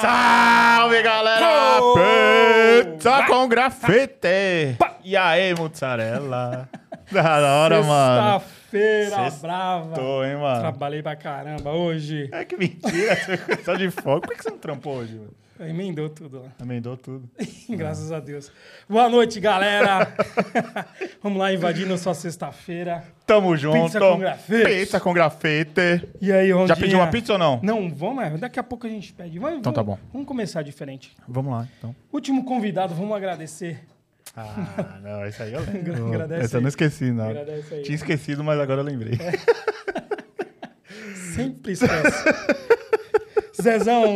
Salve, 0.00 1.02
galera! 1.02 1.78
Oh! 1.82 1.94
Pizza 1.94 3.24
com 3.26 3.48
grafite! 3.48 4.76
E 5.04 5.16
aí, 5.16 5.54
mozzarella? 5.54 6.68
Da 7.12 7.38
hora, 7.64 7.82
mano. 7.82 8.40
Sexta-feira 8.70 9.30
brava. 9.42 10.00
hein, 10.24 10.36
mano? 10.36 10.60
Trabalhei 10.60 11.02
pra 11.02 11.16
caramba 11.16 11.72
hoje. 11.72 12.28
É 12.30 12.44
que 12.44 12.56
mentira, 12.56 13.16
você 13.48 13.56
tá 13.56 13.74
de 13.74 13.90
folga. 13.90 14.28
Por 14.28 14.36
que 14.36 14.44
você 14.44 14.50
não 14.50 14.58
trampou 14.58 14.98
hoje, 14.98 15.14
mano? 15.16 15.30
Emendou 15.60 16.08
tudo 16.08 16.40
lá. 16.42 16.48
Emendou 16.58 16.96
tudo. 16.96 17.28
Graças 17.68 18.10
a 18.10 18.18
Deus. 18.18 18.50
Boa 18.88 19.10
noite, 19.10 19.38
galera. 19.40 20.08
Vamos 21.22 21.38
lá 21.38 21.52
invadindo 21.52 21.96
sua 21.98 22.14
sexta-feira. 22.14 23.04
Tamo 23.26 23.54
junto. 23.56 23.98
com 23.98 24.18
grafite. 24.18 24.64
Pizza 24.64 24.98
com 25.00 25.12
grafite. 25.12 26.08
E 26.20 26.32
aí, 26.32 26.50
Rondinha? 26.50 26.68
Já 26.68 26.76
pediu 26.76 26.98
uma 26.98 27.08
pizza 27.08 27.34
ou 27.34 27.38
não? 27.38 27.60
Não, 27.62 27.90
vamos, 27.94 28.24
é, 28.24 28.30
daqui 28.38 28.58
a 28.58 28.62
pouco 28.62 28.86
a 28.86 28.90
gente 28.90 29.12
pede. 29.12 29.38
Vamos, 29.38 29.58
Então 29.58 29.72
tá 29.72 29.82
bom. 29.82 29.98
Vamos 30.10 30.26
começar 30.26 30.62
diferente. 30.62 31.14
Vamos 31.28 31.52
lá, 31.52 31.68
então. 31.78 31.94
Último 32.10 32.42
convidado, 32.44 32.94
vamos 32.94 33.14
agradecer. 33.14 33.80
Ah, 34.34 34.98
não, 35.02 35.26
isso 35.26 35.42
aí 35.42 35.52
eu 35.52 35.60
lembro. 35.70 36.06
Agradece 36.06 36.44
Essa 36.44 36.56
eu 36.56 36.60
não 36.62 36.68
aí. 36.68 36.70
esqueci, 36.70 37.10
não. 37.12 37.26
Aí. 37.28 37.82
Tinha 37.82 37.96
esquecido, 37.96 38.42
mas 38.42 38.58
agora 38.58 38.80
eu 38.80 38.84
lembrei. 38.84 39.18
Sempre 41.34 41.72
esquece. 41.72 42.24
Zezão, 43.60 44.06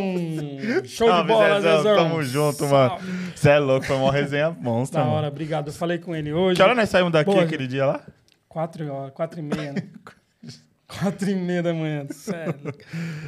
show 0.85 1.07
Salve, 1.07 1.21
de 1.23 1.27
bola, 1.27 1.61
Zezão, 1.61 1.77
Zezão. 1.77 1.95
Tamo 1.95 2.23
junto, 2.23 2.65
mano. 2.67 2.97
Você 3.35 3.49
é 3.49 3.59
louco, 3.59 3.85
foi 3.85 3.95
uma 3.95 4.11
resenha 4.11 4.49
monstra, 4.59 4.99
Da 4.99 5.05
mano. 5.05 5.17
hora, 5.17 5.27
obrigado. 5.27 5.67
Eu 5.67 5.73
falei 5.73 5.97
com 5.97 6.15
ele 6.15 6.33
hoje. 6.33 6.55
Que 6.57 6.61
hora 6.63 6.75
nós 6.75 6.89
saímos 6.89 7.11
daqui 7.11 7.31
Boa. 7.31 7.43
aquele 7.43 7.67
dia 7.67 7.85
lá? 7.85 8.01
Quatro 8.47 8.91
horas, 8.91 9.11
quatro 9.13 9.39
e 9.39 9.43
meia, 9.43 9.73
né? 9.73 9.83
quatro 10.87 11.29
e 11.29 11.35
meia 11.35 11.61
da 11.63 11.73
manhã, 11.73 12.05
sério. 12.09 12.55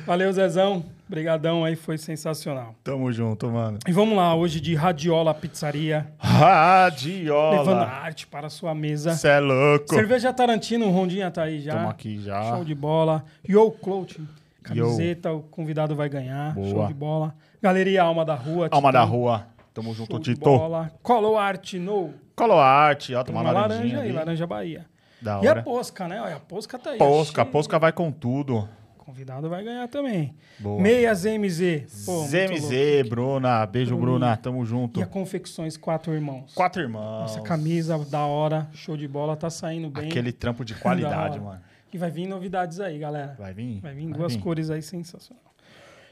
Valeu, 0.05 0.31
Zezão. 0.31 0.85
Obrigadão 1.07 1.63
aí, 1.63 1.75
foi 1.75 1.97
sensacional. 1.97 2.75
Tamo 2.83 3.11
junto, 3.13 3.49
mano. 3.49 3.79
E 3.87 3.91
vamos 3.93 4.15
lá, 4.17 4.35
hoje 4.35 4.59
de 4.59 4.75
Radiola 4.75 5.33
Pizzaria, 5.33 6.07
Radiola. 6.17 7.59
levando 7.59 7.81
arte 7.81 8.27
para 8.27 8.47
a 8.47 8.49
sua 8.49 8.75
mesa. 8.75 9.13
Você 9.15 9.27
é 9.29 9.39
louco. 9.39 9.93
Cerveja 9.95 10.33
Tarantino, 10.33 10.89
Rondinha 10.91 11.31
tá 11.31 11.43
aí 11.43 11.61
já. 11.61 11.73
Tamo 11.73 11.89
aqui 11.89 12.19
já. 12.21 12.43
Show 12.51 12.63
de 12.65 12.75
bola. 12.75 13.23
Yo 13.49 13.71
Clothing, 13.71 14.27
camiseta, 14.67 15.31
o 15.31 15.41
convidado 15.43 15.95
vai 15.95 16.09
ganhar. 16.09 16.53
Boa. 16.53 16.67
Show 16.69 16.87
de 16.87 16.93
bola. 16.93 17.35
Galeria 17.61 18.03
Alma 18.03 18.23
da 18.25 18.35
Rua. 18.35 18.67
Alma 18.71 18.89
Titã. 18.89 18.99
da 18.99 19.03
rua. 19.05 19.47
Tamo 19.73 19.93
junto, 19.93 20.11
Show 20.11 20.19
de 20.19 20.33
Tito. 20.33 20.43
bola. 20.45 20.91
Colou 21.03 21.37
Art 21.37 21.73
no. 21.75 22.13
Coloarte, 22.35 23.13
ó, 23.15 23.23
Tem 23.23 23.33
tomar 23.33 23.41
uma 23.45 23.51
laranja 23.51 23.97
aí, 23.99 24.05
ali. 24.07 24.11
laranja 24.11 24.45
Bahia. 24.47 24.85
Da 25.21 25.39
E 25.43 25.47
a. 25.47 25.61
Posca, 25.63 26.07
né? 26.07 26.21
Olha, 26.21 26.35
a 26.35 26.39
Posca 26.39 26.77
tá 26.77 26.91
aí. 26.91 26.97
Posca, 26.97 27.41
Achei- 27.41 27.51
Posca 27.51 27.79
vai 27.79 27.91
com 27.91 28.11
tudo. 28.11 28.67
Convidado 28.97 29.49
vai 29.49 29.63
ganhar 29.63 29.87
também. 29.87 30.35
Boa. 30.59 30.81
Meias 30.81 31.23
MZ. 31.25 32.03
Pô. 32.05 32.25
ZMZ, 32.25 33.07
Bruna. 33.09 33.65
Beijo. 33.65 33.95
Bruna. 33.97 34.35
Tamo 34.35 34.65
junto. 34.65 34.99
E 34.99 35.03
a 35.03 35.07
Confecções 35.07 35.77
Quatro 35.77 36.13
Irmãos. 36.13 36.53
Quatro 36.53 36.81
irmãos. 36.81 37.31
Essa 37.31 37.41
camisa 37.41 37.97
da 38.11 38.25
hora, 38.25 38.67
show 38.73 38.97
de 38.97 39.07
bola, 39.07 39.35
tá 39.37 39.49
saindo 39.49 39.89
bem. 39.89 40.09
Aquele 40.09 40.31
trampo 40.33 40.65
de 40.65 40.73
Da 40.73 40.79
qualidade, 40.81 41.39
mano. 41.39 41.61
E 41.93 41.97
vai 41.97 42.11
vir 42.11 42.27
novidades 42.27 42.79
aí, 42.79 42.99
galera. 42.99 43.35
Vai 43.37 43.53
vir? 43.53 43.79
Vai 43.79 43.93
vir 43.93 44.11
duas 44.11 44.35
cores 44.35 44.69
aí 44.69 44.81
sensacional. 44.81 45.47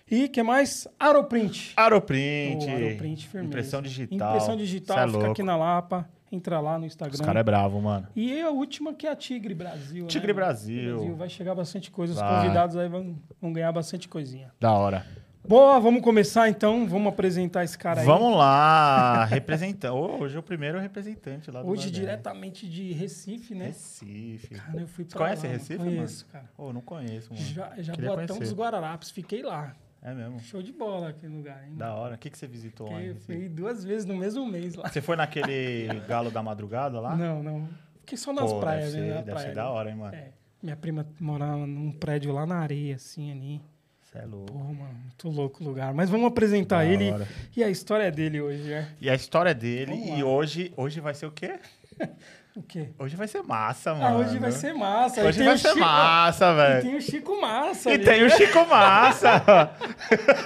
E 0.10 0.30
que 0.30 0.44
mais? 0.44 0.88
Aeroprint. 1.00 1.74
Aeroprint. 1.76 2.66
Ô, 2.66 2.70
Aeroprint 2.70 3.28
firmeza. 3.28 3.48
Impressão 3.50 3.82
digital. 3.82 4.30
Impressão 4.30 4.56
digital, 4.56 4.98
é 4.98 5.06
fica 5.08 5.18
louco. 5.18 5.32
aqui 5.32 5.44
na 5.44 5.58
Lapa. 5.58 6.08
Entra 6.32 6.60
lá 6.60 6.78
no 6.78 6.86
Instagram. 6.86 7.14
Os 7.14 7.22
caras 7.22 7.40
é 7.40 7.44
bravo, 7.44 7.80
mano. 7.82 8.08
E 8.16 8.42
a 8.42 8.50
última 8.50 8.94
que 8.94 9.08
é 9.08 9.12
a 9.12 9.16
Tigre 9.16 9.54
Brasil. 9.54 10.08
Tigre 10.08 10.28
né? 10.28 10.34
Brasil. 10.34 11.16
Vai 11.16 11.30
chegar 11.30 11.56
bastante 11.56 11.90
coisa. 11.90 12.14
Os 12.14 12.20
Vai. 12.20 12.42
convidados 12.42 12.76
aí 12.76 12.90
vão, 12.90 13.16
vão 13.42 13.54
ganhar 13.54 13.72
bastante 13.72 14.08
coisinha. 14.08 14.52
Da 14.60 14.74
hora. 14.74 15.06
Boa, 15.48 15.80
vamos 15.80 16.02
começar 16.02 16.50
então. 16.50 16.88
Vamos 16.88 17.14
apresentar 17.14 17.64
esse 17.64 17.78
cara 17.78 18.02
aí. 18.02 18.06
Vamos 18.06 18.36
lá. 18.36 19.26
Representante. 19.26 19.94
hoje 19.94 20.36
é 20.36 20.40
o 20.40 20.44
primeiro 20.44 20.80
representante 20.80 21.52
lá 21.52 21.62
do 21.62 21.70
Hoje, 21.70 21.92
diretamente 21.92 22.68
de 22.68 22.92
Recife, 22.94 23.54
né? 23.54 23.68
Recife. 23.68 24.56
Cara, 24.56 24.82
eu 24.82 24.88
fui 24.88 25.06
Você 25.06 25.16
conhece 25.16 25.46
lá, 25.46 25.54
Recife, 25.54 25.78
Conheço, 25.78 26.26
cara. 26.28 26.50
Ô, 26.58 26.74
não 26.74 26.82
conheço, 26.82 27.32
mano. 27.32 27.46
Já, 27.46 27.74
já 27.78 27.94
dos 27.94 28.54
Guararapes, 28.54 29.12
fiquei 29.12 29.44
lá. 29.44 29.76
É 30.02 30.14
mesmo. 30.14 30.40
Show 30.40 30.62
de 30.62 30.72
bola 30.72 31.10
aquele 31.10 31.36
lugar, 31.36 31.64
hein? 31.68 31.76
Da 31.76 31.94
hora. 31.94 32.16
O 32.16 32.18
que, 32.18 32.30
que 32.30 32.38
você 32.38 32.48
visitou 32.48 32.88
lá? 32.88 32.98
Fiquei, 32.98 33.14
Recife? 33.14 33.26
fui 33.26 33.50
duas 33.50 33.84
vezes 33.84 34.06
no 34.06 34.16
mesmo 34.16 34.46
mês 34.48 34.76
lá. 34.76 34.90
Você 34.90 35.02
foi 35.02 35.16
naquele 35.16 35.88
galo 36.08 36.32
da 36.32 36.42
madrugada 36.42 37.00
lá? 37.00 37.16
Não, 37.16 37.44
não. 37.44 37.70
Fiquei 38.00 38.18
só 38.18 38.34
nas 38.34 38.52
Pô, 38.52 38.60
praias, 38.60 38.94
deve 38.94 39.00
né? 39.00 39.08
ser, 39.08 39.14
Na 39.14 39.22
deve 39.22 39.32
praia, 39.32 39.48
ser 39.48 39.56
da 39.56 39.64
né? 39.64 39.70
hora, 39.70 39.90
hein, 39.90 39.96
mano. 39.96 40.16
É. 40.16 40.30
Minha 40.62 40.76
prima 40.76 41.06
morava 41.20 41.68
num 41.68 41.92
prédio 41.92 42.32
lá 42.34 42.46
na 42.46 42.56
areia, 42.58 42.96
assim, 42.96 43.32
ali. 43.32 43.62
Você 44.16 44.20
é 44.22 44.26
louco. 44.26 44.52
Pô, 44.54 44.60
mano, 44.60 44.94
muito 45.04 45.30
louco 45.30 45.64
o 45.64 45.68
lugar. 45.68 45.94
Mas 45.94 46.10
vamos 46.10 46.28
apresentar 46.28 46.78
Da 46.78 46.86
ele 46.86 47.12
hora. 47.12 47.28
e 47.56 47.64
a 47.64 47.70
história 47.70 48.10
dele 48.12 48.40
hoje, 48.42 48.64
né? 48.64 48.88
E 49.02 49.10
a 49.10 49.16
história 49.16 49.54
dele, 49.54 49.92
Vamos 49.92 50.20
e 50.20 50.24
lá. 50.24 50.30
hoje, 50.30 50.74
hoje 50.78 51.00
vai 51.02 51.14
ser 51.14 51.26
o 51.26 51.32
quê? 51.32 51.56
O 52.58 52.64
quê? 52.64 52.88
Hoje 52.98 53.18
vai 53.18 53.28
ser 53.28 53.42
massa, 53.44 53.94
mano. 53.94 54.06
Ah, 54.06 54.18
hoje 54.18 54.40
vai 54.40 54.50
ser 54.50 54.74
massa. 54.74 55.20
E 55.20 55.26
Hoje 55.28 55.44
vai 55.44 55.58
ser 55.58 55.68
Chico- 55.68 55.80
massa, 55.82 56.46
E 56.46 56.56
velho. 56.56 56.82
tem 56.84 56.96
o 56.96 57.02
Chico 57.02 57.42
Massa 57.42 57.90
E 57.90 57.94
ali. 57.96 58.06
tem 58.06 58.24
o 58.24 58.30
Chico 58.30 58.66
Massa. 58.70 59.44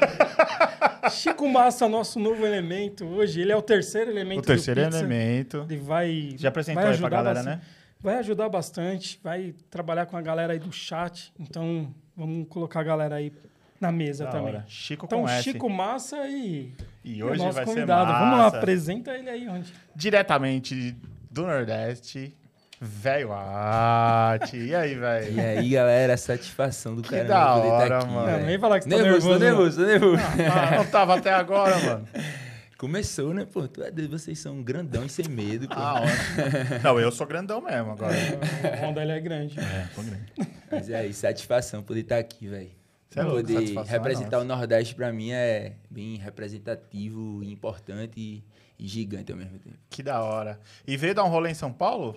Chico 1.11 1.47
Massa, 1.47 1.87
nosso 1.87 2.19
novo 2.19 2.43
elemento 2.45 3.05
hoje. 3.05 3.41
Ele 3.41 3.51
é 3.51 3.55
o 3.55 3.61
terceiro 3.61 4.09
elemento 4.09 4.39
o 4.39 4.41
terceiro 4.41 4.81
elemento. 4.81 5.67
Ele 5.69 5.77
vai. 5.79 6.33
Já 6.35 6.49
apresentou 6.49 6.81
vai 6.81 6.93
aí 6.93 6.97
pra 6.97 7.09
galera, 7.09 7.35
bastante. 7.35 7.55
né? 7.57 7.61
Vai 8.01 8.15
ajudar 8.15 8.49
bastante, 8.49 9.19
vai 9.23 9.53
trabalhar 9.69 10.07
com 10.07 10.17
a 10.17 10.21
galera 10.21 10.53
aí 10.53 10.59
do 10.59 10.71
chat. 10.71 11.31
Então, 11.39 11.93
vamos 12.17 12.47
colocar 12.47 12.79
a 12.79 12.83
galera 12.83 13.15
aí 13.17 13.31
na 13.79 13.91
mesa 13.91 14.25
Da 14.25 14.31
também. 14.31 14.47
hora. 14.55 14.65
Chico 14.67 15.05
Então, 15.05 15.21
com 15.21 15.29
S. 15.29 15.43
Chico 15.43 15.69
Massa 15.69 16.17
e, 16.27 16.73
E 17.03 17.17
e 17.17 17.23
o 17.23 17.27
hoje 17.27 17.39
nosso 17.39 17.53
vai 17.53 17.65
convidado. 17.65 18.07
ser 18.07 18.13
massa. 18.13 18.25
Vamos 18.25 18.39
lá, 18.39 18.47
apresenta 18.47 19.11
ele 19.11 19.29
aí 19.29 19.47
onde. 19.47 19.73
Diretamente 19.95 20.95
do 21.31 21.43
Nordeste, 21.43 22.35
velho 22.81 23.31
Arte. 23.31 24.57
E 24.57 24.73
aí, 24.75 24.95
velho? 24.95 25.33
E 25.33 25.39
aí, 25.39 25.69
galera, 25.69 26.17
satisfação 26.17 26.95
do 26.95 27.01
Que 27.01 27.09
caramba 27.09 27.27
da 27.33 27.53
poder 27.55 27.67
hora, 27.69 27.83
estar 27.85 27.97
aqui. 27.99 28.13
mano. 28.13 28.31
Não, 28.39 28.45
nem 28.45 28.59
falar 28.59 28.79
que 28.79 28.85
você 28.85 28.89
tá 28.89 29.01
nervoso, 29.03 29.39
nervoso, 29.39 29.77
tô 29.79 29.85
nervoso, 29.85 30.17
tô 30.17 30.25
nervoso. 30.25 30.51
Ah, 30.51 30.75
não 30.77 30.85
tava 30.85 31.15
até 31.17 31.31
agora, 31.33 31.77
mano. 31.79 32.07
Começou, 32.77 33.33
né, 33.33 33.45
pô? 33.45 33.67
Tu 33.67 33.83
é 33.83 33.91
doido, 33.91 34.17
vocês 34.17 34.39
são 34.39 34.63
grandão 34.63 35.03
e 35.05 35.09
sem 35.09 35.27
medo, 35.27 35.67
pô. 35.67 35.73
Ah, 35.75 35.95
ótimo. 36.01 36.79
Não, 36.81 36.97
eu 36.99 37.11
sou 37.11 37.27
grandão 37.27 37.59
mesmo 37.61 37.91
agora. 37.91 38.13
O 38.15 38.85
Honda 38.85 39.01
ele 39.01 39.11
é 39.11 39.19
grande. 39.19 39.59
É, 39.59 39.85
tô 39.93 40.01
grande. 40.01 40.31
Mas 40.71 40.89
é 40.89 40.95
aí, 40.95 41.13
satisfação 41.13 41.83
poder 41.83 42.01
estar 42.01 42.17
aqui, 42.17 42.47
velho. 42.47 42.78
Cê 43.09 43.19
é 43.19 43.23
louco, 43.23 43.41
Poder 43.41 43.75
é 43.75 43.83
representar 43.83 44.37
nossa. 44.37 44.45
o 44.45 44.47
Nordeste 44.47 44.93
pra 44.93 45.11
mim 45.11 45.31
é 45.31 45.73
bem 45.89 46.15
representativo, 46.17 47.43
importante 47.43 48.43
e, 48.77 48.87
gigante 48.87 49.31
ao 49.31 49.37
mesmo 49.37 49.57
tempo. 49.57 49.77
Que 49.89 50.03
da 50.03 50.21
hora. 50.21 50.59
E 50.85 50.95
veio 50.95 51.15
dar 51.15 51.23
um 51.23 51.29
rolê 51.29 51.49
em 51.49 51.55
São 51.55 51.73
Paulo? 51.73 52.15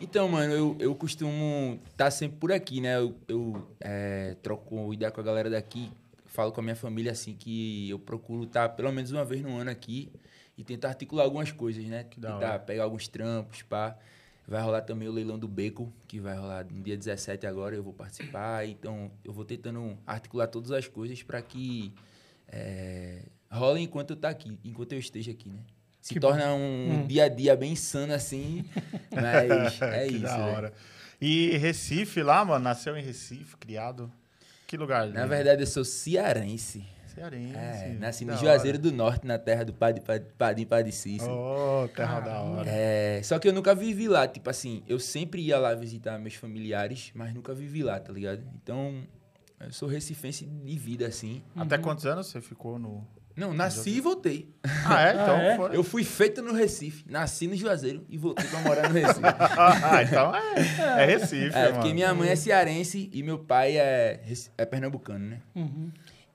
Então, 0.00 0.28
mano, 0.28 0.52
eu, 0.52 0.76
eu 0.80 0.94
costumo 0.94 1.80
estar 1.90 2.10
sempre 2.10 2.36
por 2.38 2.52
aqui, 2.52 2.80
né? 2.80 2.96
Eu, 2.96 3.14
eu 3.28 3.68
é, 3.80 4.36
troco 4.42 4.92
ideia 4.92 5.10
com 5.10 5.20
a 5.20 5.24
galera 5.24 5.48
daqui, 5.48 5.90
falo 6.26 6.50
com 6.50 6.60
a 6.60 6.64
minha 6.64 6.76
família 6.76 7.12
assim 7.12 7.34
que 7.34 7.88
eu 7.88 7.98
procuro 7.98 8.44
estar 8.44 8.68
pelo 8.70 8.92
menos 8.92 9.12
uma 9.12 9.24
vez 9.24 9.40
no 9.40 9.56
ano 9.56 9.70
aqui 9.70 10.10
e 10.56 10.64
tentar 10.64 10.88
articular 10.88 11.22
algumas 11.22 11.52
coisas, 11.52 11.84
né? 11.84 12.04
da 12.16 12.32
tentar 12.32 12.58
pegar 12.60 12.84
alguns 12.84 13.06
trampos, 13.06 13.62
pá. 13.62 13.96
Vai 14.48 14.62
rolar 14.62 14.80
também 14.80 15.06
o 15.06 15.12
leilão 15.12 15.38
do 15.38 15.46
Beco, 15.46 15.92
que 16.08 16.18
vai 16.18 16.34
rolar 16.34 16.64
no 16.72 16.82
dia 16.82 16.96
17 16.96 17.46
agora, 17.46 17.76
eu 17.76 17.82
vou 17.82 17.92
participar. 17.92 18.66
Então, 18.66 19.10
eu 19.22 19.30
vou 19.30 19.44
tentando 19.44 19.98
articular 20.06 20.46
todas 20.46 20.70
as 20.72 20.88
coisas 20.88 21.22
para 21.22 21.42
que 21.42 21.92
é, 22.50 23.24
role 23.52 23.82
enquanto 23.82 24.10
eu 24.10 24.16
tá 24.16 24.30
aqui, 24.30 24.58
enquanto 24.64 24.92
eu 24.94 24.98
esteja 24.98 25.32
aqui, 25.32 25.50
né? 25.50 25.60
Se 26.00 26.14
Que 26.14 26.20
torna 26.20 26.54
um 26.54 27.02
Hum. 27.02 27.06
dia 27.06 27.24
a 27.24 27.28
dia 27.28 27.54
bem 27.54 27.72
insano 27.72 28.14
assim, 28.14 28.64
mas 29.12 29.80
é 29.82 30.06
que 30.06 30.14
isso. 30.14 30.22
da 30.22 30.36
velho. 30.38 30.56
hora. 30.56 30.72
E 31.20 31.56
Recife 31.58 32.22
lá, 32.22 32.42
mano, 32.42 32.64
nasceu 32.64 32.96
em 32.96 33.02
Recife, 33.02 33.54
criado. 33.58 34.10
Que 34.66 34.78
lugar? 34.78 35.08
Na 35.08 35.26
verdade, 35.26 35.62
eu 35.62 35.66
sou 35.66 35.84
cearense. 35.84 36.84
Cearense. 37.08 37.54
É, 37.56 37.96
nasci 37.98 38.24
da 38.24 38.32
no 38.32 38.38
hora. 38.38 38.46
Juazeiro 38.46 38.78
do 38.78 38.92
Norte, 38.92 39.26
na 39.26 39.38
terra 39.38 39.64
do 39.64 39.72
Padim 39.72 40.02
Padim 40.36 40.64
Padim 40.66 40.90
Cícero. 40.90 41.32
Oh, 41.32 41.88
terra 41.94 42.20
da 42.20 42.26
Caramba. 42.32 42.50
hora. 42.60 42.70
É, 42.70 43.20
só 43.24 43.38
que 43.38 43.48
eu 43.48 43.52
nunca 43.52 43.74
vivi 43.74 44.08
lá, 44.08 44.26
tipo 44.28 44.48
assim, 44.50 44.82
eu 44.86 44.98
sempre 45.00 45.42
ia 45.42 45.58
lá 45.58 45.74
visitar 45.74 46.18
meus 46.18 46.34
familiares, 46.34 47.10
mas 47.14 47.32
nunca 47.34 47.54
vivi 47.54 47.82
lá, 47.82 47.98
tá 47.98 48.12
ligado? 48.12 48.42
Então, 48.62 49.02
eu 49.60 49.72
sou 49.72 49.88
recifense 49.88 50.44
de 50.46 50.78
vida, 50.78 51.06
assim. 51.06 51.42
Até 51.56 51.78
quantos 51.78 52.06
anos 52.06 52.26
você 52.28 52.40
ficou 52.40 52.78
no. 52.78 53.06
Não, 53.36 53.54
nasci 53.54 53.90
e 53.90 54.00
voltei. 54.00 54.52
Ah, 54.84 55.00
é? 55.00 55.12
Então 55.22 55.36
Ah, 55.36 55.42
é? 55.44 55.56
foi. 55.56 55.76
Eu 55.76 55.84
fui 55.84 56.02
feito 56.02 56.42
no 56.42 56.52
Recife, 56.52 57.04
nasci 57.08 57.46
no 57.46 57.54
Juazeiro 57.54 58.04
e 58.08 58.18
voltei 58.18 58.44
pra 58.48 58.60
morar 58.62 58.88
no 58.88 58.94
Recife. 58.94 59.20
ah, 59.24 60.02
então 60.02 60.34
é, 60.34 61.02
é 61.02 61.06
Recife, 61.06 61.56
É, 61.56 61.62
mano. 61.66 61.74
porque 61.74 61.94
minha 61.94 62.12
mãe 62.12 62.30
é 62.30 62.34
cearense 62.34 63.08
e 63.12 63.22
meu 63.22 63.38
pai 63.38 63.76
é, 63.78 64.20
é 64.56 64.64
pernambucano, 64.66 65.24
né? 65.24 65.38
Uhum. 65.54 65.88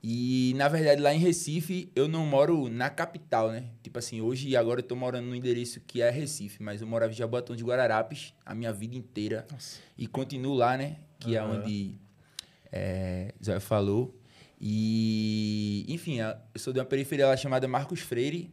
E, 0.06 0.52
na 0.56 0.68
verdade, 0.68 1.00
lá 1.00 1.14
em 1.14 1.18
Recife, 1.18 1.90
eu 1.96 2.06
não 2.06 2.26
moro 2.26 2.68
na 2.68 2.90
capital, 2.90 3.50
né? 3.50 3.70
Tipo 3.82 3.98
assim, 3.98 4.20
hoje 4.20 4.50
e 4.50 4.54
agora 4.54 4.80
eu 4.80 4.84
tô 4.84 4.94
morando 4.94 5.28
no 5.28 5.34
endereço 5.34 5.80
que 5.80 6.02
é 6.02 6.10
Recife, 6.10 6.62
mas 6.62 6.82
eu 6.82 6.86
morava 6.86 7.10
em 7.10 7.16
Jabotão 7.16 7.56
de 7.56 7.64
Guararapes 7.64 8.34
a 8.44 8.54
minha 8.54 8.70
vida 8.70 8.94
inteira. 8.94 9.46
Nossa. 9.50 9.80
E 9.96 10.06
continuo 10.06 10.52
lá, 10.52 10.76
né? 10.76 10.98
Que 11.18 11.34
é 11.34 11.40
Aham. 11.40 11.58
onde 11.58 11.98
é, 12.70 13.32
Zé 13.42 13.58
falou. 13.60 14.14
E, 14.60 15.86
enfim, 15.88 16.20
eu 16.20 16.36
sou 16.60 16.70
de 16.70 16.80
uma 16.80 16.84
periferia 16.84 17.26
lá 17.26 17.34
chamada 17.34 17.66
Marcos 17.66 18.00
Freire. 18.00 18.52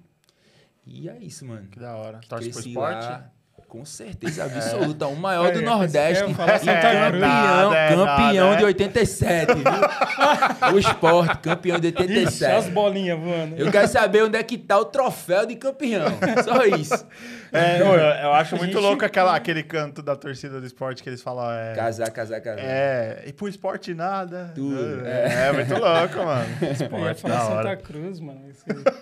E 0.86 1.10
é 1.10 1.18
isso, 1.22 1.46
mano. 1.46 1.68
Que 1.68 1.82
da 1.82 1.98
hora. 1.98 2.22
Torce 2.30 2.50
pro 2.50 2.60
esporte? 2.62 3.04
lá, 3.04 3.30
com 3.72 3.86
certeza 3.86 4.44
absoluta. 4.44 5.08
O 5.08 5.16
maior 5.16 5.48
É, 5.48 5.52
do 5.52 5.62
Nordeste. 5.62 6.34
falar 6.34 6.60
campeão, 6.60 7.20
Nada, 7.22 7.78
é 7.78 7.88
campeão 7.96 8.46
nada, 8.50 8.58
de 8.58 8.64
é. 8.64 8.66
87, 8.66 9.54
viu? 9.54 10.74
o 10.74 10.78
esporte, 10.78 11.38
campeão 11.38 11.80
de 11.80 11.88
Ixi, 11.88 11.98
as 11.98 12.10
87. 12.10 12.72
bolinhas 12.72 13.18
voando. 13.18 13.56
Eu 13.56 13.72
quero 13.72 13.88
saber 13.88 14.24
onde 14.26 14.38
é 14.38 14.44
que 14.44 14.58
tá 14.58 14.78
o 14.78 14.84
troféu 14.84 15.46
de 15.46 15.56
campeão. 15.56 16.04
Só 16.44 16.66
isso. 16.66 17.08
É, 17.52 17.80
eu, 17.82 17.86
eu 17.86 18.34
acho 18.34 18.56
muito 18.56 18.74
gente- 18.74 18.82
louco 18.82 19.04
aquela, 19.06 19.36
aquele 19.36 19.64
canto 19.64 20.02
da 20.02 20.16
torcida 20.16 20.60
do 20.60 20.66
esporte 20.66 21.04
que 21.04 21.10
eles 21.10 21.22
falam. 21.22 21.52
É, 21.52 21.74
Casar, 21.76 22.10
casar, 22.12 22.40
casar. 22.42 22.60
é 22.64 23.24
e 23.28 23.34
pro 23.34 23.48
esporte 23.48 23.94
nada. 23.94 24.52
Tudo, 24.56 25.06
É, 25.06 25.48
é 25.48 25.52
muito 25.52 25.74
louco, 25.74 26.18
mano. 26.26 26.46
Eu 26.62 26.68
ia 26.68 26.72
Esporte, 26.74 27.22
falar 27.22 27.36
da 27.36 27.42
Santa 27.42 27.54
hora. 27.56 27.78
Cruz, 27.78 28.20
mano. 28.20 28.42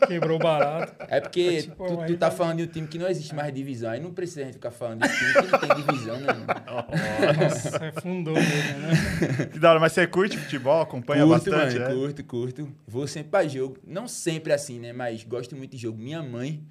Quebrou 0.07 0.39
barato. 0.39 0.93
É 1.07 1.19
porque 1.21 1.41
É 1.41 1.61
tipo, 1.61 1.85
tu, 1.85 2.05
tu 2.07 2.17
tá 2.17 2.31
falando 2.31 2.57
de 2.57 2.63
um 2.63 2.67
time 2.67 2.87
que 2.87 2.97
não 2.97 3.07
existe 3.07 3.33
mais 3.35 3.53
divisão. 3.53 3.91
Aí 3.91 3.99
não 3.99 4.11
precisa 4.13 4.41
a 4.41 4.45
gente 4.45 4.53
ficar 4.53 4.71
falando 4.71 5.01
de 5.01 5.09
time 5.09 5.33
que 5.33 5.51
não 5.51 5.59
tem 5.59 5.75
divisão, 5.85 6.19
né, 6.19 6.33
mano? 6.33 6.45
Nossa, 7.43 7.85
é 7.85 7.91
fundou 8.01 8.33
mesmo, 8.35 8.79
né? 8.79 9.45
Que 9.51 9.59
da 9.59 9.69
hora, 9.71 9.79
mas 9.79 9.91
você 9.93 10.07
curte 10.07 10.37
futebol? 10.37 10.81
Acompanha 10.81 11.23
curto, 11.25 11.49
bastante, 11.51 11.77
mano, 11.79 11.89
né? 11.89 11.95
curto, 11.95 12.23
curto. 12.23 12.69
Vou 12.87 13.07
sempre 13.07 13.29
pra 13.31 13.47
jogo. 13.47 13.77
Não 13.85 14.07
sempre 14.07 14.53
assim, 14.53 14.79
né? 14.79 14.93
Mas 14.93 15.23
gosto 15.23 15.55
muito 15.55 15.71
de 15.71 15.77
jogo. 15.77 15.97
Minha 15.97 16.21
mãe 16.23 16.63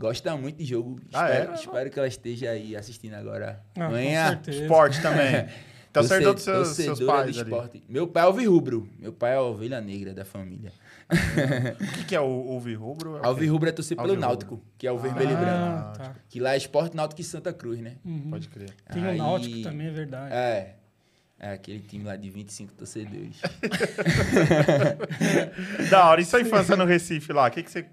gosta 0.00 0.34
muito 0.36 0.56
de 0.56 0.64
jogo. 0.64 0.98
Ah, 1.12 1.28
espero, 1.28 1.50
é? 1.50 1.54
espero 1.54 1.90
que 1.90 1.98
ela 1.98 2.08
esteja 2.08 2.50
aí 2.50 2.74
assistindo 2.74 3.14
agora. 3.14 3.60
Ah, 3.78 3.90
Manhã. 3.90 4.40
Esporte 4.48 5.00
também. 5.02 5.46
Torce- 5.92 6.14
herdou 6.14 6.34
dos 6.34 6.44
seus, 6.44 6.68
seus 6.68 7.00
pais 7.00 7.34
do 7.34 7.40
ali. 7.42 7.50
esporte. 7.50 7.82
Meu 7.88 8.06
pai 8.06 8.22
é 8.22 8.26
alvirrubro. 8.26 8.88
Meu 8.96 9.12
pai 9.12 9.32
é 9.32 9.34
a 9.34 9.42
ovelha 9.42 9.80
negra 9.80 10.14
da 10.14 10.24
família. 10.24 10.72
O 11.12 11.92
que, 11.94 12.04
que 12.04 12.14
é 12.14 12.20
o 12.20 12.52
Uvi 12.52 12.74
Rubro? 12.74 13.16
É 13.16 13.20
o? 13.22 13.26
Alvirrubro 13.26 13.68
é 13.68 13.72
torcer 13.72 13.96
pelo 13.96 14.10
Alvirrubro. 14.10 14.28
Náutico, 14.28 14.62
que 14.78 14.86
é 14.86 14.92
o 14.92 14.98
vermelho 14.98 15.32
e 15.32 15.34
branco. 15.34 15.50
Ah, 15.50 15.92
tá. 15.96 16.14
Que 16.28 16.38
lá 16.38 16.54
é 16.54 16.56
esporte 16.56 16.96
Náutico 16.96 17.20
e 17.20 17.24
Santa 17.24 17.52
Cruz, 17.52 17.80
né? 17.80 17.96
Uhum. 18.04 18.30
Pode 18.30 18.46
crer. 18.48 18.70
Tem 18.92 19.02
o 19.04 19.08
Aí- 19.08 19.18
Náutico 19.18 19.62
também, 19.62 19.88
é 19.88 19.90
verdade. 19.90 20.32
É. 20.32 20.74
É 21.40 21.52
aquele 21.54 21.80
time 21.80 22.04
lá 22.04 22.14
de 22.14 22.30
25 22.30 22.72
torcedores. 22.74 23.40
Da 25.90 26.06
hora. 26.08 26.20
E 26.20 26.24
sua 26.24 26.40
infância 26.40 26.76
no 26.76 26.84
Recife 26.84 27.32
lá? 27.32 27.48
O 27.48 27.50
que, 27.50 27.62
que, 27.62 27.70
você, 27.70 27.80
o 27.80 27.84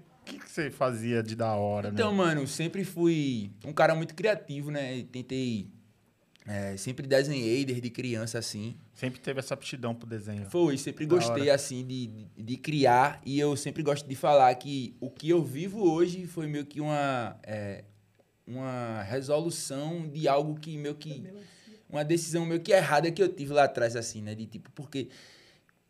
que, 0.48 0.54
que 0.54 0.62
você 0.62 0.70
fazia 0.70 1.22
de 1.22 1.36
da 1.36 1.54
hora, 1.54 1.88
Então, 1.90 2.10
né? 2.10 2.16
mano, 2.16 2.46
sempre 2.46 2.84
fui 2.84 3.50
um 3.64 3.72
cara 3.72 3.94
muito 3.94 4.14
criativo, 4.14 4.70
né? 4.70 5.04
Tentei. 5.12 5.68
é, 6.46 6.76
sempre 6.78 7.06
desenhei 7.06 7.64
desde 7.64 7.90
criança, 7.90 8.38
assim. 8.38 8.76
Sempre 8.94 9.20
teve 9.20 9.38
essa 9.38 9.52
aptidão 9.54 9.94
pro 9.94 10.08
desenho. 10.08 10.46
Foi, 10.50 10.76
sempre 10.78 11.04
Da 11.06 11.14
gostei, 11.16 11.50
assim, 11.50 11.86
de, 11.86 12.06
de, 12.06 12.26
de 12.42 12.56
criar. 12.56 13.20
E 13.24 13.38
eu 13.38 13.54
sempre 13.56 13.82
gosto 13.82 14.08
de 14.08 14.14
falar 14.16 14.54
que 14.54 14.96
o 15.00 15.10
que 15.10 15.28
eu 15.28 15.42
vivo 15.44 15.82
hoje 15.88 16.26
foi 16.26 16.46
meio 16.46 16.64
que 16.64 16.80
uma. 16.80 17.38
é, 17.42 17.84
uma 18.46 19.02
resolução 19.02 20.08
de 20.08 20.26
algo 20.26 20.58
que 20.58 20.76
meio 20.78 20.94
que. 20.94 21.22
Uma 21.90 22.02
decisão 22.04 22.44
meio 22.46 22.60
que 22.60 22.72
errada 22.72 23.10
que 23.10 23.22
eu 23.22 23.28
tive 23.28 23.52
lá 23.52 23.64
atrás, 23.64 23.94
assim, 23.94 24.22
né? 24.22 24.34
De 24.34 24.46
tipo, 24.46 24.70
porque. 24.72 25.08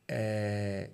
é, 0.09 0.91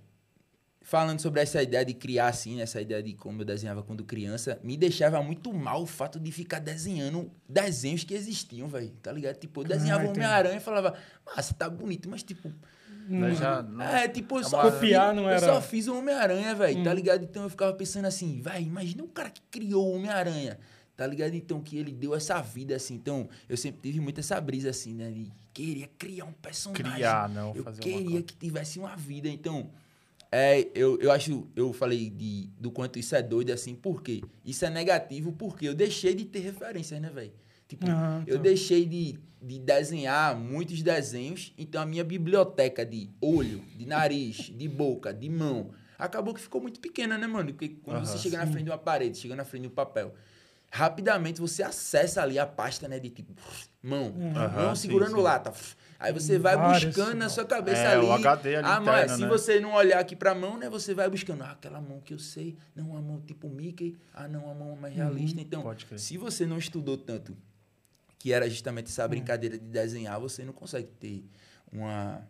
falando 0.86 1.18
sobre 1.18 1.40
essa 1.40 1.62
ideia 1.62 1.82
de 1.84 1.94
criar 1.94 2.28
assim, 2.28 2.60
essa 2.60 2.78
ideia 2.80 3.02
de 3.02 3.14
como 3.14 3.40
eu 3.40 3.44
desenhava 3.46 3.82
quando 3.82 4.04
criança, 4.04 4.60
me 4.62 4.76
deixava 4.76 5.20
muito 5.22 5.50
mal 5.52 5.82
o 5.82 5.86
fato 5.86 6.20
de 6.20 6.30
ficar 6.30 6.58
desenhando 6.60 7.30
desenhos 7.48 8.04
que 8.04 8.12
existiam, 8.14 8.68
velho. 8.68 8.90
Tá 9.02 9.10
ligado? 9.10 9.36
Tipo, 9.36 9.62
eu 9.62 9.64
desenhava 9.64 10.02
Ah, 10.02 10.04
entendi. 10.04 10.20
Homem-Aranha 10.20 10.56
e 10.58 10.60
falava, 10.60 10.94
massa, 11.26 11.54
tá 11.54 11.68
bonito, 11.70 12.08
mas 12.08 12.22
tipo. 12.22 12.52
Daí 13.08 13.34
já 13.34 13.62
não- 13.62 13.82
É, 13.84 14.06
tipo, 14.08 14.38
eu 14.38 14.44
só, 14.44 14.62
uma- 14.62 14.70
Copiar 14.72 15.08
fiz, 15.08 15.16
não 15.16 15.24
eu 15.24 15.30
era- 15.36 15.40
só 15.46 15.60
fiz 15.60 15.88
o 15.88 15.98
Homem-Aranha, 15.98 16.54
velho, 16.54 16.84
tá 16.84 16.90
Hum. 16.90 16.94
ligado? 16.94 17.24
Então 17.24 17.42
eu 17.44 17.50
ficava 17.50 17.72
pensando 17.74 18.04
assim, 18.06 18.40
vai, 18.42 18.62
imagina 18.62 19.02
o 19.02 19.08
cara 19.08 19.30
que 19.30 19.40
criou 19.50 19.86
o 19.90 19.96
Homem-Aranha, 19.96 20.58
tá 20.96 21.06
ligado? 21.06 21.34
Então, 21.34 21.60
que 21.60 21.76
ele 21.78 21.92
deu 21.92 22.14
essa 22.14 22.40
vida, 22.40 22.74
assim. 22.76 22.94
Então, 22.94 23.28
eu 23.48 23.56
sempre 23.56 23.80
tive 23.82 24.00
muito 24.00 24.20
essa 24.20 24.40
brisa, 24.40 24.70
assim, 24.70 24.94
né? 24.94 25.10
De 25.10 25.30
queria 25.52 25.88
criar 25.98 26.24
um 26.26 26.32
personagem. 26.32 26.92
Criar, 26.94 27.28
não 27.28 27.54
Eu 27.54 27.62
fazer 27.62 27.82
uma 27.82 27.90
queria 27.98 28.22
que 28.22 28.34
tivesse 28.36 28.78
uma 28.78 28.96
vida. 28.96 29.28
Então, 29.28 29.70
é, 30.36 30.68
eu, 30.74 30.98
eu 31.00 31.12
acho, 31.12 31.46
eu 31.54 31.72
falei 31.72 32.10
de, 32.10 32.50
do 32.58 32.72
quanto 32.72 32.98
isso 32.98 33.14
é 33.14 33.22
doido, 33.22 33.52
assim, 33.52 33.72
por 33.72 34.02
quê? 34.02 34.20
Isso 34.44 34.64
é 34.64 34.70
negativo 34.70 35.30
porque 35.32 35.68
eu 35.68 35.74
deixei 35.76 36.12
de 36.12 36.24
ter 36.24 36.40
referências, 36.40 37.00
né, 37.00 37.08
velho? 37.08 37.32
Tipo, 37.68 37.86
Ah, 37.88 38.20
eu 38.26 38.38
tá. 38.38 38.42
deixei 38.42 38.84
de, 38.84 39.16
de 39.40 39.60
desenhar 39.60 40.36
muitos 40.36 40.82
desenhos, 40.82 41.54
então 41.56 41.80
a 41.80 41.86
minha 41.86 42.02
biblioteca 42.02 42.84
de 42.84 43.08
olho, 43.20 43.64
de 43.76 43.86
nariz, 43.86 44.50
de 44.58 44.66
boca, 44.68 45.14
de 45.14 45.30
mão, 45.30 45.70
acabou 45.96 46.34
que 46.34 46.40
ficou 46.40 46.60
muito 46.60 46.80
pequena, 46.80 47.16
né, 47.16 47.28
mano? 47.28 47.52
Porque 47.52 47.68
quando 47.84 48.04
você 48.04 48.18
chega 48.18 48.36
na 48.36 48.46
frente 48.48 48.64
de 48.64 48.70
uma 48.70 48.78
parede, 48.78 49.16
chega 49.16 49.36
na 49.36 49.44
frente 49.44 49.62
de 49.62 49.68
um 49.68 49.70
papel, 49.70 50.14
rapidamente 50.68 51.40
você 51.40 51.62
acessa 51.62 52.20
ali 52.20 52.40
a 52.40 52.46
pasta, 52.46 52.88
né, 52.88 52.98
de 52.98 53.08
tipo, 53.08 53.32
mão, 53.80 54.12
Aham, 54.34 54.64
mão 54.64 54.74
sim, 54.74 54.88
segurando 54.88 55.14
sim. 55.14 55.22
lata. 55.22 55.52
Aí 56.04 56.12
você 56.12 56.38
vai 56.38 56.54
Vários, 56.56 56.84
buscando 56.84 57.14
na 57.16 57.28
sua 57.28 57.44
cabeça 57.46 57.78
É, 57.80 57.94
ali. 57.94 58.06
o 58.06 58.12
HD 58.12 58.56
ali 58.56 58.66
ah, 58.66 58.78
mas 58.80 59.04
interno, 59.04 59.16
se 59.16 59.22
né? 59.22 59.28
você 59.28 59.60
não 59.60 59.72
olhar 59.72 59.98
aqui 59.98 60.14
pra 60.14 60.34
mão, 60.34 60.58
né, 60.58 60.68
você 60.68 60.92
vai 60.92 61.08
buscando, 61.08 61.42
ah, 61.42 61.52
aquela 61.52 61.80
mão 61.80 62.00
que 62.00 62.12
eu 62.12 62.18
sei, 62.18 62.56
não, 62.76 62.96
a 62.96 63.00
mão 63.00 63.20
tipo 63.22 63.48
Mickey, 63.48 63.96
ah, 64.12 64.28
não, 64.28 64.50
a 64.50 64.54
mão 64.54 64.76
mais 64.76 64.94
realista. 64.94 65.40
Então, 65.40 65.64
se 65.96 66.18
você 66.18 66.44
não 66.46 66.58
estudou 66.58 66.98
tanto, 66.98 67.34
que 68.18 68.32
era 68.32 68.48
justamente 68.50 68.86
essa 68.86 69.06
brincadeira 69.08 69.56
de 69.58 69.64
desenhar, 69.64 70.20
você 70.20 70.44
não 70.44 70.52
consegue 70.52 70.88
ter 71.00 71.24
uma, 71.72 72.20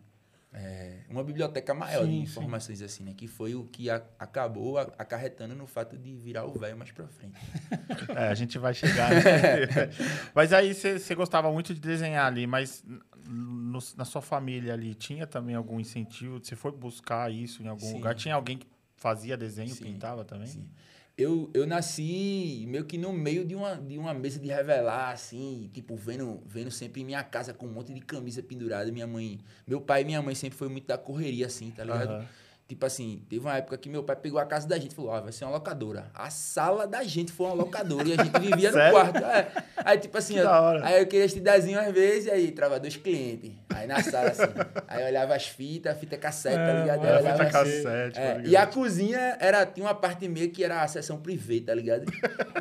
é, 0.57 1.01
uma 1.09 1.23
biblioteca 1.23 1.73
maior 1.73 2.03
Sim, 2.05 2.09
de 2.09 2.15
sim. 2.15 2.21
informações 2.23 2.81
assim, 2.81 3.03
né? 3.03 3.13
Que 3.15 3.27
foi 3.27 3.53
o 3.55 3.65
que 3.65 3.89
a- 3.89 4.01
acabou 4.17 4.77
a- 4.77 4.91
acarretando 4.97 5.53
no 5.53 5.67
fato 5.67 5.97
de 5.97 6.15
virar 6.15 6.45
o 6.45 6.53
velho 6.57 6.77
mais 6.77 6.91
pra 6.91 7.07
frente. 7.07 7.35
É, 8.15 8.29
a 8.29 8.33
gente 8.33 8.57
vai 8.57 8.73
chegar. 8.73 9.09
né? 9.11 9.19
mas 10.33 10.53
aí 10.53 10.73
você 10.73 10.97
você 10.99 11.13
gostava 11.15 11.51
muito 11.51 11.73
de 11.73 11.79
desenhar 11.79 12.25
ali, 12.25 12.47
mas 12.47 12.83
no- 13.27 13.79
na 13.97 14.05
sua 14.05 14.21
família 14.21 14.73
ali 14.73 14.93
tinha 14.95 15.27
também 15.27 15.55
algum 15.55 15.79
incentivo? 15.79 16.39
Você 16.41 16.55
foi 16.55 16.71
buscar 16.71 17.31
isso 17.31 17.61
em 17.61 17.67
algum 17.67 17.85
Sim. 17.85 17.93
lugar? 17.95 18.15
Tinha 18.15 18.35
alguém 18.35 18.57
que 18.57 18.67
fazia 18.95 19.35
desenho, 19.35 19.69
Sim, 19.75 19.83
pintava 19.83 20.23
também? 20.23 20.47
Sim. 20.47 20.69
Eu, 21.17 21.49
eu 21.53 21.65
nasci 21.65 22.65
meio 22.67 22.83
que 22.83 22.97
no 22.97 23.13
meio 23.13 23.45
de 23.45 23.55
uma, 23.55 23.75
de 23.75 23.97
uma 23.97 24.13
mesa 24.13 24.37
de 24.37 24.49
revelar, 24.49 25.11
assim, 25.11 25.69
tipo, 25.73 25.95
vendo, 25.95 26.43
vendo 26.45 26.69
sempre 26.69 27.01
em 27.01 27.05
minha 27.05 27.23
casa 27.23 27.53
com 27.53 27.67
um 27.67 27.71
monte 27.71 27.93
de 27.93 28.01
camisa 28.01 28.43
pendurada. 28.43 28.91
Minha 28.91 29.07
mãe, 29.07 29.39
meu 29.65 29.79
pai 29.79 30.01
e 30.01 30.05
minha 30.05 30.21
mãe 30.21 30.35
sempre 30.35 30.57
foi 30.57 30.67
muito 30.67 30.87
da 30.87 30.97
correria, 30.97 31.45
assim, 31.45 31.71
tá 31.71 31.83
ligado? 31.83 32.09
Aham. 32.09 32.25
Tipo 32.67 32.83
assim, 32.87 33.21
teve 33.29 33.45
uma 33.45 33.55
época 33.57 33.77
que 33.77 33.87
meu 33.87 34.03
pai 34.03 34.15
pegou 34.15 34.39
a 34.39 34.45
casa 34.45 34.67
da 34.67 34.75
gente 34.79 34.91
e 34.91 34.95
falou, 34.95 35.11
ó, 35.11 35.21
vai 35.21 35.31
ser 35.31 35.45
uma 35.45 35.51
locadora. 35.53 36.07
A 36.15 36.31
sala 36.31 36.87
da 36.87 37.03
gente 37.03 37.31
foi 37.31 37.45
uma 37.45 37.53
locadora 37.53 38.07
e 38.07 38.13
a 38.13 38.23
gente 38.23 38.39
vivia 38.39 38.71
no 38.71 38.77
quarto. 38.91 39.23
É. 39.23 39.47
Aí, 39.77 39.99
tipo 39.99 40.17
assim, 40.17 40.37
eu- 40.39 40.49
aí 40.83 40.99
eu 40.99 41.05
queria 41.05 41.25
esse 41.25 41.39
desenho 41.39 41.79
às 41.79 41.93
vezes, 41.93 42.25
e 42.25 42.31
aí 42.31 42.51
trava 42.51 42.79
dois 42.79 42.95
clientes. 42.95 43.51
Aí 43.69 43.85
na 43.85 44.01
sala, 44.01 44.29
assim, 44.29 44.41
aí 44.87 45.01
eu 45.03 45.07
olhava 45.09 45.35
as 45.35 45.45
fitas, 45.47 45.95
fita 45.99 46.17
cassete, 46.17 46.55
tá 46.55 46.61
É, 46.61 46.81
ligado? 46.81 47.05
Aí 47.05 47.13
a 47.13 47.19
olhava 47.19 47.45
Fita 47.45 47.59
assim, 47.61 47.83
cassete, 47.83 48.19
é, 48.19 48.33
tá 48.33 48.41
e 48.43 48.55
a 48.57 48.65
cozinha 48.65 49.37
era, 49.39 49.63
tinha 49.67 49.85
uma 49.85 49.93
parte 49.93 50.27
meio 50.27 50.49
que 50.49 50.63
era 50.63 50.81
a 50.81 50.87
sessão 50.87 51.17
privê, 51.19 51.61
tá 51.61 51.75
ligado? 51.75 52.05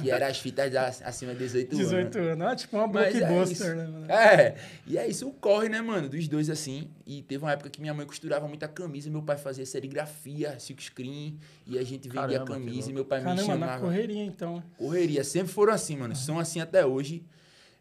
Que 0.02 0.11
era 0.11 0.26
as 0.26 0.38
fitas 0.38 0.70
acima 1.02 1.32
de 1.32 1.38
18 1.38 1.73
anos. 1.76 1.78
18 1.88 2.18
anos. 2.18 2.46
Ah, 2.46 2.54
tipo 2.54 2.76
uma 2.76 3.06
é 3.06 3.11
blockbuster, 3.11 3.75
né, 3.75 3.84
mano? 3.87 4.12
É, 4.12 4.54
e 4.87 4.99
é 4.99 5.06
isso, 5.06 5.26
o 5.28 5.32
corre, 5.32 5.70
né, 5.70 5.80
mano, 5.80 6.11
dos 6.11 6.28
dois 6.28 6.50
assim. 6.50 6.90
E 7.06 7.20
teve 7.23 7.44
uma 7.44 7.52
época 7.52 7.68
que 7.68 7.80
minha 7.80 7.92
mãe 7.92 8.06
costurava 8.06 8.49
muita 8.49 8.66
camisa, 8.66 9.11
meu 9.11 9.23
pai 9.23 9.37
fazia 9.37 9.66
serigrafia, 9.66 10.58
silk 10.58 10.82
screen, 10.82 11.38
e 11.66 11.78
a 11.78 11.84
gente 11.84 12.08
vendia 12.08 12.38
Caramba, 12.38 12.46
camisa 12.54 12.90
e 12.90 12.94
meu 12.94 13.04
pai 13.04 13.18
me 13.20 13.25
Caramba, 13.26 13.42
na 13.42 13.46
chamava. 13.46 13.80
correria, 13.82 14.25
então. 14.25 14.62
Correria, 14.78 15.23
sempre 15.23 15.52
foram 15.52 15.73
assim, 15.75 15.96
mano, 15.96 16.16
são 16.16 16.38
assim 16.38 16.61
até 16.61 16.87
hoje. 16.87 17.23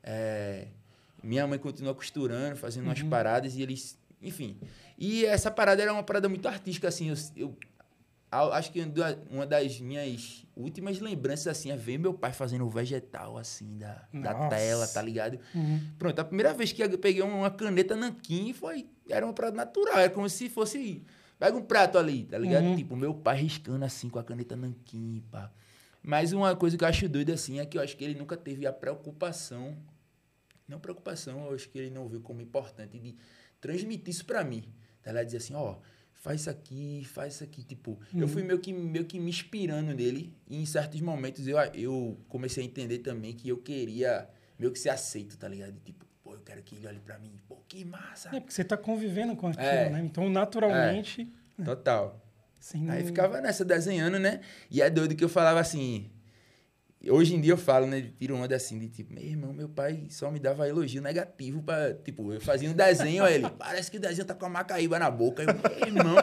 É, 0.04 0.68
minha 1.24 1.48
mãe 1.48 1.58
continua 1.58 1.96
costurando, 1.96 2.58
fazendo 2.58 2.84
umas 2.86 3.02
paradas 3.02 3.56
e 3.56 3.62
eles, 3.62 3.98
enfim. 4.22 4.58
E 4.98 5.26
essa 5.26 5.50
parada 5.50 5.82
era 5.82 5.94
uma 5.94 6.04
parada 6.04 6.28
muito 6.28 6.46
artística, 6.48 6.90
assim, 6.90 7.08
eu, 7.10 7.16
eu 7.38 7.58
acho 8.52 8.72
que 8.72 8.82
uma- 9.30 9.46
das 9.46 9.80
minhas 9.80 10.44
últimas 10.56 11.00
lembranças, 11.00 11.48
assim, 11.48 11.72
é 11.72 11.78
ver 11.78 11.98
meu 11.98 12.14
pai 12.14 12.34
fazendo 12.34 12.66
o 12.66 12.70
vegetal, 12.70 13.38
assim, 13.38 13.78
da, 13.78 14.06
da 14.14 14.50
tela, 14.50 14.88
tá 14.88 15.02
ligado? 15.02 15.40
Uhum. 15.56 15.80
Pronto, 15.98 16.20
a 16.20 16.26
primeira 16.26 16.54
vez 16.54 16.72
que 16.74 16.84
eu 16.84 16.98
peguei 16.98 17.22
uma 17.22 17.50
caneta 17.50 17.96
nanquim 17.96 18.52
foi. 18.52 18.88
Era 19.10 19.26
uma 19.26 19.34
parada 19.34 19.56
natural, 19.56 19.98
era 20.00 20.10
como 20.10 20.30
se 20.30 20.50
fosse. 20.50 21.04
Pega 21.38 21.58
um 21.58 21.62
prato 21.62 21.98
ali, 21.98 22.26
tá 22.26 22.38
ligado? 22.38 22.64
Uhum. 22.64 22.76
Tipo, 22.76 22.96
meu 22.96 23.14
pai 23.14 23.42
riscando 23.42 23.84
assim 23.84 24.10
com 24.10 24.20
a 24.20 24.24
caneta 24.24 24.56
nanquim, 24.56 25.24
pá. 25.30 25.52
Mas 26.02 26.34
uma 26.34 26.56
coisa 26.56 26.78
que 26.78 26.84
eu 26.84 26.88
acho 26.88 27.08
doida 27.08 27.34
assim 27.34 27.60
é 27.60 27.66
que 27.66 27.78
eu 27.78 27.82
acho 27.82 27.96
que 27.96 28.04
ele 28.04 28.16
nunca 28.16 28.36
teve 28.36 28.68
a 28.68 28.74
preocupação. 28.74 29.78
Não 30.68 30.80
preocupação, 30.80 31.46
eu 31.46 31.56
acho 31.56 31.70
que 31.70 31.78
ele 31.78 31.90
não 31.90 32.08
viu 32.08 32.22
como 32.22 32.42
importante 32.42 33.00
de 33.00 33.16
transmitir 33.60 34.10
isso 34.10 34.26
pra 34.26 34.44
mim. 34.44 34.64
Tá 35.02 35.12
ligado? 35.12 35.26
Dizer 35.26 35.38
assim, 35.38 35.54
ó, 35.54 35.78
faz 36.14 36.42
isso 36.42 36.50
aqui, 36.50 37.04
faz 37.06 37.36
isso 37.36 37.44
aqui. 37.44 37.64
Tipo, 37.64 38.00
eu 38.14 38.28
fui 38.28 38.44
meio 38.44 38.60
que, 38.60 38.72
meio 38.72 39.06
que 39.06 39.20
me 39.20 39.30
inspirando 39.30 39.94
nele. 39.94 40.34
E 40.48 40.62
em 40.62 40.66
certos 40.66 41.00
momentos 41.02 41.48
eu, 41.48 41.58
eu 41.74 42.18
comecei 42.28 42.64
a 42.64 42.66
entender 42.66 43.00
também 43.00 43.34
que 43.34 43.50
eu 43.50 43.58
queria 43.58 44.30
meio 44.58 44.72
que 44.72 44.80
ser 44.80 44.90
aceito, 44.90 45.38
tá 45.38 45.48
ligado? 45.48 45.78
Tipo, 45.84 46.06
quero 46.44 46.62
que 46.62 46.76
ele 46.76 46.88
olhe 46.88 47.00
pra 47.00 47.18
mim. 47.20 47.40
Pô, 47.48 47.58
que 47.68 47.84
massa. 47.86 48.30
É, 48.30 48.40
porque 48.40 48.52
você 48.54 48.64
tá 48.64 48.78
convivendo 48.78 49.36
com 49.36 49.48
aquilo, 49.48 49.66
É. 49.66 49.90
né? 49.90 50.02
Então, 50.04 50.30
naturalmente... 50.30 51.28
Total. 51.64 52.20
Sim. 52.60 52.90
Aí 52.90 53.04
ficava 53.04 53.42
nessa 53.42 53.64
desenhando, 53.66 54.18
né? 54.18 54.40
E 54.72 54.82
é 54.82 54.90
doido 54.90 55.16
que 55.16 55.24
eu 55.24 55.30
falava 55.30 55.60
assim. 55.60 56.10
Hoje 57.10 57.36
em 57.36 57.42
dia 57.42 57.52
eu 57.52 57.58
falo, 57.58 57.86
né? 57.86 58.10
Tiro 58.18 58.36
onda 58.38 58.56
assim, 58.56 58.80
de 58.80 58.88
tipo, 58.88 59.14
meu 59.14 59.22
irmão, 59.22 59.52
meu 59.52 59.68
pai 59.68 60.06
só 60.10 60.32
me 60.32 60.40
dava 60.40 60.68
elogio 60.68 61.02
negativo 61.02 61.62
pra. 61.62 61.94
Tipo, 61.94 62.32
eu 62.34 62.40
fazia 62.40 62.70
um 62.70 62.74
desenho, 62.74 63.24
aí 63.26 63.36
ele, 63.36 63.50
parece 63.50 63.92
que 63.92 63.98
o 63.98 64.00
desenho 64.00 64.26
tá 64.26 64.34
com 64.34 64.46
a 64.46 64.50
macaíba 64.50 64.98
na 64.98 65.12
boca. 65.12 65.44
Eu, 65.44 65.48
meu 65.54 65.98
irmão, 66.00 66.16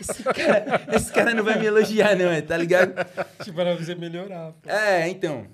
esse 0.00 0.22
cara, 0.24 0.86
esse 0.96 1.12
cara 1.12 1.34
não 1.34 1.44
vai 1.44 1.58
me 1.58 1.66
elogiar, 1.66 2.16
não, 2.16 2.30
é, 2.30 2.40
tá 2.40 2.56
ligado? 2.56 2.94
Tipo, 3.44 3.60
era 3.60 3.76
pra 3.76 3.84
você 3.84 3.94
melhorar. 3.94 4.52
pô. 4.54 4.70
É, 4.70 5.06
então. 5.08 5.46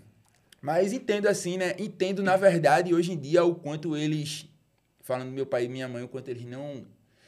Mas 0.63 0.93
entendo 0.93 1.27
assim, 1.27 1.59
né? 1.59 1.75
Entendo, 1.79 2.23
na 2.23 2.37
verdade, 2.37 2.95
hoje 2.95 3.13
em 3.13 3.19
dia, 3.19 3.45
o 3.45 3.55
quanto 3.55 3.97
eles. 3.97 4.49
Falando 5.01 5.31
do 5.31 5.35
meu 5.35 5.45
pai 5.45 5.65
e 5.65 5.69
minha 5.69 5.89
mãe, 5.89 6.05
o 6.05 6.09
quanto 6.09 6.29
eles 6.29 6.45
não 6.47 6.87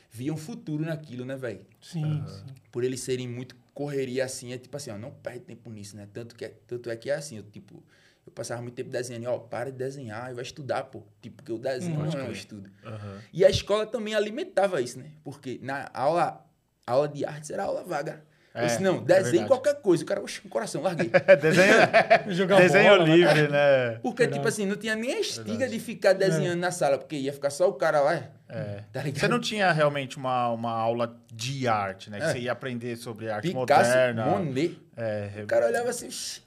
viam 0.09 0.37
futuro 0.37 0.85
naquilo, 0.85 1.25
né, 1.25 1.37
velho? 1.37 1.67
Sim, 1.83 2.25
sim. 2.29 2.45
Por 2.71 2.85
eles 2.85 3.01
serem 3.01 3.27
muito 3.27 3.57
correria 3.75 4.25
assim, 4.25 4.53
é 4.53 4.59
tipo 4.59 4.77
assim, 4.77 4.93
ó, 4.93 4.97
não 4.97 5.11
perde 5.11 5.41
tempo 5.41 5.69
nisso, 5.69 5.97
né? 5.97 6.09
Tanto, 6.13 6.37
que 6.37 6.45
é, 6.45 6.55
tanto 6.69 6.89
é 6.89 6.97
que 6.97 7.11
é 7.11 7.17
assim, 7.17 7.39
eu, 7.39 7.43
tipo, 7.43 7.83
eu 8.25 8.33
passava 8.33 8.63
muito 8.63 8.77
tempo 8.77 8.91
desenhando, 8.91 9.27
ó, 9.27 9.39
para 9.41 9.73
de 9.73 9.79
desenhar 9.79 10.31
e 10.31 10.35
vai 10.35 10.45
estudar, 10.45 10.85
pô. 10.85 11.03
Tipo, 11.21 11.39
porque 11.39 11.51
o 11.51 11.59
desenho 11.59 11.99
Hum, 11.99 12.05
não 12.05 12.11
pode 12.11 12.17
é 12.23 12.27
crer. 12.27 12.37
estudo. 12.37 12.71
Aham. 12.85 13.21
E 13.33 13.45
a 13.45 13.51
escola 13.51 13.85
também 13.85 14.15
alimentava 14.15 14.81
isso, 14.81 15.01
né? 15.01 15.11
Porque 15.25 15.59
na 15.61 15.91
aula, 15.93 16.47
aula 16.87 17.09
de 17.09 17.25
artes 17.25 17.51
era 17.51 17.65
aula 17.65 17.83
vaga. 17.83 18.25
Eu 18.55 18.61
É, 18.63 18.67
disse, 18.67 18.81
não, 18.83 18.99
é 18.99 19.01
desenhe 19.01 19.23
verdade. 19.25 19.49
qualquer 19.49 19.75
coisa. 19.81 20.05
O 20.05 20.07
cara, 20.07 20.23
oxe, 20.23 20.41
coração, 20.43 20.81
larguei. 20.81 21.11
É, 21.27 21.35
desenho, 21.37 21.75
Jogar 22.29 22.57
desenho 22.59 22.91
bola, 22.91 23.07
né? 23.07 23.17
livre, 23.17 23.49
né? 23.49 23.99
Porque, 24.01 24.23
Verdade. 24.23 24.39
tipo 24.39 24.49
assim, 24.49 24.65
não 24.67 24.77
tinha 24.77 24.95
nem 24.95 25.13
a 25.15 25.19
estiga 25.21 25.45
Verdade. 25.45 25.73
de 25.73 25.81
ficar 25.81 26.13
desenhando 26.13 26.61
na 26.61 26.71
sala, 26.71 26.97
porque 26.97 27.17
ia 27.17 27.33
ficar 27.33 27.51
só 27.51 27.69
o 27.69 27.73
cara 27.73 28.01
lá. 28.01 28.23
É. 28.49 28.85
Tá? 28.93 29.03
Você 29.13 29.27
não 29.27 29.41
tinha 29.41 29.73
realmente 29.73 30.17
uma, 30.17 30.51
uma 30.51 30.71
aula 30.71 31.17
de 31.33 31.67
arte, 31.67 32.11
né? 32.11 32.19
Que 32.19 32.25
É. 32.27 32.33
você 32.33 32.39
ia 32.39 32.53
aprender 32.53 32.95
sobre 32.97 33.29
arte 33.29 33.49
Picasso, 33.49 33.91
moderna. 33.91 34.25
Monet. 34.27 34.79
É, 34.97 35.31
O 35.43 35.47
cara 35.47 35.67
olhava 35.67 35.91
assim, 35.91 36.09
"Shh, 36.09 36.41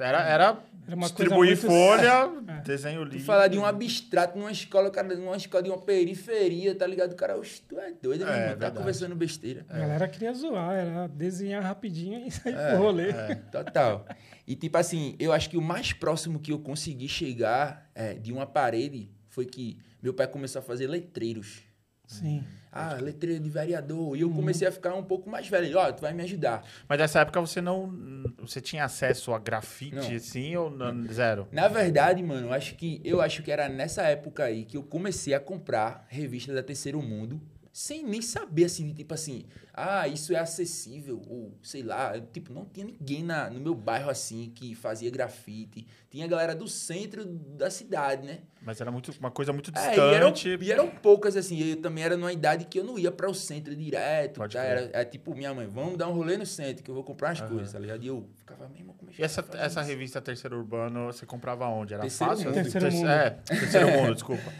era, 0.00 0.22
era 0.22 0.58
Era 0.86 0.96
uma 0.96 1.06
distribuir 1.06 1.56
coisa 1.60 1.68
muito- 1.68 1.98
folha, 1.98 2.30
É. 2.58 2.60
desenho 2.62 3.04
livre. 3.04 3.20
falar 3.20 3.46
de 3.48 3.58
um 3.58 3.64
abstrato 3.64 4.36
numa 4.38 4.50
escola, 4.50 4.90
cara, 4.90 5.14
numa 5.14 5.36
escola 5.36 5.62
de 5.62 5.70
uma 5.70 5.78
periferia, 5.78 6.74
tá 6.74 6.86
ligado? 6.86 7.12
O 7.12 7.16
cara, 7.16 7.40
tu 7.68 7.78
é 7.78 7.92
doido, 8.02 8.24
meu 8.24 8.34
É, 8.34 8.42
irmão, 8.42 8.58
tá 8.58 8.70
conversando 8.70 9.14
besteira. 9.14 9.64
A 9.68 9.78
galera 9.78 10.08
queria 10.08 10.32
zoar, 10.34 10.74
era 10.74 11.06
desenhar 11.06 11.62
rapidinho 11.62 12.26
e 12.26 12.30
sair 12.30 12.54
É, 12.54 12.70
pro 12.74 12.78
rolê. 12.82 13.12
Total. 13.52 14.06
E 14.46 14.56
tipo 14.56 14.76
assim, 14.76 15.14
eu 15.18 15.32
acho 15.32 15.48
que 15.48 15.56
o 15.56 15.62
mais 15.62 15.92
próximo 15.92 16.40
que 16.40 16.50
eu 16.52 16.58
consegui 16.58 17.08
chegar 17.08 17.88
é, 17.94 18.14
de 18.14 18.32
uma 18.32 18.46
parede 18.46 19.10
foi 19.28 19.46
que 19.46 19.78
meu 20.02 20.12
pai 20.12 20.26
começou 20.26 20.58
a 20.58 20.62
fazer 20.62 20.86
letreiros. 20.88 21.62
Sim. 22.10 22.44
Ah, 22.72 22.94
letreiro 23.00 23.42
de 23.42 23.50
vereador. 23.50 24.16
E 24.16 24.20
eu 24.20 24.30
comecei 24.30 24.66
a 24.66 24.70
ficar 24.70 24.94
um 24.94 25.02
pouco 25.02 25.28
mais 25.28 25.48
velho. 25.48 25.66
Ele, 25.66 25.74
Ó, 25.74 25.90
tu 25.92 26.02
vai 26.02 26.12
me 26.12 26.22
ajudar. 26.22 26.64
Mas 26.88 26.98
nessa 26.98 27.20
época 27.20 27.40
você 27.40 27.60
não. 27.60 27.92
Você 28.38 28.60
tinha 28.60 28.84
acesso 28.84 29.32
a 29.32 29.38
grafite, 29.40 29.96
Não. 29.96 30.16
assim, 30.16 30.54
ou 30.56 30.70
não, 30.70 31.04
zero? 31.12 31.48
Na 31.50 31.66
verdade, 31.66 32.22
mano, 32.22 32.48
eu 32.48 32.52
acho 32.52 32.76
que 32.76 33.00
eu 33.04 33.20
acho 33.20 33.42
que 33.42 33.50
era 33.50 33.68
nessa 33.68 34.02
época 34.02 34.44
aí 34.44 34.64
que 34.64 34.76
eu 34.76 34.82
comecei 34.84 35.34
a 35.34 35.40
comprar 35.40 36.06
revista 36.08 36.54
da 36.54 36.62
Terceiro 36.62 37.02
Mundo, 37.02 37.40
sem 37.72 38.04
nem 38.04 38.20
saber 38.20 38.64
assim, 38.64 38.86
de 38.88 38.94
tipo 38.94 39.14
assim, 39.14 39.44
ah, 39.72 40.08
isso 40.08 40.32
é 40.34 40.38
acessível, 40.38 41.22
ou 41.28 41.52
sei 41.62 41.82
lá, 41.82 42.16
eu, 42.16 42.26
tipo, 42.26 42.52
não 42.52 42.64
tinha 42.64 42.84
ninguém 42.84 43.22
na, 43.22 43.48
no 43.48 43.60
meu 43.60 43.74
bairro 43.74 44.10
assim 44.10 44.50
que 44.54 44.74
fazia 44.74 45.10
grafite. 45.10 45.86
Tinha 46.10 46.24
a 46.24 46.28
galera 46.28 46.54
do 46.54 46.66
centro 46.66 47.24
da 47.24 47.70
cidade, 47.70 48.26
né? 48.26 48.40
Mas 48.60 48.80
era 48.80 48.90
muito, 48.90 49.12
uma 49.20 49.30
coisa 49.30 49.52
muito 49.52 49.70
É, 49.76 49.96
e, 49.96 50.00
eram, 50.14 50.32
distante. 50.32 50.64
e 50.64 50.72
eram 50.72 50.90
poucas, 50.90 51.36
assim. 51.36 51.58
Eu 51.62 51.76
também 51.80 52.02
era 52.02 52.16
numa 52.16 52.32
idade 52.32 52.64
que 52.64 52.78
eu 52.80 52.84
não 52.84 52.98
ia 52.98 53.12
para 53.12 53.30
o 53.30 53.34
centro 53.34 53.74
direto. 53.76 54.38
Pode 54.38 54.54
Tá? 54.56 54.62
Era, 54.64 54.80
era 54.92 55.04
tipo, 55.04 55.34
minha 55.36 55.54
mãe, 55.54 55.66
vamos 55.68 55.96
dar 55.96 56.08
um 56.08 56.12
rolê 56.12 56.36
no 56.36 56.44
centro, 56.44 56.82
que 56.82 56.90
eu 56.90 56.94
vou 56.94 57.04
comprar 57.04 57.28
umas 57.28 57.40
Aham. 57.40 57.50
coisas, 57.50 57.72
tá 57.72 57.78
ligado? 57.78 58.02
E 58.02 58.08
eu 58.08 58.28
ficava 58.36 58.68
mesmo 58.68 58.92
como 58.94 59.12
é 59.12 59.14
E 59.16 59.22
essa, 59.22 59.44
essa 59.54 59.80
isso? 59.80 59.88
revista 59.88 60.20
Terceiro 60.20 60.58
Urbano, 60.58 61.06
você 61.06 61.24
comprava 61.24 61.66
onde? 61.68 61.94
Era 61.94 62.02
Terceiro 62.02 62.32
fácil? 62.32 62.46
Mundo. 62.50 62.54
Terceiro 62.62 62.86
Terce- 62.86 62.98
Mundo. 62.98 63.08
É, 63.10 63.30
Terceiro 63.30 63.90
Mundo, 63.92 64.14
desculpa. 64.14 64.52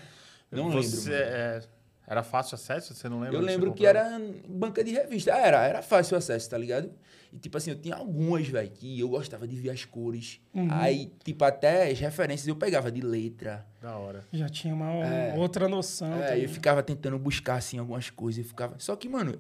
Não 0.53 0.71
Você, 0.71 1.11
lembro. 1.11 1.23
é, 1.25 1.63
era 2.11 2.23
fácil 2.25 2.57
acesso? 2.57 2.93
Você 2.95 3.09
não 3.09 3.21
lembra? 3.21 3.39
Eu 3.39 3.41
lembro 3.43 3.73
que 3.73 3.87
era 3.87 4.21
banca 4.49 4.83
de 4.83 4.91
revista. 4.91 5.33
Ah, 5.33 5.39
era, 5.39 5.65
era 5.65 5.81
fácil 5.83 6.15
o 6.15 6.19
acesso, 6.19 6.51
tá 6.51 6.59
ligado? 6.59 6.91
E 7.33 7.39
tipo 7.39 7.57
assim, 7.57 7.71
eu 7.71 7.77
tinha 7.81 7.95
algumas, 7.95 8.49
velho, 8.49 8.69
que 8.69 8.99
eu 8.99 9.09
gostava 9.09 9.47
de 9.47 9.55
ver 9.55 9.71
as 9.71 9.85
cores. 9.85 10.41
Uhum. 10.53 10.67
Aí, 10.71 11.13
tipo, 11.23 11.45
até 11.45 11.89
as 11.89 12.01
referências 12.01 12.49
eu 12.49 12.57
pegava 12.57 12.91
de 12.91 13.01
letra. 13.01 13.65
Da 13.81 13.97
hora. 13.97 14.25
Já 14.33 14.49
tinha 14.49 14.75
uma 14.75 14.91
É. 15.07 15.35
outra 15.39 15.69
noção. 15.69 16.13
É, 16.21 16.27
também. 16.27 16.43
eu 16.43 16.49
ficava 16.49 16.83
tentando 16.83 17.17
buscar, 17.19 17.55
assim, 17.55 17.79
algumas 17.79 18.11
coisas. 18.11 18.45
Eu 18.45 18.49
ficava... 18.49 18.75
Só 18.81 18.97
que, 18.97 19.09
mano, 19.09 19.39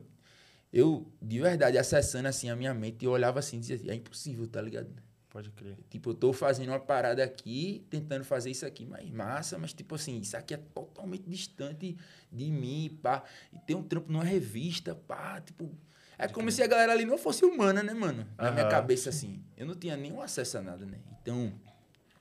eu, 0.72 1.10
de 1.20 1.40
verdade, 1.40 1.76
acessando, 1.76 2.28
assim, 2.28 2.48
a 2.48 2.54
minha 2.54 2.72
mente, 2.72 3.04
eu 3.04 3.10
olhava 3.10 3.40
assim 3.40 3.56
e 3.56 3.60
dizia, 3.60 3.74
assim, 3.74 3.90
é 3.90 3.94
impossível, 3.96 4.46
tá 4.46 4.62
ligado? 4.62 4.86
Pode 5.30 5.48
crer. 5.52 5.78
Tipo, 5.88 6.10
eu 6.10 6.14
tô 6.14 6.32
fazendo 6.32 6.70
uma 6.70 6.80
parada 6.80 7.22
aqui, 7.22 7.86
tentando 7.88 8.24
fazer 8.24 8.50
isso 8.50 8.66
aqui 8.66 8.84
mais 8.84 9.08
massa, 9.10 9.56
mas, 9.56 9.72
tipo 9.72 9.94
assim, 9.94 10.18
isso 10.18 10.36
aqui 10.36 10.54
é 10.54 10.56
totalmente 10.56 11.22
distante 11.28 11.96
de 12.32 12.50
mim, 12.50 12.98
pá. 13.00 13.22
E 13.52 13.58
tem 13.60 13.76
um 13.76 13.82
trampo 13.82 14.10
numa 14.10 14.24
revista, 14.24 14.94
pá, 14.94 15.40
tipo... 15.40 15.70
É 16.18 16.28
como 16.28 16.50
se 16.50 16.62
a 16.62 16.66
galera 16.66 16.92
ali 16.92 17.06
não 17.06 17.16
fosse 17.16 17.44
humana, 17.44 17.82
né, 17.82 17.94
mano? 17.94 18.26
Na 18.36 18.50
minha 18.50 18.68
cabeça, 18.68 19.08
assim. 19.08 19.42
Eu 19.56 19.64
não 19.64 19.74
tinha 19.74 19.96
nenhum 19.96 20.20
acesso 20.20 20.58
a 20.58 20.60
nada, 20.60 20.84
né? 20.84 20.98
Então, 21.22 21.50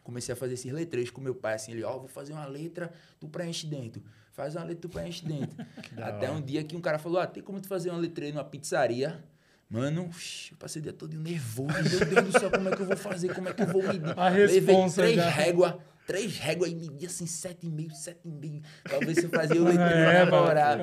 comecei 0.04 0.32
a 0.32 0.36
fazer 0.36 0.54
esses 0.54 0.72
letreiros 0.72 1.10
com 1.10 1.20
meu 1.20 1.36
pai, 1.36 1.56
assim, 1.56 1.72
ele, 1.72 1.84
ó, 1.84 1.98
vou 1.98 2.08
fazer 2.08 2.32
uma 2.34 2.46
letra, 2.46 2.94
tu 3.20 3.28
preenche 3.28 3.66
dentro. 3.66 4.04
Faz 4.32 4.56
uma 4.56 4.64
letra, 4.64 4.82
tu 4.82 4.90
preenche 4.90 5.26
dentro. 5.26 5.66
Até 5.98 6.30
hora. 6.30 6.34
um 6.34 6.42
dia 6.42 6.64
que 6.64 6.76
um 6.76 6.82
cara 6.82 7.00
falou, 7.00 7.20
ah, 7.20 7.28
tem 7.28 7.42
como 7.42 7.60
tu 7.60 7.68
fazer 7.68 7.90
uma 7.90 8.00
letreira 8.00 8.36
numa 8.36 8.46
pizzaria? 8.46 9.22
Mano, 9.70 10.10
eu 10.52 10.58
passei 10.58 10.80
o 10.80 10.84
dia 10.84 10.94
todo 10.94 11.16
nervoso. 11.16 11.68
Meu 11.74 12.06
Deus 12.06 12.26
do 12.34 12.40
céu, 12.40 12.50
como 12.50 12.70
é 12.70 12.76
que 12.76 12.82
eu 12.82 12.88
vou 12.88 12.98
fazer? 12.98 13.34
Como 13.36 13.50
é 13.50 13.54
que 13.54 13.62
eu 13.62 13.68
vou 13.68 13.84
medir? 13.84 14.18
A 14.18 14.30
Levei 14.30 14.76
três 14.96 15.16
já. 15.16 15.30
réguas, 15.30 15.74
três 16.08 16.38
réguas 16.40 16.72
e 16.72 16.76
medi 16.76 17.06
assim, 17.06 17.28
sete 17.28 17.68
e 17.68 17.70
meio, 17.70 17.92
sete 17.94 18.22
e 18.26 18.32
meio. 18.32 18.64
Ver 19.06 19.14
se 19.14 19.26
eu 19.26 19.30
fazia 19.30 19.62
o 19.62 19.66
letreiro 19.66 19.94
É, 20.10 20.26
na 20.26 20.32
moral. 20.32 20.78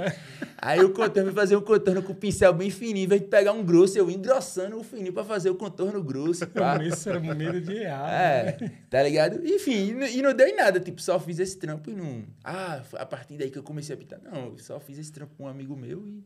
Aí 0.58 0.78
o 0.84 0.90
contorno, 0.92 1.32
fazer 1.32 1.56
um 1.56 1.62
contorno 1.62 2.00
com 2.00 2.12
o 2.12 2.14
pincel 2.14 2.52
bem 2.52 2.70
fininho, 2.70 3.06
em 3.06 3.08
vez 3.08 3.22
de 3.22 3.26
pegar 3.26 3.52
um 3.54 3.64
grosso, 3.64 3.98
eu 3.98 4.08
engrossando 4.08 4.78
o 4.78 4.84
fininho 4.84 5.12
pra 5.12 5.24
fazer 5.24 5.50
o 5.50 5.56
contorno 5.56 6.00
grosso, 6.00 6.46
pá. 6.54 6.80
Isso 6.80 7.08
era 7.08 7.18
medo 7.18 7.60
de 7.60 7.78
errar. 7.78 8.08
É, 8.12 8.52
tá 8.88 9.02
ligado? 9.02 9.44
Enfim, 9.44 9.96
e 10.12 10.22
não- 10.22 10.32
deu 10.32 10.46
em 10.46 10.54
nada, 10.54 10.78
tipo, 10.78 11.02
só 11.02 11.18
fiz 11.18 11.40
esse 11.40 11.56
trampo 11.58 11.90
e 11.90 11.92
não. 11.96 12.22
Ah, 12.44 12.82
foi 12.88 13.00
a 13.00 13.04
partir 13.06 13.36
daí 13.36 13.50
que 13.50 13.58
eu 13.58 13.64
comecei 13.64 13.96
a 13.96 13.98
pintar. 13.98 14.20
Não, 14.22 14.50
eu 14.52 14.58
só 14.58 14.78
fiz 14.78 14.96
esse 14.96 15.10
trampo 15.10 15.34
com 15.36 15.42
um 15.42 15.48
amigo 15.48 15.76
meu 15.76 16.06
e, 16.06 16.22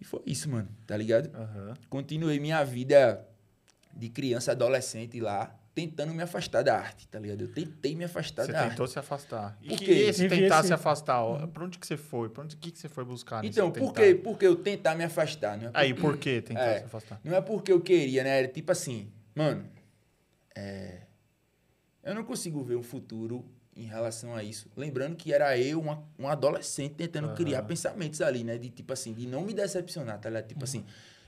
e 0.00 0.04
foi 0.04 0.20
isso, 0.26 0.48
mano, 0.50 0.68
tá 0.86 0.96
ligado? 0.96 1.34
Aham. 1.34 1.74
Continuei 1.88 2.38
minha 2.40 2.62
vida 2.64 3.26
de 3.94 4.08
criança, 4.10 4.52
adolescente 4.52 5.18
lá, 5.20 5.54
tentando 5.74 6.12
me 6.14 6.22
afastar 6.22 6.62
da 6.62 6.76
arte, 6.78 7.06
tá 7.08 7.18
ligado? 7.18 7.42
Eu 7.42 7.52
tentei 7.52 7.94
me 7.94 8.04
afastar 8.04 8.44
Você 8.46 8.52
da 8.52 8.60
arte. 8.60 8.70
tentou 8.70 8.86
se 8.86 8.98
afastar. 8.98 9.58
E 9.62 9.68
Por 9.68 9.78
quê? 9.78 9.90
esse 9.92 10.28
tentar 10.28 10.58
esse- 10.60 10.68
se 10.68 10.74
afastar, 10.74 11.22
ó, 11.22 11.46
pra 11.46 11.64
onde 11.64 11.78
que 11.78 11.86
você 11.86 11.96
foi? 11.96 12.28
Pra 12.30 12.44
onde 12.44 12.56
que, 12.56 12.70
que 12.70 12.78
você 12.78 12.88
foi 12.88 13.04
buscar 13.04 13.42
nesse 13.42 13.58
Então? 13.58 13.70
Por 13.70 13.92
que 14.38 14.46
eu 14.46 14.56
tentar 14.56 14.94
me 14.94 15.04
afastar? 15.04 15.56
Não 15.58 15.68
é, 15.68 15.70
Aí, 15.74 15.92
por 15.94 16.16
que 16.16 16.40
tentar 16.42 16.60
É. 16.62 16.78
se 16.80 16.84
afastar? 16.84 17.20
não 17.24 17.34
é 17.34 17.40
porque 17.40 17.72
eu 17.72 17.80
queria, 17.80 18.22
né? 18.24 18.38
Era 18.38 18.48
tipo 18.48 18.72
assim, 18.72 19.10
mano, 19.34 19.66
é, 20.54 21.02
eu 22.02 22.14
não 22.14 22.24
consigo 22.24 22.62
ver 22.62 22.76
um 22.76 22.82
futuro 22.82 23.44
em 23.76 23.84
relação 23.84 24.34
a 24.34 24.42
isso. 24.42 24.70
Lembrando 24.76 25.14
que 25.16 25.32
era 25.32 25.56
eu, 25.58 25.78
uma, 25.80 26.02
um 26.18 26.26
adolescente, 26.28 26.94
tentando 26.94 27.26
Aham. 27.28 27.36
criar 27.36 27.62
pensamentos 27.62 28.20
ali, 28.20 28.42
né? 28.42 28.56
De 28.56 28.70
tipo 28.70 28.92
assim, 28.92 29.12
de 29.12 29.26
não 29.26 29.42
me 29.42 29.52
decepcionar, 29.52 30.18
tá 30.18 30.28
ligado? 30.30 30.44
Uhum. 30.44 30.48
Tipo 30.48 30.64
assim, 30.64 30.84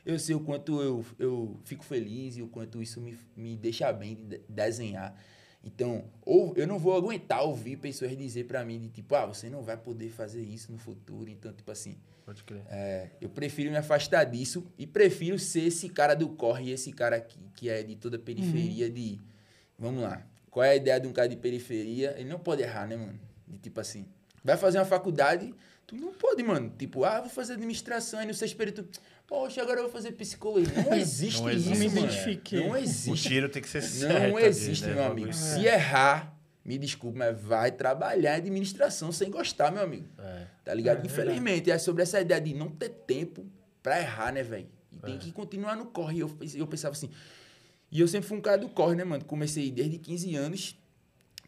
eu 0.07 0.19
sei 0.19 0.35
o 0.35 0.41
quanto 0.41 0.81
eu, 0.81 1.05
eu 1.19 1.61
fico 1.65 1.85
feliz 1.85 2.37
e 2.37 2.43
o 2.43 2.49
quanto 2.49 2.83
isso 2.83 3.01
me, 3.01 3.19
me 3.37 3.57
deixa 3.57 3.93
bem 3.93 4.15
de 4.17 4.25
de- 4.39 4.41
desenhar. 4.49 5.15
Então, 5.63 6.05
ou 6.25 6.55
eu 6.57 6.67
não 6.67 6.79
vou 6.79 6.97
aguentar 6.97 7.43
ouvir 7.43 7.77
pessoas 7.77 8.17
dizer 8.17 8.45
pra 8.45 8.65
mim 8.65 8.79
de 8.81 8.89
tipo, 8.89 9.15
ah, 9.15 9.27
você 9.27 9.51
não 9.51 9.61
vai 9.61 9.77
poder 9.77 10.09
fazer 10.09 10.43
isso 10.43 10.73
no 10.73 10.79
futuro. 10.79 11.29
Então, 11.29 11.53
tipo 11.53 11.71
assim, 11.71 11.97
Pode 12.25 12.45
crer. 12.45 12.63
é, 12.71 13.11
eu 13.21 13.29
prefiro 13.29 13.71
me 13.71 13.77
afastar 13.77 14.25
disso 14.25 14.65
e 14.79 14.87
prefiro 14.87 15.39
ser 15.39 15.63
esse 15.65 15.89
cara 15.89 16.15
do 16.15 16.29
corre, 16.31 16.71
esse 16.71 16.93
cara 16.93 17.17
aqui, 17.17 17.41
que 17.55 17.69
é 17.69 17.83
de 17.83 17.97
toda 17.97 18.17
a 18.17 18.21
periferia 18.21 18.89
de... 18.89 19.19
Vamos 19.79 20.03
lá. 20.03 20.25
Qual 20.59 20.65
é 20.65 20.71
a 20.71 20.75
ideia 20.77 20.99
de 20.99 21.07
um 21.07 21.13
cara 21.13 21.29
de 21.29 21.37
periferia? 21.37 22.17
Ele 22.19 22.29
não 22.29 22.41
pode 22.41 22.63
errar, 22.63 22.85
né, 22.89 22.97
mano? 22.97 23.17
De 23.47 23.59
tipo 23.59 23.81
assim, 23.81 24.05
vai 24.43 24.57
fazer 24.57 24.79
uma 24.79 24.85
faculdade, 24.85 25.55
tu 25.87 25.95
não 25.95 26.13
pode, 26.13 26.43
mano. 26.43 26.73
Tipo, 26.77 27.05
ah, 27.05 27.21
vou 27.21 27.31
fazer 27.31 27.53
administração, 27.53 28.19
aí 28.19 28.27
no 28.27 28.35
período, 28.57 28.83
tu, 28.83 29.01
poxa, 29.25 29.63
agora 29.63 29.79
eu 29.79 29.85
vou 29.85 29.93
fazer 29.93 30.11
psicologia. 30.15 30.83
Não 30.83 30.95
existe 30.99 31.41
Não 31.41 31.49
isso, 31.49 31.71
existe, 31.71 31.71
Não 31.71 31.79
me 31.79 31.89
mano. 31.95 31.99
identifiquei. 32.09 32.59
Não 32.61 32.71
O 32.71 32.77
existe. 32.77 33.29
tiro 33.29 33.49
tem 33.49 33.63
que 33.63 33.69
ser 33.69 33.83
certo. 33.83 34.31
Não 34.31 34.37
ali, 34.37 34.47
existe, 34.47 34.85
né, 34.87 34.95
meu 34.95 35.05
amigo. 35.05 35.33
Se 35.33 35.65
errar, 35.65 36.37
me 36.65 36.77
desculpe, 36.77 37.17
mas 37.17 37.41
vai 37.41 37.71
trabalhar 37.71 38.33
em 38.35 38.39
administração 38.39 39.13
sem 39.13 39.31
gostar, 39.31 39.71
meu 39.71 39.85
amigo. 39.85 40.09
É. 40.19 40.45
Tá 40.65 40.75
ligado? 40.75 41.05
É, 41.05 41.07
Infelizmente, 41.07 41.71
é 41.71 41.79
sobre 41.79 42.03
essa 42.03 42.21
ideia 42.21 42.41
de 42.41 42.53
não 42.53 42.69
ter 42.69 42.89
tempo 42.89 43.47
pra 43.81 44.01
errar, 44.01 44.33
né, 44.33 44.43
velho? 44.43 44.67
E 44.91 44.97
tem 44.99 45.15
É. 45.15 45.19
que 45.19 45.31
continuar 45.31 45.77
no 45.77 45.87
corre. 45.87 46.17
E 46.17 46.21
eu, 46.21 46.37
eu 46.57 46.67
pensava 46.67 46.95
assim. 46.95 47.11
E 47.91 48.01
eu 48.01 48.09
sempre 48.09 48.29
fui 48.29 48.37
um 48.39 48.41
cara 48.41 48.59
do 48.59 48.69
corre, 48.69 48.95
né, 48.95 49.05
mano? 49.05 49.25
Comecei 49.25 49.71
desde 49.71 49.99
15 49.99 50.35
anos. 50.37 50.79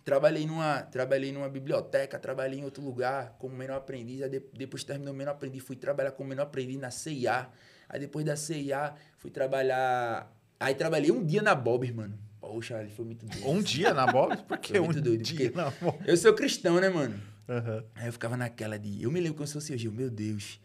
Trabalhei 0.04 0.47
numa, 0.47 0.80
trabalhei 0.82 1.30
numa 1.30 1.49
biblioteca, 1.49 2.18
trabalhei 2.18 2.59
em 2.61 2.64
outro 2.64 2.82
lugar 2.82 3.37
como 3.38 3.54
menor 3.54 3.76
aprendiz. 3.76 4.23
Aí 4.23 4.30
de- 4.30 4.42
depois 4.54 4.82
terminou 4.82 5.12
o 5.12 5.16
menor 5.16 5.32
aprendiz, 5.32 5.62
fui 5.62 5.76
trabalhar 5.76 6.12
como 6.12 6.30
menor 6.30 6.44
aprendiz 6.44 6.78
na 6.78 6.90
CIA. 6.90 7.49
Aí 7.88 8.00
depois 8.00 8.25
da 8.25 8.35
CIA, 8.37 8.94
fui 9.18 9.30
trabalhar. 9.30 10.35
Aí 10.59 10.75
trabalhei 10.75 11.11
um 11.12 11.25
dia 11.25 11.42
na 11.42 11.54
Bob's, 11.54 11.90
mano. 11.90 12.18
Poxa, 12.40 12.78
ali 12.78 12.90
foi 12.90 13.04
muito 13.04 13.26
doido. 13.26 13.47
Um 13.49 13.61
dia 13.62 13.92
na 13.92 14.06
Bob's? 14.11 14.40
Por 14.49 14.56
que 14.59 14.70
Foi 14.73 14.80
um 14.80 14.90
doido, 14.92 15.18
dia 15.23 15.50
na 15.54 15.70
Bob's? 15.70 16.09
Eu 16.09 16.16
sou 16.16 16.32
cristão, 16.32 16.80
né, 16.80 16.88
mano? 16.88 17.20
Aham. 17.49 17.85
Aí 17.94 18.06
eu 18.06 18.12
ficava 18.12 18.37
naquela 18.37 18.78
de. 18.78 19.02
Eu 19.02 19.11
me 19.11 19.20
lembro 19.20 19.35
como 19.37 19.47
se 19.47 19.52
fosse 19.52 19.75
hoje, 19.75 19.87
eu, 19.87 19.92
meu 19.92 20.09
Deus. 20.11 20.59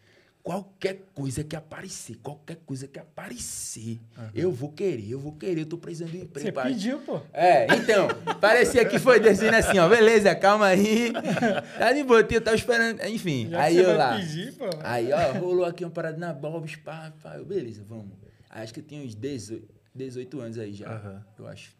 Qualquer 0.46 1.08
coisa 1.12 1.42
que 1.42 1.56
aparecer, 1.56 2.18
qualquer 2.22 2.58
coisa 2.64 2.86
que 2.86 3.00
aparecer, 3.00 3.98
eu 4.32 4.52
vou 4.52 4.70
querer, 4.70 5.10
eu 5.10 5.18
vou 5.18 5.32
querer, 5.32 5.62
eu 5.62 5.66
tô 5.66 5.76
precisando 5.76 6.12
de 6.12 6.18
emprego. 6.18 6.46
Você 6.46 6.52
pai. 6.52 6.68
pediu, 6.68 7.00
pô. 7.00 7.20
É, 7.32 7.66
então, 7.74 8.06
parecia 8.40 8.84
que 8.84 8.96
foi 9.00 9.18
dizendo 9.18 9.54
assim, 9.56 9.80
ó, 9.80 9.88
beleza, 9.88 10.32
calma 10.36 10.66
aí. 10.66 11.12
Tá 11.76 11.92
de 11.92 12.04
boa, 12.04 12.20
eu 12.20 12.40
tava 12.40 12.54
esperando, 12.54 13.04
enfim. 13.06 13.48
Já 13.50 13.60
aí 13.60 13.76
eu 13.76 13.96
lá. 13.96 14.16
pedir, 14.16 14.52
pô. 14.52 14.70
Aí, 14.84 15.10
ó, 15.12 15.32
rolou 15.32 15.64
aqui 15.64 15.84
uma 15.84 15.90
parada 15.90 16.16
na 16.16 16.32
Bob's, 16.32 16.76
pá, 16.76 17.12
pá. 17.20 17.34
Eu, 17.34 17.44
beleza, 17.44 17.82
vamos. 17.84 18.12
Acho 18.48 18.72
que 18.72 18.78
eu 18.78 18.84
tinha 18.84 19.02
uns 19.02 19.16
18, 19.16 19.68
18 19.96 20.40
anos 20.40 20.58
aí 20.58 20.72
já, 20.72 20.88
Aham. 20.88 21.24
eu 21.40 21.48
acho. 21.48 21.72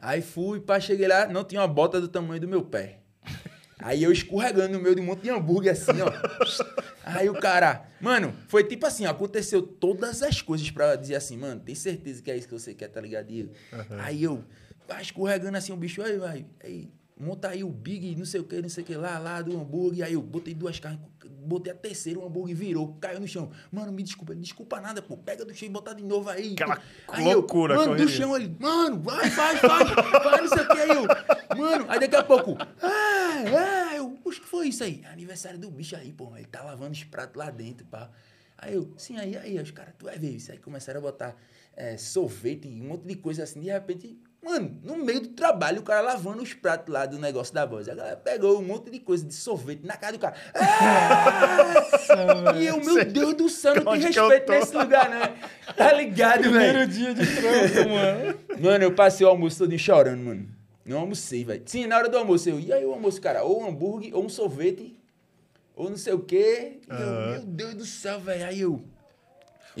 Aí 0.00 0.20
fui, 0.20 0.58
pá, 0.58 0.80
cheguei 0.80 1.06
lá, 1.06 1.28
não 1.28 1.44
tinha 1.44 1.60
uma 1.60 1.68
bota 1.68 2.00
do 2.00 2.08
tamanho 2.08 2.40
do 2.40 2.48
meu 2.48 2.64
pé. 2.64 2.98
Aí 3.78 4.02
eu 4.02 4.10
escorregando 4.10 4.72
no 4.76 4.82
meio 4.82 4.96
de 4.96 5.00
um 5.00 5.04
monte 5.04 5.22
de 5.22 5.30
hambúrguer 5.30 5.70
assim, 5.70 6.00
ó. 6.00 6.10
Aí 7.06 7.30
o 7.30 7.34
cara, 7.34 7.86
mano, 8.00 8.34
foi 8.48 8.64
tipo 8.64 8.84
assim, 8.84 9.06
ó, 9.06 9.10
aconteceu 9.10 9.62
todas 9.62 10.22
as 10.22 10.42
coisas 10.42 10.68
pra 10.70 10.96
dizer 10.96 11.14
assim, 11.14 11.36
mano, 11.36 11.60
tem 11.60 11.74
certeza 11.74 12.20
que 12.20 12.30
é 12.30 12.36
isso 12.36 12.48
que 12.48 12.52
você 12.54 12.74
quer, 12.74 12.88
tá 12.88 13.00
ligado? 13.00 13.30
Eu- 13.30 13.50
Aí 14.00 14.22
eu, 14.24 14.44
escorregando 15.00 15.56
assim, 15.56 15.72
o 15.72 15.76
bicho, 15.76 16.02
aí, 16.02 16.18
vai, 16.18 16.46
aí, 16.62 16.88
monta 17.18 17.48
aí 17.48 17.64
o 17.64 17.70
Big, 17.70 18.14
não 18.14 18.24
sei 18.24 18.40
o 18.40 18.44
que, 18.44 18.60
não 18.60 18.68
sei 18.68 18.84
o 18.84 18.86
que 18.86 18.94
lá, 18.94 19.18
lá 19.18 19.40
do 19.40 19.58
hambúrguer. 19.58 20.04
Aí 20.04 20.12
eu 20.12 20.22
botei 20.22 20.54
duas 20.54 20.78
carnes, 20.78 21.00
botei 21.24 21.72
a 21.72 21.76
terceira, 21.76 22.18
o 22.18 22.26
hambúrguer 22.26 22.56
virou, 22.56 22.94
caiu 23.00 23.20
no 23.20 23.26
chão. 23.26 23.50
Mano, 23.72 23.92
me 23.92 24.02
desculpa, 24.02 24.32
ele, 24.32 24.40
desculpa 24.40 24.80
nada, 24.80 25.00
pô, 25.00 25.16
pega 25.16 25.44
do 25.44 25.54
chão 25.54 25.68
e 25.68 25.72
botar 25.72 25.94
de 25.94 26.02
novo 26.04 26.28
aí. 26.28 26.52
Aquela 26.52 26.82
aí 27.08 27.24
loucura, 27.24 27.74
eu, 27.74 27.80
Mano, 27.80 27.96
do 27.96 28.08
chão 28.08 28.36
ele, 28.36 28.54
mano, 28.58 29.00
vai, 29.00 29.30
vai, 29.30 29.56
vai, 29.56 29.84
vai, 29.84 30.40
não 30.40 30.48
sei 30.48 30.62
o 30.62 30.68
que. 30.68 30.78
Aí 30.78 30.88
eu, 30.90 31.56
mano, 31.56 31.86
aí 31.88 32.00
daqui 32.00 32.16
a 32.16 32.24
pouco, 32.24 32.56
ah, 32.82 33.92
é, 33.92 33.98
eu, 33.98 34.18
oxe, 34.24 34.40
que 34.40 34.46
foi 34.46 34.68
isso 34.68 34.84
aí? 34.84 35.02
Aniversário 35.10 35.58
do 35.58 35.70
bicho 35.70 35.96
aí, 35.96 36.12
pô, 36.12 36.36
ele 36.36 36.46
tá 36.46 36.62
lavando 36.62 36.92
os 36.92 37.04
pratos 37.04 37.36
lá 37.36 37.50
dentro, 37.50 37.86
pá. 37.86 38.10
Aí 38.58 38.74
eu, 38.74 38.92
sim, 38.96 39.18
aí, 39.18 39.36
aí, 39.36 39.58
os 39.58 39.70
caras, 39.70 39.94
tu 39.98 40.06
vai 40.06 40.18
ver 40.18 40.30
isso. 40.30 40.50
Aí 40.50 40.58
começaram 40.58 40.98
a 40.98 41.02
botar 41.02 41.36
é, 41.76 41.96
sorvete, 41.96 42.66
um 42.66 42.88
monte 42.88 43.06
de 43.06 43.16
coisa 43.16 43.42
assim, 43.42 43.60
de 43.60 43.70
repente, 43.70 44.18
mano, 44.46 44.78
no 44.84 44.96
meio 44.96 45.20
do 45.20 45.28
trabalho, 45.28 45.80
o 45.80 45.82
cara 45.82 46.00
lavando 46.00 46.40
os 46.40 46.54
pratos 46.54 46.92
lá 46.94 47.04
do 47.04 47.18
negócio 47.18 47.52
da 47.52 47.66
voz. 47.66 47.88
A 47.88 47.94
galera 47.94 48.16
pegou 48.16 48.60
um 48.60 48.62
monte 48.62 48.90
de 48.90 49.00
coisa 49.00 49.24
de 49.24 49.34
sorvete 49.34 49.84
na 49.84 49.96
cara 49.96 50.12
do 50.12 50.18
cara. 50.18 50.36
Ah! 52.08 52.54
E 52.56 52.66
eu, 52.66 52.80
meu 52.82 53.04
Deus 53.04 53.34
do 53.34 53.48
céu, 53.48 53.74
não 53.74 53.92
tem 53.92 54.02
eu 54.02 54.28
respeito 54.28 54.52
nesse 54.52 54.76
lugar, 54.76 55.10
né? 55.10 55.34
Tá 55.76 55.92
ligado, 55.92 56.42
velho? 56.42 56.52
Primeiro 56.52 56.86
dia 56.86 57.14
de 57.14 57.26
trampo, 57.26 57.90
mano. 57.90 58.38
Mano, 58.60 58.84
eu 58.84 58.92
passei 58.92 59.26
o 59.26 59.30
almoço 59.30 59.58
todo 59.58 59.76
chorando, 59.78 60.22
mano. 60.22 60.48
Não 60.84 61.00
almocei, 61.00 61.44
velho. 61.44 61.62
Sim, 61.66 61.86
na 61.86 61.96
hora 61.96 62.08
do 62.08 62.16
almoço, 62.16 62.48
eu, 62.48 62.60
e 62.60 62.72
aí 62.72 62.84
o 62.84 62.92
almoço, 62.92 63.20
cara? 63.20 63.42
Ou 63.42 63.62
um 63.62 63.68
hambúrguer, 63.68 64.14
ou 64.14 64.24
um 64.24 64.28
sorvete, 64.28 64.96
ou 65.74 65.90
não 65.90 65.96
sei 65.96 66.12
o 66.12 66.20
quê. 66.20 66.78
Eu, 66.88 67.30
meu 67.32 67.42
Deus 67.42 67.74
do 67.74 67.84
céu, 67.84 68.20
velho. 68.20 68.46
Aí 68.46 68.60
eu. 68.60 68.80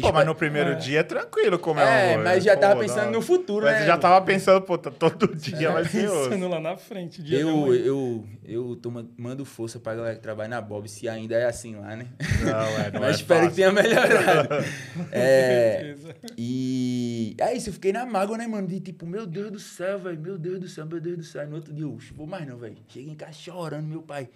Pô, 0.00 0.12
mas 0.12 0.26
no 0.26 0.34
primeiro 0.34 0.70
É. 0.70 0.74
dia 0.74 1.00
é 1.00 1.02
tranquilo 1.02 1.58
comer 1.58 1.80
É, 1.82 2.04
hambúrguer. 2.12 2.24
mas 2.24 2.44
já 2.44 2.56
tava 2.56 2.74
Pô, 2.74 2.80
pensando 2.82 3.04
não. 3.06 3.12
no 3.12 3.22
futuro, 3.22 3.64
Mas 3.64 3.74
né? 3.74 3.80
você 3.80 3.86
já 3.86 3.96
tava 3.96 4.24
pensando, 4.24 4.60
pô, 4.62 4.76
tá- 4.76 4.90
todo 4.90 5.34
dia 5.34 5.70
vai 5.72 5.84
ser 5.86 6.08
osso. 6.10 6.28
Pensando 6.28 6.48
lá 6.48 6.60
na 6.60 6.76
frente, 6.76 7.22
dia 7.22 7.38
de 7.38 7.42
Eu, 7.42 7.74
eu, 7.74 8.24
eu 8.44 8.76
tô, 8.76 8.90
man- 8.90 9.08
mando 9.16 9.44
força 9.44 9.78
pra 9.80 9.94
galera 9.94 10.14
que 10.16 10.20
trabalha 10.22 10.48
na 10.50 10.60
Bob, 10.60 10.86
se 10.88 11.08
ainda 11.08 11.34
é 11.36 11.46
assim 11.46 11.76
lá, 11.76 11.96
né? 11.96 12.06
Não, 12.44 12.84
é, 12.84 12.90
não 12.92 13.00
Mas 13.00 13.16
é 13.16 13.20
espero 13.20 13.40
fácil. 13.46 13.50
que 13.50 13.56
tenha 13.56 13.72
melhorado. 13.72 14.48
é, 15.12 15.78
certeza. 15.96 16.16
e 16.36 17.34
é 17.38 17.54
isso, 17.56 17.70
eu 17.70 17.72
fiquei 17.72 17.92
na 17.92 18.04
mágoa, 18.04 18.36
né, 18.36 18.46
mano? 18.46 18.66
De 18.68 18.80
tipo, 18.80 19.06
meu 19.06 19.26
Deus 19.26 19.50
do 19.50 19.58
céu, 19.58 19.98
velho, 19.98 20.20
meu 20.20 20.36
Deus 20.38 20.60
do 20.60 20.68
céu, 20.68 20.84
meu 20.86 21.00
Deus 21.00 21.16
do 21.16 21.24
céu. 21.24 21.46
No 21.46 21.56
outro 21.56 21.72
dia, 21.72 21.84
eu, 21.84 21.92
"Uxa, 21.92 22.12
vou 22.14 22.26
mais 22.26 22.46
não, 22.46 22.56
velho. 22.58 22.76
Cheguei 22.88 23.10
em 23.12 23.16
casa 23.16 23.32
chorando, 23.32 23.86
meu 23.86 24.02
pai. 24.02 24.28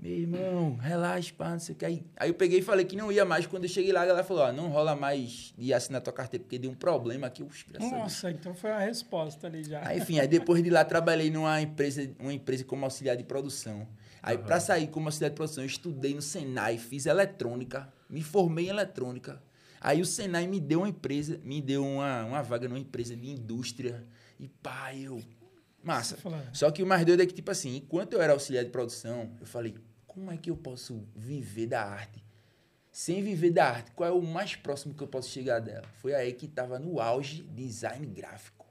Meu 0.00 0.12
irmão, 0.12 0.76
relaxa, 0.76 1.30
pá, 1.36 1.50
não 1.50 1.58
sei 1.58 1.74
o 1.74 1.78
que. 1.78 1.84
Aí, 1.84 2.02
aí 2.16 2.30
eu 2.30 2.34
peguei 2.34 2.60
e 2.60 2.62
falei 2.62 2.86
que 2.86 2.96
não 2.96 3.12
ia 3.12 3.22
mais. 3.22 3.46
Quando 3.46 3.64
eu 3.64 3.68
cheguei 3.68 3.92
lá, 3.92 4.00
a 4.00 4.06
galera 4.06 4.24
falou, 4.24 4.44
ó, 4.44 4.52
não 4.52 4.70
rola 4.70 4.96
mais 4.96 5.52
de 5.58 5.74
assinar 5.74 6.00
tua 6.00 6.12
carteira, 6.12 6.42
porque 6.42 6.58
deu 6.58 6.70
um 6.70 6.74
problema 6.74 7.26
aqui. 7.26 7.42
Deus. 7.42 7.92
Nossa, 7.92 8.30
então 8.30 8.54
foi 8.54 8.70
a 8.70 8.78
resposta 8.78 9.46
ali 9.46 9.62
já. 9.62 9.86
Aí, 9.86 9.98
enfim, 9.98 10.18
aí 10.18 10.26
depois 10.26 10.62
de 10.62 10.70
lá 10.70 10.86
trabalhei 10.86 11.30
numa 11.30 11.60
empresa, 11.60 12.10
uma 12.18 12.32
empresa 12.32 12.64
como 12.64 12.82
auxiliar 12.86 13.14
de 13.14 13.24
produção. 13.24 13.86
Aí, 14.22 14.38
pra 14.38 14.58
sair 14.58 14.86
como 14.88 15.06
auxiliar 15.06 15.30
de 15.30 15.36
produção, 15.36 15.64
eu 15.64 15.68
estudei 15.68 16.14
no 16.14 16.22
Senai, 16.22 16.78
fiz 16.78 17.04
eletrônica, 17.04 17.92
me 18.08 18.22
formei 18.22 18.66
em 18.66 18.68
eletrônica. 18.68 19.42
Aí 19.80 20.00
o 20.00 20.06
Senai 20.06 20.46
me 20.46 20.60
deu 20.60 20.80
uma 20.80 20.88
empresa, 20.88 21.38
me 21.44 21.60
deu 21.60 21.84
uma, 21.84 22.24
uma 22.24 22.42
vaga 22.42 22.68
numa 22.68 22.78
empresa 22.78 23.14
de 23.14 23.28
indústria. 23.28 24.06
E 24.38 24.48
pá, 24.48 24.94
eu. 24.94 25.22
Massa. 25.82 26.16
Falou, 26.16 26.38
Só 26.52 26.70
que 26.70 26.82
o 26.82 26.86
mais 26.86 27.04
doido 27.04 27.22
é 27.22 27.26
que, 27.26 27.32
tipo 27.32 27.50
assim, 27.50 27.76
enquanto 27.76 28.12
eu 28.12 28.20
era 28.20 28.34
auxiliar 28.34 28.64
de 28.64 28.70
produção, 28.70 29.30
eu 29.40 29.46
falei, 29.46 29.74
como 30.10 30.32
é 30.32 30.36
que 30.36 30.50
eu 30.50 30.56
posso 30.56 31.06
viver 31.14 31.68
da 31.68 31.84
arte? 31.84 32.20
Sem 32.90 33.22
viver 33.22 33.52
da 33.52 33.66
arte, 33.66 33.92
qual 33.92 34.08
é 34.08 34.12
o 34.12 34.20
mais 34.20 34.56
próximo 34.56 34.92
que 34.92 35.00
eu 35.00 35.06
posso 35.06 35.28
chegar 35.30 35.60
dela? 35.60 35.86
Foi 36.00 36.12
aí 36.12 36.32
que 36.32 36.48
tava 36.48 36.80
no 36.80 36.98
auge 36.98 37.44
design 37.44 38.04
gráfico. 38.08 38.66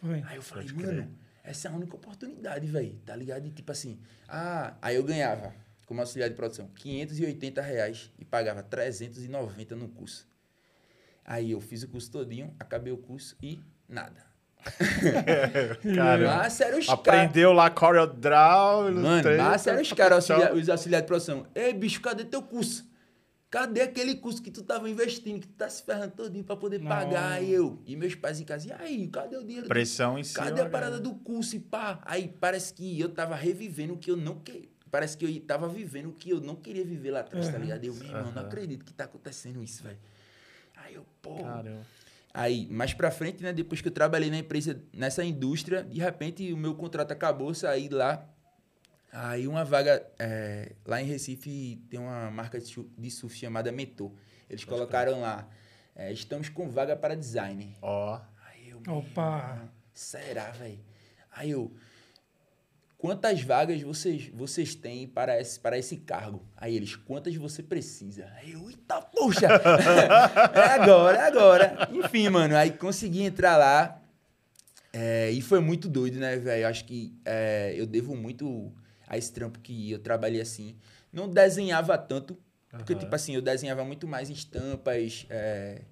Foi. 0.00 0.22
Aí 0.22 0.36
eu 0.36 0.42
falei, 0.42 0.68
Pode 0.68 0.78
crer. 0.78 0.94
mano, 0.94 1.18
essa 1.42 1.66
é 1.66 1.70
a 1.72 1.74
única 1.74 1.96
oportunidade, 1.96 2.64
velho. 2.68 2.96
Tá 3.04 3.16
ligado? 3.16 3.44
E 3.44 3.50
tipo 3.50 3.72
assim, 3.72 3.98
ah, 4.28 4.76
aí 4.80 4.94
eu 4.94 5.02
ganhava, 5.02 5.52
como 5.84 6.00
auxiliar 6.00 6.30
de 6.30 6.36
produção, 6.36 6.68
580 6.68 7.60
reais 7.60 8.12
e 8.16 8.24
pagava 8.24 8.62
390 8.62 9.74
no 9.74 9.88
curso. 9.88 10.28
Aí 11.24 11.50
eu 11.50 11.60
fiz 11.60 11.82
o 11.82 11.88
curso 11.88 12.08
todinho, 12.08 12.54
acabei 12.56 12.92
o 12.92 12.98
curso 12.98 13.36
e 13.42 13.60
nada. 13.88 14.24
Cara, 15.94 16.26
Massa 16.26 16.64
era 16.64 16.78
os 16.78 16.88
aprendeu 16.88 17.52
lá 17.52 17.70
CorelDRAW, 17.70 18.82
Mano, 18.84 19.00
Illustrator, 19.00 19.38
massa 19.44 19.70
era 19.70 19.82
os 19.82 19.92
caras, 19.92 20.30
auxilia- 20.30 20.54
os 20.54 20.68
auxiliares 20.68 21.04
de 21.04 21.06
produção. 21.06 21.46
Ei, 21.54 21.72
bicho, 21.72 22.00
cadê 22.00 22.24
teu 22.24 22.42
curso? 22.42 22.88
Cadê 23.50 23.82
aquele 23.82 24.16
curso 24.16 24.42
que 24.42 24.50
tu 24.50 24.62
tava 24.64 24.90
investindo, 24.90 25.40
que 25.40 25.46
tu 25.46 25.54
tá 25.54 25.68
se 25.68 25.82
ferrando 25.84 26.12
todinho 26.12 26.42
pra 26.42 26.56
poder 26.56 26.80
Não. 26.80 26.88
pagar? 26.88 27.32
Aí 27.34 27.52
eu, 27.52 27.80
e 27.86 27.94
meus 27.94 28.14
pais 28.16 28.40
em 28.40 28.44
casa, 28.44 28.66
e 28.68 28.72
aí, 28.72 29.06
cadê 29.08 29.36
o 29.36 29.44
dinheiro? 29.44 29.68
Pressão 29.68 30.18
em 30.18 30.24
cima. 30.24 30.46
Cadê 30.46 30.60
a 30.62 30.68
parada 30.68 30.98
do 30.98 31.14
curso 31.14 31.54
e 31.54 31.60
pá? 31.60 32.00
Aí 32.04 32.34
parece 32.40 32.74
que 32.74 32.98
eu 32.98 33.08
tava 33.10 33.36
revivendo 33.36 33.94
o 33.94 33.96
que 33.96 34.10
eu 34.10 34.16
não 34.16 34.40
queria. 34.40 34.68
Parece 34.90 35.16
que 35.16 35.24
eu 35.24 35.40
tava 35.40 35.68
vivendo 35.68 36.08
o 36.08 36.12
que 36.12 36.30
eu 36.30 36.40
não 36.40 36.54
queria 36.56 36.84
viver 36.84 37.10
lá 37.12 37.20
atrás, 37.20 37.46
tá 37.48 37.54
Uhum. 37.56 37.62
ligado? 37.62 37.84
Eu, 37.84 37.94
meu 37.94 38.06
irmão, 38.06 38.32
não 38.32 38.42
acredito 38.42 38.84
que 38.84 38.92
tá 38.92 39.04
acontecendo 39.04 39.62
isso, 39.62 39.82
velho. 39.84 39.98
Aí 40.76 40.94
eu, 40.94 41.04
pô. 41.22 41.36
Caramba. 41.36 41.80
Aí, 42.36 42.66
mais 42.68 42.92
pra 42.92 43.12
frente, 43.12 43.42
né? 43.44 43.52
Depois 43.52 43.80
que 43.80 43.86
eu 43.86 43.92
trabalhei 43.92 44.28
na 44.28 44.38
empresa, 44.38 44.82
nessa 44.92 45.22
indústria, 45.24 45.84
de 45.84 46.00
repente 46.00 46.52
o 46.52 46.56
meu 46.56 46.74
contrato 46.74 47.12
acabou, 47.12 47.54
saí 47.54 47.88
lá. 47.88 48.28
Aí 49.12 49.46
uma 49.46 49.64
vaga 49.64 50.04
é, 50.18 50.72
lá 50.84 51.00
em 51.00 51.04
Recife 51.04 51.80
tem 51.88 52.00
uma 52.00 52.32
marca 52.32 52.58
de 52.58 53.10
surf 53.12 53.36
chamada 53.38 53.70
Metor. 53.70 54.10
Eles 54.50 54.64
colocaram 54.64 55.20
lá. 55.20 55.48
é, 55.94 56.12
estamos 56.12 56.48
com 56.48 56.68
vaga 56.68 56.96
para 56.96 57.14
design. 57.14 57.76
Ó, 57.80 58.20
Aí 58.48 58.70
eu, 58.70 58.82
Opa. 58.88 59.54
"Meu, 59.60 59.68
será, 59.92 60.50
velho? 60.50 60.80
Aí 61.30 61.50
eu, 61.52 61.72
quantas 63.04 63.42
vagas 63.42 63.82
vocês, 63.82 64.30
vocês 64.32 64.74
têm 64.74 65.06
para 65.06 65.38
esse, 65.38 65.60
para 65.60 65.76
esse 65.76 65.98
cargo? 65.98 66.42
Aí 66.56 66.74
eles, 66.74 66.96
quantas 66.96 67.36
você 67.36 67.62
precisa? 67.62 68.32
Aí 68.36 68.52
eu, 68.52 68.70
eita, 68.70 68.98
poxa! 69.02 69.46
é 70.54 70.80
agora, 70.80 71.18
é 71.18 71.26
agora. 71.26 71.88
Enfim, 71.92 72.30
mano, 72.30 72.56
aí 72.56 72.70
consegui 72.70 73.20
entrar 73.20 73.58
lá. 73.58 74.00
é, 74.90 75.30
e 75.30 75.42
foi 75.42 75.60
muito 75.60 75.86
doido, 75.86 76.18
né, 76.18 76.34
velho? 76.38 76.66
Acho 76.66 76.86
que 76.86 77.14
é, 77.26 77.74
eu 77.76 77.84
devo 77.84 78.16
muito 78.16 78.72
a 79.06 79.18
esse 79.18 79.30
trampo 79.30 79.58
que 79.58 79.90
eu 79.90 79.98
trabalhei 79.98 80.40
assim. 80.40 80.74
Não 81.12 81.28
desenhava 81.28 81.98
tanto, 81.98 82.38
porque, 82.70 82.94
Aham. 82.94 83.00
tipo 83.00 83.14
assim, 83.14 83.34
eu 83.34 83.42
desenhava 83.42 83.84
muito 83.84 84.08
mais 84.08 84.30
estampas, 84.30 85.26
é, 85.28 85.82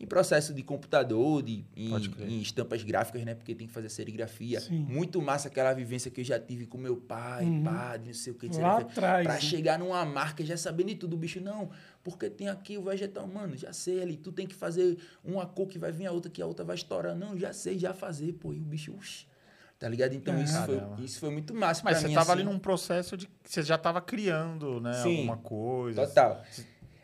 em 0.00 0.06
processo 0.06 0.52
de 0.54 0.62
computador, 0.62 1.42
de, 1.42 1.64
em, 1.76 1.92
em 2.28 2.40
estampas 2.40 2.82
gráficas, 2.82 3.24
né? 3.24 3.34
Porque 3.34 3.54
tem 3.54 3.66
que 3.66 3.72
fazer 3.72 3.88
serigrafia. 3.88 4.60
Sim. 4.60 4.78
Muito 4.88 5.20
massa 5.20 5.48
aquela 5.48 5.72
vivência 5.72 6.10
que 6.10 6.20
eu 6.20 6.24
já 6.24 6.38
tive 6.38 6.66
com 6.66 6.78
meu 6.78 6.96
pai, 6.96 7.44
Uhum. 7.44 7.62
padre, 7.64 8.06
não 8.08 8.14
sei 8.14 8.32
o 8.32 8.36
que. 8.36 8.48
Lá 8.58 8.78
atrás. 8.78 9.24
Pra 9.24 9.34
né? 9.34 9.40
chegar 9.40 9.78
numa 9.78 10.04
marca 10.04 10.44
já 10.44 10.56
sabendo 10.56 10.88
de 10.88 10.94
tudo, 10.96 11.14
o 11.14 11.16
bicho, 11.16 11.40
não, 11.40 11.70
porque 12.02 12.30
tem 12.30 12.48
aqui 12.48 12.76
o 12.78 12.82
vegetal, 12.82 13.26
mano, 13.26 13.56
já 13.56 13.72
sei 13.72 14.02
ali, 14.02 14.16
tu 14.16 14.32
tem 14.32 14.46
que 14.46 14.54
fazer 14.54 14.96
uma 15.24 15.46
cor 15.46 15.66
que 15.66 15.78
vai 15.78 15.92
vir 15.92 16.06
a 16.06 16.12
outra, 16.12 16.30
que 16.30 16.40
a 16.42 16.46
outra 16.46 16.64
vai 16.64 16.76
estourar. 16.76 17.14
Não, 17.14 17.36
já 17.38 17.52
sei, 17.52 17.78
já 17.78 17.92
fazer, 17.92 18.32
pô. 18.34 18.52
E 18.52 18.58
o 18.58 18.62
bicho, 18.62 18.92
uxi, 18.94 19.26
tá 19.78 19.88
ligado? 19.88 20.14
Então 20.14 20.34
Ah. 20.34 20.40
isso, 20.42 20.52
Caramba. 20.54 20.96
foi, 20.96 21.04
isso 21.04 21.20
foi 21.20 21.30
muito 21.30 21.54
massa 21.54 21.82
Mas 21.84 21.92
pra 21.94 22.00
você 22.00 22.08
mim, 22.08 22.14
tava 22.14 22.32
assim. 22.32 22.42
ali 22.42 22.50
num 22.50 22.58
processo 22.58 23.16
de 23.16 23.26
que 23.26 23.32
você 23.44 23.62
já 23.62 23.76
tava 23.78 24.00
criando, 24.00 24.80
né? 24.80 24.92
Sim, 25.02 25.16
alguma 25.18 25.36
coisa. 25.38 26.06
Total. 26.06 26.42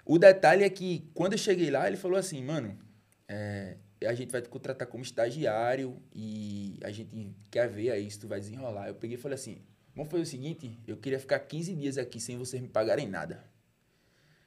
O 0.05 0.19
detalhe 0.19 0.65
é 0.65 0.71
que 0.71 1.09
quando 1.15 1.33
eu 1.33 1.39
cheguei 1.39 1.71
lá, 1.71 1.89
ele 1.89 1.97
falou 1.97 2.19
assim, 2.19 2.43
mano, 2.43 2.79
é, 3.27 3.79
a 4.07 4.15
gente 4.15 4.31
vai 4.31 4.43
te 4.43 4.49
contratar 4.49 4.87
como 4.87 5.03
estagiário 5.03 6.01
e 6.15 6.79
a 6.83 6.91
gente 6.91 7.35
quer 7.51 7.69
ver 7.69 7.91
aí 7.91 8.11
se 8.11 8.19
tu 8.19 8.29
vai 8.29 8.39
desenrolar. 8.39 8.89
Eu 8.89 8.95
peguei 8.95 9.17
e 9.17 9.21
falei 9.21 9.37
assim, 9.37 9.63
vamos 9.95 10.11
fazer 10.11 10.23
o 10.23 10.27
seguinte, 10.27 10.79
eu 10.87 10.97
queria 10.97 11.19
ficar 11.19 11.39
15 11.39 11.75
dias 11.75 11.99
aqui 11.99 12.21
sem 12.21 12.37
vocês 12.37 12.61
me 12.61 12.69
pagarem 12.69 13.09
nada. 13.09 13.43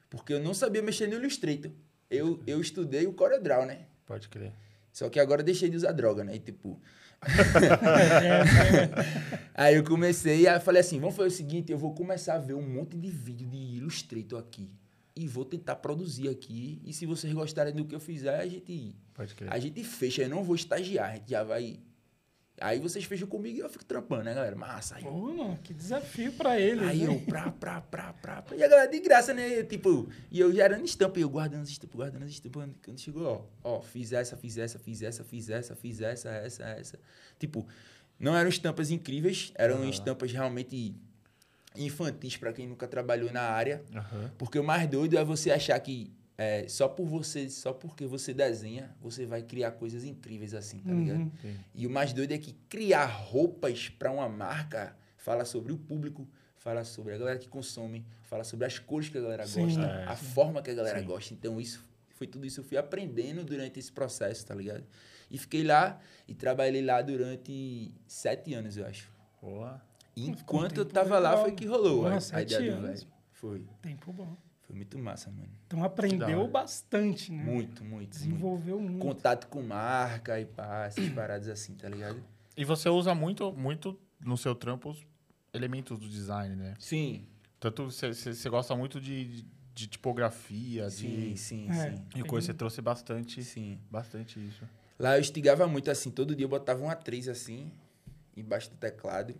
Porque 0.08 0.32
eu 0.32 0.40
não 0.40 0.54
sabia 0.54 0.80
mexer 0.80 1.06
no 1.06 1.16
Illustrator. 1.16 1.70
eu, 2.08 2.40
eu 2.46 2.60
estudei 2.60 3.06
o 3.06 3.12
CorelDRAW, 3.12 3.66
né? 3.66 3.86
Pode 4.06 4.28
crer. 4.28 4.52
Só 4.92 5.10
que 5.10 5.20
agora 5.20 5.42
eu 5.42 5.44
deixei 5.44 5.68
de 5.68 5.76
usar 5.76 5.92
droga, 5.92 6.24
né? 6.24 6.36
E, 6.36 6.38
tipo... 6.38 6.80
aí 9.54 9.74
eu 9.74 9.84
comecei, 9.84 10.46
aí 10.46 10.54
eu 10.54 10.60
falei 10.60 10.80
assim, 10.80 11.00
vamos 11.00 11.16
fazer 11.16 11.28
o 11.28 11.32
seguinte, 11.32 11.72
eu 11.72 11.78
vou 11.78 11.92
começar 11.92 12.36
a 12.36 12.38
ver 12.38 12.54
um 12.54 12.62
monte 12.62 12.96
de 12.96 13.10
vídeo 13.10 13.48
de 13.48 13.56
Illustrator 13.56 14.38
aqui. 14.38 14.70
E 15.18 15.26
vou 15.26 15.44
tentar 15.44 15.74
produzir 15.76 16.28
aqui. 16.28 16.80
E 16.84 16.92
se 16.92 17.04
vocês 17.04 17.32
gostarem 17.32 17.74
do 17.74 17.84
que 17.84 17.94
eu 17.94 17.98
fizer, 18.00 18.38
a 18.38 18.46
gente, 18.46 18.94
Pode 19.12 19.34
crer. 19.34 19.52
a 19.52 19.58
gente 19.58 19.82
fecha. 19.82 20.22
Eu 20.22 20.28
não 20.28 20.44
vou 20.44 20.54
estagiar, 20.54 21.10
a 21.10 21.14
gente 21.16 21.30
já 21.30 21.42
vai... 21.42 21.80
Aí 22.60 22.80
vocês 22.80 23.04
fecham 23.04 23.28
comigo 23.28 23.56
e 23.56 23.60
eu 23.60 23.68
fico 23.70 23.84
trampando, 23.84 24.24
né, 24.24 24.34
galera? 24.34 24.56
Massa. 24.56 24.96
Aí, 24.96 25.04
Pô, 25.04 25.10
mano, 25.32 25.58
que 25.62 25.72
desafio 25.72 26.32
pra 26.32 26.58
ele. 26.58 26.84
Aí 26.84 27.06
né? 27.06 27.14
eu, 27.14 27.20
pra, 27.20 27.52
pra, 27.52 27.80
pra, 27.80 28.12
pra, 28.14 28.42
pra. 28.42 28.56
E 28.56 28.62
a 28.64 28.68
galera 28.68 28.90
de 28.90 28.98
graça, 28.98 29.32
né? 29.32 29.62
Tipo, 29.62 30.08
e 30.28 30.40
eu 30.40 30.52
gerando 30.52 30.84
estampa, 30.84 31.20
e 31.20 31.22
eu 31.22 31.28
guardando 31.28 31.62
as 31.62 31.68
estampas, 31.68 31.94
guardando 31.96 32.24
as 32.24 32.30
estampas. 32.30 32.68
Quando 32.84 32.98
chegou, 32.98 33.48
ó, 33.62 33.76
ó, 33.76 33.80
fiz 33.80 34.12
essa, 34.12 34.36
fiz 34.36 34.58
essa, 34.58 34.76
fiz 34.76 35.02
essa, 35.02 35.22
fiz 35.22 35.48
essa, 35.48 35.76
fiz 35.76 36.00
essa, 36.00 36.30
essa, 36.30 36.64
essa. 36.64 36.98
Tipo, 37.38 37.64
não 38.18 38.36
eram 38.36 38.48
estampas 38.48 38.90
incríveis, 38.90 39.52
eram 39.54 39.76
Aham. 39.76 39.90
estampas 39.90 40.32
realmente 40.32 40.96
infantis 41.78 42.36
pra 42.36 42.52
quem 42.52 42.66
nunca 42.66 42.86
trabalhou 42.86 43.32
na 43.32 43.42
área. 43.42 43.82
Aham. 43.94 44.30
Porque 44.36 44.58
o 44.58 44.64
mais 44.64 44.88
doido 44.88 45.16
é 45.16 45.24
você 45.24 45.50
achar 45.50 45.78
que 45.80 46.12
é, 46.36 46.68
só 46.68 46.86
por 46.86 47.06
você, 47.06 47.50
só 47.50 47.72
porque 47.72 48.06
você 48.06 48.32
desenha, 48.32 48.94
você 49.00 49.26
vai 49.26 49.42
criar 49.42 49.72
coisas 49.72 50.04
incríveis 50.04 50.54
assim, 50.54 50.78
tá 50.78 50.92
ligado? 50.92 51.18
Uhum. 51.20 51.32
Sim. 51.42 51.56
E 51.74 51.86
o 51.86 51.90
mais 51.90 52.12
doido 52.12 52.32
é 52.32 52.38
que 52.38 52.52
criar 52.68 53.06
roupas 53.06 53.88
para 53.88 54.12
uma 54.12 54.28
marca 54.28 54.96
fala 55.16 55.44
sobre 55.44 55.72
o 55.72 55.76
público, 55.76 56.28
fala 56.56 56.84
sobre 56.84 57.14
a 57.14 57.18
galera 57.18 57.38
que 57.38 57.48
consome, 57.48 58.06
fala 58.22 58.44
sobre 58.44 58.66
as 58.66 58.78
cores 58.78 59.08
que 59.08 59.18
a 59.18 59.20
galera 59.20 59.46
Sim, 59.46 59.62
gosta, 59.62 59.82
é. 59.82 60.04
a 60.06 60.14
forma 60.14 60.62
que 60.62 60.70
a 60.70 60.74
galera 60.74 61.00
Sim. 61.00 61.06
gosta. 61.06 61.34
Então, 61.34 61.60
isso 61.60 61.84
foi 62.14 62.26
tudo 62.26 62.46
isso 62.46 62.56
que 62.56 62.60
eu 62.60 62.68
fui 62.68 62.78
aprendendo 62.78 63.44
durante 63.44 63.80
esse 63.80 63.90
processo, 63.90 64.46
tá 64.46 64.54
ligado? 64.54 64.84
E 65.30 65.38
fiquei 65.38 65.64
lá 65.64 66.00
e 66.26 66.34
trabalhei 66.34 66.82
lá 66.82 67.02
durante 67.02 67.92
sete 68.06 68.54
anos, 68.54 68.76
eu 68.76 68.86
acho. 68.86 69.10
Boa. 69.42 69.82
Enquanto 70.26 70.78
eu 70.78 70.84
tava 70.84 71.18
lá, 71.18 71.30
legal. 71.30 71.44
foi 71.44 71.52
que 71.54 71.66
rolou 71.66 72.02
Porra, 72.02 72.18
a, 72.32 72.36
a 72.36 72.42
ideia 72.42 72.76
do 72.76 72.82
velho. 72.82 73.06
Foi. 73.32 73.66
Tempo 73.80 74.12
bom. 74.12 74.36
Foi 74.62 74.76
muito 74.76 74.98
massa, 74.98 75.30
mano. 75.30 75.48
Então 75.66 75.82
aprendeu 75.82 76.46
bastante, 76.48 77.32
né? 77.32 77.42
Muito, 77.42 77.82
muito. 77.82 77.84
muito. 77.84 78.10
Desenvolveu 78.10 78.80
muito. 78.80 78.98
Contato 78.98 79.46
com 79.48 79.62
marca 79.62 80.38
e 80.40 80.44
pá, 80.44 80.86
essas 80.86 81.08
paradas 81.10 81.48
assim, 81.48 81.74
tá 81.74 81.88
ligado? 81.88 82.22
E 82.56 82.64
você 82.64 82.88
usa 82.88 83.14
muito, 83.14 83.52
muito 83.52 83.98
no 84.20 84.36
seu 84.36 84.54
trampo 84.54 84.90
os 84.90 85.06
elementos 85.54 85.98
do 85.98 86.08
design, 86.08 86.54
né? 86.56 86.74
Sim, 86.78 87.26
Tanto 87.60 87.84
você, 87.90 88.48
gosta 88.48 88.76
muito 88.76 89.00
de, 89.00 89.44
de 89.74 89.86
tipografia, 89.88 90.88
sim, 90.90 91.32
de, 91.32 91.36
sim, 91.36 91.68
É. 91.70 91.90
sim. 91.90 92.04
e 92.14 92.22
coisa. 92.22 92.46
Você 92.46 92.54
trouxe 92.54 92.80
bastante, 92.80 93.42
Sim. 93.42 93.80
bastante 93.90 94.38
isso. 94.38 94.64
Lá 94.98 95.16
eu 95.16 95.20
instigava 95.20 95.66
muito, 95.66 95.90
assim, 95.90 96.10
todo 96.10 96.36
dia 96.36 96.44
eu 96.44 96.48
botava 96.48 96.80
uma 96.82 96.92
atriz 96.92 97.26
assim, 97.28 97.72
embaixo 98.36 98.70
do 98.70 98.76
teclado. 98.76 99.34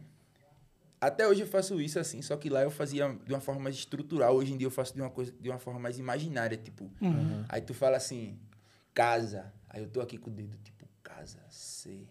Até 1.00 1.28
hoje 1.28 1.42
eu 1.42 1.46
faço 1.46 1.80
isso 1.80 1.98
assim, 1.98 2.20
só 2.22 2.36
que 2.36 2.48
lá 2.48 2.62
eu 2.62 2.70
fazia 2.70 3.16
de 3.24 3.32
uma 3.32 3.40
forma 3.40 3.60
mais 3.60 3.76
estrutural. 3.76 4.34
Hoje 4.34 4.52
em 4.52 4.56
dia 4.56 4.66
eu 4.66 4.70
faço 4.70 4.94
de 4.94 5.00
uma 5.00 5.10
coisa, 5.10 5.32
de 5.32 5.48
uma 5.48 5.58
forma 5.58 5.78
mais 5.78 5.98
imaginária, 5.98 6.56
tipo. 6.56 6.90
Uhum. 7.00 7.44
Aí 7.48 7.60
tu 7.60 7.72
fala 7.72 7.96
assim, 7.96 8.38
casa. 8.92 9.52
Aí 9.68 9.82
eu 9.82 9.88
tô 9.88 10.00
aqui 10.00 10.18
com 10.18 10.30
o 10.30 10.32
dedo, 10.32 10.56
tipo, 10.64 10.88
casa, 11.02 11.38
C. 11.50 12.06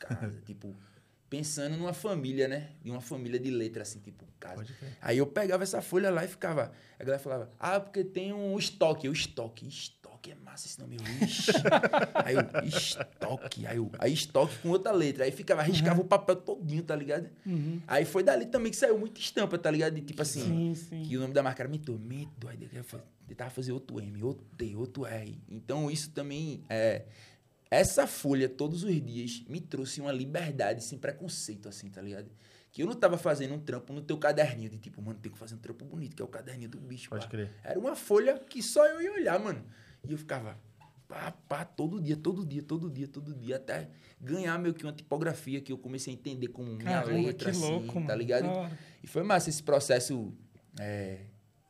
Casa, 0.00 0.40
tipo, 0.44 0.74
pensando 1.30 1.76
numa 1.76 1.92
família, 1.92 2.48
né? 2.48 2.70
De 2.82 2.90
uma 2.90 3.00
família 3.00 3.38
de 3.38 3.50
letra, 3.50 3.82
assim, 3.82 4.00
tipo, 4.00 4.24
casa. 4.40 4.66
Aí 5.00 5.18
eu 5.18 5.26
pegava 5.26 5.62
essa 5.62 5.80
folha 5.80 6.10
lá 6.10 6.24
e 6.24 6.28
ficava. 6.28 6.72
A 6.98 7.04
galera 7.04 7.22
falava, 7.22 7.50
ah, 7.58 7.78
porque 7.78 8.02
tem 8.02 8.32
um 8.32 8.58
estoque. 8.58 9.06
Eu, 9.06 9.12
estoque, 9.12 9.66
estoque, 9.66 9.97
é 10.26 10.34
massa 10.34 10.66
esse 10.66 10.80
nome. 10.80 10.96
Eu, 10.96 11.26
ixi. 11.26 11.52
aí 12.14 12.34
eu, 12.34 12.68
estoque. 12.68 13.66
Aí 13.66 13.76
eu, 13.76 13.90
aí 13.98 14.12
estoque 14.12 14.58
com 14.58 14.70
outra 14.70 14.92
letra. 14.92 15.24
Aí 15.24 15.30
ficava, 15.30 15.60
arriscava 15.62 16.00
o 16.00 16.04
papel 16.04 16.36
todinho, 16.36 16.82
tá 16.82 16.96
ligado? 16.96 17.28
Uhum. 17.46 17.80
Aí 17.86 18.04
foi 18.04 18.22
dali 18.22 18.46
também 18.46 18.70
que 18.70 18.76
saiu 18.76 18.98
muita 18.98 19.20
estampa, 19.20 19.58
tá 19.58 19.70
ligado? 19.70 19.94
De 19.94 20.00
tipo 20.00 20.20
assim, 20.20 20.42
Sim, 20.42 20.74
sim. 20.74 21.02
que 21.02 21.16
o 21.16 21.20
nome 21.20 21.32
da 21.32 21.42
marca 21.42 21.62
era 21.62 21.68
Mito, 21.68 21.98
Mito. 21.98 22.48
Aí 22.48 22.56
ele 22.56 22.68
tentava 23.26 23.50
fazer 23.50 23.72
outro 23.72 24.00
M, 24.00 24.22
outro 24.22 24.44
T, 24.56 24.74
outro 24.74 25.06
R. 25.06 25.40
Então 25.48 25.90
isso 25.90 26.10
também 26.10 26.62
é. 26.68 27.04
Essa 27.70 28.06
folha, 28.06 28.48
todos 28.48 28.82
os 28.82 29.04
dias, 29.04 29.44
me 29.46 29.60
trouxe 29.60 30.00
uma 30.00 30.10
liberdade 30.10 30.82
sem 30.82 30.98
preconceito, 30.98 31.68
assim, 31.68 31.90
tá 31.90 32.00
ligado? 32.00 32.30
Que 32.72 32.82
eu 32.82 32.86
não 32.86 32.94
tava 32.94 33.18
fazendo 33.18 33.54
um 33.54 33.58
trampo 33.58 33.92
no 33.92 34.00
teu 34.00 34.16
caderninho, 34.16 34.70
de 34.70 34.78
tipo, 34.78 35.02
mano, 35.02 35.18
tem 35.18 35.30
que 35.30 35.38
fazer 35.38 35.54
um 35.54 35.58
trampo 35.58 35.84
bonito, 35.84 36.16
que 36.16 36.22
é 36.22 36.24
o 36.24 36.28
caderninho 36.28 36.70
do 36.70 36.80
bicho. 36.80 37.10
Pode 37.10 37.26
pá. 37.26 37.30
crer. 37.30 37.50
Era 37.62 37.78
uma 37.78 37.94
folha 37.94 38.38
que 38.38 38.62
só 38.62 38.86
eu 38.86 39.02
ia 39.02 39.12
olhar, 39.12 39.38
mano. 39.38 39.62
E 40.06 40.12
eu 40.12 40.18
ficava, 40.18 40.58
pá, 41.08 41.32
pá, 41.48 41.64
todo 41.64 42.00
dia, 42.00 42.16
todo 42.16 42.44
dia, 42.46 42.62
todo 42.62 42.90
dia, 42.90 43.08
todo 43.08 43.34
dia, 43.34 43.56
até 43.56 43.88
ganhar 44.20 44.58
meio 44.58 44.74
que 44.74 44.84
uma 44.84 44.92
tipografia 44.92 45.60
que 45.60 45.72
eu 45.72 45.78
comecei 45.78 46.12
a 46.12 46.16
entender 46.16 46.48
como 46.48 46.70
minha 46.72 46.84
Caramba, 47.02 47.12
letra, 47.28 47.50
que 47.50 47.56
assim, 47.56 47.60
louco, 47.60 47.94
mano. 47.94 48.06
tá 48.06 48.14
ligado? 48.14 48.46
E 49.02 49.06
foi 49.06 49.22
massa 49.22 49.48
esse 49.50 49.62
processo 49.62 50.32
é, 50.78 51.20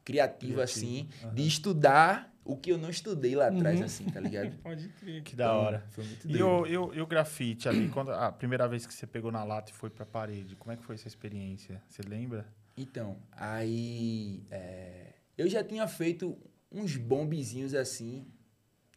criativo, 0.05 0.55
Criativo, 0.55 0.61
assim, 0.61 1.09
aham. 1.23 1.35
de 1.35 1.47
estudar 1.47 2.35
o 2.45 2.57
que 2.57 2.73
eu 2.73 2.79
não 2.79 2.89
estudei 2.89 3.37
lá 3.37 3.49
atrás, 3.49 3.79
Uhum. 3.81 3.85
assim, 3.87 4.07
tá 4.07 4.21
ligado? 4.21 4.57
Pode 4.63 4.89
crer. 4.89 5.23
Que 5.23 5.37
da 5.37 5.53
hora. 5.53 5.85
Foi 5.91 6.03
muito 6.05 6.27
E 6.27 6.33
doido. 6.39 6.47
o, 6.47 6.67
e, 6.67 6.77
o, 6.79 6.95
e 6.95 7.01
o 7.03 7.07
grafite 7.07 7.69
ali, 7.69 7.89
quando, 7.93 8.11
a 8.13 8.33
primeira 8.33 8.67
vez 8.67 8.87
que 8.87 8.95
você 8.95 9.07
pegou 9.07 9.31
na 9.31 9.45
lata 9.45 9.71
e 9.71 9.75
foi 9.75 9.91
pra 9.91 10.07
parede, 10.07 10.57
como 10.57 10.73
é 10.73 10.77
que 10.77 10.83
foi 10.83 10.95
essa 10.95 11.07
experiência? 11.09 11.83
Você 11.89 12.01
lembra? 12.03 12.47
Então, 12.75 13.19
aí 13.33 14.43
é, 14.51 15.13
eu 15.37 15.47
já 15.49 15.63
tinha 15.63 15.87
feito 15.87 16.39
uns 16.71 16.97
bombezinhos 16.97 17.75
assim, 17.75 18.27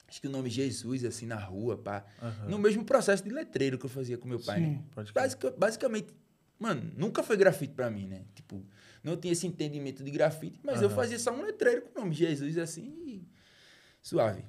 acho 0.08 0.20
que 0.22 0.28
o 0.28 0.32
nome 0.32 0.50
Jesus, 0.50 1.06
assim, 1.06 1.26
na 1.26 1.38
rua, 1.38 1.78
pá. 1.78 2.06
Aham. 2.22 2.50
No 2.50 2.60
mesmo 2.60 2.84
processo 2.84 3.24
de 3.24 3.30
letreiro 3.30 3.78
que 3.78 3.86
eu 3.86 3.90
fazia 3.90 4.18
com 4.18 4.28
meu 4.28 4.40
pai, 4.40 4.60
né? 4.60 4.68
Sim. 4.68 4.86
Pode 4.92 5.14
crer. 5.14 5.24
Basica- 5.24 5.52
basicamente, 5.52 6.14
mano, 6.60 6.92
nunca 6.98 7.24
foi 7.24 7.38
grafite 7.38 7.74
pra 7.74 7.90
mim, 7.90 8.06
né? 8.08 8.24
Tipo, 8.36 8.66
não 9.04 9.16
tinha 9.18 9.32
esse 9.32 9.48
entendimento 9.48 10.04
de 10.04 10.12
grafite, 10.12 10.60
mas 10.64 10.82
eu 10.82 10.88
Aham. 10.88 10.96
fazia 10.96 11.18
só 11.18 11.32
um 11.34 11.42
letreiro 11.42 11.84
com 11.84 12.00
o 12.00 12.02
nome 12.04 12.14
Jesus, 12.16 12.58
assim, 12.58 12.84
e 13.06 13.28
suave. 14.02 14.44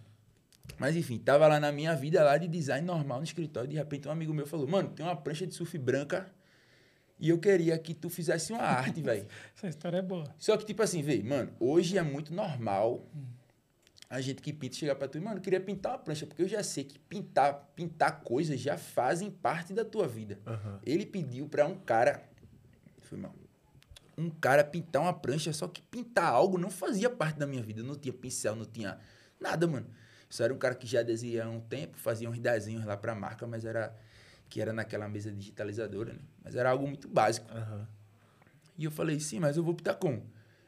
Mas 0.79 0.97
enfim, 0.97 1.19
tava 1.19 1.47
lá 1.47 1.61
na 1.61 1.71
minha 1.71 1.95
vida 1.95 2.23
lá 2.25 2.37
de 2.39 2.49
design 2.49 2.87
normal 2.87 3.19
no 3.19 3.25
escritório, 3.25 3.69
de 3.69 3.77
repente 3.77 4.09
um 4.09 4.11
amigo 4.11 4.33
meu 4.33 4.47
falou, 4.47 4.67
mano, 4.67 4.91
tem 4.91 5.05
uma 5.05 5.17
prancha 5.17 5.47
de 5.47 5.55
surf 5.55 5.77
branca 5.79 6.33
e 7.23 7.29
eu 7.29 7.39
queria 7.39 7.79
que 7.79 7.95
tu 7.95 8.11
fizesse 8.11 8.53
uma 8.53 8.61
arte, 8.61 9.01
velho. 9.01 9.29
Essa 9.57 9.69
história 9.69 9.99
é 9.99 10.03
boa. 10.03 10.35
Só 10.37 10.57
que, 10.57 10.67
tipo 10.67 10.83
assim, 10.83 11.03
vê, 11.03 11.23
mano, 11.23 11.53
hoje 11.61 11.97
é 11.97 12.03
muito 12.03 12.35
normal 12.35 13.09
a 14.11 14.21
gente 14.21 14.43
que 14.43 14.53
pinta 14.53 14.75
chegar 14.75 14.97
pra 14.97 15.07
tu 15.07 15.19
e, 15.19 15.21
mano, 15.21 15.37
eu 15.37 15.41
queria 15.41 15.61
pintar 15.61 15.93
uma 15.93 15.99
prancha, 15.99 16.27
porque 16.27 16.43
eu 16.43 16.49
já 16.49 16.65
sei 16.65 16.83
que 16.83 16.99
pintar, 16.99 17.71
pintar 17.77 18.23
coisas 18.23 18.59
já 18.59 18.77
fazem 18.77 19.31
parte 19.31 19.73
da 19.73 19.85
tua 19.85 20.09
vida. 20.09 20.41
Aham. 20.45 20.81
Ele 20.85 21.07
pediu 21.07 21.49
pra 21.49 21.65
um 21.65 21.77
cara. 21.77 22.29
Foi 23.03 23.17
mal. 23.17 23.33
Um 24.19 24.29
cara 24.29 24.65
pintar 24.65 25.01
uma 25.01 25.15
prancha, 25.15 25.53
só 25.53 25.69
que 25.69 25.81
pintar 25.81 26.27
algo 26.27 26.59
não 26.59 26.71
fazia 26.71 27.09
parte 27.09 27.39
da 27.39 27.47
minha 27.47 27.63
vida. 27.63 27.85
Não 27.85 27.95
tinha 27.95 28.13
pincel, 28.13 28.57
não 28.57 28.65
tinha 28.65 28.99
nada, 29.41 29.65
mano. 29.69 29.87
Só 30.29 30.43
era 30.43 30.53
um 30.53 30.59
cara 30.59 30.75
que 30.75 30.89
já 30.89 31.03
desenhava 31.03 31.51
há 31.51 31.53
um 31.53 31.61
tempo, 31.61 31.97
fazia 31.97 32.29
uns 32.29 32.39
desenhos 32.41 32.85
lá 32.85 32.97
pra 32.97 33.15
marca, 33.15 33.47
mas 33.47 33.65
era. 33.65 33.97
Que 34.53 34.61
era 34.61 34.71
naquela 34.71 35.09
mesa 35.09 35.33
digitalizadora, 35.33 36.13
né? 36.13 36.19
Mas 36.45 36.55
era 36.55 36.69
algo 36.69 36.87
muito 36.87 37.09
básico. 37.09 37.51
Aham. 37.51 37.89
E 38.77 38.85
eu 38.85 38.91
falei, 38.91 39.19
sim, 39.19 39.41
mas 39.41 39.57
eu 39.57 39.65
vou 39.65 39.73
pintar 39.73 39.95
como? 39.95 40.23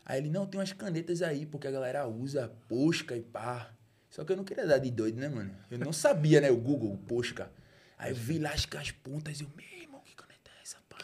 Aí 0.07 0.21
ele, 0.23 0.31
não, 0.31 0.47
tem 0.47 0.59
umas 0.59 0.73
canetas 0.73 1.21
aí, 1.21 1.45
porque 1.45 1.69
a 1.69 1.71
galera 1.71 2.07
usa 2.09 2.51
posca 2.67 3.15
e 3.15 3.21
pá. 3.21 3.69
Só 4.09 4.25
que 4.25 4.33
eu 4.33 4.39
não 4.39 4.45
queria 4.45 4.67
dar 4.67 4.79
de 4.79 4.91
doido, 4.91 5.21
né, 5.21 5.29
mano? 5.29 5.55
Eu 5.71 5.79
não 5.79 5.93
sabia, 5.93 6.41
né, 6.41 6.51
o 6.51 6.57
Google, 6.57 6.95
o 6.95 6.97
posca. 6.97 7.51
Aí 7.99 8.13
eu 8.13 8.17
vi 8.17 8.39
lá 8.39 8.53
as, 8.53 8.67
as 8.75 8.91
pontas 8.91 9.39
e 9.39 9.43
eu, 9.45 9.51
meu 9.55 9.83
irmão, 9.83 10.01
que 10.03 10.17
caneta 10.17 10.51
é 10.59 10.63
essa, 10.63 10.79
pá? 10.89 10.97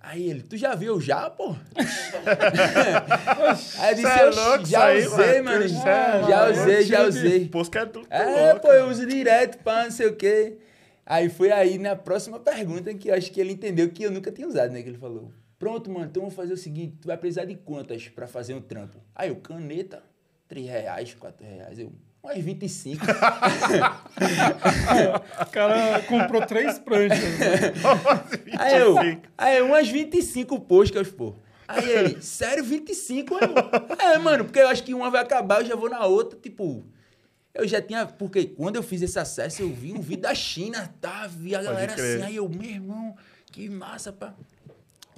Aí 0.00 0.28
ele, 0.28 0.42
tu 0.42 0.56
já 0.56 0.74
viu 0.74 1.00
já, 1.00 1.30
pô? 1.30 1.54
aí 3.78 3.90
eu 3.90 3.94
disse, 3.94 4.06
é 4.06 4.26
"Oxi, 4.26 4.40
louco 4.40 4.66
já 4.66 4.84
aí, 4.86 5.06
usei, 5.06 5.42
mano. 5.42 5.74
mano. 5.74 5.88
É 5.88 6.28
já 6.28 6.50
usei, 6.50 6.82
já 6.86 7.04
usei. 7.06 7.48
Posca 7.48 7.78
é 7.82 7.86
tudo 7.86 8.08
É, 8.10 8.24
louco, 8.24 8.62
pô, 8.62 8.72
eu 8.72 8.88
uso 8.88 9.06
direto, 9.06 9.62
pá, 9.62 9.84
não 9.84 9.92
sei 9.92 10.08
o 10.08 10.16
quê. 10.16 10.58
Aí 11.06 11.28
foi 11.28 11.50
aí 11.52 11.78
na 11.78 11.94
próxima 11.94 12.40
pergunta 12.40 12.94
que 12.94 13.08
eu 13.08 13.14
acho 13.14 13.30
que 13.30 13.40
ele 13.40 13.52
entendeu 13.52 13.90
que 13.90 14.02
eu 14.02 14.10
nunca 14.10 14.32
tinha 14.32 14.48
usado, 14.48 14.72
né? 14.72 14.82
Que 14.82 14.88
ele 14.88 14.98
falou: 14.98 15.30
Pronto, 15.58 15.90
mano, 15.90 16.06
então 16.06 16.22
vamos 16.22 16.34
fazer 16.34 16.54
o 16.54 16.56
seguinte: 16.56 16.96
tu 17.00 17.06
vai 17.08 17.16
precisar 17.16 17.44
de 17.44 17.54
quantas 17.54 18.08
pra 18.08 18.26
fazer 18.26 18.54
um 18.54 18.60
trampo? 18.60 18.98
Aí 19.14 19.28
eu, 19.28 19.36
caneta, 19.36 20.02
3 20.48 20.66
reais, 20.66 21.14
4 21.14 21.46
reais. 21.46 21.78
Eu, 21.78 21.92
umas 22.22 22.38
25. 22.38 23.04
O 25.42 25.50
cara 25.50 26.02
comprou 26.02 26.44
três 26.46 26.78
pranchas. 26.78 27.18
né? 27.18 27.72
aí 28.58 28.80
eu, 28.80 28.96
aí 29.36 29.58
eu, 29.58 29.66
umas 29.66 29.88
25 29.88 30.58
poscas, 30.60 31.08
pô. 31.10 31.34
Aí 31.66 31.88
ele, 31.88 32.22
sério, 32.22 32.64
25? 32.64 33.34
Aí 33.36 33.40
eu, 33.42 34.12
é, 34.12 34.18
mano, 34.18 34.44
porque 34.44 34.58
eu 34.58 34.68
acho 34.68 34.82
que 34.82 34.94
uma 34.94 35.10
vai 35.10 35.22
acabar, 35.22 35.60
eu 35.60 35.66
já 35.66 35.76
vou 35.76 35.90
na 35.90 36.04
outra, 36.06 36.38
tipo. 36.38 36.84
Eu 37.54 37.66
já 37.68 37.80
tinha. 37.80 38.04
Porque 38.06 38.46
quando 38.46 38.76
eu 38.76 38.82
fiz 38.82 39.00
esse 39.02 39.18
acesso, 39.18 39.62
eu 39.62 39.70
vi 39.70 39.92
um 39.92 40.00
vídeo 40.00 40.22
da 40.22 40.34
China, 40.34 40.92
tá? 41.00 41.26
Vi 41.28 41.54
a 41.54 41.58
Pode 41.58 41.70
galera 41.70 41.94
assim. 41.94 42.22
Aí 42.22 42.36
eu, 42.36 42.48
meu 42.48 42.68
irmão, 42.68 43.14
que 43.52 43.68
massa, 43.68 44.12
pá. 44.12 44.34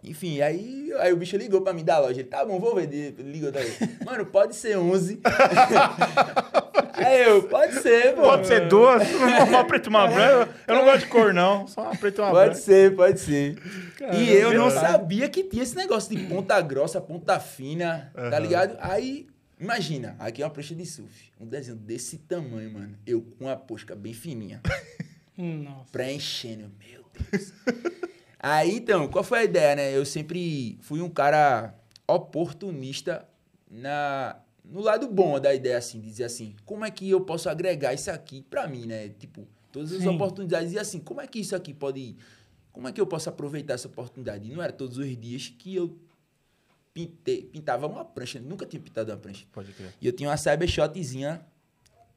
Enfim, 0.04 0.40
aí, 0.40 0.92
aí 1.00 1.12
o 1.12 1.16
bicho 1.16 1.36
ligou 1.36 1.62
pra 1.62 1.72
mim 1.72 1.82
da 1.84 1.98
loja. 1.98 2.20
Ele, 2.20 2.28
tá 2.28 2.44
bom, 2.44 2.60
vou 2.60 2.74
ver. 2.76 2.82
Ele 2.92 3.14
Ligou 3.32 3.50
daí. 3.50 3.72
Mano, 4.04 4.24
pode 4.26 4.54
ser 4.54 4.76
11. 4.78 5.20
aí 6.94 7.22
eu, 7.24 7.42
pode 7.44 7.74
ser, 7.80 8.14
pô. 8.14 8.22
Pode 8.22 8.46
ser 8.46 8.68
duas, 8.68 9.02
uma 9.48 9.64
preta 9.64 9.86
e 9.86 9.90
uma 9.90 10.06
branca. 10.06 10.48
Eu 10.68 10.74
não 10.76 10.84
gosto 10.84 11.00
de 11.00 11.06
cor, 11.06 11.34
não. 11.34 11.66
Só 11.66 11.82
uma 11.82 11.96
preta 11.96 12.20
e 12.20 12.24
uma 12.24 12.30
Pode 12.30 12.44
branca. 12.50 12.60
ser, 12.60 12.94
pode 12.94 13.18
ser. 13.20 13.58
e 14.14 14.30
eu 14.32 14.54
não 14.54 14.70
verdade. 14.70 14.92
sabia 14.92 15.28
que 15.28 15.42
tinha 15.42 15.62
esse 15.62 15.74
negócio 15.74 16.14
de 16.14 16.22
ponta 16.26 16.60
grossa, 16.60 17.00
ponta 17.00 17.40
fina, 17.40 18.10
tá 18.14 18.20
Aham. 18.22 18.38
ligado? 18.38 18.76
Aí, 18.80 19.26
imagina, 19.58 20.16
aqui 20.18 20.42
é 20.42 20.44
uma 20.44 20.50
prancha 20.50 20.74
de 20.74 20.86
surf. 20.86 21.32
Um 21.40 21.46
desenho 21.46 21.76
desse 21.76 22.18
tamanho, 22.18 22.72
mano. 22.72 22.98
Eu 23.06 23.22
com 23.22 23.48
a 23.48 23.56
posca 23.56 23.94
bem 23.94 24.12
fininha, 24.12 24.60
Nossa. 25.36 25.90
preenchendo. 25.92 26.70
Meu 26.78 27.04
Deus. 27.30 27.52
Aí, 28.38 28.76
então, 28.76 29.08
qual 29.08 29.24
foi 29.24 29.40
a 29.40 29.44
ideia, 29.44 29.74
né? 29.76 29.96
Eu 29.96 30.04
sempre 30.04 30.78
fui 30.82 31.00
um 31.00 31.08
cara 31.08 31.74
oportunista 32.06 33.26
na, 33.70 34.36
no 34.64 34.80
lado 34.80 35.08
bom 35.08 35.40
da 35.40 35.54
ideia, 35.54 35.78
assim, 35.78 36.00
dizer 36.00 36.24
assim, 36.24 36.54
como 36.64 36.84
é 36.84 36.90
que 36.90 37.08
eu 37.10 37.20
posso 37.20 37.48
agregar 37.48 37.94
isso 37.94 38.10
aqui 38.10 38.42
pra 38.42 38.66
mim, 38.68 38.86
né? 38.86 39.08
Tipo, 39.08 39.46
todas 39.72 39.92
as 39.92 40.00
Sim. 40.02 40.08
oportunidades, 40.08 40.72
e 40.72 40.78
assim, 40.78 41.00
como 41.00 41.20
é 41.20 41.26
que 41.26 41.40
isso 41.40 41.56
aqui 41.56 41.74
pode... 41.74 42.16
Como 42.72 42.86
é 42.86 42.92
que 42.92 43.00
eu 43.00 43.06
posso 43.06 43.28
aproveitar 43.30 43.72
essa 43.74 43.88
oportunidade? 43.88 44.46
E 44.46 44.52
não 44.54 44.62
era 44.62 44.72
todos 44.72 44.98
os 44.98 45.16
dias 45.16 45.48
que 45.48 45.74
eu 45.74 45.98
pintei, 46.96 47.42
pintava 47.42 47.86
uma 47.86 48.02
prancha, 48.06 48.40
nunca 48.40 48.64
tinha 48.64 48.80
pintado 48.80 49.12
uma 49.12 49.18
prancha. 49.18 49.44
Pode 49.52 49.70
crer. 49.72 49.92
E 50.00 50.06
eu 50.06 50.12
tinha 50.14 50.30
uma 50.30 50.36
cybershotzinha. 50.38 51.44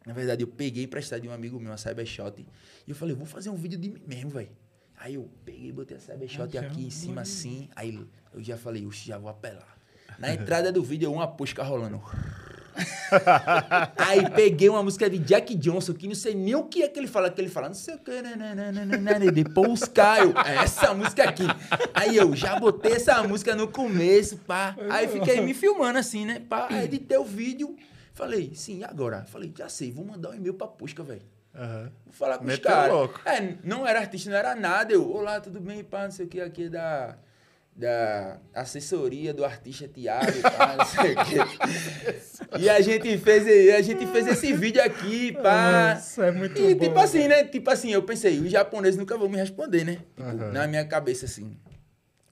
Na 0.06 0.14
verdade, 0.14 0.42
eu 0.42 0.48
peguei 0.48 0.86
emprestado 0.86 1.22
de 1.22 1.28
um 1.28 1.34
amigo 1.34 1.60
meu, 1.60 1.70
uma 1.70 1.78
cybershot. 1.78 2.48
E 2.88 2.90
eu 2.90 2.96
falei, 2.96 3.14
vou 3.14 3.26
fazer 3.26 3.50
um 3.50 3.56
vídeo 3.56 3.78
de 3.78 3.90
mim 3.90 4.02
mesmo, 4.08 4.30
velho. 4.30 4.50
Aí 4.96 5.16
eu 5.16 5.30
peguei, 5.44 5.70
botei 5.74 5.98
a 5.98 6.00
cybershot 6.00 6.58
aqui 6.58 6.86
em 6.86 6.90
vou 6.90 6.92
cima 6.92 7.22
assim. 7.22 7.70
Aí 7.76 8.00
eu 8.34 8.42
já 8.42 8.56
falei, 8.56 8.86
oxe, 8.86 9.06
já 9.06 9.18
vou 9.18 9.30
apelar. 9.30 9.78
Na 10.18 10.34
entrada 10.34 10.72
do 10.72 10.82
vídeo, 10.82 11.12
uma 11.12 11.28
posca 11.28 11.62
rolando. 11.62 12.02
Aí 13.98 14.30
peguei 14.30 14.70
uma 14.70 14.82
música 14.84 15.10
de 15.10 15.18
Jack 15.20 15.56
Johnson, 15.56 15.94
que 15.94 16.08
não 16.08 16.16
sei 16.16 16.34
nem 16.36 16.56
o 16.56 16.64
que 16.64 16.84
é 16.84 16.88
que 16.88 17.00
ele 17.00 17.08
fala, 17.08 17.30
que 17.30 17.40
ele 17.42 17.50
fala, 17.50 17.68
não 17.68 17.76
sei 17.76 17.96
o 17.96 18.00
que, 18.00 18.22
nananana, 18.22 19.32
depois 19.32 19.84
Caio, 19.86 20.34
é 20.46 20.56
essa 20.64 20.94
música 20.94 21.24
aqui. 21.24 21.44
Aí 21.94 22.16
eu 22.16 22.36
já 22.36 22.60
botei 22.60 22.94
essa 22.94 23.22
música 23.24 23.56
no 23.56 23.68
começo, 23.68 24.38
pá. 24.38 24.76
Aí 24.90 25.08
fiquei 25.08 25.42
me 25.42 25.54
filmando 25.54 26.00
assim, 26.00 26.26
né, 26.26 26.42
pá. 26.48 26.68
Aí 26.70 26.86
editei 26.86 27.18
o 27.18 27.24
vídeo, 27.24 27.76
falei, 28.14 28.52
sim, 28.56 28.80
e 28.80 28.84
agora? 28.84 29.26
Falei, 29.26 29.52
já 29.58 29.70
sei, 29.70 29.92
vou 29.92 30.06
mandar 30.06 30.30
um 30.30 30.34
e-mail 30.36 30.54
pra 30.54 30.68
Pusca, 30.68 31.04
velho. 31.04 31.22
Aham. 31.56 31.92
Vou 32.06 32.14
falar 32.14 32.38
com 32.38 32.44
os 32.44 32.50
Meteu 32.50 32.72
caras. 32.72 32.94
louco. 32.94 33.22
É, 33.26 33.56
não 33.64 33.86
era 33.86 34.00
artista, 34.00 34.30
não 34.30 34.38
era 34.38 34.56
nada. 34.56 34.94
Eu, 34.94 35.12
olá, 35.12 35.42
tudo 35.42 35.60
bem, 35.60 35.84
pá, 35.84 36.04
não 36.04 36.12
sei 36.12 36.26
o 36.26 36.30
que, 36.30 36.40
aqui 36.40 36.66
é 36.66 36.70
da, 36.70 37.18
da 37.80 38.38
assessoria 38.54 39.34
do 39.34 39.46
artista 39.46 39.88
Tiago, 39.88 40.42
pá, 40.42 40.76
não 40.78 40.86
sei 40.86 41.14
o 41.14 41.26
quê. 41.26 42.60
E 42.60 42.70
a 42.70 42.82
gente 42.82 43.18
fez, 43.18 43.74
a 43.74 43.82
gente 43.82 44.06
fez 44.08 44.28
esse 44.28 44.52
vídeo 44.52 44.84
aqui, 44.84 45.32
pá. 45.32 45.94
Nossa, 45.96 46.26
é 46.26 46.32
muito 46.32 46.60
E 46.60 46.76
bom. 46.76 46.86
tipo 46.86 47.00
assim, 47.00 47.28
né? 47.30 47.46
Tipo 47.46 47.70
assim, 47.70 47.92
eu 47.94 48.04
pensei, 48.04 48.38
os 48.40 48.52
japoneses 48.52 48.98
nunca 48.98 49.18
vão 49.18 49.30
me 49.30 49.38
responder, 49.38 49.86
né? 49.86 49.94
Tipo, 50.18 50.24
Aham. 50.24 50.52
na 50.52 50.68
minha 50.68 50.84
cabeça, 50.86 51.26
assim. 51.26 51.58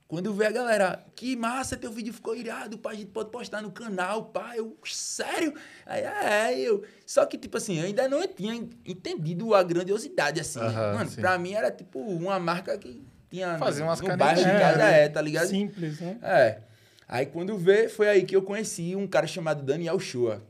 Quando 0.06 0.34
vê 0.34 0.46
a 0.48 0.52
galera, 0.52 1.06
que 1.16 1.36
massa, 1.36 1.76
teu 1.76 1.92
vídeo 1.92 2.14
ficou 2.14 2.34
irado, 2.36 2.78
pá, 2.78 2.92
a 2.92 2.94
gente 2.94 3.08
pode 3.08 3.30
postar 3.30 3.62
no 3.62 3.72
canal, 3.72 4.26
pá. 4.26 4.52
Eu, 4.56 4.78
sério? 4.86 5.54
Aí, 5.86 6.02
é, 6.04 6.60
eu. 6.60 6.84
Só 7.06 7.26
que, 7.26 7.38
tipo 7.38 7.56
assim, 7.58 7.78
eu 7.80 7.86
ainda 7.86 8.08
não 8.10 8.26
tinha 8.28 8.54
en- 8.54 8.70
entendido 8.86 9.54
a 9.56 9.64
grandiosidade, 9.64 10.40
assim. 10.42 10.60
né? 10.60 10.66
Aham, 10.68 10.94
Mano, 10.96 11.10
sim. 11.10 11.22
pra 11.22 11.38
mim 11.38 11.54
era 11.54 11.70
tipo 11.72 12.00
uma 12.00 12.38
marca 12.40 12.78
que 12.78 13.02
tinha 13.30 13.58
no, 13.58 13.66
umas 13.66 14.02
no 14.02 14.18
bairro 14.18 14.40
de 14.40 14.46
casa, 14.46 14.78
né? 14.78 15.04
é, 15.04 15.10
tá 15.10 15.22
ligado? 15.22 15.48
Simples, 15.48 16.00
né? 16.00 16.18
É. 16.22 16.60
Aí 17.08 17.26
quando 17.26 17.58
vê, 17.58 17.88
foi 17.88 18.10
aí 18.10 18.24
que 18.26 18.36
eu 18.36 18.42
conheci 18.42 18.96
um 18.96 19.08
cara 19.08 19.28
chamado 19.28 19.64
Daniel 19.64 20.00
Shoa. 20.00 20.44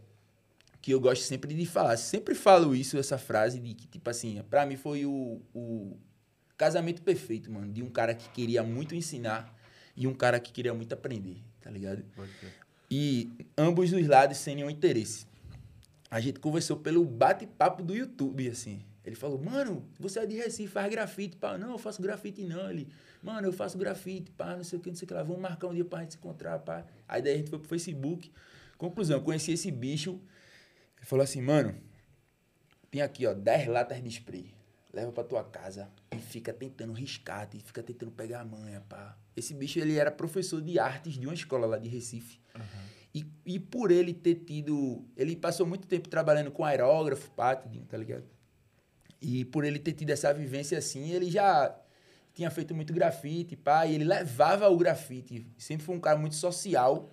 Que 0.82 0.92
eu 0.92 1.00
gosto 1.00 1.24
sempre 1.24 1.54
de 1.54 1.66
falar. 1.66 1.98
Sempre 1.98 2.34
falo 2.34 2.76
isso, 2.76 2.98
essa 2.98 3.18
frase 3.18 3.60
de 3.60 3.74
que, 3.74 3.88
tipo 3.88 4.10
assim, 4.10 4.42
pra 4.50 4.66
mim 4.66 4.76
foi 4.76 5.06
o, 5.06 5.42
o 5.54 5.98
casamento 6.58 7.02
perfeito, 7.02 7.52
mano. 7.52 7.72
De 7.72 7.84
um 7.84 7.90
cara 7.90 8.13
que 8.16 8.30
queria 8.30 8.63
muito 8.63 8.96
ensinar 8.96 9.54
e 9.96 10.08
um 10.08 10.13
cara 10.13 10.40
que 10.40 10.52
queria 10.52 10.74
muito 10.74 10.94
aprender, 10.94 11.38
tá 11.62 11.70
ligado? 11.70 12.04
E 12.90 13.30
ambos 13.58 13.92
os 13.92 14.08
lados 14.08 14.38
sem 14.38 14.56
nenhum 14.56 14.70
interesse. 14.70 15.26
A 16.10 16.22
gente 16.22 16.40
conversou 16.40 16.78
pelo 16.78 17.04
bate-papo 17.04 17.84
do 17.84 17.94
YouTube, 17.94 18.48
assim. 18.48 18.82
Ele 19.08 19.15
falou, 19.15 19.41
mano, 19.41 19.88
você 19.98 20.20
é 20.20 20.26
de 20.26 20.36
Recife, 20.36 20.67
faz 20.67 20.91
grafite, 20.91 21.38
pá. 21.38 21.58
Não, 21.58 21.72
eu 21.72 21.78
faço 21.78 22.02
grafite 22.02 22.43
não. 22.43 22.70
Ele, 22.70 22.89
mano, 23.24 23.48
eu 23.48 23.54
faço 23.54 23.78
grafite, 23.78 24.30
pá, 24.32 24.58
não 24.58 24.65
sei 24.65 24.78
o 24.78 24.82
que, 24.82 24.89
não 24.89 24.98
sei 24.98 25.06
o 25.06 25.08
que 25.08 25.13
lá. 25.13 25.24
Vamos 25.24 25.41
marcar 25.41 25.67
um 25.67 25.74
dia 25.74 25.86
pra 25.86 26.02
gente 26.02 26.12
se 26.12 26.17
encontrar, 26.17 26.60
pá. 26.60 26.86
Aí 27.08 27.22
daí 27.22 27.36
a 27.36 27.38
gente 27.38 27.50
foi 27.50 27.58
pro 27.58 27.70
Facebook. 27.70 28.30
Conclusão, 28.78 29.22
conheci 29.22 29.54
esse 29.54 29.72
bicho. 29.72 30.20
Ele 30.98 31.06
falou 31.06 31.24
assim, 31.24 31.41
mano, 31.41 31.74
tem 32.91 33.02
aqui, 33.02 33.26
ó, 33.26 33.34
10 33.34 33.70
latas 33.70 34.04
de 34.04 34.10
spray. 34.10 34.54
Leva 34.91 35.10
pra 35.13 35.24
tua 35.24 35.41
casa 35.41 35.89
e 36.12 36.17
fica 36.20 36.52
tentando 36.52 36.91
riscar, 36.91 37.48
e 37.54 37.62
fica 37.62 37.82
tentando 37.82 38.12
pegar 38.12 38.41
a 38.41 38.46
manha, 38.46 38.82
pá. 38.89 39.17
Esse 39.38 39.54
bicho, 39.54 39.80
ele 39.80 39.96
era 39.96 40.12
professor 40.12 40.62
de 40.62 40.78
artes 40.80 41.13
de 41.13 41.26
uma 41.26 41.34
escola 41.34 41.65
lá 41.65 41.78
de 41.78 41.88
Recife. 41.88 42.41
E, 43.15 43.26
e 43.46 43.58
por 43.58 43.89
ele 43.89 44.13
ter 44.13 44.36
tido... 44.36 45.06
Ele 45.15 45.34
passou 45.34 45.65
muito 45.65 45.88
tempo 45.88 46.10
trabalhando 46.10 46.52
com 46.52 46.65
aerógrafo, 46.65 47.32
pá, 47.32 47.56
tá 47.56 47.98
ligado? 47.98 48.26
E 49.21 49.45
por 49.45 49.65
ele 49.65 49.80
ter 49.80 49.93
tido 49.93 50.10
essa 50.12 50.34
vivência 50.34 50.77
assim, 50.77 51.12
ele 51.12 51.30
já 51.30 51.75
tinha 52.34 52.51
feito 52.51 52.75
muito 52.75 52.93
grafite, 52.93 53.56
pá, 53.56 53.86
e 53.88 53.95
ele 53.95 54.03
levava 54.03 54.69
o 54.69 54.77
grafite. 54.77 55.45
Sempre 55.58 55.86
foi 55.86 55.95
um 55.95 55.99
cara 55.99 56.19
muito 56.19 56.36
social, 56.36 57.12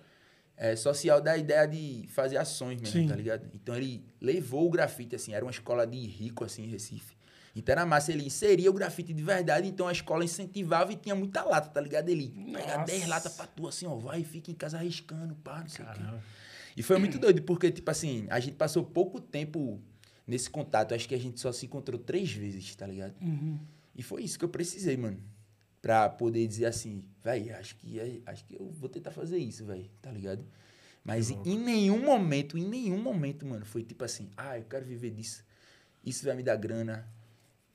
é, 0.55 0.75
social 0.75 1.19
da 1.19 1.35
ideia 1.35 1.67
de 1.67 2.05
fazer 2.09 2.37
ações 2.37 2.79
mesmo, 2.79 3.01
Sim. 3.01 3.07
tá 3.07 3.15
ligado? 3.15 3.49
Então 3.53 3.75
ele 3.75 4.05
levou 4.21 4.67
o 4.67 4.69
grafite, 4.69 5.15
assim, 5.15 5.33
era 5.33 5.43
uma 5.43 5.51
escola 5.51 5.85
de 5.87 5.97
rico, 5.97 6.43
assim, 6.43 6.65
em 6.65 6.69
Recife. 6.69 7.15
Então 7.55 7.71
era 7.71 7.85
massa, 7.85 8.11
ele 8.11 8.25
inseria 8.25 8.69
o 8.69 8.73
grafite 8.73 9.13
de 9.13 9.23
verdade, 9.23 9.67
então 9.67 9.87
a 9.87 9.91
escola 9.91 10.23
incentivava 10.23 10.91
e 10.91 10.95
tinha 10.95 11.15
muita 11.15 11.41
lata, 11.43 11.69
tá 11.69 11.81
ligado? 11.81 12.09
Ele 12.09 12.27
pega 12.53 12.79
Nossa. 12.79 12.91
10 12.91 13.07
latas 13.07 13.33
pra 13.33 13.47
tu, 13.47 13.67
assim, 13.67 13.87
ó, 13.87 13.95
vai 13.95 14.19
e 14.21 14.25
fica 14.25 14.51
em 14.51 14.55
casa 14.55 14.77
arriscando, 14.77 15.33
pá, 15.35 15.61
não 15.61 15.69
sei 15.69 15.85
o 15.85 15.87
quê. 15.91 16.01
E 16.77 16.83
foi 16.83 16.99
muito 16.99 17.17
doido, 17.17 17.41
porque, 17.43 17.71
tipo 17.71 17.89
assim, 17.89 18.27
a 18.29 18.39
gente 18.39 18.57
passou 18.57 18.83
pouco 18.83 19.21
tempo 19.21 19.81
nesse 20.27 20.49
contato. 20.49 20.93
Acho 20.93 21.07
que 21.07 21.15
a 21.15 21.19
gente 21.19 21.39
só 21.39 21.51
se 21.51 21.65
encontrou 21.65 21.99
três 21.99 22.31
vezes, 22.31 22.75
tá 22.75 22.85
ligado? 22.87 23.13
Uhum. 23.21 23.59
E 23.95 24.03
foi 24.03 24.23
isso 24.23 24.37
que 24.39 24.45
eu 24.45 24.49
precisei, 24.49 24.97
mano. 24.97 25.21
Pra 25.81 26.09
poder 26.09 26.47
dizer 26.47 26.65
assim, 26.65 27.03
véi, 27.23 27.51
acho 27.51 27.75
que, 27.75 27.99
é- 27.99 28.19
acho 28.25 28.43
que 28.45 28.55
eu 28.55 28.69
vou 28.71 28.89
tentar 28.89 29.11
fazer 29.11 29.37
isso, 29.37 29.63
véi, 29.65 29.89
tá 30.01 30.11
ligado? 30.11 30.43
Mas 31.03 31.29
em, 31.29 31.39
em 31.45 31.57
nenhum 31.59 32.03
momento, 32.03 32.57
em 32.57 32.67
nenhum 32.67 32.99
momento, 33.01 33.45
mano, 33.45 33.63
foi 33.65 33.83
tipo 33.83 34.03
assim, 34.03 34.31
ah, 34.35 34.57
eu 34.57 34.65
quero 34.65 34.83
viver 34.85 35.11
disso. 35.11 35.43
Isso 36.03 36.25
vai 36.25 36.35
me 36.35 36.41
dar 36.43 36.55
grana. 36.55 37.07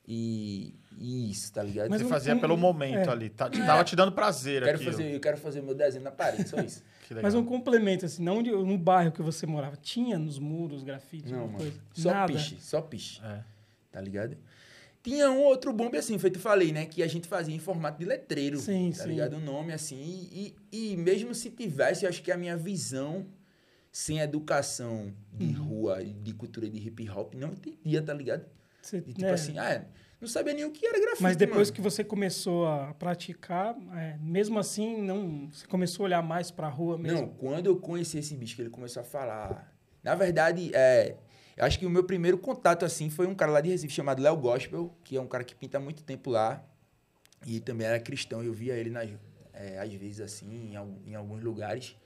E, 0.08 0.74
e 0.98 1.30
isso, 1.30 1.52
tá 1.52 1.62
ligado? 1.62 1.88
Mas 1.88 2.00
Você 2.00 2.06
um- 2.06 2.10
fazia 2.10 2.34
um- 2.34 2.40
pelo 2.40 2.56
momento 2.56 3.08
é. 3.08 3.12
ali. 3.12 3.30
Tá, 3.30 3.48
tava 3.48 3.84
te 3.84 3.94
dando 3.94 4.10
prazer 4.10 4.62
eu, 4.62 4.66
quero 4.66 4.76
aquilo. 4.78 4.92
fazer, 4.92 5.14
eu 5.14 5.20
quero 5.20 5.36
fazer 5.36 5.62
meu 5.62 5.74
desenho 5.74 6.02
na 6.02 6.10
parede, 6.10 6.48
só 6.48 6.60
isso. 6.60 6.82
Mas 7.22 7.34
um 7.34 7.44
complemento, 7.44 8.06
assim, 8.06 8.22
não 8.22 8.38
onde, 8.38 8.50
no 8.50 8.78
bairro 8.78 9.10
que 9.12 9.22
você 9.22 9.46
morava, 9.46 9.76
tinha 9.76 10.18
nos 10.18 10.38
muros 10.38 10.82
grafite, 10.82 11.32
Não, 11.32 11.40
alguma 11.40 11.58
mano. 11.58 11.70
coisa? 11.70 11.84
Só 11.94 12.10
Nada. 12.12 12.32
piche, 12.32 12.56
só 12.60 12.80
piche. 12.82 13.20
É. 13.24 13.42
tá 13.90 14.00
ligado? 14.00 14.36
Tinha 15.02 15.30
um 15.30 15.40
outro 15.40 15.72
bombe 15.72 15.96
assim, 15.96 16.18
feito 16.18 16.36
eu 16.36 16.42
falei, 16.42 16.72
né? 16.72 16.84
Que 16.86 17.02
a 17.02 17.06
gente 17.06 17.26
fazia 17.26 17.54
em 17.54 17.58
formato 17.58 17.98
de 17.98 18.04
letreiro, 18.04 18.58
Sim, 18.58 18.92
tá 18.94 19.02
sim. 19.04 19.08
ligado? 19.08 19.36
O 19.36 19.40
nome 19.40 19.72
assim. 19.72 19.96
E, 19.98 20.54
e, 20.72 20.92
e 20.92 20.96
mesmo 20.96 21.34
se 21.34 21.50
tivesse, 21.50 22.04
eu 22.04 22.08
acho 22.10 22.22
que 22.22 22.30
a 22.30 22.36
minha 22.36 22.56
visão 22.56 23.26
sem 23.90 24.20
educação 24.20 25.12
de 25.32 25.46
Uhum. 25.46 25.64
rua, 25.64 26.02
e 26.02 26.12
de 26.12 26.32
cultura 26.34 26.68
de 26.68 26.78
hip 26.78 27.08
hop, 27.10 27.34
não 27.34 27.48
entendia, 27.48 28.00
tá 28.02 28.14
ligado? 28.14 28.44
Você- 28.80 28.98
E 28.98 29.12
tipo 29.12 29.24
é. 29.24 29.32
assim, 29.32 29.58
ah, 29.58 29.84
não 30.20 30.28
sabia 30.28 30.52
nem 30.52 30.64
o 30.64 30.70
que 30.70 30.86
era 30.86 30.98
grafite, 31.00 31.22
Mas 31.22 31.36
depois 31.36 31.68
mano. 31.68 31.72
que 31.74 31.80
você 31.80 32.04
começou 32.04 32.66
a 32.66 32.92
praticar, 32.94 33.76
é, 33.96 34.18
mesmo 34.20 34.58
assim, 34.58 35.00
não, 35.00 35.48
você 35.50 35.66
começou 35.66 36.04
a 36.04 36.06
olhar 36.06 36.22
mais 36.22 36.50
pra 36.50 36.68
rua 36.68 36.98
mesmo? 36.98 37.20
Não, 37.20 37.28
quando 37.28 37.66
eu 37.66 37.76
conheci 37.76 38.18
esse 38.18 38.36
bicho, 38.36 38.54
que 38.56 38.62
ele 38.62 38.70
começou 38.70 39.00
a 39.00 39.04
falar. 39.04 39.72
Na 40.02 40.14
verdade, 40.14 40.70
é, 40.74 41.16
eu 41.56 41.64
acho 41.64 41.78
que 41.78 41.86
o 41.86 41.90
meu 41.90 42.04
primeiro 42.04 42.38
contato 42.38 42.84
assim 42.84 43.08
foi 43.10 43.26
um 43.26 43.34
cara 43.34 43.50
lá 43.52 43.60
de 43.60 43.70
Recife 43.70 43.92
chamado 43.92 44.22
Léo 44.22 44.36
Gospel, 44.36 44.94
que 45.04 45.16
é 45.16 45.20
um 45.20 45.26
cara 45.26 45.44
que 45.44 45.54
pinta 45.54 45.78
há 45.78 45.80
muito 45.80 46.02
tempo 46.02 46.30
lá. 46.30 46.64
E 47.46 47.58
também 47.58 47.86
era 47.86 47.98
cristão. 47.98 48.42
Eu 48.42 48.52
via 48.52 48.74
ele 48.74 48.90
nas, 48.90 49.08
é, 49.54 49.78
às 49.78 49.90
vezes 49.94 50.20
assim, 50.20 50.74
em, 50.74 51.10
em 51.10 51.14
alguns 51.14 51.42
lugares. 51.42 51.96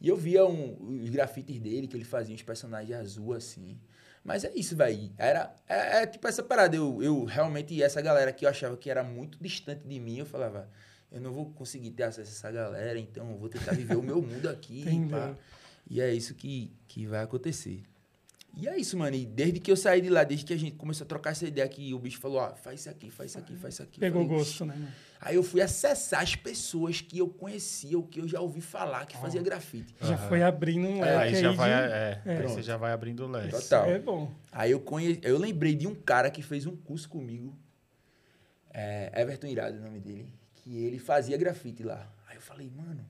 E 0.00 0.08
eu 0.08 0.16
via 0.16 0.44
um- 0.46 1.00
os 1.02 1.10
grafites 1.10 1.60
dele, 1.60 1.86
que 1.86 1.96
ele 1.96 2.04
fazia 2.04 2.34
uns 2.34 2.42
personagens 2.42 2.98
azul 2.98 3.32
assim. 3.32 3.78
Mas 4.24 4.44
é 4.44 4.52
isso, 4.54 4.76
velho. 4.76 5.10
Era 5.16 5.54
é, 5.68 6.02
é 6.02 6.06
tipo 6.06 6.26
essa 6.28 6.42
parada. 6.42 6.76
Eu, 6.76 7.02
eu 7.02 7.24
realmente, 7.24 7.82
essa 7.82 8.00
galera 8.00 8.32
que 8.32 8.44
eu 8.44 8.48
achava 8.48 8.76
que 8.76 8.90
era 8.90 9.02
muito 9.02 9.38
distante 9.40 9.86
de 9.86 9.98
mim, 9.98 10.18
eu 10.18 10.26
falava, 10.26 10.68
eu 11.10 11.20
não 11.20 11.32
vou 11.32 11.50
conseguir 11.52 11.90
ter 11.90 12.04
acesso 12.04 12.30
a 12.30 12.34
essa 12.34 12.52
galera, 12.52 12.98
então 12.98 13.30
eu 13.30 13.38
vou 13.38 13.48
tentar 13.48 13.72
viver 13.72 13.96
o 13.96 14.02
meu 14.02 14.20
mundo 14.22 14.48
aqui. 14.48 14.84
Pá. 15.10 15.34
E 15.88 16.00
é 16.00 16.12
isso 16.12 16.34
que, 16.34 16.72
que 16.86 17.06
vai 17.06 17.22
acontecer. 17.22 17.82
E 18.56 18.68
é 18.68 18.76
isso, 18.76 18.96
mano. 18.98 19.14
E 19.16 19.24
desde 19.24 19.60
que 19.60 19.70
eu 19.70 19.76
saí 19.76 20.00
de 20.00 20.08
lá, 20.10 20.24
desde 20.24 20.44
que 20.44 20.52
a 20.52 20.56
gente 20.56 20.74
começou 20.76 21.04
a 21.04 21.08
trocar 21.08 21.30
essa 21.30 21.46
ideia 21.46 21.66
que 21.68 21.94
o 21.94 21.98
bicho 21.98 22.18
falou, 22.18 22.38
ó, 22.38 22.54
faz 22.54 22.80
isso 22.80 22.90
aqui, 22.90 23.10
faz 23.10 23.30
isso 23.30 23.38
aqui, 23.38 23.56
faz 23.56 23.74
isso 23.74 23.82
aqui. 23.82 24.00
Pegou 24.00 24.22
Falei, 24.24 24.38
gosto, 24.38 24.64
né, 24.64 24.74
mano? 24.74 24.88
Aí 25.20 25.36
eu 25.36 25.42
fui 25.42 25.60
acessar 25.60 26.22
as 26.22 26.34
pessoas 26.34 27.00
que 27.00 27.18
eu 27.18 27.28
conhecia, 27.28 27.98
o 27.98 28.02
que 28.02 28.20
eu 28.20 28.26
já 28.28 28.40
ouvi 28.40 28.60
falar, 28.60 29.06
que 29.06 29.16
fazia 29.16 29.40
grafite. 29.42 29.94
Já 30.00 30.16
foi 30.16 30.42
abrindo 30.42 30.88
um 30.88 31.04
É, 31.04 31.16
leque 31.18 31.36
aí 31.36 31.42
já 31.42 31.50
aí 31.50 31.56
vai, 31.56 31.68
de... 31.70 31.74
é, 31.92 32.22
aí 32.26 32.42
você 32.42 32.62
já 32.62 32.76
vai 32.76 32.92
abrindo 32.92 33.24
o 33.24 33.28
leque. 33.28 33.50
Total. 33.50 33.86
É 33.86 33.98
bom. 33.98 34.34
Aí 34.50 34.70
eu 34.72 34.80
conhe... 34.80 35.18
eu 35.22 35.38
lembrei 35.38 35.74
de 35.74 35.86
um 35.86 35.94
cara 35.94 36.30
que 36.30 36.42
fez 36.42 36.66
um 36.66 36.74
curso 36.74 37.08
comigo, 37.08 37.54
é, 38.72 39.12
Everton 39.20 39.46
Irado, 39.48 39.78
o 39.78 39.80
nome 39.82 40.00
dele, 40.00 40.32
que 40.54 40.76
ele 40.84 40.98
fazia 40.98 41.36
grafite 41.36 41.82
lá. 41.82 42.10
Aí 42.28 42.36
eu 42.36 42.40
falei, 42.42 42.70
mano. 42.70 43.04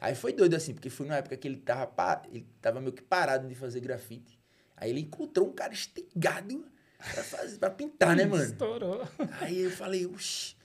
Aí 0.00 0.14
foi 0.16 0.32
doido 0.32 0.54
assim, 0.54 0.74
porque 0.74 0.90
foi 0.90 1.06
numa 1.06 1.16
época 1.18 1.36
que 1.36 1.46
ele 1.46 1.58
tava, 1.58 1.86
pa- 1.86 2.22
ele 2.30 2.46
tava 2.60 2.80
meio 2.80 2.92
que 2.92 3.02
parado 3.02 3.46
de 3.46 3.54
fazer 3.54 3.80
grafite. 3.80 4.38
Aí 4.82 4.90
ele 4.90 5.00
encontrou 5.02 5.46
um 5.46 5.52
cara 5.52 5.72
estigado 5.72 6.64
pra, 6.98 7.22
fazer, 7.22 7.56
pra 7.56 7.70
pintar, 7.70 8.16
né, 8.16 8.24
mano? 8.24 8.42
Estourou. 8.42 9.06
Aí 9.40 9.60
eu 9.60 9.70
falei, 9.70 10.06
uxi. 10.06 10.56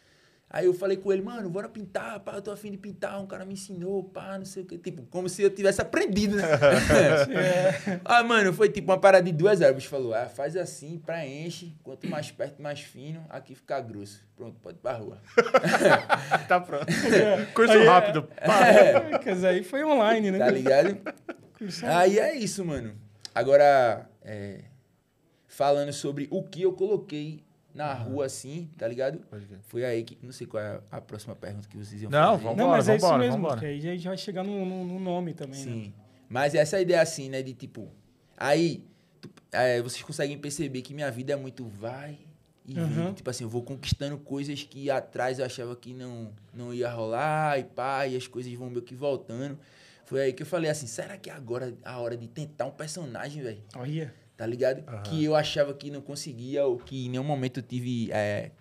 Aí 0.49 0.65
eu 0.65 0.73
falei 0.73 0.97
com 0.97 1.13
ele, 1.13 1.21
mano, 1.21 1.47
bora 1.51 1.69
pintar, 1.69 2.19
pá, 2.21 2.32
eu 2.36 2.41
tô 2.41 2.49
afim 2.51 2.71
de 2.71 2.77
pintar, 2.77 3.21
um 3.21 3.27
cara 3.27 3.45
me 3.45 3.53
ensinou, 3.53 4.06
pá, 4.06 4.39
não 4.39 4.45
sei 4.45 4.63
o 4.63 4.65
quê. 4.65 4.75
Tipo, 4.80 5.03
como 5.03 5.30
se 5.30 5.43
eu 5.43 5.51
tivesse 5.51 5.82
aprendido, 5.82 6.36
né? 6.38 6.43
É. 7.93 7.99
ah, 8.03 8.23
mano, 8.23 8.51
foi 8.51 8.69
tipo 8.69 8.89
uma 8.91 8.97
parada 8.99 9.23
de 9.23 9.32
duas 9.32 9.62
horas. 9.62 9.75
Bicho 9.75 9.89
falou, 9.89 10.15
ah, 10.15 10.27
faz 10.27 10.56
assim, 10.58 10.97
preenche, 10.97 11.75
quanto 11.84 12.08
mais 12.08 12.32
perto, 12.32 12.60
mais 12.60 12.80
fino, 12.80 13.23
aqui 13.30 13.53
fica 13.53 13.80
grosso. 13.82 14.25
Pronto, 14.36 14.58
pode 14.60 14.77
ir 14.77 14.82
pra 14.82 14.93
rua. 14.93 15.21
Tá 16.47 16.60
pronto. 16.60 16.88
Curso 17.53 17.73
Aí 17.73 17.82
é- 17.84 17.86
rápido. 17.88 18.23
Pá. 18.23 18.67
É, 18.67 19.19
Quer 19.19 19.36
dizer, 19.36 19.47
aí 19.49 19.63
foi 19.63 19.84
online, 19.84 20.32
né? 20.32 20.39
tá 20.39 20.49
ligado? 20.49 20.97
Aí 21.84 22.17
é 22.17 22.36
isso, 22.36 22.65
mano. 22.65 22.95
Agora, 23.38 24.10
é, 24.23 24.63
falando 25.47 25.93
sobre 25.93 26.28
o 26.32 26.41
que 26.43 26.63
eu 26.63 26.73
coloquei 26.73 27.43
na 27.73 27.93
rua, 27.93 28.26
assim, 28.26 28.67
tá 28.78 28.88
ligado? 28.88 29.21
Foi 29.67 29.86
aí 29.86 30.04
que. 30.04 30.17
Não 30.23 30.32
sei 30.32 30.47
qual 30.47 30.63
é 30.63 30.82
a 30.91 31.00
próxima 31.00 31.36
pergunta 31.36 31.67
que 31.69 31.78
vocês 31.78 32.02
iam 32.02 32.10
Não, 32.10 32.32
fazer. 32.32 32.43
vamos 32.43 32.58
Não, 32.58 32.63
Vambora, 32.65 32.78
mas 32.78 32.89
é 32.89 32.95
isso 32.95 33.06
vambora, 33.06 33.23
mesmo, 33.23 33.38
vambora. 33.43 33.60
que 33.60 33.65
aí 33.67 33.78
a 33.78 33.82
gente 33.95 34.08
vai 34.08 34.17
chegar 34.17 34.43
no, 34.43 34.65
no- 34.65 34.86
no 34.86 35.00
nome 35.00 35.34
também, 35.36 35.63
né? 35.63 35.71
Sim. 35.71 35.93
Mas 36.28 36.56
essa 36.56 36.82
ideia 36.82 37.02
assim, 37.02 37.30
né? 37.30 37.43
De 37.43 37.54
tipo. 37.54 37.88
Aí, 38.36 38.84
tu- 39.21 39.30
é, 39.52 39.82
vocês 39.84 40.02
conseguem 40.02 40.38
perceber 40.38 40.82
que 40.82 40.93
minha 40.93 41.12
vida 41.12 41.34
é 41.34 41.36
muito 41.36 41.63
vai 41.65 42.17
e 42.65 42.73
vem. 42.73 42.84
Aham. 42.84 43.13
Tipo 43.13 43.30
assim, 43.30 43.43
eu 43.43 43.50
vou 43.50 43.62
conquistando 43.62 44.17
coisas 44.17 44.63
que 44.63 44.89
atrás 44.89 45.38
eu 45.38 45.45
achava 45.45 45.76
que 45.76 45.93
não, 45.93 46.32
não 46.52 46.73
ia 46.73 46.89
rolar 46.89 47.60
e 47.60 47.63
pá, 47.65 48.08
e 48.08 48.15
as 48.17 48.26
coisas 48.26 48.52
vão 48.54 48.69
meio 48.71 48.82
que 48.82 48.95
voltando. 48.95 49.60
Foi 50.07 50.21
aí 50.21 50.31
que 50.31 50.41
eu 50.41 50.47
falei 50.47 50.71
assim, 50.71 50.87
será 50.87 51.17
que 51.17 51.29
agora 51.29 51.67
é 51.67 51.73
a 51.83 51.99
hora 51.99 52.15
de 52.15 52.29
tentar 52.29 52.65
um 52.65 52.71
personagem, 52.71 53.43
velho? 53.43 53.61
Olha. 53.75 54.13
Tá 54.37 54.45
ligado? 54.45 54.81
Aham. 54.87 55.03
Que 55.03 55.21
eu 55.25 55.35
achava 55.35 55.73
que 55.73 55.91
não 55.91 55.99
conseguia 55.99 56.65
ou 56.65 56.77
que 56.77 57.07
em 57.07 57.09
nenhum 57.09 57.25
momento 57.25 57.59
eu 57.59 57.63
tive 57.63 58.09
é, 58.13 58.51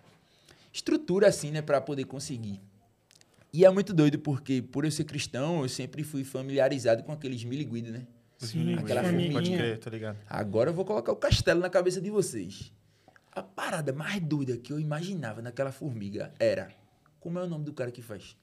estrutura 0.73 1.29
assim, 1.29 1.53
né, 1.53 1.63
pra 1.63 1.81
poder 1.81 2.05
conseguir. 2.05 2.61
E 3.53 3.65
é 3.65 3.71
muito 3.71 3.95
doido 3.95 4.19
porque, 4.19 4.61
por 4.61 4.85
eu 4.85 4.91
ser 4.91 5.05
cristão, 5.05 5.63
eu 5.63 5.69
sempre 5.69 6.03
fui 6.03 6.25
familiarizado 6.25 7.05
com 7.05 7.13
aqueles 7.13 7.45
miliguidos, 7.45 7.93
né? 7.93 8.09
Sim, 8.39 8.75
Aquela 8.75 9.03
Pode 9.03 9.15
formiguinha. 9.15 9.59
crer, 9.59 9.79
tô 9.79 9.89
ligado. 9.89 10.19
Agora 10.29 10.71
eu 10.71 10.75
vou 10.75 10.85
colocar 10.85 11.13
o 11.13 11.17
castelo 11.17 11.61
na 11.61 11.71
cabeça 11.71 12.01
de 12.01 12.11
vocês. 12.11 12.73
A 13.31 13.41
parada 13.41 13.93
mais 13.93 14.21
doida 14.21 14.57
que 14.57 14.73
eu 14.73 14.81
imaginava 14.81 15.41
naquela 15.41 15.71
formiga 15.71 16.35
era 16.41 16.73
como 17.21 17.39
é 17.39 17.43
o 17.45 17.47
nome 17.49 17.65
do 17.65 17.73
cara 17.73 17.93
que 17.93 18.03
faz? 18.03 18.37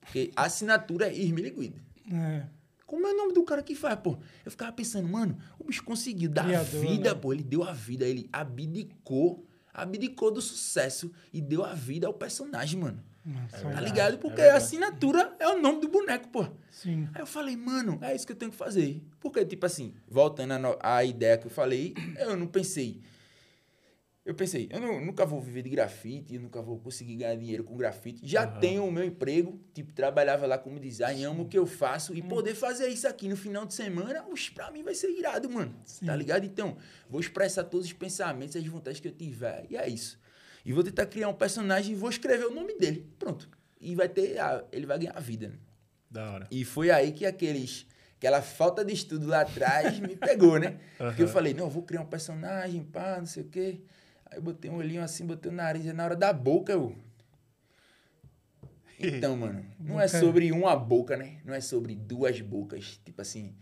Porque 0.00 0.30
a 0.36 0.44
assinatura 0.44 1.08
é 1.08 1.14
Irmiliguido. 1.14 1.89
É. 2.12 2.42
Como 2.86 3.06
é 3.06 3.12
o 3.12 3.16
nome 3.16 3.32
do 3.32 3.44
cara 3.44 3.62
que 3.62 3.74
faz, 3.74 3.98
pô? 4.00 4.18
Eu 4.44 4.50
ficava 4.50 4.72
pensando, 4.72 5.06
mano, 5.08 5.38
o 5.58 5.64
bicho 5.64 5.84
conseguiu 5.84 6.28
dar 6.28 6.44
Criador, 6.44 6.80
vida, 6.80 7.14
né? 7.14 7.20
pô. 7.20 7.32
Ele 7.32 7.42
deu 7.44 7.62
a 7.62 7.72
vida, 7.72 8.04
ele 8.04 8.28
abdicou, 8.32 9.46
abdicou 9.72 10.30
do 10.32 10.40
sucesso 10.42 11.12
e 11.32 11.40
deu 11.40 11.64
a 11.64 11.72
vida 11.74 12.06
ao 12.06 12.14
personagem, 12.14 12.80
mano. 12.80 13.02
Nossa, 13.24 13.58
Tá 13.60 13.68
olha. 13.68 13.80
ligado? 13.80 14.18
Porque 14.18 14.36
verdade. 14.40 14.54
a 14.54 14.56
assinatura 14.56 15.36
é 15.38 15.46
o 15.48 15.60
nome 15.60 15.80
do 15.82 15.88
boneco, 15.88 16.28
pô. 16.30 16.46
Sim. 16.70 17.08
Aí 17.14 17.20
eu 17.20 17.26
falei, 17.26 17.56
mano, 17.56 17.98
é 18.02 18.14
isso 18.16 18.26
que 18.26 18.32
eu 18.32 18.36
tenho 18.36 18.50
que 18.50 18.56
fazer. 18.56 19.02
Porque, 19.20 19.44
tipo 19.44 19.66
assim, 19.66 19.94
voltando 20.08 20.54
à 20.82 21.04
ideia 21.04 21.36
que 21.38 21.46
eu 21.46 21.50
falei, 21.50 21.94
eu 22.18 22.36
não 22.36 22.46
pensei. 22.46 23.00
Eu 24.30 24.34
pensei, 24.36 24.68
eu 24.70 24.78
não- 24.80 25.04
nunca 25.04 25.26
vou 25.26 25.40
viver 25.40 25.60
de 25.62 25.70
grafite, 25.70 26.36
eu 26.36 26.40
nunca 26.40 26.62
vou 26.62 26.78
conseguir 26.78 27.16
ganhar 27.16 27.34
dinheiro 27.34 27.64
com 27.64 27.76
grafite. 27.76 28.20
Já 28.22 28.44
Aham. 28.44 28.60
tenho 28.60 28.84
o 28.86 28.92
meu 28.92 29.02
emprego, 29.04 29.60
tipo, 29.74 29.92
trabalhava 29.92 30.46
lá 30.46 30.56
como 30.56 30.78
design, 30.78 31.24
amo 31.24 31.42
o 31.42 31.48
que 31.48 31.58
eu 31.58 31.66
faço. 31.66 32.12
Hum. 32.12 32.16
E 32.16 32.22
poder 32.22 32.54
fazer 32.54 32.86
isso 32.86 33.08
aqui 33.08 33.26
no 33.26 33.36
final 33.36 33.66
de 33.66 33.74
semana, 33.74 34.24
oxe, 34.30 34.52
pra 34.52 34.70
mim 34.70 34.84
vai 34.84 34.94
ser 34.94 35.10
irado, 35.10 35.50
mano. 35.50 35.74
Sim. 35.84 36.06
Tá 36.06 36.14
ligado? 36.14 36.44
Então, 36.46 36.76
vou 37.08 37.20
expressar 37.20 37.64
todos 37.64 37.86
os 37.86 37.92
pensamentos, 37.92 38.54
as 38.54 38.64
vontades 38.64 39.00
que 39.00 39.08
eu 39.08 39.12
tiver. 39.12 39.66
E 39.68 39.76
é 39.76 39.88
isso. 39.88 40.16
E 40.64 40.72
vou 40.72 40.84
tentar 40.84 41.06
criar 41.06 41.28
um 41.28 41.34
personagem 41.34 41.92
e 41.92 41.96
vou 41.96 42.08
escrever 42.08 42.44
o 42.46 42.54
nome 42.54 42.74
dele. 42.78 43.12
Pronto. 43.18 43.48
E 43.80 43.96
vai 43.96 44.08
ter. 44.08 44.38
a- 44.38 44.62
ele 44.70 44.86
vai 44.86 44.96
ganhar 44.96 45.18
vida, 45.20 45.48
né? 45.48 45.56
Da 46.08 46.30
hora. 46.30 46.46
E 46.52 46.64
foi 46.64 46.88
aí 46.92 47.10
que 47.10 47.26
aqueles, 47.26 47.84
aquela 48.16 48.40
falta 48.42 48.84
de 48.84 48.92
estudo 48.94 49.26
lá 49.26 49.40
atrás 49.40 49.98
me 49.98 50.14
pegou, 50.14 50.56
né? 50.56 50.78
Porque 50.98 51.20
eu 51.24 51.26
falei, 51.28 51.52
não, 51.52 51.64
eu 51.64 51.70
vou 51.70 51.82
criar 51.82 52.02
um 52.02 52.06
personagem, 52.06 52.84
pá, 52.84 53.16
não 53.18 53.26
sei 53.26 53.42
o 53.42 53.46
quê. 53.48 53.80
Aí 54.30 54.38
eu 54.38 54.42
botei 54.42 54.70
um 54.70 54.76
olhinho 54.76 55.02
assim, 55.02 55.26
botei 55.26 55.50
o 55.50 55.54
nariz, 55.54 55.84
e 55.84 55.92
na 55.92 56.04
hora 56.04 56.16
da 56.16 56.32
boca 56.32 56.72
eu... 56.72 56.94
Então, 59.02 59.34
mano, 59.36 59.64
não 59.78 59.98
é 59.98 60.06
sobre 60.20 60.52
uma 60.52 60.76
boca, 60.76 61.16
né? 61.16 61.38
Não 61.44 61.54
é 61.54 61.60
sobre 61.60 61.94
duas 61.94 62.38
bocas. 62.42 63.00
Tipo 63.02 63.22
assim, 63.22 63.54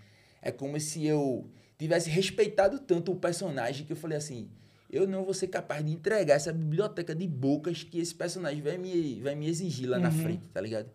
é 0.42 0.50
como 0.50 0.78
se 0.80 1.06
eu 1.06 1.48
tivesse 1.78 2.10
respeitado 2.10 2.80
tanto 2.80 3.12
o 3.12 3.16
personagem 3.16 3.86
que 3.86 3.92
eu 3.92 3.96
falei 3.96 4.18
assim, 4.18 4.50
eu 4.90 5.06
não 5.06 5.24
vou 5.24 5.32
ser 5.32 5.46
capaz 5.46 5.84
de 5.84 5.92
entregar 5.92 6.34
essa 6.34 6.52
biblioteca 6.52 7.14
de 7.14 7.26
bocas 7.28 7.84
que 7.84 8.00
esse 8.00 8.12
personagem 8.14 8.60
vai 8.62 8.78
me, 8.78 9.20
vai 9.20 9.36
me 9.36 9.46
exigir 9.48 9.88
lá 9.88 9.98
na 10.00 10.08
Uhum. 10.08 10.14
frente, 10.14 10.42
tá 10.52 10.60
ligado? 10.60 10.90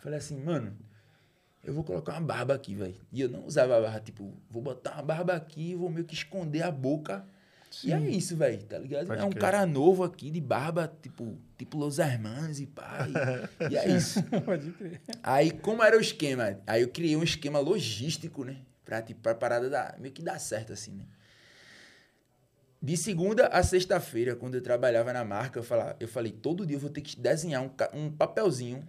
Falei 0.00 0.18
assim, 0.18 0.36
mano, 0.38 0.76
eu 1.64 1.72
vou 1.72 1.82
colocar 1.82 2.12
uma 2.12 2.20
barba 2.20 2.54
aqui, 2.54 2.74
velho. 2.74 2.96
E 3.10 3.22
eu 3.22 3.30
não 3.30 3.46
usava 3.46 3.80
barba, 3.80 3.98
tipo, 4.00 4.30
vou 4.50 4.60
botar 4.60 4.92
uma 4.96 5.02
barba 5.02 5.32
aqui, 5.32 5.74
vou 5.74 5.88
meio 5.88 6.04
que 6.04 6.14
esconder 6.14 6.62
a 6.62 6.70
boca. 6.70 7.24
E 7.84 7.92
é 7.92 8.00
isso, 8.00 8.36
velho, 8.36 8.62
tá 8.64 8.78
ligado? 8.78 9.06
Pode 9.06 9.20
é 9.20 9.24
um 9.24 9.30
crer. 9.30 9.40
cara 9.40 9.66
novo 9.66 10.02
aqui, 10.02 10.30
de 10.30 10.40
barba, 10.40 10.92
tipo, 11.02 11.36
tipo 11.58 11.76
Los 11.76 11.98
Hermanos 11.98 12.58
e 12.60 12.66
pá. 12.66 13.06
E, 13.60 13.72
e 13.72 13.76
é 13.76 13.88
isso. 13.96 14.22
Pode 14.44 14.70
crer. 14.72 15.00
Aí, 15.22 15.50
como 15.50 15.82
era 15.82 15.96
o 15.96 16.00
esquema? 16.00 16.58
Aí 16.66 16.82
eu 16.82 16.88
criei 16.88 17.16
um 17.16 17.22
esquema 17.22 17.58
logístico, 17.58 18.44
né? 18.44 18.56
Pra, 18.84 19.02
tipo, 19.02 19.20
pra 19.20 19.34
parada 19.34 19.68
dar, 19.68 19.96
meio 19.98 20.14
que 20.14 20.22
dar 20.22 20.38
certo, 20.38 20.72
assim, 20.72 20.92
né? 20.92 21.04
De 22.80 22.96
segunda 22.96 23.48
a 23.48 23.62
sexta-feira, 23.62 24.36
quando 24.36 24.54
eu 24.54 24.62
trabalhava 24.62 25.12
na 25.12 25.24
marca, 25.24 25.58
eu, 25.58 25.64
falava, 25.64 25.96
eu 25.98 26.06
falei, 26.06 26.30
todo 26.30 26.64
dia 26.64 26.76
eu 26.76 26.80
vou 26.80 26.90
ter 26.90 27.00
que 27.00 27.18
desenhar 27.18 27.62
um, 27.62 27.70
um 27.94 28.10
papelzinho 28.10 28.86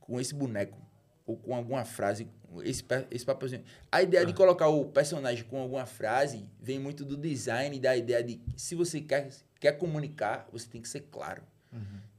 com 0.00 0.20
esse 0.20 0.34
boneco. 0.34 0.76
Ou 1.24 1.36
com 1.36 1.54
alguma 1.54 1.84
frase, 1.84 2.28
esse, 2.62 2.84
esse 3.10 3.24
papelzinho. 3.24 3.64
A 3.90 4.02
ideia 4.02 4.24
de 4.24 4.32
colocar 4.32 4.68
o 4.68 4.86
personagem 4.86 5.44
com 5.44 5.60
alguma 5.60 5.86
frase 5.86 6.48
vem 6.60 6.78
muito 6.78 7.04
do 7.04 7.16
design, 7.16 7.78
da 7.78 7.96
ideia 7.96 8.22
de 8.22 8.36
que 8.36 8.60
se 8.60 8.74
você 8.74 9.00
quer, 9.00 9.28
quer 9.60 9.72
comunicar, 9.72 10.48
você 10.52 10.68
tem 10.68 10.80
que 10.80 10.88
ser 10.88 11.00
claro. 11.10 11.42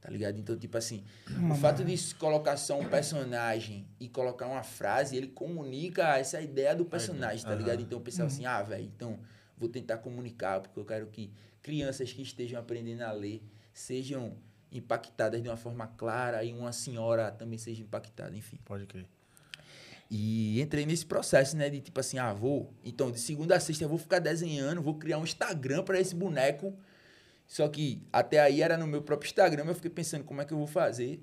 Tá 0.00 0.10
ligado? 0.10 0.38
Então, 0.38 0.56
tipo 0.56 0.76
assim, 0.78 1.04
o 1.50 1.54
fato 1.56 1.84
de 1.84 2.14
colocar 2.14 2.56
só 2.56 2.78
um 2.78 2.88
personagem 2.88 3.86
e 3.98 4.08
colocar 4.08 4.46
uma 4.46 4.62
frase, 4.62 5.16
ele 5.16 5.26
comunica 5.26 6.16
essa 6.16 6.40
ideia 6.40 6.74
do 6.74 6.84
personagem, 6.84 7.44
tá 7.44 7.54
ligado? 7.54 7.82
Então 7.82 7.98
eu 7.98 8.02
pensava 8.02 8.28
assim, 8.28 8.46
ah, 8.46 8.62
velho, 8.62 8.84
então 8.84 9.18
vou 9.56 9.68
tentar 9.68 9.98
comunicar, 9.98 10.60
porque 10.60 10.78
eu 10.78 10.84
quero 10.84 11.06
que 11.08 11.32
crianças 11.60 12.12
que 12.12 12.22
estejam 12.22 12.60
aprendendo 12.60 13.02
a 13.02 13.12
ler 13.12 13.42
sejam 13.74 14.36
impactadas 14.70 15.42
de 15.42 15.48
uma 15.48 15.56
forma 15.56 15.86
clara 15.88 16.44
e 16.44 16.52
uma 16.52 16.72
senhora 16.72 17.30
também 17.32 17.58
seja 17.58 17.82
impactada, 17.82 18.36
enfim. 18.36 18.58
Pode 18.64 18.86
crer. 18.86 19.06
E 20.10 20.60
entrei 20.60 20.86
nesse 20.86 21.04
processo, 21.04 21.56
né? 21.56 21.68
De 21.68 21.80
tipo 21.80 22.00
assim, 22.00 22.18
ah, 22.18 22.32
vou. 22.32 22.72
Então, 22.82 23.10
de 23.10 23.18
segunda 23.20 23.56
a 23.56 23.60
sexta 23.60 23.84
eu 23.84 23.88
vou 23.88 23.98
ficar 23.98 24.18
desenhando, 24.18 24.80
vou 24.80 24.94
criar 24.94 25.18
um 25.18 25.24
Instagram 25.24 25.82
para 25.82 26.00
esse 26.00 26.14
boneco. 26.14 26.74
Só 27.46 27.68
que 27.68 28.02
até 28.12 28.40
aí 28.40 28.62
era 28.62 28.76
no 28.76 28.86
meu 28.86 29.02
próprio 29.02 29.26
Instagram, 29.28 29.64
eu 29.66 29.74
fiquei 29.74 29.90
pensando 29.90 30.24
como 30.24 30.40
é 30.40 30.44
que 30.44 30.52
eu 30.52 30.58
vou 30.58 30.66
fazer. 30.66 31.22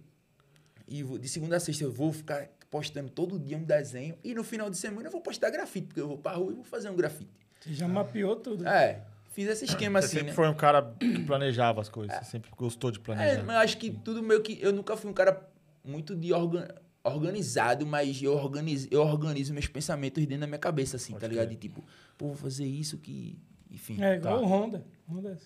E 0.88 1.02
vou- 1.04 1.17
de 1.17 1.28
segunda 1.28 1.58
a 1.58 1.60
sexta 1.60 1.84
eu 1.84 1.91
vou 1.91 2.12
ficar 2.13 2.48
postando 2.69 3.10
todo 3.10 3.39
dia 3.39 3.58
um 3.58 3.63
desenho. 3.63 4.15
E 4.24 4.34
no 4.36 4.43
final 4.43 4.69
de 4.69 4.78
semana 4.78 5.08
eu 5.08 5.12
vou 5.12 5.21
postar 5.21 5.50
grafite, 5.50 5.88
porque 5.88 6.02
eu 6.02 6.08
vou 6.08 6.17
pra 6.17 6.33
rua 6.33 6.52
e 6.52 6.56
vou 6.56 6.63
fazer 6.63 6.90
um 6.90 6.96
grafite. 6.96 7.29
Você 7.60 7.73
já 7.73 7.88
mapeou 7.88 8.36
tudo. 8.36 8.67
É, 8.67 9.02
fiz 9.31 9.48
esse 9.48 9.65
esquema 9.65 10.00
Você 10.02 10.06
assim, 10.06 10.15
sempre 10.17 10.29
né? 10.29 10.36
foi 10.36 10.48
um 10.48 10.54
cara 10.54 10.94
que 11.00 11.19
planejava 11.25 11.81
as 11.81 11.90
coisas. 11.90 12.15
Você 12.17 12.25
sempre 12.25 12.52
gostou 12.56 12.92
de 12.92 13.00
É, 13.00 13.02
planejar. 13.02 13.44
mas 13.44 13.56
eu 13.56 13.62
acho 13.62 13.77
que 13.77 13.90
tudo 13.92 14.21
meio 14.21 14.42
que. 14.44 14.60
Eu 14.62 14.71
nunca 14.73 14.96
fui 14.96 15.10
um 15.10 15.13
cara 15.13 15.48
muito 15.83 16.15
de 16.15 16.31
organ, 16.33 16.67
organizado, 17.06 17.85
mas 17.85 18.21
eu 18.21 18.33
organizo, 18.33 18.87
eu 18.91 19.01
organizo 19.01 19.53
meus 19.53 19.67
pensamentos 19.67 20.23
dentro 20.25 20.41
da 20.41 20.47
minha 20.47 20.60
cabeça, 20.60 20.97
assim, 20.97 21.13
Pode 21.13 21.21
tá 21.21 21.27
ligado? 21.27 21.45
crer. 21.47 21.56
De 21.58 21.62
tipo, 21.62 21.83
pô, 22.17 22.27
vou 22.27 22.35
fazer 22.35 22.65
isso 22.65 22.97
que. 22.97 23.37
Enfim. 23.71 24.01
É 24.03 24.15
igual 24.15 24.39
Tá. 24.39 24.41
o 24.41 24.45
Honda. 24.47 24.85
Honda. 25.10 25.37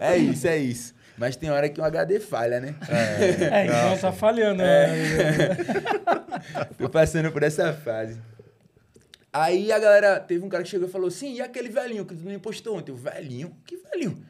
É 0.00 0.16
isso, 0.18 0.46
é 0.46 0.56
isso. 0.58 0.94
Mas 1.16 1.34
tem 1.36 1.50
hora 1.50 1.68
que 1.68 1.80
o 1.80 1.84
HD 1.84 2.20
falha, 2.20 2.60
né? 2.60 2.76
É, 2.88 3.66
então 3.66 3.98
tá 3.98 4.12
falhando. 4.12 4.58
né? 4.62 4.86
Tô 6.78 6.88
passando 6.88 7.32
por 7.32 7.42
essa 7.42 7.72
fase. 7.72 8.20
Aí 9.32 9.70
a 9.72 9.78
galera, 9.78 10.20
teve 10.20 10.44
um 10.44 10.48
cara 10.48 10.62
que 10.62 10.68
chegou 10.70 10.88
e 10.88 10.90
falou, 10.90 11.10
sim, 11.10 11.34
e 11.34 11.40
aquele 11.40 11.68
velhinho 11.68 12.04
que 12.04 12.14
tu 12.14 12.22
me 12.24 12.38
postou 12.38 12.76
ontem? 12.78 12.92
O 12.92 12.96
velhinho? 12.96 13.54
Que 13.66 13.76
velhinho? 13.76 14.24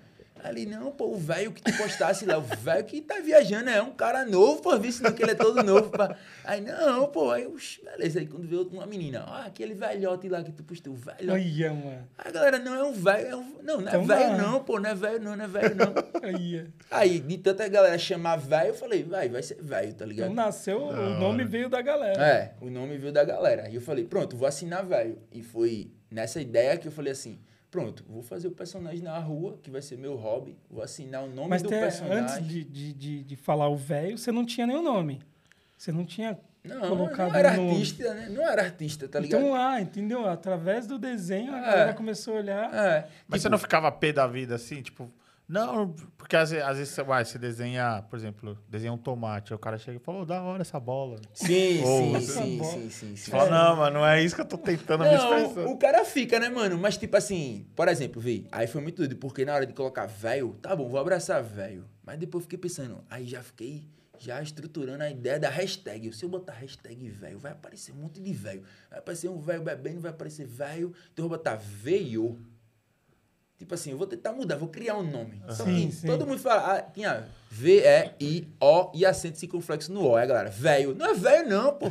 Ali, 0.44 0.66
não, 0.66 0.90
pô, 0.90 1.06
o 1.06 1.16
velho 1.16 1.52
que 1.52 1.62
tu 1.62 1.76
postasse 1.76 2.24
lá, 2.24 2.38
o 2.38 2.42
velho 2.42 2.84
que 2.84 3.00
tá 3.00 3.20
viajando, 3.20 3.70
é 3.70 3.82
um 3.82 3.90
cara 3.92 4.24
novo, 4.24 4.62
pô, 4.62 4.78
vi 4.78 4.92
que 5.12 5.22
ele 5.22 5.32
é 5.32 5.34
todo 5.34 5.62
novo, 5.62 5.90
pá. 5.90 6.16
Aí, 6.44 6.60
não, 6.60 7.06
pô, 7.08 7.30
aí, 7.30 7.46
uxi, 7.46 7.82
beleza. 7.84 8.20
Aí 8.20 8.26
quando 8.26 8.46
veio 8.46 8.66
uma 8.68 8.86
menina, 8.86 9.24
ó, 9.28 9.46
aquele 9.46 9.74
velhote 9.74 10.28
lá 10.28 10.42
que 10.42 10.52
tu 10.52 10.62
postou, 10.62 10.94
o 10.94 10.96
velhote. 10.96 11.30
Olha, 11.30 11.74
mano. 11.74 12.08
Aí 12.16 12.28
a 12.28 12.30
galera, 12.30 12.58
não, 12.58 12.74
é 12.74 12.82
um 12.84 12.92
velho, 12.92 13.28
é 13.28 13.36
um... 13.36 13.56
não, 13.62 13.80
não 13.80 13.88
é 13.88 13.90
Então 13.90 14.04
velho 14.04 14.38
não, 14.38 14.64
pô, 14.64 14.80
não 14.80 14.90
é 14.90 14.94
velho 14.94 15.20
não, 15.20 15.36
não 15.36 15.44
é 15.44 15.48
velho 15.48 15.74
não. 15.74 15.94
Olha. 16.22 16.66
Aí, 16.90 17.20
de 17.20 17.38
tanta 17.38 17.68
galera 17.68 17.98
chamar 17.98 18.36
velho, 18.36 18.68
eu 18.68 18.74
falei, 18.74 19.02
vai, 19.02 19.28
vai 19.28 19.42
ser 19.42 19.58
velho, 19.62 19.92
tá 19.94 20.04
ligado? 20.04 20.30
Então 20.30 20.44
nasceu, 20.44 20.78
Da 20.88 21.00
o 21.00 21.10
nome 21.18 21.42
hora. 21.42 21.46
veio 21.46 21.68
da 21.68 21.82
galera. 21.82 22.22
É, 22.24 22.54
o 22.60 22.70
nome 22.70 22.96
veio 22.96 23.12
da 23.12 23.24
galera. 23.24 23.64
Aí 23.64 23.74
eu 23.74 23.80
falei, 23.80 24.04
pronto, 24.04 24.36
vou 24.36 24.46
assinar 24.46 24.84
velho. 24.84 25.18
E 25.32 25.42
foi 25.42 25.90
nessa 26.10 26.40
ideia 26.40 26.76
que 26.76 26.88
eu 26.88 26.92
falei 26.92 27.12
assim, 27.12 27.38
pronto, 27.70 28.04
vou 28.08 28.22
fazer 28.22 28.48
o 28.48 28.52
personagem 28.52 29.02
na 29.02 29.18
rua, 29.18 29.58
que 29.62 29.70
vai 29.70 29.82
ser 29.82 29.96
meu 29.98 30.14
hobby, 30.16 30.56
vou 30.70 30.82
assinar 30.82 31.22
o 31.24 31.28
nome 31.28 31.48
Mas 31.50 31.62
do 31.62 31.68
personagem. 31.68 32.18
antes 32.24 32.46
de, 32.46 32.64
de, 32.64 32.92
de, 32.92 33.24
de 33.24 33.36
falar 33.36 33.68
o 33.68 33.76
velho, 33.76 34.16
você 34.18 34.32
não 34.32 34.44
tinha 34.46 34.66
nenhum 34.66 34.82
nome. 34.82 35.20
Você 35.76 35.92
não 35.92 36.04
tinha 36.04 36.38
Não, 36.64 36.80
colocado 36.88 37.28
não 37.30 37.36
era 37.36 37.56
no- 37.56 37.70
artista, 37.70 38.14
né? 38.14 38.28
Não 38.30 38.42
era 38.42 38.62
artista, 38.62 39.06
tá 39.08 39.20
ligado? 39.20 39.40
Então 39.40 39.52
lá, 39.52 39.80
entendeu? 39.80 40.26
Através 40.28 40.86
do 40.86 40.98
desenho, 40.98 41.54
a 41.54 41.58
É. 41.58 41.62
galera 41.62 41.94
começou 41.94 42.34
a 42.34 42.38
olhar. 42.38 42.74
é. 42.74 43.08
Mas 43.28 43.40
você 43.42 43.48
tipo, 43.48 43.50
não 43.52 43.58
ficava 43.58 43.92
pé 43.92 44.12
da 44.12 44.26
vida 44.26 44.54
assim, 44.56 44.82
tipo. 44.82 45.10
Não, 45.48 45.94
porque 46.18 46.36
às 46.36 46.50
vezes, 46.50 46.64
às 46.66 46.76
vezes 46.76 46.92
você, 46.92 47.02
vai, 47.02 47.24
você 47.24 47.38
desenha, 47.38 48.04
por 48.10 48.18
exemplo, 48.18 48.58
desenha 48.68 48.92
um 48.92 48.98
tomate, 48.98 49.52
aí 49.52 49.56
o 49.56 49.58
cara 49.58 49.78
chega 49.78 49.96
e 49.96 50.00
fala, 50.00 50.18
"Ô, 50.20 50.24
da 50.26 50.42
hora 50.42 50.60
essa 50.60 50.78
bola. 50.78 51.18
Sim, 51.32 51.82
Ou 51.82 52.20
sim, 52.20 52.62
sim, 52.62 52.90
sim, 52.90 53.16
sim, 53.16 53.30
fala, 53.30 53.48
não, 53.48 53.76
mano, 53.76 54.00
não 54.00 54.06
é 54.06 54.22
isso 54.22 54.34
que 54.34 54.42
eu 54.42 54.44
tô 54.46 54.58
tentando 54.58 55.04
me 55.04 55.14
expressar. 55.14 55.60
Não, 55.62 55.72
o 55.72 55.78
cara 55.78 56.04
fica, 56.04 56.38
né, 56.38 56.50
mano? 56.50 56.76
Mas, 56.76 56.98
tipo 56.98 57.16
assim, 57.16 57.66
por 57.74 57.88
exemplo, 57.88 58.20
vi, 58.20 58.46
aí 58.52 58.66
foi 58.66 58.82
muito 58.82 58.96
doido, 58.96 59.16
porque 59.16 59.44
na 59.44 59.54
hora 59.54 59.64
de 59.64 59.72
colocar 59.72 60.04
velho, 60.04 60.54
tá 60.60 60.76
bom, 60.76 60.86
vou 60.88 61.00
abraçar 61.00 61.42
velho. 61.42 61.86
Mas 62.04 62.18
depois 62.18 62.42
eu 62.42 62.44
fiquei 62.44 62.58
pensando, 62.58 63.02
aí 63.08 63.26
já 63.26 63.42
fiquei 63.42 63.84
já 64.18 64.42
estruturando 64.42 65.02
a 65.02 65.10
ideia 65.10 65.38
da 65.38 65.48
hashtag. 65.48 66.12
Se 66.12 66.24
eu 66.24 66.28
botar 66.28 66.52
hashtag 66.52 67.08
velho, 67.08 67.38
vai 67.38 67.52
aparecer 67.52 67.92
um 67.92 67.96
monte 67.96 68.20
de 68.20 68.32
velho. 68.32 68.62
Vai 68.90 68.98
aparecer 68.98 69.28
um 69.28 69.38
velho 69.38 69.62
bebendo, 69.62 70.00
vai 70.00 70.10
aparecer 70.10 70.46
velho. 70.46 70.92
Então 71.12 71.24
eu 71.24 71.28
vou 71.28 71.38
botar 71.38 71.54
veio. 71.56 72.38
Tipo 73.58 73.74
assim, 73.74 73.90
eu 73.90 73.98
vou 73.98 74.06
tentar 74.06 74.32
mudar, 74.32 74.56
vou 74.56 74.68
criar 74.68 74.96
um 74.96 75.02
nome. 75.02 75.42
Só 75.48 75.64
Sim, 75.64 75.90
sim. 75.90 76.06
todo 76.06 76.24
mundo 76.24 76.38
fala, 76.38 76.76
ah, 76.76 76.82
tinha 76.82 77.26
V-E-I-O 77.50 78.92
e 78.94 79.04
acento 79.04 79.36
circunflexo 79.38 79.92
no 79.92 80.06
O. 80.06 80.16
Aí 80.16 80.22
a 80.22 80.26
galera, 80.26 80.50
velho. 80.50 80.94
Não 80.94 81.06
é 81.06 81.14
velho, 81.14 81.48
não, 81.48 81.74
pô. 81.74 81.90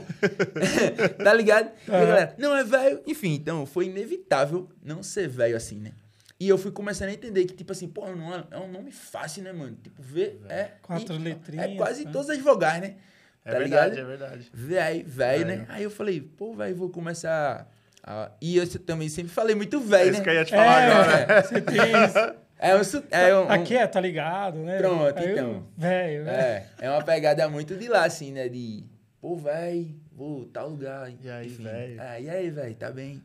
tá 1.24 1.34
ligado? 1.34 1.70
E 1.88 1.92
a 1.92 1.98
Aham. 1.98 2.08
galera, 2.08 2.36
não 2.38 2.56
é 2.56 2.64
velho. 2.64 3.02
Enfim, 3.06 3.34
então 3.34 3.66
foi 3.66 3.88
inevitável 3.88 4.70
não 4.82 5.04
ser 5.04 5.28
velho 5.28 5.58
assim, 5.58 5.78
né? 5.80 5.92
E 6.40 6.48
eu 6.48 6.58
fui 6.58 6.72
começando 6.72 7.10
a 7.10 7.14
entender 7.14 7.46
que, 7.46 7.54
tipo 7.56 7.72
assim, 7.72 7.88
pô, 7.88 8.06
não 8.16 8.34
é, 8.34 8.44
é 8.52 8.58
um 8.60 8.72
nome 8.72 8.92
fácil, 8.92 9.44
né, 9.44 9.52
mano? 9.52 9.76
Tipo, 9.84 10.02
V, 10.02 10.40
E, 10.50 10.66
Quatro 10.84 11.16
I, 11.16 11.20
letrinhas, 11.20 11.66
É 11.72 11.76
quase 11.76 12.06
né? 12.06 12.12
todas 12.12 12.30
as 12.30 12.38
vogais, 12.40 12.80
né? 12.80 12.96
É 13.44 13.52
tá 13.52 13.60
verdade, 13.60 13.96
ligado? 13.96 14.06
é 14.06 14.18
verdade. 14.18 14.50
Véi, 14.54 15.04
velho, 15.04 15.46
né? 15.48 15.66
Aí 15.68 15.84
eu 15.84 15.90
falei, 15.90 16.22
pô, 16.22 16.54
velho, 16.54 16.76
vou 16.76 16.90
começar. 16.90 17.70
A... 18.08 18.32
E 18.42 18.56
eu 18.58 18.68
também 18.80 19.10
sempre 19.10 19.32
falei 19.32 19.54
muito 19.54 19.78
É 19.78 19.80
velho, 19.82 20.10
isso 20.12 20.20
né? 20.20 20.24
que 20.24 20.30
eu 20.30 20.34
ia 20.34 20.46
te 20.46 20.52
falar 20.52 20.84
agora. 20.84 21.34
É, 21.34 21.42
você 21.44 21.62
tem 21.62 21.76
isso. 22.06 22.48
É 22.60 22.76
um, 22.76 22.82
é 23.12 23.36
um, 23.36 23.44
um- 23.46 23.50
Aqui 23.52 23.76
é, 23.76 23.86
tá 23.86 24.00
ligado, 24.00 24.58
né? 24.60 24.78
Pronto, 24.78 25.20
Aí 25.20 25.32
então. 25.32 25.68
Velho, 25.78 26.24
velho. 26.26 26.30
É, 26.38 26.68
é 26.80 26.90
uma 26.90 27.04
pegada 27.04 27.48
muito 27.50 27.76
de 27.76 27.88
lá, 27.88 28.06
assim, 28.06 28.32
né? 28.32 28.48
De, 28.50 28.84
pô, 29.22 29.36
véi, 29.36 29.94
vou 30.12 30.46
tal 30.46 30.70
lugar. 30.70 31.12
E 31.22 31.30
aí, 31.30 31.48
enfim. 31.48 31.64
véi? 31.64 31.98
Ah, 32.00 32.20
e 32.20 32.30
aí, 32.30 32.50
velho, 32.50 32.76
tá 32.76 32.90
bem? 32.90 33.22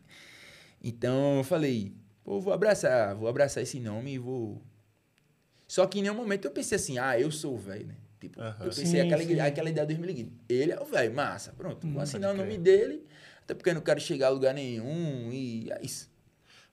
Então 0.82 1.38
eu 1.38 1.44
falei, 1.44 1.94
pô, 2.24 2.40
vou 2.40 2.52
abraçar, 2.52 3.14
vou 3.14 3.28
abraçar 3.28 3.62
esse 3.62 3.78
nome 3.80 4.14
e 4.14 4.18
vou. 4.18 4.60
Só 5.68 5.86
que 5.86 6.00
em 6.00 6.02
nenhum 6.02 6.14
momento 6.16 6.44
eu 6.44 6.50
pensei 6.50 6.76
assim, 6.76 6.98
ah, 6.98 7.18
eu 7.18 7.30
sou 7.30 7.54
o 7.54 7.58
velho, 7.58 7.86
né? 7.86 7.94
Tipo, 8.20 8.40
Aham. 8.40 8.56
eu 8.60 8.66
pensei 8.70 8.86
Sim, 8.86 9.00
aquela, 9.00 9.22
sim. 9.22 9.40
aquela 9.40 9.70
ideia 9.70 9.86
do 9.86 9.92
Esmiliguinho. 9.92 10.32
Ele 10.48 10.72
é 10.72 10.80
o 10.80 10.84
velho, 10.84 11.14
massa, 11.14 11.52
pronto, 11.56 11.86
Hum, 11.86 11.92
vou 11.94 12.02
assinar 12.02 12.32
o 12.32 12.36
nome 12.36 12.50
crer. 12.50 12.60
dele, 12.60 13.06
até 13.42 13.54
porque 13.54 13.70
eu 13.70 13.74
não 13.74 13.80
quero 13.82 14.00
chegar 14.00 14.28
a 14.28 14.30
lugar 14.30 14.54
nenhum 14.54 15.30
e 15.32 15.70
é 15.70 15.80
isso. 15.82 16.10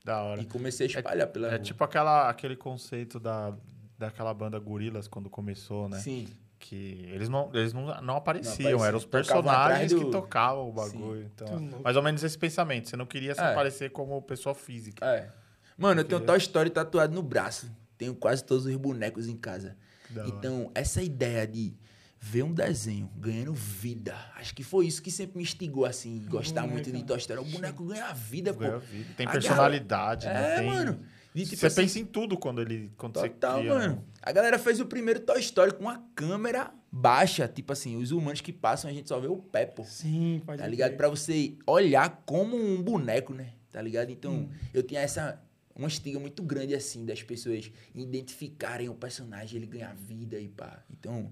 Da 0.03 0.22
hora. 0.24 0.41
E 0.41 0.45
comecei 0.45 0.88
a 0.88 0.89
espalhar 0.89 1.28
pela 1.28 1.47
É 1.47 1.51
rua. 1.51 1.59
tipo 1.59 1.84
aquela, 1.84 2.30
aquele 2.30 2.55
conceito 2.55 3.20
da, 3.20 3.53
daquela 3.97 4.34
banda 4.34 4.57
Gorilas 4.59 5.07
quando 5.07 5.30
começou, 5.30 5.89
né? 5.89 5.99
Sim. 5.99 6.28
Que 6.57 7.07
eles 7.13 7.30
não, 7.30 7.49
eles 7.53 7.72
não, 7.74 7.86
não 8.01 8.15
apareciam, 8.17 8.53
apareciam, 8.53 8.86
eram 8.86 8.97
os 8.97 9.05
personagens 9.05 9.91
do- 9.91 10.05
que 10.05 10.11
tocavam 10.11 10.67
o 10.70 10.74
bagulho. 10.74 11.30
Então, 11.34 11.59
mais 11.84 11.95
ou 11.95 12.03
menos 12.03 12.24
esse 12.24 12.38
pensamento. 12.38 12.89
Você 12.89 12.97
não 12.97 13.05
queria 13.05 13.34
se 13.34 13.39
É. 13.41 13.51
aparecer 13.51 13.91
como 13.91 14.22
pessoa 14.22 14.53
física. 14.53 15.05
É. 15.05 15.30
Mano, 15.78 16.01
eu 16.01 16.05
tenho 16.05 16.20
tal 16.22 16.36
história 16.36 16.70
tatuado 16.70 17.13
no 17.13 17.24
braço. 17.24 17.72
Tenho 17.97 18.13
quase 18.13 18.43
todos 18.43 18.65
os 18.65 18.76
bonecos 18.76 19.28
em 19.28 19.38
casa. 19.38 19.78
Da 20.09 20.22
hora. 20.22 20.30
então, 20.32 20.72
essa 20.76 21.01
ideia 21.03 21.45
de 21.47 21.74
ver 22.22 22.43
um 22.43 22.53
desenho 22.53 23.09
ganhando 23.17 23.53
vida, 23.53 24.13
acho 24.36 24.53
que 24.53 24.61
foi 24.63 24.86
isso 24.88 25.01
que 25.01 25.09
sempre 25.09 25.38
me 25.38 25.43
instigou, 25.43 25.86
assim, 25.86 26.24
gostar 26.28 26.67
muito 26.67 26.91
de? 26.91 27.03
Toy 27.03 27.17
Story. 27.17 27.39
O 27.39 27.45
boneco 27.45 27.84
ganha 27.86 28.11
vida, 28.13 28.53
pô. 28.53 28.59
Ganha 28.59 28.78
vida. 28.80 29.09
Tem 29.15 29.26
A 29.26 29.32
personalidade, 29.32 30.26
galera- 30.26 30.47
né? 30.47 30.53
É, 30.53 30.57
Tem- 30.59 30.67
mano. 30.70 30.99
De, 31.34 31.43
tipo 31.45 31.57
você 31.57 31.67
assim, 31.67 31.82
pensa 31.84 31.99
em 31.99 32.05
tudo 32.05 32.36
quando 32.38 32.59
ele 32.59 32.91
quando 32.97 33.13
Total, 33.13 33.53
você 33.57 33.59
cria. 33.59 33.74
mano. 33.74 33.95
né? 33.97 34.01
A 34.22 34.32
galera 34.32 34.57
fez 34.59 34.80
o 34.80 34.86
primeiro 34.88 35.20
Toy 35.20 35.39
Story 35.39 35.74
com 35.74 35.82
uma 35.84 36.03
câmera 36.15 36.74
baixa. 36.91 37.47
Tipo 37.47 37.72
assim, 37.72 37.95
os 37.97 38.11
humanos 38.11 38.41
que 38.41 38.51
passam, 38.51 38.89
a 38.89 38.93
gente 38.93 39.07
só 39.07 39.20
vê 39.20 39.28
o 39.28 39.38
pé, 39.38 39.65
pô. 39.67 39.84
Sim, 39.86 40.41
pode 40.45 40.57
Tá 40.59 40.67
ligado? 40.67 40.97
Pra 40.97 41.07
você 41.07 41.55
olhar 41.67 42.24
como 42.26 42.57
um 42.57 42.82
boneco, 42.82 43.32
né? 43.34 43.53
Tá 43.72 43.80
ligado? 43.82 44.09
Então, 44.11 44.34
Hum. 44.34 44.49
eu 44.74 44.82
tinha 44.84 44.99
essa. 45.01 45.39
Uma 45.76 45.88
estiga 45.88 46.20
muito 46.20 46.43
grande, 46.43 46.74
assim, 46.76 47.05
das 47.05 47.24
pessoas 47.24 47.72
identificarem 47.95 48.89
o 48.89 48.95
personagem, 48.95 49.57
ele 49.57 49.67
ganhar 49.67 49.95
vida 49.95 50.38
e 50.39 50.49
pá. 50.49 50.84
Então, 50.91 51.32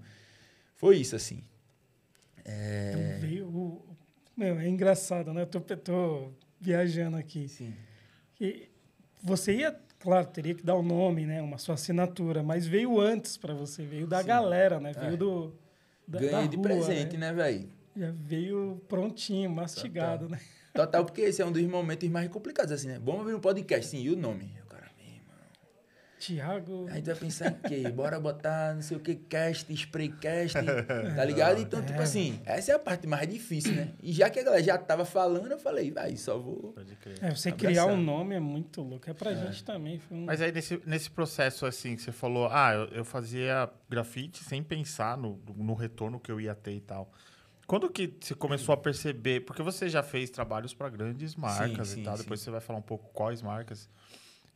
foi 0.78 0.96
isso, 0.96 1.14
assim. 1.14 1.44
É. 2.44 2.92
Então 2.94 3.28
veio 3.28 3.46
o... 3.46 3.96
Meu, 4.34 4.58
é 4.58 4.66
engraçado, 4.66 5.34
né? 5.34 5.42
Eu 5.42 5.46
tô, 5.46 5.60
tô 5.60 6.32
viajando 6.58 7.16
aqui. 7.16 7.46
Sim. 7.48 7.74
Que 8.34 8.70
você 9.22 9.54
ia, 9.54 9.78
claro, 9.98 10.26
teria 10.28 10.54
que 10.54 10.64
dar 10.64 10.76
o 10.76 10.82
nome, 10.82 11.26
né? 11.26 11.42
Uma 11.42 11.58
sua 11.58 11.74
assinatura, 11.74 12.42
mas 12.42 12.66
veio 12.66 12.98
antes 12.98 13.36
para 13.36 13.52
você, 13.52 13.84
veio 13.84 14.06
da 14.06 14.20
Sim. 14.20 14.26
galera, 14.26 14.80
né? 14.80 14.92
É. 14.96 15.00
Veio 15.00 15.16
do 15.16 15.54
da, 16.06 16.20
Ganhei 16.20 16.32
da 16.32 16.46
de 16.46 16.56
rua, 16.56 16.62
presente, 16.62 17.16
né, 17.18 17.32
velho? 17.34 17.68
Já 17.94 18.10
veio 18.12 18.80
prontinho, 18.88 19.50
mastigado, 19.50 20.28
né? 20.28 20.40
Total, 20.72 21.04
porque 21.04 21.22
esse 21.22 21.42
é 21.42 21.44
um 21.44 21.52
dos 21.52 21.62
momentos 21.64 22.08
mais 22.08 22.28
complicados, 22.28 22.72
assim, 22.72 22.88
né? 22.88 22.98
Vamos 23.04 23.22
abrir 23.22 23.34
um 23.34 23.40
podcast, 23.40 23.90
sim, 23.90 24.00
e 24.00 24.10
o 24.10 24.16
nome? 24.16 24.56
O 24.64 24.66
cara, 24.68 24.88
meu 24.96 25.06
irmão. 25.06 25.34
Tiago, 26.18 26.86
A 26.90 26.94
gente 26.94 27.06
vai 27.06 27.14
pensar 27.14 27.48
em 27.50 27.68
quê? 27.68 27.88
Bora 27.90 28.18
botar 28.20 28.74
não 28.74 28.82
sei 28.82 28.96
o 28.96 29.00
que, 29.00 29.14
cast, 29.14 29.72
spraycast, 29.72 30.54
tá 31.16 31.24
ligado? 31.24 31.60
Então, 31.60 31.80
tipo 31.82 31.98
É. 32.00 32.02
assim, 32.02 32.40
essa 32.44 32.72
é 32.72 32.74
a 32.74 32.78
parte 32.78 33.06
mais 33.06 33.28
difícil, 33.28 33.74
né? 33.74 33.92
E 34.02 34.12
já 34.12 34.28
que 34.28 34.38
a 34.40 34.42
galera 34.42 34.62
já 34.62 34.76
tava 34.78 35.04
falando, 35.04 35.50
eu 35.50 35.58
falei, 35.58 35.90
vai, 35.90 36.16
só 36.16 36.38
vou. 36.38 36.72
Pode 36.72 36.94
crer. 36.96 37.16
é, 37.22 37.30
você 37.34 37.48
Abraçar. 37.50 37.52
criar 37.54 37.86
um 37.86 37.96
nome 38.00 38.34
é 38.34 38.40
muito 38.40 38.82
louco. 38.82 39.08
É 39.08 39.14
pra 39.14 39.32
gente 39.34 39.64
também. 39.64 39.98
Foi 39.98 40.16
um... 40.16 40.24
Mas 40.26 40.40
aí, 40.42 40.50
nesse, 40.52 40.80
nesse 40.84 41.10
processo, 41.10 41.64
assim, 41.66 41.96
que 41.96 42.02
você 42.02 42.12
falou, 42.12 42.48
ah, 42.50 42.72
eu, 42.74 42.84
eu 42.98 43.04
fazia 43.04 43.70
grafite 43.88 44.42
sem 44.44 44.62
pensar 44.62 45.16
no, 45.16 45.40
no 45.56 45.74
retorno 45.74 46.18
que 46.20 46.30
eu 46.30 46.40
ia 46.40 46.54
ter 46.54 46.72
e 46.74 46.80
tal. 46.80 47.10
Quando 47.66 47.90
que 47.90 48.14
você 48.18 48.34
começou 48.34 48.72
a 48.72 48.76
perceber? 48.78 49.40
Porque 49.40 49.62
você 49.62 49.90
já 49.90 50.02
fez 50.02 50.30
trabalhos 50.30 50.72
para 50.72 50.88
grandes 50.88 51.36
marcas 51.36 51.88
sim, 51.88 52.00
e 52.00 52.04
tal, 52.04 52.16
sim. 52.16 52.22
depois 52.22 52.40
você 52.40 52.50
vai 52.50 52.60
falar 52.62 52.78
um 52.78 52.82
pouco 52.82 53.10
quais 53.12 53.42
marcas. 53.42 53.88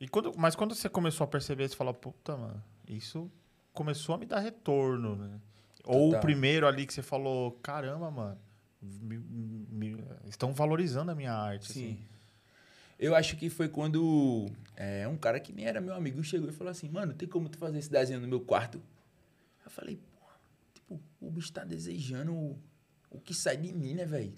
E 0.02 0.08
quando, 0.08 0.32
mas 0.36 0.56
quando 0.56 0.74
você 0.74 0.88
começou 0.88 1.24
a 1.24 1.28
perceber, 1.28 1.68
você 1.68 1.76
falou, 1.76 1.94
puta, 1.94 2.36
mano, 2.36 2.62
isso 2.88 3.30
começou 3.72 4.14
a 4.16 4.18
me 4.18 4.26
dar 4.26 4.40
retorno, 4.40 5.14
né? 5.16 5.40
Ou 5.84 6.08
o 6.08 6.20
primeiro 6.20 6.66
ali 6.66 6.84
que 6.86 6.92
você 6.92 7.02
falou, 7.02 7.52
caramba, 7.62 8.10
mano, 8.10 8.38
me- 8.82 9.18
me- 9.18 10.04
estão 10.28 10.52
valorizando 10.52 11.10
a 11.12 11.14
minha 11.14 11.32
arte. 11.32 11.70
assim. 11.70 11.98
Eu 12.98 13.14
acho 13.14 13.36
que 13.36 13.48
foi 13.48 13.68
quando 13.68 14.46
é, 14.76 15.06
um 15.08 15.16
cara 15.16 15.38
que 15.40 15.52
nem 15.52 15.66
era 15.66 15.80
meu 15.80 15.94
amigo 15.94 16.22
chegou 16.22 16.48
e 16.48 16.52
falou 16.52 16.70
assim, 16.72 16.88
mano, 16.88 17.14
tem 17.14 17.28
como 17.28 17.48
tu 17.48 17.56
fazer 17.58 17.78
esse 17.78 17.90
desenho 17.90 18.20
no 18.20 18.28
meu 18.28 18.40
quarto? 18.40 18.82
Eu 19.64 19.70
falei, 19.70 19.96
pô, 19.96 20.26
tipo, 20.74 21.00
o 21.20 21.30
bicho 21.30 21.52
tá 21.52 21.64
desejando 21.64 22.32
o, 22.32 22.58
o 23.10 23.20
que 23.20 23.32
sai 23.34 23.56
de 23.56 23.72
mim, 23.72 23.94
né, 23.94 24.04
velho? 24.04 24.36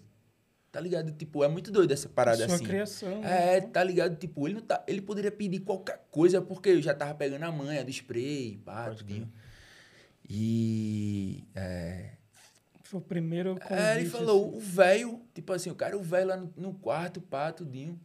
Tá 0.75 0.81
ligado? 0.81 1.13
Tipo, 1.13 1.45
é 1.45 1.47
muito 1.47 1.71
doido 1.71 1.93
essa 1.93 2.09
parada 2.09 2.47
sua 2.49 2.57
assim. 2.57 2.65
criação. 2.65 3.21
né? 3.21 3.59
É, 3.59 3.61
tá 3.61 3.85
ligado? 3.85 4.17
Tipo, 4.17 4.49
ele, 4.49 4.55
não 4.55 4.61
tá, 4.61 4.83
ele 4.89 5.01
poderia 5.01 5.31
pedir 5.31 5.61
qualquer 5.61 6.05
coisa, 6.11 6.43
porque 6.43 6.71
eu 6.71 6.83
já 6.83 6.93
tava 6.93 7.15
pegando 7.15 7.45
a 7.45 7.53
manha 7.53 7.85
do 7.85 7.93
spray, 7.93 8.61
pá, 8.65 8.91
tudinho. 8.91 9.33
E. 10.29 11.45
É, 11.55 12.15
Foi 12.83 12.99
o 12.99 13.03
primeiro 13.05 13.55
convite. 13.55 13.73
é, 13.73 14.01
ele 14.01 14.11
falou, 14.11 14.49
assim. 14.49 14.57
o 14.57 14.61
velho, 14.61 15.21
tipo 15.33 15.53
assim, 15.53 15.71
o 15.71 15.77
cara, 15.77 15.97
o 15.97 16.03
velho 16.03 16.27
lá 16.27 16.37
no, 16.39 16.53
no 16.57 16.75
quarto, 16.75 17.21
pá, 17.21 17.53
tudinho. 17.53 17.97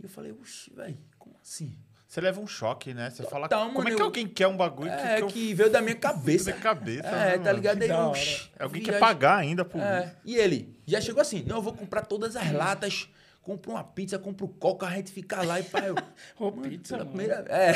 E 0.00 0.02
eu 0.02 0.08
falei, 0.08 0.32
oxi, 0.32 0.74
velho, 0.74 0.98
como 1.20 1.36
assim? 1.40 1.78
Você 2.08 2.22
leva 2.22 2.40
um 2.40 2.46
choque, 2.46 2.94
né? 2.94 3.10
Você 3.10 3.22
fala, 3.24 3.46
Total, 3.50 3.66
como 3.66 3.80
mano, 3.80 3.90
é 3.90 3.94
que 3.94 4.00
eu- 4.00 4.06
alguém 4.06 4.26
quer 4.26 4.46
um 4.46 4.56
bagulho 4.56 4.90
é, 4.90 5.20
que, 5.20 5.26
que, 5.26 5.50
eu 5.50 5.56
veio 5.58 5.70
da 5.70 5.82
minha 5.82 5.94
cabeça. 5.94 6.50
da 6.50 6.56
cabeça? 6.56 7.06
É, 7.06 7.36
né, 7.36 7.44
tá 7.44 7.52
ligado? 7.52 7.76
Que 7.76 7.82
Aí, 7.82 7.88
da 7.90 7.94
eu, 7.96 8.00
hora. 8.00 8.08
"Oxi, 8.10 8.50
É 8.58 8.62
alguém 8.62 8.80
viagem." 8.82 8.98
quer 8.98 9.06
pagar 9.06 9.36
ainda 9.36 9.62
por 9.62 9.78
É, 9.78 10.04
isso. 10.06 10.16
e 10.24 10.36
ele 10.36 10.74
já 10.86 11.02
chegou 11.02 11.20
assim, 11.20 11.44
não, 11.46 11.56
eu 11.56 11.62
vou 11.62 11.74
comprar 11.74 12.06
todas 12.06 12.34
as 12.34 12.50
latas 12.50 13.10
compra 13.42 13.70
uma 13.70 13.84
pizza, 13.84 14.18
compra 14.18 14.44
o 14.44 14.48
coca, 14.48 14.86
a 14.86 14.90
gente 14.96 15.10
fica 15.10 15.42
lá 15.42 15.58
e 15.58 15.62
pá, 15.62 15.80
eu... 15.80 15.94
Ô, 16.38 16.50
Mano, 16.50 16.62
pizza, 16.62 16.96
pela 16.96 17.04
mano. 17.04 17.16
primeira 17.16 17.44
é. 17.48 17.72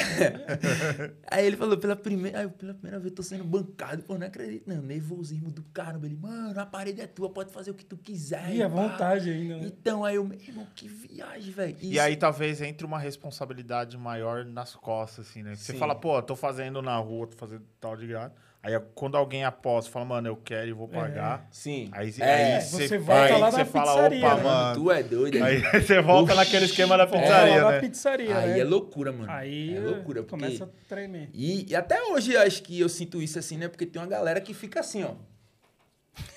Aí 1.31 1.47
ele 1.47 1.57
falou, 1.57 1.79
pela 1.79 1.97
primeira, 1.97 2.39
aí 2.39 2.45
eu, 2.45 2.51
pela 2.51 2.75
primeira 2.75 2.99
vez 3.01 3.15
tô 3.15 3.23
sendo 3.23 3.45
bancado, 3.45 4.03
pô, 4.03 4.19
não 4.19 4.27
acredito, 4.27 4.69
não. 4.69 4.83
Nervosismo 4.83 5.51
do 5.51 5.63
caramba. 5.65 6.07
Ele, 6.07 6.17
mano, 6.17 6.59
a 6.61 6.67
parede 6.67 7.01
é 7.01 7.07
tua, 7.07 7.31
pode 7.31 7.51
fazer 7.53 7.71
o 7.71 7.75
que 7.75 7.85
tu 7.85 7.97
quiser. 7.97 8.55
Ih, 8.55 8.63
à 8.63 8.69
pá." 8.69 8.77
vontade 8.89 9.31
ainda, 9.31 9.57
né? 9.59 9.67
Então, 9.67 10.05
aí 10.05 10.17
eu, 10.17 10.25
meu 10.25 10.39
irmão, 10.39 10.67
que 10.75 10.89
viagem, 10.89 11.53
velho. 11.53 11.77
E 11.81 11.99
aí 11.99 12.17
talvez 12.17 12.61
entre 12.61 12.85
uma 12.87 12.99
responsabilidade 12.99 13.97
maior 13.97 14.45
nas 14.45 14.75
costas, 14.75 15.29
assim, 15.29 15.43
né? 15.43 15.55
Você 15.55 15.75
fala, 15.75 15.95
pô, 15.95 16.21
tô 16.23 16.37
fazendo 16.37 16.83
na 16.83 16.97
rua, 16.99 17.27
tô 17.27 17.37
fazendo 17.37 17.65
tal 17.81 17.97
de 17.97 18.07
graça. 18.07 18.35
Aí 18.65 18.79
quando 18.95 19.17
alguém 19.17 19.45
aposta, 19.45 19.91
fala, 19.91 20.05
mano, 20.05 20.29
eu 20.29 20.37
quero 20.37 20.69
e 20.69 20.73
vou 20.73 20.87
pagar. 20.87 21.49
Sim. 21.51 21.89
Aí, 21.91 22.15
É, 22.21 22.55
aí 22.57 22.61
você 22.63 22.87
você 22.87 22.97
volta 22.99 23.21
vai, 23.33 23.41
lá 23.41 23.51
você 23.51 23.57
na 23.59 23.65
fala, 23.65 23.93
pizzaria, 23.93 24.27
opa, 24.27 24.37
né? 24.37 24.43
mano. 24.45 24.75
Tu 24.81 24.91
é 24.93 25.03
doido. 25.03 25.43
Aí 25.45 25.65
Aí, 25.67 25.83
você 25.83 26.01
volta 26.01 26.33
Oxi. 26.33 26.37
naquele 26.45 26.65
esquema 26.67 26.97
da 26.97 27.05
Volta 27.05 27.23
pizzaria, 27.27 27.61
na 27.61 27.71
né? 27.73 27.81
pizzaria, 27.81 28.39
aí 28.39 28.51
né? 28.53 28.61
é 28.61 28.65
loucura, 28.65 29.11
mano. 29.13 29.31
Aí 29.33 29.77
é 29.77 29.81
loucura, 29.81 30.23
porque... 30.23 30.45
começa 30.45 30.65
a 30.65 30.69
tremer. 30.89 31.29
E, 31.35 31.71
e 31.71 31.75
até 31.75 32.01
hoje 32.05 32.37
acho 32.37 32.63
que 32.63 32.79
eu 32.79 32.89
sinto 32.89 33.21
isso 33.21 33.37
assim, 33.37 33.57
né? 33.57 33.67
Porque 33.67 33.85
tem 33.85 34.01
uma 34.01 34.07
galera 34.09 34.41
que 34.41 34.55
fica 34.55 34.79
assim, 34.79 35.03
ó. 35.03 35.15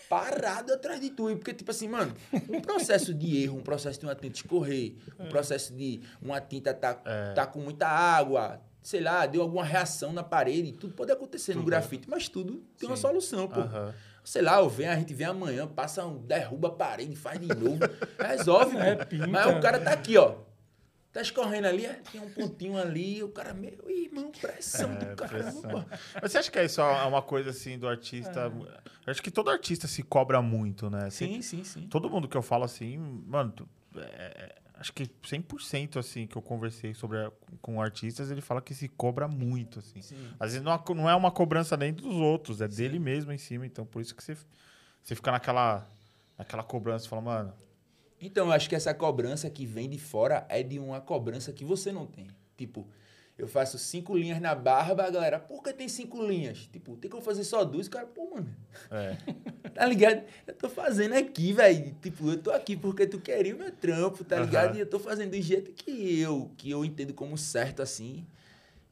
Parado 0.10 0.74
atrás 0.74 1.00
de 1.02 1.10
tu. 1.10 1.30
E 1.30 1.36
Porque, 1.36 1.54
tipo 1.54 1.70
assim, 1.72 1.88
mano, 1.88 2.14
um 2.50 2.62
processo 2.62 3.14
de 3.14 3.44
erro, 3.44 3.58
um 3.58 3.62
processo 3.62 4.00
de 4.00 4.06
uma 4.06 4.16
tinta 4.16 4.36
escorrer, 4.38 4.94
um 5.20 5.28
processo 5.30 5.74
de 5.76 6.00
uma 6.22 6.40
tinta 6.40 6.74
tá, 6.74 7.00
É. 7.06 7.34
tá 7.34 7.46
com 7.46 7.60
muita 7.60 7.88
água, 7.88 8.62
sei 8.86 9.02
lá, 9.02 9.26
deu 9.26 9.42
alguma 9.42 9.64
reação 9.66 10.14
na 10.14 10.24
parede. 10.24 10.72
Tudo 10.74 10.94
pode 10.94 11.12
acontecer 11.12 11.56
no 11.56 11.62
Tudo. 11.62 11.70
grafite, 11.72 12.08
mas 12.08 12.30
tudo 12.30 12.64
tem 12.78 12.88
uma 12.88 12.96
Sim. 12.96 13.02
solução, 13.02 13.48
pô. 13.48 13.62
Aham. 13.62 13.92
Sei 14.24 14.44
lá, 14.44 14.60
eu 14.60 14.70
venho, 14.70 14.92
a 14.92 14.96
gente 14.96 15.12
vem 15.14 15.26
amanhã, 15.26 15.68
passa 15.68 16.06
um, 16.06 16.18
derruba 16.20 16.68
a 16.68 16.72
parede, 16.72 17.16
faz 17.16 17.40
de 17.40 17.48
novo. 17.48 17.80
Resolve, 18.20 18.78
É, 18.78 18.96
pinta. 19.06 19.28
Mas 19.28 19.48
o 19.48 19.60
cara 19.60 19.80
tá 19.80 19.92
aqui, 19.92 20.16
ó. 20.18 20.36
Tá 21.12 21.22
escorrendo 21.22 21.66
ali, 21.68 21.86
é, 21.86 21.94
tem 22.12 22.22
um 22.22 22.30
pontinho 22.30 22.78
ali, 22.78 23.24
o 23.24 23.30
cara, 23.30 23.54
meu 23.54 23.90
irmão, 23.90 24.32
pressão 24.32 24.92
É, 24.92 24.96
do 24.98 25.16
caramba. 25.16 25.88
Mas 26.22 26.32
você 26.32 26.38
acha 26.38 26.52
que 26.52 26.60
é 26.60 26.66
isso 26.66 26.80
é 26.82 27.06
uma 27.06 27.22
coisa 27.24 27.50
assim 27.50 27.80
do 27.80 27.88
artista? 27.88 28.52
Eu 29.06 29.12
acho 29.12 29.24
que 29.24 29.32
todo 29.32 29.50
artista 29.50 29.88
se 29.88 30.04
cobra 30.04 30.42
muito, 30.42 30.90
né? 30.92 31.06
Assim, 31.08 31.36
Sim, 31.36 31.42
sim, 31.42 31.64
sim. 31.64 31.88
Todo 31.88 32.08
mundo 32.10 32.28
que 32.28 32.36
eu 32.38 32.42
falo 32.44 32.66
assim, 32.66 32.98
mano, 32.98 33.54
é, 33.96 34.00
é, 34.02 34.56
acho 34.78 34.94
que 34.94 35.10
100% 35.24 35.98
assim 36.00 36.28
que 36.28 36.36
eu 36.36 36.42
conversei 36.42 36.94
sobre 36.94 37.18
a- 37.20 37.32
com 37.62 37.82
artistas, 37.82 38.30
ele 38.32 38.42
fala 38.42 38.62
que 38.62 38.74
se 38.74 38.88
cobra 38.88 39.28
muito, 39.28 39.80
assim. 39.80 40.02
Sim. 40.02 40.16
Às 40.40 40.52
vezes 40.52 40.64
não, 40.64 40.72
é- 40.74 40.94
não 40.96 41.10
é 41.10 41.16
uma 41.16 41.32
cobrança 41.32 41.76
nem 41.78 41.94
dos 41.94 42.16
outros, 42.16 42.62
é 42.62 42.68
dele 42.68 43.00
mesmo 43.00 43.32
em 43.32 43.38
cima. 43.38 43.66
Então, 43.66 43.86
por 43.86 44.02
isso 44.02 44.14
que 44.16 44.24
você, 44.24 44.38
você 45.04 45.16
fica 45.16 45.32
naquela, 45.32 45.88
naquela 46.38 46.64
cobrança, 46.64 47.08
fala, 47.08 47.22
mano, 47.22 47.54
Então, 48.22 48.48
eu 48.48 48.52
acho 48.54 48.70
que 48.70 48.76
essa 48.76 48.94
cobrança 48.94 49.50
que 49.50 49.66
vem 49.66 49.90
de 49.90 50.00
fora 50.00 50.46
é 50.50 50.64
de 50.64 50.80
uma 50.80 51.02
cobrança 51.02 51.52
que 51.52 51.66
você 51.66 51.92
não 51.92 52.06
tem. 52.06 52.28
Tipo, 52.58 52.88
eu 53.38 53.48
faço 53.48 53.78
cinco 53.78 54.16
linhas 54.16 54.40
na 54.40 54.56
barba, 54.56 55.04
a 55.04 55.10
galera, 55.10 55.40
por 55.40 55.62
que 55.62 55.74
tem 55.74 55.90
cinco 55.90 56.26
linhas? 56.26 56.70
Tipo, 56.72 56.96
tem 56.96 57.12
como 57.12 57.22
fazer 57.22 57.44
só 57.44 57.66
duas? 57.66 57.88
O 57.88 57.90
cara, 57.90 58.06
pô, 58.06 58.30
mano, 58.34 58.48
é, 58.90 59.18
tá 59.76 59.86
ligado? 59.86 60.24
Eu 60.48 60.54
tô 60.54 60.70
fazendo 60.70 61.14
aqui, 61.14 61.52
velho. 61.52 61.94
Tipo, 62.02 62.30
eu 62.32 62.38
tô 62.42 62.52
aqui 62.52 62.78
porque 62.78 63.06
tu 63.06 63.20
queria 63.20 63.54
o 63.54 63.58
meu 63.58 63.72
trampo, 63.72 64.24
tá 64.24 64.38
Aham. 64.38 64.46
ligado? 64.46 64.76
E 64.78 64.80
eu 64.80 64.86
tô 64.86 65.00
fazendo 65.00 65.32
do 65.32 65.42
jeito 65.42 65.72
que 65.72 66.20
eu, 66.20 66.50
que 66.56 66.72
eu 66.72 66.86
entendo 66.86 67.14
como 67.14 67.38
certo, 67.38 67.82
assim. 67.82 68.26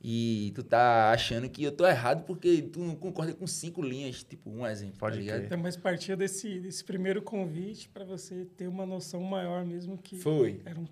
E 0.06 0.52
tu 0.54 0.62
tá 0.62 1.12
achando 1.12 1.50
que 1.50 1.64
eu 1.64 1.72
tô 1.72 1.88
errado 1.88 2.26
porque 2.26 2.62
tu 2.64 2.82
não 2.82 2.94
concorda 2.94 3.34
com 3.34 3.48
cinco 3.48 3.82
linhas, 3.82 4.22
tipo, 4.22 4.50
um 4.50 4.68
exemplo, 4.68 4.98
Pode 4.98 5.16
tá 5.16 5.22
ligado? 5.22 5.46
Então, 5.46 5.58
mas 5.58 5.78
partia 5.78 6.18
desse, 6.18 6.60
desse 6.60 6.84
primeiro 6.84 7.22
convite 7.22 7.88
para 7.88 8.04
você 8.04 8.44
ter 8.58 8.68
uma 8.68 8.86
noção 8.86 9.22
maior 9.22 9.66
mesmo 9.66 9.98
que 9.98 10.18
Foi. 10.18 10.60
era 10.66 10.78
um 10.78 10.86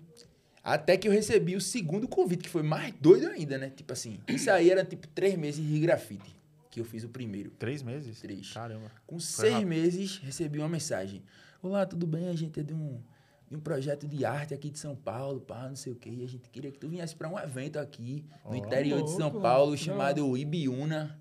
Até 0.64 0.96
que 0.96 1.08
eu 1.08 1.12
recebi 1.12 1.56
o 1.56 1.60
segundo 1.60 2.06
convite, 2.06 2.44
que 2.44 2.48
foi 2.48 2.62
mais 2.62 2.94
doido 3.00 3.26
ainda, 3.28 3.58
né? 3.58 3.70
Tipo 3.70 3.92
assim, 3.92 4.20
isso 4.28 4.50
aí 4.50 4.70
era 4.70 4.84
tipo 4.84 5.08
três 5.08 5.36
meses 5.36 5.64
de 5.66 5.78
grafite, 5.80 6.36
que 6.70 6.78
eu 6.80 6.84
fiz 6.84 7.02
o 7.02 7.08
primeiro. 7.08 7.50
três 7.58 7.82
meses? 7.82 8.20
Três. 8.20 8.52
Caramba. 8.52 8.90
Com 9.06 9.18
Foi 9.18 9.26
seis 9.26 9.52
rápido. 9.54 9.68
meses, 9.68 10.18
recebi 10.18 10.58
uma 10.60 10.68
mensagem. 10.68 11.22
Olá, 11.60 11.84
tudo 11.84 12.06
bem? 12.06 12.28
A 12.28 12.34
gente 12.36 12.60
é 12.60 12.62
de 12.62 12.72
um, 12.74 13.00
de 13.50 13.56
um 13.56 13.60
projeto 13.60 14.06
de 14.06 14.24
arte 14.24 14.54
aqui 14.54 14.70
de 14.70 14.78
São 14.78 14.94
Paulo, 14.94 15.40
pá, 15.40 15.68
não 15.68 15.74
sei 15.76 15.92
o 15.92 15.96
quê. 15.96 16.10
E 16.10 16.24
a 16.24 16.28
gente 16.28 16.48
queria 16.48 16.70
que 16.70 16.78
tu 16.78 16.88
viesse 16.88 17.16
para 17.16 17.28
um 17.28 17.38
evento 17.38 17.78
aqui 17.80 18.24
no 18.44 18.52
Ó. 18.52 18.54
interior 18.54 19.02
de 19.02 19.10
São 19.10 19.28
Louco, 19.28 19.40
Paulo, 19.40 19.70
não. 19.72 19.76
chamado 19.76 20.36
Ibiúna. 20.38 21.18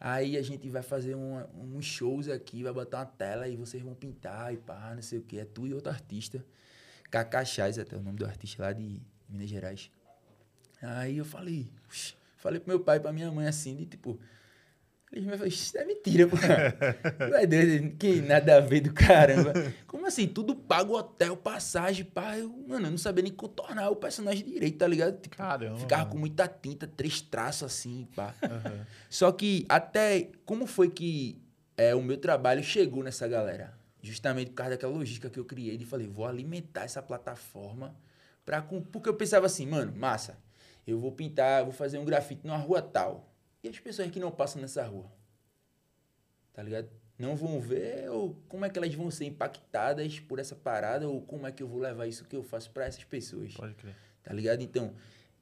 Aí 0.00 0.36
a 0.36 0.42
gente 0.42 0.68
vai 0.68 0.82
fazer 0.82 1.14
uns 1.14 1.84
shows 1.84 2.28
aqui, 2.28 2.64
vai 2.64 2.72
botar 2.72 2.98
uma 2.98 3.06
tela 3.06 3.46
e 3.46 3.54
vocês 3.54 3.80
vão 3.80 3.94
pintar 3.94 4.52
e 4.52 4.56
pá, 4.56 4.92
não 4.92 5.02
sei 5.02 5.20
o 5.20 5.22
quê. 5.22 5.38
É 5.38 5.44
tu 5.44 5.68
e 5.68 5.72
outro 5.72 5.92
artista. 5.92 6.44
Chaz, 7.44 7.78
até 7.78 7.96
o 7.96 8.00
nome 8.02 8.18
do 8.18 8.24
artista 8.24 8.62
lá 8.62 8.72
de 8.72 9.00
Minas 9.28 9.48
Gerais. 9.48 9.90
Aí 10.80 11.18
eu 11.18 11.24
falei, 11.24 11.68
falei 12.38 12.58
pro 12.58 12.68
meu 12.68 12.80
pai 12.80 12.96
e 12.96 13.00
pra 13.00 13.12
minha 13.12 13.30
mãe 13.30 13.46
assim, 13.46 13.76
de 13.76 13.86
tipo, 13.86 14.18
eles 15.12 15.24
me 15.24 15.30
falaram, 15.32 15.48
isso 15.48 15.76
é 15.76 15.84
mentira, 15.84 16.26
pô. 16.26 16.36
É 17.38 17.46
doido, 17.46 17.96
que 17.96 18.22
nada 18.22 18.56
a 18.56 18.60
ver 18.60 18.80
do 18.80 18.92
caramba. 18.94 19.52
Como 19.86 20.06
assim? 20.06 20.26
Tudo 20.26 20.56
pago 20.56 20.96
hotel, 20.96 21.36
passagem, 21.36 22.04
pá. 22.04 22.38
Eu, 22.38 22.48
mano, 22.66 22.86
eu 22.86 22.90
não 22.90 22.98
sabia 22.98 23.22
nem 23.22 23.32
contornar 23.32 23.90
o 23.90 23.96
personagem 23.96 24.44
direito, 24.44 24.78
tá 24.78 24.86
ligado? 24.86 25.20
Tipo, 25.20 25.36
Caramba. 25.36 25.78
ficava 25.78 26.06
com 26.06 26.16
muita 26.16 26.48
tinta, 26.48 26.86
três 26.86 27.20
traços 27.20 27.64
assim, 27.64 28.08
pá. 28.16 28.34
Aham. 28.42 28.86
Só 29.10 29.30
que 29.30 29.66
até 29.68 30.30
como 30.46 30.66
foi 30.66 30.88
que 30.88 31.38
é, 31.76 31.94
o 31.94 32.02
meu 32.02 32.16
trabalho 32.16 32.64
chegou 32.64 33.02
nessa 33.02 33.28
galera? 33.28 33.74
Justamente 34.02 34.50
por 34.50 34.56
causa 34.56 34.72
daquela 34.72 34.92
logística 34.92 35.30
que 35.30 35.38
eu 35.38 35.44
criei 35.44 35.78
de 35.78 35.86
falei, 35.86 36.08
vou 36.08 36.26
alimentar 36.26 36.82
essa 36.82 37.00
plataforma 37.00 37.96
para 38.44 38.60
porque 38.60 39.08
eu 39.08 39.14
pensava 39.14 39.46
assim, 39.46 39.64
mano, 39.64 39.94
massa. 39.96 40.36
Eu 40.84 40.98
vou 40.98 41.12
pintar, 41.12 41.62
vou 41.62 41.72
fazer 41.72 41.98
um 41.98 42.04
grafite 42.04 42.44
numa 42.44 42.56
rua 42.56 42.82
tal. 42.82 43.32
E 43.62 43.68
as 43.68 43.78
pessoas 43.78 44.10
que 44.10 44.18
não 44.18 44.32
passam 44.32 44.60
nessa 44.60 44.84
rua? 44.84 45.10
Tá 46.52 46.62
ligado? 46.62 46.90
Não 47.16 47.36
vão 47.36 47.60
ver 47.60 48.10
ou 48.10 48.34
como 48.48 48.64
é 48.64 48.68
que 48.68 48.76
elas 48.76 48.92
vão 48.92 49.08
ser 49.10 49.26
impactadas 49.26 50.18
por 50.18 50.40
essa 50.40 50.56
parada 50.56 51.08
ou 51.08 51.22
como 51.22 51.46
é 51.46 51.52
que 51.52 51.62
eu 51.62 51.68
vou 51.68 51.80
levar 51.80 52.08
isso 52.08 52.24
que 52.24 52.34
eu 52.34 52.42
faço 52.42 52.72
para 52.72 52.84
essas 52.84 53.04
pessoas? 53.04 53.54
Pode 53.54 53.74
crer. 53.74 53.94
tá 54.24 54.34
ligado? 54.34 54.60
Então, 54.62 54.92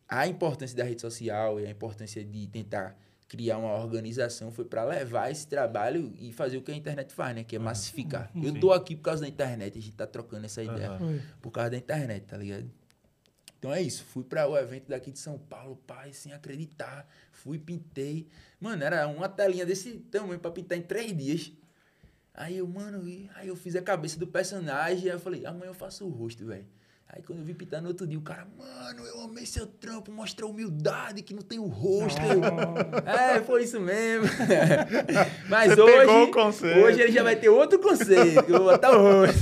a 0.06 0.26
importância 0.26 0.76
da 0.76 0.84
rede 0.84 1.00
social 1.00 1.58
e 1.58 1.66
a 1.66 1.70
importância 1.70 2.22
de 2.22 2.46
tentar 2.48 2.94
criar 3.30 3.58
uma 3.58 3.72
organização 3.76 4.50
foi 4.50 4.64
para 4.64 4.82
levar 4.84 5.30
esse 5.30 5.46
trabalho 5.46 6.12
e 6.18 6.32
fazer 6.32 6.56
o 6.56 6.62
que 6.62 6.72
a 6.72 6.74
internet 6.74 7.14
faz, 7.14 7.32
né? 7.36 7.44
Que 7.44 7.54
é 7.54 7.58
massificar. 7.60 8.28
Eu 8.34 8.58
tô 8.60 8.72
aqui 8.72 8.96
por 8.96 9.02
causa 9.02 9.22
da 9.22 9.28
internet, 9.28 9.78
a 9.78 9.80
gente 9.80 9.94
tá 9.96 10.04
trocando 10.04 10.46
essa 10.46 10.60
ideia. 10.64 10.98
Foi. 10.98 11.20
por 11.40 11.52
causa 11.52 11.70
da 11.70 11.76
internet, 11.76 12.24
tá 12.26 12.36
ligado? 12.36 12.68
Então 13.56 13.72
é 13.72 13.80
isso, 13.80 14.02
fui 14.04 14.24
para 14.24 14.48
o 14.48 14.58
evento 14.58 14.88
daqui 14.88 15.12
de 15.12 15.18
São 15.20 15.38
Paulo, 15.38 15.76
pai, 15.86 16.12
sem 16.12 16.32
acreditar. 16.32 17.06
Fui, 17.30 17.56
pintei. 17.56 18.26
Mano, 18.58 18.82
era 18.82 19.06
uma 19.06 19.28
telinha 19.28 19.64
desse 19.64 19.92
tamanho 20.10 20.40
pra 20.40 20.50
pintar 20.50 20.76
em 20.76 20.82
três 20.82 21.16
dias. 21.16 21.52
Aí 22.34 22.56
eu, 22.56 22.66
mano, 22.66 23.06
e- 23.08 23.30
aí 23.36 23.46
eu 23.48 23.54
fiz 23.54 23.76
a 23.76 23.82
cabeça 23.82 24.18
do 24.18 24.26
personagem, 24.26 25.04
aí 25.04 25.14
eu 25.14 25.20
falei, 25.20 25.46
amanhã 25.46 25.70
eu 25.70 25.74
faço 25.74 26.04
o 26.04 26.08
rosto, 26.10 26.44
velho. 26.46 26.66
Aí 27.12 27.22
quando 27.22 27.40
eu 27.40 27.44
vi 27.44 27.54
pintar 27.54 27.82
no 27.82 27.88
outro 27.88 28.06
dia, 28.06 28.16
o 28.18 28.22
cara, 28.22 28.46
mano, 28.56 29.04
eu 29.04 29.22
amei 29.22 29.44
seu 29.44 29.66
trampo, 29.66 30.12
mostra 30.12 30.46
a 30.46 30.48
humildade 30.48 31.22
que 31.22 31.34
não 31.34 31.42
tem 31.42 31.58
o 31.58 31.66
rosto. 31.66 32.20
Eu, 32.20 32.40
é, 33.04 33.40
foi 33.42 33.64
isso 33.64 33.80
mesmo. 33.80 34.28
Mas 35.50 35.74
Você 35.74 35.80
hoje, 35.80 36.78
hoje 36.84 37.00
ele 37.00 37.12
já 37.12 37.24
vai 37.24 37.34
ter 37.34 37.48
outro 37.48 37.80
conceito, 37.80 38.44
que 38.44 38.52
eu 38.52 38.58
vou 38.58 38.70
botar 38.70 38.96
o 38.96 39.02
rosto. 39.02 39.40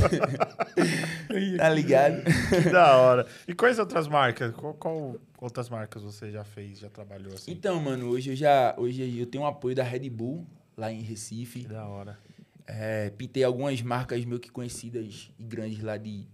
tá 1.59 1.69
ligado? 1.69 2.23
Que 2.63 2.71
da 2.71 2.97
hora. 2.97 3.27
E 3.47 3.53
quais 3.53 3.79
outras 3.79 4.09
marcas? 4.09 4.55
Qual, 4.55 4.73
qual 4.73 5.17
outras 5.39 5.69
marcas 5.69 6.03
você 6.03 6.31
já 6.31 6.45
fez, 6.45 6.79
já 6.79 6.89
trabalhou 6.89 7.35
assim? 7.35 7.51
Então, 7.53 7.79
mano, 7.81 8.09
hoje 8.09 8.31
eu 8.31 8.37
já. 8.37 8.75
Hoje 8.79 9.19
eu 9.19 9.27
tenho 9.27 9.45
um 9.45 9.47
apoio 9.47 9.77
da 9.77 9.83
Red 9.83 10.09
Bull 10.09 10.47
lá 10.75 10.91
em 10.91 11.03
Recife. 11.03 11.61
Que 11.61 11.69
da 11.69 11.87
hora. 11.87 12.19
É, 12.67 13.11
pintei 13.11 13.45
algumas 13.45 13.81
marcas 13.83 14.25
meio 14.25 14.39
que 14.39 14.51
conhecidas 14.51 15.31
e 15.39 15.43
grandes 15.43 15.83
lá 15.83 15.97
de, 15.97 16.27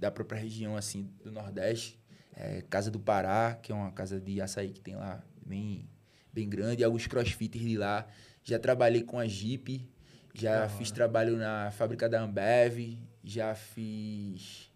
da 0.00 0.10
própria 0.10 0.40
região, 0.40 0.76
assim, 0.76 1.10
do 1.22 1.30
Nordeste. 1.30 2.00
É, 2.34 2.62
casa 2.70 2.90
do 2.90 2.98
Pará, 2.98 3.58
que 3.62 3.70
é 3.70 3.74
uma 3.74 3.92
casa 3.92 4.18
de 4.18 4.40
açaí 4.40 4.70
que 4.70 4.80
tem 4.80 4.96
lá, 4.96 5.22
bem, 5.44 5.86
bem 6.32 6.48
grande. 6.48 6.82
Alguns 6.82 7.06
crossfitters 7.06 7.62
de 7.62 7.76
lá. 7.76 8.08
Já 8.42 8.58
trabalhei 8.58 9.02
com 9.02 9.18
a 9.18 9.26
Jeep. 9.26 9.86
Já 10.32 10.68
fiz 10.70 10.90
trabalho 10.90 11.36
na 11.36 11.70
fábrica 11.70 12.08
da 12.08 12.22
Ambev. 12.22 12.98
Já 13.22 13.54
fiz... 13.54 14.70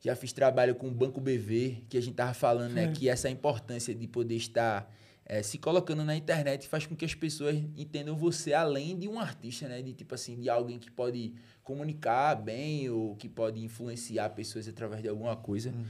Já 0.00 0.16
fiz 0.16 0.32
trabalho 0.32 0.74
com 0.74 0.88
o 0.88 0.90
Banco 0.90 1.20
BV, 1.20 1.84
que 1.88 1.96
a 1.96 2.00
gente 2.00 2.14
tava 2.14 2.34
falando, 2.34 2.72
né? 2.72 2.86
Sim. 2.86 2.92
Que 2.92 3.08
essa 3.08 3.30
importância 3.30 3.94
de 3.94 4.08
poder 4.08 4.34
estar 4.34 4.92
é, 5.24 5.42
se 5.42 5.58
colocando 5.58 6.04
na 6.04 6.16
internet 6.16 6.66
faz 6.66 6.86
com 6.86 6.96
que 6.96 7.04
as 7.04 7.14
pessoas 7.14 7.56
entendam 7.76 8.16
você 8.16 8.52
além 8.52 8.98
de 8.98 9.06
um 9.06 9.20
artista, 9.20 9.68
né? 9.68 9.80
De 9.80 9.92
tipo 9.92 10.14
assim, 10.14 10.40
de 10.40 10.50
alguém 10.50 10.78
que 10.78 10.90
pode 10.90 11.34
comunicar 11.62 12.34
bem 12.34 12.88
ou 12.90 13.14
que 13.16 13.28
pode 13.28 13.62
influenciar 13.62 14.30
pessoas 14.30 14.66
através 14.68 15.02
de 15.02 15.08
alguma 15.08 15.36
coisa. 15.36 15.70
Uhum. 15.70 15.84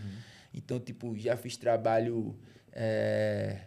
Então, 0.54 0.78
tipo, 0.80 1.16
já 1.18 1.36
fiz 1.36 1.56
trabalho. 1.56 2.36
é, 2.72 3.66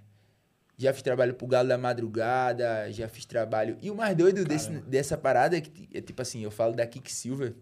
Já 0.78 0.92
fiz 0.94 1.02
trabalho 1.02 1.34
pro 1.34 1.48
Galo 1.48 1.70
da 1.70 1.78
Madrugada, 1.78 2.92
já 2.92 3.08
fiz 3.08 3.24
trabalho. 3.26 3.78
E 3.82 3.90
o 3.90 3.96
mais 3.96 4.14
doido 4.16 4.44
desse- 4.44 4.70
dessa 4.82 5.18
parada 5.18 5.56
é 5.58 5.62
que, 5.62 5.88
é 5.94 6.02
tipo 6.02 6.22
assim, 6.22 6.42
eu 6.44 6.52
falo 6.52 6.76
da 6.76 6.86
Kick 6.86 7.10
Silver. 7.12 7.56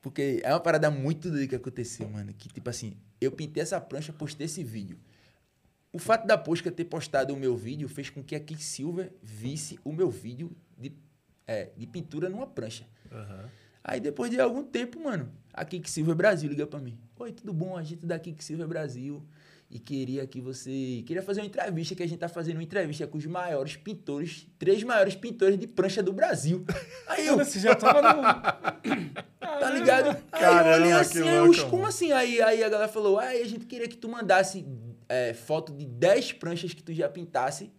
Porque 0.00 0.40
é 0.44 0.52
uma 0.52 0.60
parada 0.60 0.90
muito 0.90 1.28
doida 1.28 1.46
que 1.48 1.56
aconteceu, 1.56 2.08
mano. 2.08 2.32
Que, 2.32 2.48
tipo 2.48 2.70
assim, 2.70 2.96
eu 3.20 3.32
pintei 3.32 3.62
essa 3.62 3.80
prancha, 3.80 4.12
postei 4.12 4.44
esse 4.46 4.62
vídeo. 4.62 4.96
O 5.92 5.98
fato 5.98 6.26
da 6.26 6.38
Posca 6.38 6.70
ter 6.70 6.84
postado 6.84 7.34
o 7.34 7.36
meu 7.36 7.56
vídeo 7.56 7.88
fez 7.88 8.08
com 8.10 8.22
que 8.22 8.36
a 8.36 8.40
Silver 8.58 9.12
visse 9.22 9.78
o 9.84 9.92
meu 9.92 10.08
vídeo 10.10 10.52
de, 10.78 10.92
é, 11.46 11.70
de 11.76 11.86
pintura 11.86 12.28
numa 12.28 12.46
prancha. 12.46 12.86
Aham. 13.12 13.50
Aí 13.82 14.00
depois 14.00 14.30
de 14.30 14.40
algum 14.40 14.62
tempo, 14.62 15.00
mano, 15.00 15.32
a 15.52 15.64
Silver 15.84 16.14
Brasil 16.14 16.50
liga 16.50 16.66
pra 16.66 16.78
mim. 16.78 16.98
Oi, 17.18 17.32
tudo 17.32 17.52
bom? 17.52 17.76
A 17.76 17.82
gente 17.82 18.04
da 18.04 18.20
Silver 18.38 18.68
Brasil 18.68 19.22
e 19.70 19.78
queria 19.78 20.26
que 20.26 20.40
você 20.40 21.02
queria 21.06 21.22
fazer 21.22 21.40
uma 21.40 21.46
entrevista 21.46 21.94
que 21.94 22.02
a 22.02 22.06
gente 22.06 22.18
tá 22.18 22.28
fazendo 22.28 22.56
uma 22.56 22.62
entrevista 22.62 23.06
com 23.06 23.18
os 23.18 23.26
maiores 23.26 23.76
pintores, 23.76 24.46
três 24.58 24.82
maiores 24.82 25.14
pintores 25.14 25.58
de 25.58 25.66
prancha 25.66 26.02
do 26.02 26.12
Brasil. 26.12 26.64
Aí 27.06 27.26
eu, 27.26 27.36
Você 27.36 27.60
já 27.60 27.74
tava 27.74 28.00
no. 28.00 28.22
tá 29.40 29.70
ligado? 29.70 30.10
Aí 30.32 30.40
Caramba, 30.40 30.68
eu 30.68 30.82
olhei 30.82 30.92
assim, 30.92 31.18
eu, 31.18 31.46
louco, 31.46 31.70
como 31.70 31.86
assim? 31.86 32.12
Aí, 32.12 32.40
aí 32.40 32.62
a 32.62 32.68
galera 32.68 32.90
falou, 32.90 33.18
aí 33.18 33.42
a 33.42 33.46
gente 33.46 33.66
queria 33.66 33.88
que 33.88 33.96
tu 33.96 34.08
mandasse 34.08 34.66
é, 35.08 35.34
foto 35.34 35.72
de 35.72 35.84
10 35.84 36.32
pranchas 36.34 36.72
que 36.72 36.82
tu 36.82 36.92
já 36.92 37.08
pintasse 37.08 37.70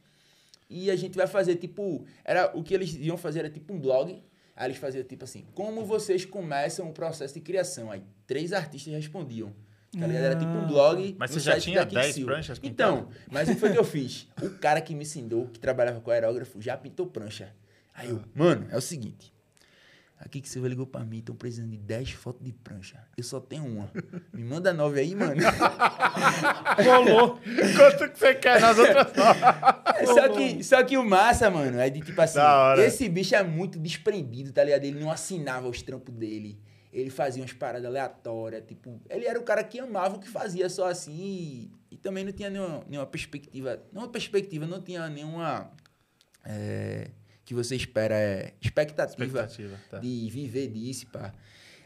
e 0.69 0.91
a 0.91 0.95
gente 0.95 1.17
vai 1.17 1.25
fazer, 1.25 1.55
tipo, 1.55 2.05
era 2.23 2.51
o 2.55 2.61
que 2.61 2.73
eles 2.73 2.93
iam 2.95 3.17
fazer 3.17 3.39
era 3.39 3.49
tipo 3.49 3.73
um 3.73 3.79
blog. 3.79 4.23
Aí 4.59 4.67
eles 4.67 4.77
faziam 4.77 5.01
tipo 5.05 5.23
assim, 5.23 5.45
como 5.55 5.85
vocês 5.85 6.25
começam 6.25 6.89
o 6.89 6.91
processo 6.91 7.33
de 7.33 7.39
criação? 7.39 7.89
Aí 7.89 8.03
três 8.27 8.51
artistas 8.51 8.93
respondiam. 8.93 9.53
Tá 9.97 10.05
ligado? 10.05 10.23
Era 10.25 10.35
tipo 10.35 10.51
um 10.51 10.67
blog. 10.67 11.15
Mas 11.17 11.31
você 11.31 11.39
já 11.39 11.57
tinha 11.57 11.79
da 11.79 11.85
10 11.85 12.05
Quicksilver. 12.07 12.35
pranchas 12.35 12.59
Então, 12.61 13.07
mas 13.31 13.47
o 13.47 13.53
que 13.53 13.59
foi 13.59 13.71
que 13.71 13.79
eu 13.79 13.85
fiz? 13.85 14.27
O 14.43 14.49
cara 14.59 14.81
que 14.81 14.93
me 14.93 15.03
ensinou, 15.03 15.47
que 15.47 15.59
trabalhava 15.59 16.01
com 16.01 16.11
aerógrafo, 16.11 16.61
já 16.61 16.75
pintou 16.75 17.07
prancha. 17.07 17.55
Aí 17.93 18.09
eu, 18.09 18.21
mano, 18.35 18.67
é 18.69 18.75
o 18.77 18.81
seguinte. 18.81 19.33
Aqui 20.19 20.41
que 20.41 20.49
você 20.49 20.59
ligou 20.59 20.85
pra 20.85 21.05
mim, 21.05 21.19
estão 21.19 21.33
precisando 21.33 21.71
de 21.71 21.77
10 21.77 22.11
fotos 22.11 22.45
de 22.45 22.51
prancha. 22.51 23.01
Eu 23.17 23.23
só 23.23 23.39
tenho 23.39 23.65
uma. 23.65 23.89
Me 24.33 24.43
manda 24.43 24.73
9 24.73 24.99
aí, 24.99 25.15
mano. 25.15 25.41
Rolou. 26.83 27.39
Quanto 27.77 28.11
que 28.11 28.19
você 28.19 28.35
quer 28.35 28.59
nas 28.59 28.77
outras 28.77 29.07
É, 29.99 30.05
só, 30.05 30.29
que, 30.29 30.63
só 30.63 30.83
que 30.83 30.97
o 30.97 31.05
massa, 31.05 31.49
mano, 31.49 31.77
é 31.79 31.89
de 31.89 32.01
tipo 32.01 32.21
assim, 32.21 32.39
esse 32.85 33.07
bicho 33.09 33.35
é 33.35 33.43
muito 33.43 33.77
desprendido, 33.79 34.51
tá 34.51 34.63
ligado? 34.63 34.83
Ele 34.85 34.99
não 34.99 35.11
assinava 35.11 35.67
os 35.67 35.81
trampos 35.81 36.13
dele. 36.13 36.61
Ele 36.91 37.09
fazia 37.09 37.41
umas 37.41 37.53
paradas 37.53 37.85
aleatórias, 37.85 38.63
tipo, 38.65 38.99
ele 39.09 39.25
era 39.25 39.39
o 39.39 39.43
cara 39.43 39.63
que 39.63 39.79
amava 39.79 40.15
o 40.15 40.19
que 40.19 40.27
fazia 40.27 40.67
só 40.69 40.87
assim 40.87 41.13
e, 41.13 41.71
e 41.91 41.97
também 41.97 42.23
não 42.23 42.31
tinha 42.31 42.49
nenhuma, 42.49 42.83
nenhuma 42.87 43.05
perspectiva, 43.05 43.79
não 43.91 44.09
perspectiva, 44.09 44.65
não 44.65 44.81
tinha 44.81 45.07
nenhuma 45.07 45.69
é, 46.43 47.11
que 47.49 47.55
você 47.55 47.75
espera, 47.75 48.13
é, 48.13 48.53
expectativa, 48.61 49.25
Expectativa, 49.25 49.75
tá. 49.89 49.97
de 49.97 50.29
viver 50.29 50.67
disso, 50.67 51.07
pá. 51.07 51.33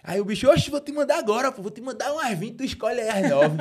Aí 0.05 0.19
o 0.19 0.25
bicho, 0.25 0.49
oxe, 0.49 0.69
vou 0.69 0.81
te 0.81 0.91
mandar 0.91 1.17
agora, 1.17 1.49
pô, 1.49 1.61
vou 1.61 1.71
te 1.71 1.79
mandar 1.79 2.11
umas 2.11 2.37
20, 2.37 2.57
tu 2.57 2.63
escolhe 2.65 2.99
aí 2.99 3.23
as 3.23 3.29
9. 3.31 3.55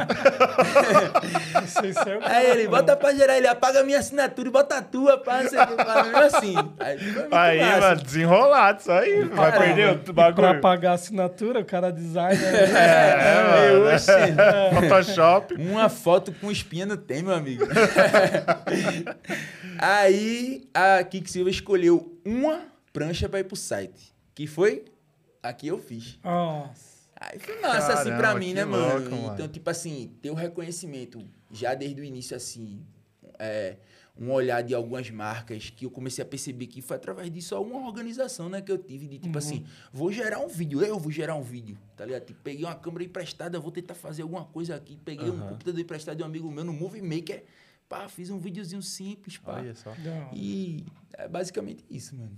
Você 1.67 1.93
saiu 1.93 2.21
com- 2.21 2.27
Aí 2.27 2.51
ele, 2.51 2.67
bota 2.67 2.97
pra 2.97 3.15
gerar, 3.15 3.39
ele 3.39 3.47
apaga 3.47 3.79
a 3.79 3.85
minha 3.85 4.01
assinatura 4.01 4.49
e 4.49 4.51
bota 4.51 4.79
a 4.79 4.83
tua, 4.83 5.19
pá, 5.19 5.41
pá, 5.77 6.03
mesmo 6.03 6.19
assim. 6.19 6.55
Aí, 6.81 6.99
Aí, 7.61 7.81
mano, 7.81 8.03
desenrolado, 8.03 8.81
isso 8.81 8.91
aí. 8.91 9.23
Vai 9.25 9.53
Caramba. 9.53 9.75
perder 9.75 9.93
o 9.95 9.99
Pra 10.01 10.13
bagulho. 10.13 10.61
pagar 10.61 10.91
a 10.91 10.95
assinatura, 10.95 11.61
o 11.61 11.65
cara 11.65 11.93
designer. 11.93 12.43
É, 12.77 13.71
Eu, 13.71 13.81
mano. 13.85 13.95
oxe. 13.95 14.11
Photoshop. 14.81 15.55
Uma 15.55 15.89
foto 15.89 16.33
com 16.41 16.51
espinha 16.51 16.87
não 16.87 16.97
tem, 16.97 17.23
meu 17.23 17.35
amigo. 17.35 17.65
Aí 19.79 20.69
a 20.75 21.03
Kik 21.05 21.31
Silva 21.31 21.51
escolheu 21.51 22.19
uma 22.25 22.61
prancha 22.93 23.29
pra 23.29 23.41
ir 23.41 23.45
pro 23.45 23.57
site. 23.57 24.13
Que 24.35 24.47
foi 24.47 24.85
a 25.43 25.53
que 25.53 25.67
eu 25.67 25.79
fiz. 25.79 26.19
Nossa. 26.23 27.03
Aí 27.17 27.39
foi 27.39 27.61
massa, 27.61 27.93
assim, 27.95 28.11
pra 28.11 28.19
Caramba, 28.19 28.39
mim, 28.41 28.53
né, 28.53 28.65
louco, 28.65 28.89
mano? 28.89 29.11
mano. 29.11 29.35
Então, 29.35 29.49
tipo 29.49 29.69
assim, 29.71 30.17
ter 30.21 30.31
o 30.31 30.35
reconhecimento 30.35 31.23
já 31.51 31.75
desde 31.75 32.01
o 32.01 32.05
início, 32.05 32.37
assim, 32.37 32.85
é, 33.39 33.77
um 34.19 34.31
olhar 34.33 34.61
de 34.63 34.75
algumas 34.75 35.09
marcas 35.11 35.71
que 35.71 35.87
eu 35.87 35.91
comecei 35.91 36.23
a 36.23 36.27
perceber 36.27 36.67
que 36.67 36.83
foi 36.83 36.97
através 36.97 37.31
disso 37.31 37.61
uma 37.61 37.87
organização, 37.87 38.49
né, 38.49 38.61
que 38.61 38.73
eu 38.73 38.79
tive 38.79 39.07
de, 39.07 39.19
tipo 39.19 39.39
assim, 39.39 39.65
vou 39.93 40.11
gerar 40.11 40.41
um 40.41 40.49
vídeo, 40.49 40.83
eu 40.83 40.99
vou 40.99 41.13
gerar 41.13 41.37
um 41.37 41.43
vídeo, 41.43 41.79
tá 41.97 42.05
ligado? 42.05 42.25
Tipo, 42.25 42.41
peguei 42.43 42.65
uma 42.65 42.75
câmera 42.75 43.05
emprestada, 43.05 43.59
vou 43.61 43.71
tentar 43.71 43.95
fazer 43.95 44.23
alguma 44.23 44.45
coisa 44.45 44.75
aqui, 44.75 44.97
peguei 45.05 45.31
um 45.31 45.37
Aham. 45.37 45.49
computador 45.49 45.81
emprestado 45.81 46.17
de 46.17 46.23
um 46.25 46.27
amigo 46.27 46.51
meu 46.51 46.65
no 46.65 46.73
Movie 46.73 47.03
Maker, 47.03 47.45
pá, 47.89 48.09
fiz 48.09 48.31
um 48.31 48.39
videozinho 48.39 48.83
simples, 48.83 49.39
pá. 49.39 49.59
Olha 49.59 49.75
só. 49.77 49.95
E 50.33 50.85
é 51.15 51.29
basicamente 51.29 51.85
isso, 51.89 52.17
mano. 52.17 52.37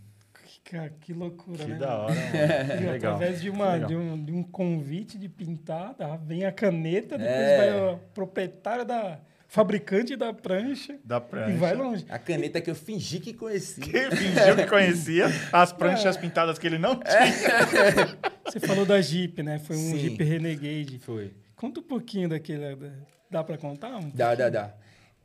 Que, 0.64 0.70
cara, 0.72 0.90
que 1.00 1.12
loucura, 1.12 1.58
Que 1.64 1.70
né? 1.72 1.76
da 1.76 1.98
hora, 1.98 2.14
mano. 2.14 2.74
E 2.82 2.86
Legal. 2.90 3.14
através 3.14 3.40
de, 3.40 3.50
Que 3.50 3.56
uma, 3.56 3.72
legal. 3.74 3.88
de, 3.88 3.96
um, 3.96 4.24
de 4.24 4.32
um 4.32 4.42
convite 4.42 5.18
de 5.18 5.28
pintar, 5.28 5.94
vem 6.26 6.44
a 6.44 6.50
caneta, 6.52 7.18
depois 7.18 7.36
É. 7.36 7.56
vai 7.58 7.92
o 7.94 7.98
proprietário 8.14 8.84
da 8.84 9.20
fabricante 9.46 10.16
da 10.16 10.32
prancha 10.32 10.98
Da 11.04 11.20
prancha. 11.20 11.52
e 11.52 11.56
vai 11.56 11.74
longe. 11.74 12.04
A 12.08 12.18
caneta 12.18 12.60
que 12.60 12.68
eu 12.70 12.74
fingi 12.74 13.20
que 13.20 13.32
conhecia. 13.32 13.84
Ele 14.06 14.16
fingiu 14.16 14.56
que 14.56 14.66
conhecia 14.66 15.26
as 15.52 15.70
É. 15.70 15.74
pranchas 15.74 16.16
pintadas 16.16 16.58
que 16.58 16.66
ele 16.66 16.78
não 16.78 16.96
tinha. 16.96 17.14
Você 18.44 18.58
falou 18.58 18.84
da 18.84 19.00
Jeep, 19.00 19.42
né? 19.44 19.58
Foi 19.60 19.76
um 19.76 19.78
Sim. 19.92 19.98
Jeep 19.98 20.24
Renegade. 20.24 20.98
Foi. 20.98 21.32
Conta 21.54 21.78
um 21.80 21.84
pouquinho 21.84 22.28
daquele. 22.28 22.74
da- 22.74 22.90
Dá 23.30 23.44
pra 23.44 23.56
contar? 23.56 23.96
Um 23.96 24.10
Dá, 24.10 24.34
dá, 24.34 24.44
pouquinho? 24.44 24.50
dá. 24.50 24.74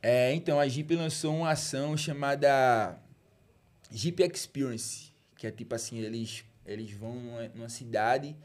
É, 0.01 0.33
então, 0.33 0.59
a 0.59 0.67
Jeep 0.67 0.95
lançou 0.95 1.35
uma 1.35 1.49
ação 1.51 1.97
chamada 1.97 2.97
Jeep 3.91 4.21
Experience, 4.23 5.08
que 5.39 5.47
é 5.47 5.51
tipo 5.51 5.73
assim, 5.73 5.99
eles, 5.99 6.43
eles 6.65 6.91
vão 6.91 7.15
numa, 7.15 7.47
numa 7.55 7.69
cidade 7.69 8.35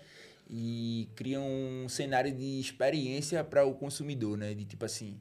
e 0.48 1.08
criam 1.16 1.44
um 1.44 1.88
cenário 1.88 2.32
de 2.32 2.60
experiência 2.60 3.42
para 3.42 3.66
o 3.66 3.74
consumidor, 3.74 4.38
né? 4.38 4.54
De 4.54 4.64
tipo 4.64 4.84
assim, 4.84 5.20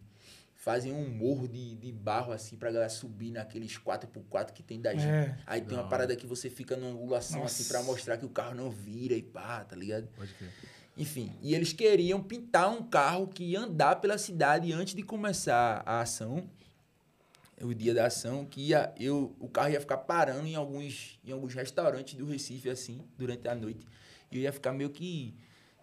fazem 0.54 0.94
um 0.94 1.10
morro 1.10 1.48
de, 1.48 1.76
de 1.78 1.92
barro 1.92 2.32
assim 2.32 2.58
pra 2.58 2.72
galera 2.72 2.92
subir 2.92 3.32
naqueles 3.32 3.76
4x4 3.80 4.52
que 4.52 4.62
tem 4.62 4.80
da. 4.80 4.94
É. 4.94 5.36
Aí 5.48 5.62
tem 5.62 5.76
uma 5.76 5.90
parada 5.90 6.16
que 6.16 6.28
você 6.28 6.48
fica 6.48 6.78
numa 6.78 6.92
angulação 6.92 7.44
assim 7.44 7.64
pra 7.64 7.82
mostrar 7.82 8.18
que 8.18 8.26
o 8.26 8.30
carro 8.30 8.54
não 8.54 8.70
vira 8.70 9.16
e 9.16 9.24
pá, 9.24 9.66
tá 9.66 9.76
ligado? 9.76 10.08
Pode 10.16 10.32
crer. 10.36 10.52
Enfim, 10.96 11.32
e 11.42 11.56
eles 11.56 11.74
queriam 11.74 12.22
pintar 12.22 12.70
um 12.70 12.84
carro 12.84 13.28
que 13.28 13.44
ia 13.44 13.62
andar 13.62 13.96
pela 13.96 14.20
cidade 14.20 14.72
antes 14.72 14.94
de 14.94 15.02
começar 15.02 15.82
a 15.88 16.02
ação, 16.02 16.48
o 17.68 17.74
dia 17.74 17.94
da 17.94 18.06
ação, 18.08 18.46
que 18.46 18.62
ia, 18.70 18.94
eu, 19.00 19.36
o 19.40 19.48
carro 19.48 19.70
ia 19.72 19.80
ficar 19.80 19.98
parando 19.98 20.46
em 20.48 20.56
alguns, 20.56 21.20
em 21.24 21.32
alguns 21.32 21.54
restaurantes 21.54 22.14
do 22.16 22.26
Recife, 22.26 22.70
assim, 22.70 23.02
durante 23.18 23.48
a 23.48 23.56
noite. 23.56 23.86
E 24.32 24.38
eu 24.38 24.42
ia 24.44 24.52
ficar 24.52 24.72
meio 24.74 24.90
que 24.90 25.34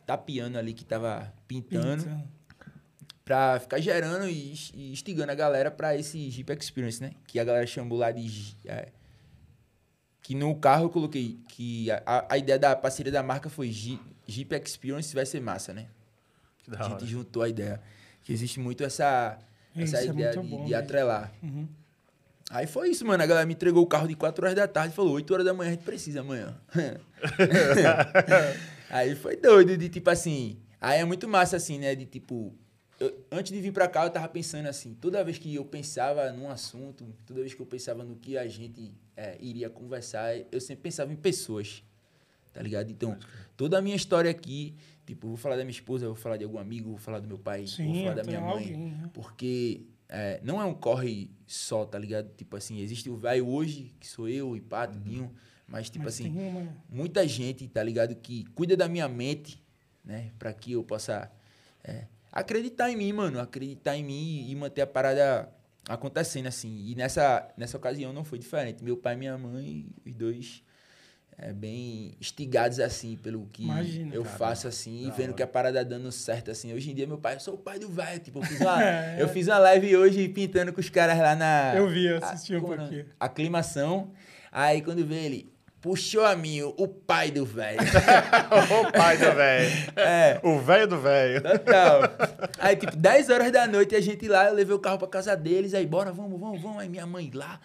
tapeando 0.07 0.59
ali 0.59 0.72
que 0.74 0.85
tava 0.85 1.33
pintando, 1.47 2.03
Pintando. 2.05 2.28
pra 3.24 3.61
ficar 3.61 3.81
gerando 3.81 4.28
e, 4.28 4.55
e 4.74 4.93
instigando 4.93 5.31
a 5.31 5.35
galera 5.35 5.70
pra 5.70 5.97
esse 5.97 6.31
Jeep 6.31 6.53
Experience, 6.53 7.01
né? 7.01 7.12
Que 7.26 7.39
a 7.39 7.45
galera 7.45 7.66
chamou 7.66 7.97
lá 7.99 8.11
de... 8.11 8.57
É, 8.64 8.89
que 10.22 10.35
no 10.35 10.55
carro 10.57 10.85
eu 10.85 10.91
coloquei 10.91 11.41
que 11.49 11.91
a, 11.91 12.26
a- 12.28 12.39
ideia 12.39 12.59
da 12.59 12.76
parceria 12.76 13.11
da 13.12 13.22
marca 13.22 13.49
foi 13.49 13.70
Jeep, 13.70 14.03
Jeep 14.26 14.55
Experience 14.55 15.14
vai 15.14 15.24
ser 15.26 15.41
massa, 15.41 15.72
né? 15.72 15.89
Que 16.62 16.70
da 16.70 16.78
a 16.81 16.85
hora. 16.85 16.99
gente 17.01 17.07
juntou 17.11 17.43
a 17.43 17.49
ideia. 17.49 17.81
Que 18.22 18.33
existe 18.33 18.61
muito 18.61 18.85
essa, 18.85 19.39
Isso 19.77 19.97
essa 19.97 20.07
é 20.07 20.09
ideia 20.09 20.31
de, 20.33 20.39
bom, 20.39 20.64
de 20.64 20.75
atrelar. 20.75 21.33
Uhum. 21.43 21.68
Aí 22.51 22.66
foi 22.66 22.91
isso, 22.91 23.07
mano. 23.07 23.23
A 23.23 23.27
galera 23.27 23.47
me 23.47 23.55
entregou 23.55 23.83
o 23.83 23.87
carro 23.87 24.09
de 24.09 24.16
4 24.16 24.45
horas 24.45 24.57
da 24.57 24.66
tarde 24.66 24.93
e 24.93 24.97
falou: 24.97 25.12
8 25.14 25.33
horas 25.33 25.47
da 25.47 25.55
manhã 25.55 25.71
a 25.71 25.75
gente 25.75 25.85
precisa 25.85 26.21
amanhã. 26.21 26.57
aí 28.91 29.14
foi 29.14 29.37
doido, 29.37 29.77
de 29.77 29.89
tipo 29.89 30.11
assim. 30.11 30.59
Aí 30.81 31.01
é 31.01 31.05
muito 31.05 31.29
massa, 31.29 31.57
assim, 31.57 31.79
né? 31.79 31.95
De 31.95 32.07
tipo. 32.07 32.53
eu- 32.99 33.25
antes 33.31 33.53
de 33.53 33.61
vir 33.61 33.73
pra 33.73 33.87
cá, 33.87 34.05
eu 34.05 34.11
tava 34.11 34.29
pensando 34.29 34.66
assim: 34.66 34.95
toda 34.95 35.23
vez 35.23 35.39
que 35.39 35.55
eu 35.55 35.64
pensava 35.64 36.33
num 36.33 36.51
assunto, 36.51 37.07
toda 37.27 37.41
vez 37.41 37.55
que 37.55 37.61
eu 37.62 37.66
pensava 37.66 38.03
no 38.03 38.16
que 38.16 38.37
a 38.37 38.49
gente 38.49 38.93
é, 39.16 39.37
iria 39.41 39.71
conversar, 39.71 40.35
eu 40.51 40.61
sempre 40.61 40.83
pensava 40.83 41.12
em 41.12 41.16
pessoas. 41.16 41.85
Tá 42.53 42.61
ligado? 42.61 42.91
Então, 42.91 43.16
toda 43.57 43.79
a 43.79 43.81
minha 43.83 43.95
história 43.95 44.29
aqui, 44.29 44.75
tipo, 45.11 45.26
vou 45.26 45.36
falar 45.36 45.56
da 45.56 45.64
minha 45.64 45.72
esposa, 45.72 46.06
vou 46.06 46.14
falar 46.14 46.36
de 46.36 46.44
algum 46.44 46.58
amigo, 46.58 46.90
vou 46.90 46.98
falar 46.98 47.18
do 47.18 47.26
meu 47.26 47.38
pai, 47.38 47.61
vou 47.61 47.66
Sim, 47.66 48.02
falar 48.04 48.14
da 48.14 48.22
minha 48.22 48.40
mãe. 48.40 48.52
alguém. 48.52 48.90
né? 48.92 49.11
Porque 49.12 49.82
é, 50.08 50.40
não 50.44 50.62
é 50.62 50.64
um 50.64 50.72
corre 50.72 51.30
só, 51.48 51.84
tá 51.84 51.98
ligado? 51.98 52.30
Tipo 52.36 52.56
assim, 52.56 52.78
existe 52.80 53.11
o 53.11 53.16
velho 53.16 53.48
hoje, 53.48 53.92
que 53.98 54.06
sou 54.06 54.28
eu 54.28 54.56
e 54.56 54.61
pá, 54.61 54.86
tudinho. 54.86 55.34
Mas, 55.66 55.90
tipo 55.90 56.04
Mas 56.04 56.14
assim, 56.14 56.30
uma... 56.30 56.76
muita 56.88 57.26
gente, 57.26 57.66
tá 57.66 57.82
ligado? 57.82 58.14
Que 58.14 58.44
cuida 58.54 58.76
da 58.76 58.88
minha 58.88 59.08
mente, 59.08 59.61
né? 60.04 60.30
Pra 60.38 60.52
que 60.52 60.72
eu 60.72 60.84
possa 60.84 61.30
é, 61.82 62.06
acreditar 62.30 62.88
em 62.88 62.96
mim, 62.96 63.12
mano. 63.12 63.40
Acreditar 63.40 63.96
em 63.96 64.04
mim 64.04 64.48
e 64.48 64.54
manter 64.54 64.82
a 64.82 64.86
parada 64.86 65.52
acontecendo, 65.88 66.46
assim. 66.46 66.86
E 66.86 66.94
nessa, 66.94 67.52
nessa 67.56 67.76
ocasião 67.76 68.12
não 68.12 68.22
foi 68.24 68.38
diferente. 68.38 68.82
Meu 68.84 68.96
pai 68.96 69.14
e 69.14 69.18
minha 69.18 69.36
mãe, 69.36 69.86
os 70.06 70.14
dois, 70.14 70.62
é, 71.43 71.53
bem 71.55 72.14
instigados, 72.20 72.78
assim, 72.80 73.16
pelo 73.16 73.49
que 73.51 73.62
Imagina, 73.62 74.14
eu 74.14 74.22
cara. 74.22 74.36
faço, 74.36 74.68
assim. 74.68 75.07
E 75.07 75.11
vendo 75.11 75.32
que 75.32 75.43
a 75.43 75.47
parada 75.47 75.82
dando 75.82 76.12
certo, 76.12 76.51
assim. 76.51 76.74
Hoje 76.74 76.91
em 76.91 76.95
dia, 76.95 77.07
meu 77.07 77.16
pai, 77.16 77.36
eu 77.36 77.41
sou 77.41 77.55
o 77.55 77.59
pai 77.59 77.78
do 77.78 77.88
velho. 77.88 78.20
Tipo, 78.20 78.41
eu 78.41 78.43
fiz 78.43 78.61
uma, 78.61 78.84
É. 78.84 79.16
eu 79.22 79.28
fiz 79.28 79.49
uma 79.49 79.59
live 79.59 79.97
hoje 79.97 80.28
pintando 80.28 80.70
com 80.70 80.80
os 80.80 80.91
caras 80.91 81.18
lá 81.18 81.34
na... 81.34 81.74
Eu 81.74 81.88
vi, 81.88 82.09
assisti 82.09 82.57
um 82.57 82.61
como 82.61 82.74
é? 82.74 82.76
pouquinho. 82.76 83.07
Aclimação. 83.18 84.11
Aí 84.53 84.82
quando 84.82 85.07
vê 85.07 85.14
ele, 85.14 85.53
puxou 85.80 86.26
a 86.26 86.36
mim, 86.36 86.61
o 86.62 86.86
pai 86.86 87.30
do 87.30 87.47
velho. 87.47 87.80
o 88.86 88.93
pai 88.93 89.16
do 89.16 89.32
velho. 89.34 89.70
É. 89.97 90.41
O 90.43 90.59
velho 90.59 90.86
do 90.88 91.01
velho. 91.01 91.43
Total. 91.43 92.03
Aí, 92.59 92.76
tipo, 92.76 92.95
10 92.95 93.30
horas 93.30 93.51
da 93.51 93.66
noite, 93.66 93.97
a 93.97 94.01
gente 94.01 94.28
lá, 94.28 94.49
eu 94.49 94.55
levei 94.55 94.74
o 94.74 94.78
carro 94.78 94.99
pra 94.99 95.09
casa 95.09 95.34
deles, 95.34 95.72
aí, 95.72 95.86
bora, 95.86 96.12
vamos, 96.12 96.38
vamos, 96.38 96.61
vamos. 96.61 96.78
Aí 96.82 96.88
minha 96.88 97.07
mãe 97.07 97.30
lá, 97.32 97.59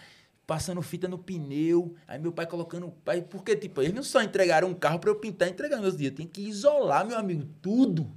passando 0.47 0.81
fita 0.81 1.07
no 1.07 1.17
pneu, 1.17 1.95
aí 2.07 2.19
meu 2.19 2.31
pai 2.31 2.45
colocando. 2.45 2.91
Pai, 3.03 3.21
porque, 3.21 3.55
tipo, 3.55 3.81
eles 3.81 3.93
não 3.93 4.03
só 4.03 4.21
entregaram 4.21 4.67
um 4.69 4.73
carro 4.73 4.99
pra 4.99 5.09
eu 5.09 5.15
pintar 5.15 5.47
e 5.47 5.51
entregar 5.51 5.77
meus 5.81 5.97
dias, 5.97 6.13
tem 6.13 6.27
que 6.27 6.41
isolar, 6.41 7.05
meu 7.05 7.17
amigo, 7.17 7.45
tudo. 7.61 8.11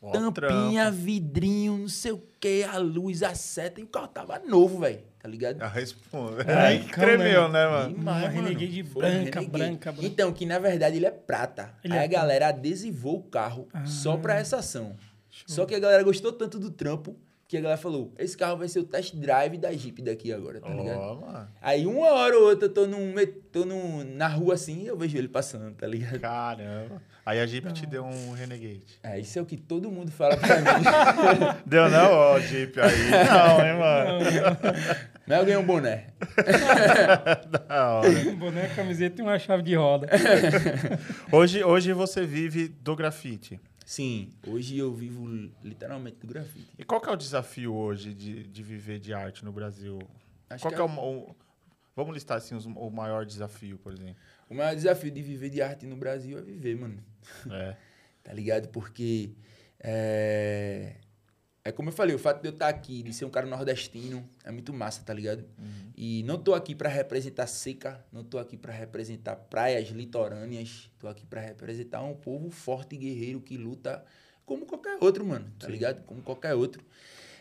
Ó, 0.00 0.10
Tampinha, 0.12 0.84
trampo. 0.84 0.98
vidrinho, 0.98 1.78
não 1.78 1.88
sei 1.88 2.12
o 2.12 2.22
que, 2.38 2.62
a 2.64 2.76
luz, 2.78 3.22
a 3.22 3.34
seta, 3.34 3.80
e 3.80 3.84
o 3.84 3.86
carro 3.86 4.08
tava 4.08 4.38
novo, 4.38 4.78
velho, 4.80 5.00
tá 5.18 5.28
ligado? 5.28 5.60
A 5.62 5.68
responda. 5.68 6.42
É, 6.42 6.54
Aí 6.66 6.78
que 6.80 6.84
então, 6.86 7.00
tremeu, 7.04 7.48
né? 7.48 7.66
mano? 7.66 7.94
Demais, 7.94 8.24
Uma 8.24 8.32
mano. 8.34 8.48
Renegade 8.48 8.82
branca, 8.82 9.08
Renegade. 9.08 9.46
branca, 9.46 9.92
branca. 9.92 10.06
Então, 10.06 10.32
que 10.32 10.44
na 10.46 10.58
verdade 10.58 10.96
ele 10.96 11.06
é 11.06 11.10
prata. 11.10 11.74
Ele 11.82 11.94
Aí 11.94 12.00
é 12.00 12.04
a 12.04 12.06
galera 12.06 12.48
adesivou 12.48 13.16
o 13.18 13.22
carro 13.22 13.66
Ah. 13.72 13.84
só 13.86 14.16
pra 14.16 14.36
essa 14.38 14.58
ação. 14.58 14.94
Só 15.46 15.64
que 15.66 15.74
a 15.74 15.78
galera 15.78 16.02
gostou 16.02 16.32
tanto 16.32 16.58
do 16.58 16.70
trampo 16.70 17.16
que 17.48 17.56
a 17.56 17.60
galera 17.60 17.80
falou: 17.80 18.12
esse 18.18 18.36
carro 18.36 18.56
vai 18.56 18.68
ser 18.68 18.80
o 18.80 18.84
test 18.84 19.14
drive 19.14 19.58
da 19.58 19.72
Jeep 19.72 20.02
daqui 20.02 20.32
agora, 20.32 20.60
tá 20.60 20.68
ligado? 20.68 21.20
Mano. 21.20 21.48
Aí 21.60 21.86
uma 21.86 22.10
hora 22.10 22.36
ou 22.36 22.48
outra 22.48 22.66
eu 22.66 22.72
tô, 22.72 22.86
num, 22.86 23.14
tô 23.52 23.64
num, 23.64 24.04
na 24.04 24.26
rua 24.26 24.54
assim 24.54 24.82
e 24.82 24.86
eu 24.86 24.96
vejo 24.96 25.16
ele 25.16 25.28
passando, 25.28 25.74
tá 25.74 25.86
ligado? 25.86 26.18
Caramba. 26.20 27.00
Aí 27.24 27.40
a 27.40 27.46
Jeep 27.46 27.72
te 27.72 27.86
deu 27.86 28.04
um 28.04 28.32
Renegade. 28.32 29.00
É, 29.02 29.18
isso 29.18 29.36
é 29.38 29.42
o 29.42 29.46
que 29.46 29.56
todo 29.56 29.90
mundo 29.90 30.12
fala 30.12 30.36
pra 30.36 30.60
mim. 30.60 30.64
Deu 31.66 31.90
não, 31.90 32.12
ó, 32.12 32.38
Jeep 32.38 32.80
aí. 32.80 33.10
Não, 33.10 33.66
hein, 33.66 33.78
mano. 33.78 34.24
Mas 35.26 35.38
eu 35.38 35.44
ganhei 35.44 35.60
um 35.60 35.66
boné. 35.66 36.06
Da 37.68 37.94
hora. 37.94 38.08
Um 38.30 38.36
boné, 38.36 38.68
camiseta 38.68 39.20
e 39.20 39.24
uma 39.24 39.38
chave 39.40 39.64
de 39.64 39.74
roda. 39.74 40.08
Hoje, 41.32 41.64
hoje 41.64 41.92
você 41.92 42.24
vive 42.24 42.68
do 42.68 42.94
grafite. 42.94 43.60
Sim, 43.86 44.32
hoje 44.44 44.76
eu 44.76 44.92
vivo 44.92 45.24
literalmente 45.62 46.16
do 46.18 46.26
grafite. 46.26 46.68
E 46.76 46.84
qual 46.84 47.00
que 47.00 47.08
é 47.08 47.12
o 47.12 47.16
desafio 47.16 47.72
hoje 47.72 48.12
de, 48.12 48.42
de 48.44 48.62
viver 48.62 48.98
de 48.98 49.14
arte 49.14 49.44
no 49.44 49.52
Brasil? 49.52 50.00
Acho 50.50 50.62
qual 50.62 50.70
que 50.72 50.76
que 50.76 50.82
é 50.82 50.84
o, 50.84 51.20
o- 51.30 51.36
Vamos 51.94 52.12
listar 52.12 52.36
assim 52.36 52.56
os- 52.56 52.66
o 52.66 52.90
maior 52.90 53.24
desafio, 53.24 53.78
por 53.78 53.92
exemplo. 53.92 54.16
O 54.50 54.54
maior 54.54 54.74
desafio 54.74 55.10
de 55.10 55.22
viver 55.22 55.50
de 55.50 55.62
arte 55.62 55.86
no 55.86 55.96
Brasil 55.96 56.36
é 56.36 56.42
viver, 56.42 56.76
mano. 56.76 57.00
É. 57.48 57.76
tá 58.24 58.32
ligado? 58.32 58.68
Porque 58.70 59.30
é, 59.78 60.96
é 61.66 61.72
como 61.72 61.88
eu 61.88 61.92
falei, 61.92 62.14
o 62.14 62.18
fato 62.18 62.40
de 62.40 62.46
eu 62.46 62.52
estar 62.52 62.68
aqui, 62.68 63.02
de 63.02 63.12
ser 63.12 63.24
um 63.24 63.30
cara 63.30 63.44
nordestino, 63.44 64.24
é 64.44 64.52
muito 64.52 64.72
massa, 64.72 65.02
tá 65.02 65.12
ligado? 65.12 65.44
E 65.96 66.22
não 66.22 66.38
tô 66.38 66.54
aqui 66.54 66.76
pra 66.76 66.88
representar 66.88 67.48
seca, 67.48 68.04
não 68.12 68.22
tô 68.22 68.38
aqui 68.38 68.56
pra 68.56 68.72
representar 68.72 69.34
praias 69.34 69.88
litorâneas, 69.88 70.88
tô 70.96 71.08
aqui 71.08 71.26
pra 71.26 71.40
representar 71.40 72.02
um 72.02 72.14
povo 72.14 72.50
forte 72.50 72.94
e 72.94 72.98
guerreiro 72.98 73.40
que 73.40 73.56
luta 73.56 74.04
como 74.44 74.64
qualquer 74.64 74.96
outro, 75.00 75.26
mano, 75.26 75.50
tá 75.58 75.66
ligado? 75.66 76.04
Como 76.04 76.22
qualquer 76.22 76.54
outro. 76.54 76.84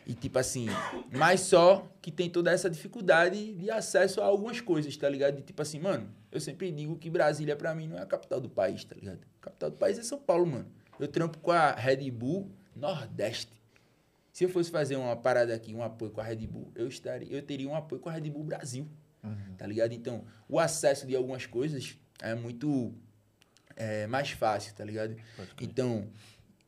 E 0.07 0.15
tipo 0.15 0.39
assim, 0.39 0.67
mas 1.11 1.41
só 1.41 1.88
que 2.01 2.11
tem 2.11 2.28
toda 2.28 2.51
essa 2.51 2.67
dificuldade 2.67 3.53
de 3.53 3.69
acesso 3.69 4.21
a 4.21 4.26
algumas 4.26 4.59
coisas, 4.59 4.97
tá 4.97 5.07
ligado? 5.07 5.36
De 5.36 5.43
tipo 5.43 5.61
assim, 5.61 5.80
mano, 5.80 6.09
eu 6.32 6.39
sempre 6.39 6.71
digo 6.71 6.95
que 6.97 7.11
Brasília 7.11 7.55
pra 7.55 7.76
mim 7.76 7.88
não 7.88 7.97
é 7.97 8.01
a 8.01 8.05
capital 8.07 8.41
do 8.41 8.49
país, 8.49 8.84
tá 8.84 8.95
ligado? 8.95 9.19
A 9.39 9.45
capital 9.45 9.69
do 9.69 9.78
país 9.78 9.99
é 9.99 10.03
São 10.03 10.17
Paulo, 10.17 10.47
mano. 10.47 10.65
Eu 10.99 11.07
trampo 11.07 11.38
com 11.38 11.51
a 11.51 11.71
Red 11.73 12.09
Bull 12.09 12.49
Nordeste. 12.76 13.53
Se 14.36 14.43
eu 14.43 14.49
fosse 14.49 14.69
fazer 14.69 14.97
uma 14.97 15.15
parada 15.15 15.55
aqui, 15.55 15.73
um 15.73 15.81
apoio 15.81 16.11
com 16.11 16.19
a 16.19 16.23
Red 16.25 16.45
Bull, 16.45 16.69
eu 16.75 16.89
estaria, 16.89 17.25
eu 17.31 17.41
teria 17.41 17.69
um 17.69 17.73
apoio 17.73 18.01
com 18.01 18.09
a 18.09 18.11
Red 18.11 18.29
Bull 18.29 18.43
Brasil, 18.43 18.86
tá 19.57 19.65
ligado? 19.65 19.93
Então, 19.93 20.25
o 20.49 20.59
acesso 20.59 21.07
de 21.07 21.15
algumas 21.15 21.45
coisas 21.45 21.97
é 22.21 22.36
muito 22.36 22.93
é, 23.77 24.05
mais 24.07 24.31
fácil, 24.31 24.75
tá 24.75 24.83
ligado? 24.83 25.15
Então, 25.61 26.09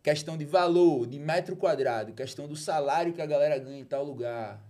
questão 0.02 0.38
de 0.38 0.46
valor, 0.46 1.06
de 1.08 1.20
metro 1.20 1.58
quadrado, 1.58 2.14
questão 2.14 2.48
do 2.48 2.56
salário 2.56 3.12
que 3.12 3.22
a 3.22 3.26
galera 3.26 3.60
ganha 3.60 3.82
em 3.82 3.84
tal 3.84 4.06
lugar. 4.06 4.66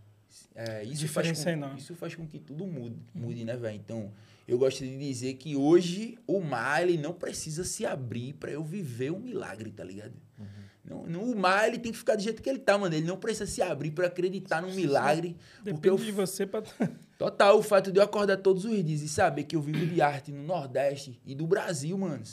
É, 0.55 0.83
isso, 0.83 1.07
faz 1.07 1.43
com, 1.43 1.49
enorme. 1.51 1.77
isso 1.77 1.93
faz 1.93 2.15
com 2.15 2.25
que 2.25 2.39
tudo 2.39 2.65
mude, 2.65 2.97
mude 3.13 3.45
né, 3.45 3.55
velho? 3.55 3.75
Então, 3.75 4.11
eu 4.47 4.57
gosto 4.57 4.83
de 4.83 4.97
dizer 4.97 5.35
que 5.35 5.55
hoje 5.55 6.17
o 6.25 6.41
mar 6.41 6.81
ele 6.81 6.97
não 6.97 7.13
precisa 7.13 7.63
se 7.63 7.85
abrir 7.85 8.33
pra 8.33 8.49
eu 8.49 8.63
viver 8.63 9.11
um 9.11 9.19
milagre, 9.19 9.71
tá 9.71 9.83
ligado? 9.83 10.15
Não, 10.35 10.47
não- 10.87 11.23
o 11.23 11.35
mar 11.35 11.67
ele 11.67 11.77
tem 11.77 11.91
que 11.91 11.97
ficar 11.97 12.15
do 12.15 12.21
jeito 12.21 12.41
que 12.41 12.49
ele 12.49 12.59
tá, 12.59 12.77
mano. 12.77 12.95
Ele 12.95 13.05
não 13.05 13.17
precisa 13.17 13.45
se 13.45 13.61
abrir 13.61 13.91
pra 13.91 14.07
acreditar 14.07 14.61
num 14.61 14.73
milagre. 14.73 15.35
Porque 15.57 15.71
Depende 15.73 15.87
eu 15.87 15.97
de 15.97 16.11
você 16.11 16.45
pra... 16.45 16.61
Total, 17.17 17.57
o 17.57 17.63
fato 17.63 17.91
de 17.91 17.99
eu 17.99 18.03
acordar 18.03 18.37
todos 18.37 18.63
os 18.63 18.83
dias 18.83 19.01
e 19.01 19.09
saber 19.09 19.43
que 19.43 19.55
eu 19.55 19.61
vivo 19.61 19.85
de 19.85 20.01
arte 20.01 20.31
no 20.31 20.43
Nordeste 20.43 21.19
e 21.25 21.33
do 21.33 21.47
Brasil, 21.47 21.97
mano. 21.97 22.23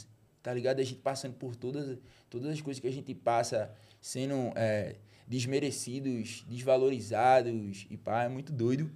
Tá 0.42 0.52
ligado? 0.52 0.78
A 0.80 0.84
gente 0.84 1.00
passando 1.00 1.34
por 1.34 1.56
todas, 1.56 1.98
todas 2.28 2.50
as 2.50 2.60
coisas 2.60 2.80
que 2.80 2.86
a 2.86 2.92
gente 2.92 3.14
passa, 3.14 3.70
sendo 4.00 4.52
é, 4.54 4.96
desmerecidos, 5.26 6.44
desvalorizados 6.46 7.86
e 7.90 7.96
pá, 7.96 8.24
é 8.24 8.28
muito 8.28 8.52
doido. 8.52 8.90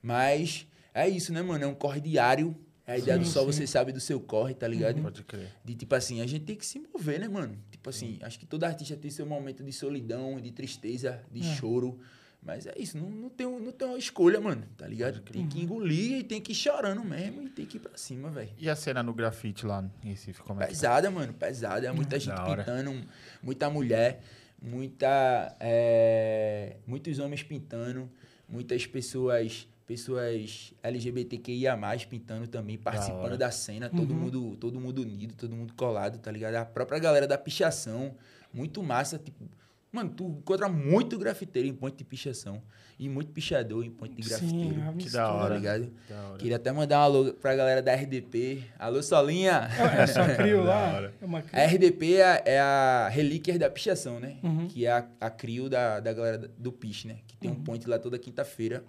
Mas 0.00 0.66
é 0.94 1.08
isso, 1.08 1.32
né, 1.32 1.42
mano? 1.42 1.64
É 1.64 1.66
um 1.66 1.74
corre 1.74 2.00
diário. 2.00 2.56
É 2.92 2.96
a 2.96 2.98
ideia 2.98 3.18
do 3.18 3.24
Sim, 3.24 3.30
só 3.32 3.40
sim. 3.40 3.46
você 3.46 3.66
sabe 3.66 3.92
do 3.92 4.00
seu 4.00 4.20
corre, 4.20 4.54
tá 4.54 4.68
ligado? 4.68 5.00
Pode 5.00 5.22
crer. 5.24 5.48
De 5.64 5.74
tipo 5.74 5.94
assim, 5.94 6.20
a 6.20 6.26
gente 6.26 6.44
tem 6.44 6.56
que 6.56 6.66
se 6.66 6.78
mover, 6.78 7.18
né, 7.18 7.28
mano? 7.28 7.56
Tipo 7.70 7.88
assim, 7.90 8.18
acho 8.22 8.38
que 8.38 8.46
todo 8.46 8.64
artista 8.64 8.96
tem 8.96 9.10
seu 9.10 9.24
momento 9.26 9.62
de 9.64 9.72
solidão, 9.72 10.40
de 10.40 10.50
tristeza, 10.52 11.20
de 11.30 11.40
É. 11.40 11.54
choro. 11.56 11.98
Mas 12.44 12.66
é 12.66 12.74
isso, 12.76 12.98
não, 12.98 13.08
não, 13.08 13.28
tem, 13.28 13.46
não 13.46 13.70
tem 13.70 13.86
uma 13.86 13.96
escolha, 13.96 14.40
mano, 14.40 14.64
tá 14.76 14.84
ligado? 14.86 15.20
Tem 15.20 15.46
que 15.48 15.60
engolir 15.62 16.18
e 16.18 16.24
tem 16.24 16.40
que 16.40 16.50
ir 16.50 16.54
chorando 16.56 17.04
mesmo 17.04 17.42
e 17.44 17.48
tem 17.48 17.64
que 17.64 17.76
ir 17.76 17.80
pra 17.80 17.96
cima, 17.96 18.30
velho. 18.30 18.50
E 18.58 18.68
a 18.68 18.74
cena 18.74 19.00
no 19.00 19.14
grafite 19.14 19.64
lá 19.64 19.88
em 20.02 20.08
Recife, 20.08 20.40
como 20.42 20.60
é 20.60 20.66
que 20.66 20.72
tá? 20.72 20.76
Pesada, 20.76 21.08
mano, 21.08 21.32
pesada. 21.32 21.86
É 21.86 21.92
muita 21.92 22.18
gente 22.18 22.34
pintando, 22.44 23.00
muita 23.40 23.70
mulher, 23.70 24.20
muita. 24.60 25.56
é, 25.60 26.76
muitos 26.86 27.18
homens 27.20 27.42
pintando, 27.44 28.10
muitas 28.48 28.86
pessoas. 28.86 29.68
Pessoas 29.92 30.72
LGBTQIA 30.82 31.78
pintando 32.08 32.46
também, 32.48 32.78
participando 32.78 33.24
hora. 33.24 33.36
da 33.36 33.50
cena, 33.50 33.90
todo, 33.90 34.12
Uhum. 34.14 34.20
mundo, 34.20 34.56
todo 34.56 34.80
mundo 34.80 35.02
unido, 35.02 35.34
todo 35.34 35.54
mundo 35.54 35.74
colado, 35.74 36.18
tá 36.18 36.30
ligado? 36.30 36.54
A 36.54 36.64
própria 36.64 36.98
galera 36.98 37.26
da 37.26 37.36
pichação, 37.36 38.14
muito 38.52 38.82
massa, 38.82 39.18
tipo. 39.18 39.44
Mano, 39.92 40.08
tu 40.08 40.24
encontra 40.24 40.70
muito 40.70 41.18
grafiteiro 41.18 41.68
em 41.68 41.74
ponto 41.74 41.94
de 41.98 42.04
pichação. 42.04 42.62
E 42.98 43.08
muito 43.10 43.30
pichador 43.32 43.84
em 43.84 43.90
ponto 43.90 44.14
de 44.14 44.26
grafiteiro. 44.26 44.74
Sim, 44.74 44.82
a 44.88 44.92
Que 44.94 45.10
da 45.10 45.26
Tá 45.26 45.32
hora. 45.34 45.56
ligado? 45.56 45.92
Da 46.08 46.28
hora. 46.28 46.38
Queria 46.38 46.56
até 46.56 46.72
mandar 46.72 47.00
um 47.00 47.02
alô 47.02 47.32
pra 47.34 47.54
galera 47.54 47.82
da 47.82 47.92
RDP. 47.92 48.62
Alô, 48.78 49.02
Solinha! 49.02 49.68
É 49.98 50.06
só 50.06 50.24
crio 50.36 50.62
Da 50.64 50.70
lá? 50.70 51.10
É 51.20 51.24
uma 51.24 51.40
A 51.40 51.42
crio. 51.42 51.62
RDP 51.66 52.14
é 52.14 52.22
a, 52.24 52.42
é 52.46 52.60
a 52.60 53.08
relíquia 53.10 53.58
da 53.58 53.68
pichação, 53.68 54.18
né? 54.20 54.36
Uhum. 54.42 54.66
Que 54.68 54.86
é 54.86 54.92
a, 54.92 55.06
a 55.20 55.28
crio 55.30 55.68
da, 55.68 56.00
da 56.00 56.12
galera 56.14 56.38
da- 56.38 56.48
do 56.56 56.72
piche, 56.72 57.08
né? 57.08 57.16
Que 57.26 57.36
tem 57.36 57.50
um 57.50 57.56
point 57.56 57.86
lá 57.88 57.98
toda 57.98 58.18
quinta-feira. 58.18 58.82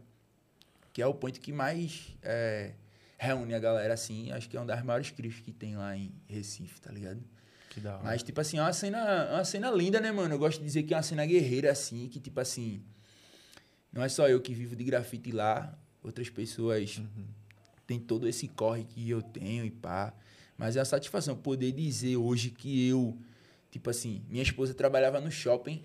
Que 0.93 1.01
é 1.01 1.07
o 1.07 1.13
point 1.13 1.39
que 1.39 1.51
mais 1.51 2.15
é, 2.21 2.73
reúne 3.17 3.53
a 3.55 3.59
galera, 3.59 3.93
assim. 3.93 4.31
Acho 4.31 4.47
que 4.47 4.55
é 4.55 4.59
uma 4.59 4.67
das 4.67 4.83
maiores 4.83 5.09
crios 5.09 5.39
que 5.39 5.51
tem 5.51 5.75
lá 5.75 5.97
em 5.97 6.13
Recife, 6.27 6.79
tá 6.79 6.91
ligado? 6.91 7.21
Que 7.69 7.79
da 7.79 7.95
hora. 7.95 8.03
Mas, 8.03 8.21
tipo 8.21 8.39
assim, 8.39 8.59
é 8.59 8.61
uma 8.61 8.71
cena, 8.71 8.99
é 8.99 9.33
uma 9.33 9.43
cena 9.45 9.71
linda, 9.71 9.99
né, 9.99 10.11
mano? 10.11 10.35
Eu 10.35 10.39
gosto 10.39 10.59
de 10.59 10.65
dizer 10.65 10.83
que 10.83 10.93
é 10.93 10.97
uma 10.97 11.03
cena 11.03 11.25
guerreira, 11.25 11.71
assim, 11.71 12.07
que, 12.07 12.19
tipo 12.19 12.39
assim, 12.39 12.83
não 13.91 14.03
é 14.03 14.09
só 14.09 14.29
eu 14.29 14.39
que 14.39 14.53
vivo 14.53 14.75
de 14.75 14.83
grafite 14.83 15.31
lá, 15.31 15.77
outras 16.03 16.29
pessoas 16.29 17.01
têm 17.87 17.99
todo 17.99 18.27
esse 18.27 18.47
corre 18.47 18.83
que 18.83 19.09
eu 19.09 19.21
tenho 19.21 19.65
e 19.65 19.71
pá. 19.71 20.13
Mas 20.57 20.75
é 20.75 20.79
uma 20.79 20.85
satisfação 20.85 21.35
poder 21.35 21.71
dizer 21.71 22.17
hoje 22.17 22.51
que 22.51 22.87
eu, 22.87 23.17
tipo 23.71 23.89
assim, 23.89 24.23
minha 24.29 24.43
esposa 24.43 24.73
trabalhava 24.73 25.19
no 25.19 25.31
shopping, 25.31 25.83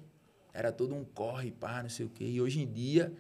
era 0.53 0.71
todo 0.71 0.95
um 0.95 1.05
corre, 1.05 1.51
pá, 1.51 1.83
não 1.83 1.91
sei 1.91 2.05
o 2.07 2.11
quê. 2.11 2.25
E 2.25 2.41
hoje 2.41 2.61
em 2.61 2.71
dia, 2.71 3.13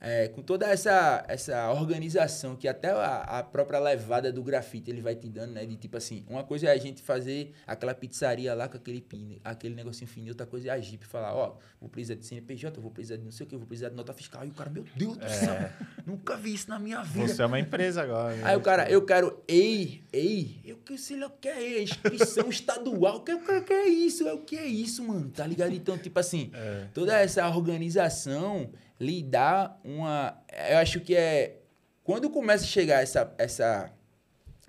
é, 0.00 0.28
com 0.28 0.42
toda 0.42 0.66
essa, 0.66 1.24
essa 1.28 1.70
organização 1.72 2.54
que 2.56 2.68
até 2.68 2.90
a, 2.90 3.16
a 3.38 3.42
própria 3.42 3.78
levada 3.78 4.30
do 4.32 4.42
grafite 4.42 4.90
ele 4.90 5.00
vai 5.00 5.14
te 5.14 5.28
dando, 5.28 5.52
né? 5.52 5.64
De 5.66 5.76
tipo 5.76 5.96
assim, 5.96 6.24
uma 6.28 6.44
coisa 6.44 6.66
é 6.66 6.70
a 6.72 6.76
gente 6.76 7.02
fazer 7.02 7.52
aquela 7.66 7.94
pizzaria 7.94 8.54
lá 8.54 8.68
com 8.68 8.76
aquele 8.76 9.00
pin, 9.00 9.40
aquele 9.44 9.74
negocinho 9.74 10.08
fininho, 10.08 10.32
outra 10.32 10.46
coisa 10.46 10.68
é 10.68 10.70
a 10.70 10.78
Jeep 10.78 11.06
falar, 11.06 11.34
ó, 11.34 11.56
vou 11.80 11.88
precisar 11.88 12.14
de 12.14 12.26
CNPJ, 12.26 12.80
vou 12.80 12.90
precisar 12.90 13.16
de 13.16 13.24
não 13.24 13.32
sei 13.32 13.46
o 13.46 13.48
que, 13.48 13.56
vou 13.56 13.66
precisar 13.66 13.88
de 13.88 13.94
nota 13.96 14.12
fiscal. 14.12 14.44
E 14.44 14.48
o 14.48 14.52
cara, 14.52 14.70
meu 14.70 14.84
Deus 14.94 15.16
do 15.16 15.28
céu, 15.28 15.70
nunca 16.06 16.36
vi 16.36 16.54
isso 16.54 16.68
na 16.68 16.78
minha 16.78 17.02
vida. 17.02 17.28
Você 17.28 17.42
é 17.42 17.46
uma 17.46 17.58
empresa 17.60 18.02
agora. 18.02 18.34
né? 18.36 18.42
Aí 18.44 18.56
o 18.56 18.60
cara, 18.60 18.90
eu 18.90 19.04
quero, 19.04 19.42
ei, 19.48 20.02
ei, 20.12 20.60
eu 20.64 20.76
que 20.76 20.96
sei 20.98 21.18
lá 21.18 21.26
o 21.26 21.30
que 21.30 21.48
é 21.48 21.82
inscrição 21.82 22.48
estadual, 22.48 23.16
o 23.16 23.20
que, 23.20 23.36
que, 23.38 23.60
que 23.62 23.72
é 23.72 23.88
isso? 23.88 24.26
É 24.28 24.32
o 24.32 24.38
que 24.38 24.56
é 24.56 24.66
isso, 24.66 25.02
mano? 25.04 25.30
Tá 25.30 25.46
ligado? 25.46 25.72
Então, 25.72 25.96
tipo 25.98 26.18
assim, 26.18 26.50
É. 26.54 26.86
toda 26.94 27.18
essa 27.18 27.46
organização 27.48 28.70
lhe 28.98 29.22
dá 29.22 29.76
uma. 29.84 30.36
Eu 30.70 30.78
acho 30.78 31.00
que 31.00 31.14
é. 31.14 31.60
Quando 32.04 32.30
começa 32.30 32.64
a 32.64 32.68
chegar 32.68 33.02
essa, 33.02 33.34
essa 33.36 33.92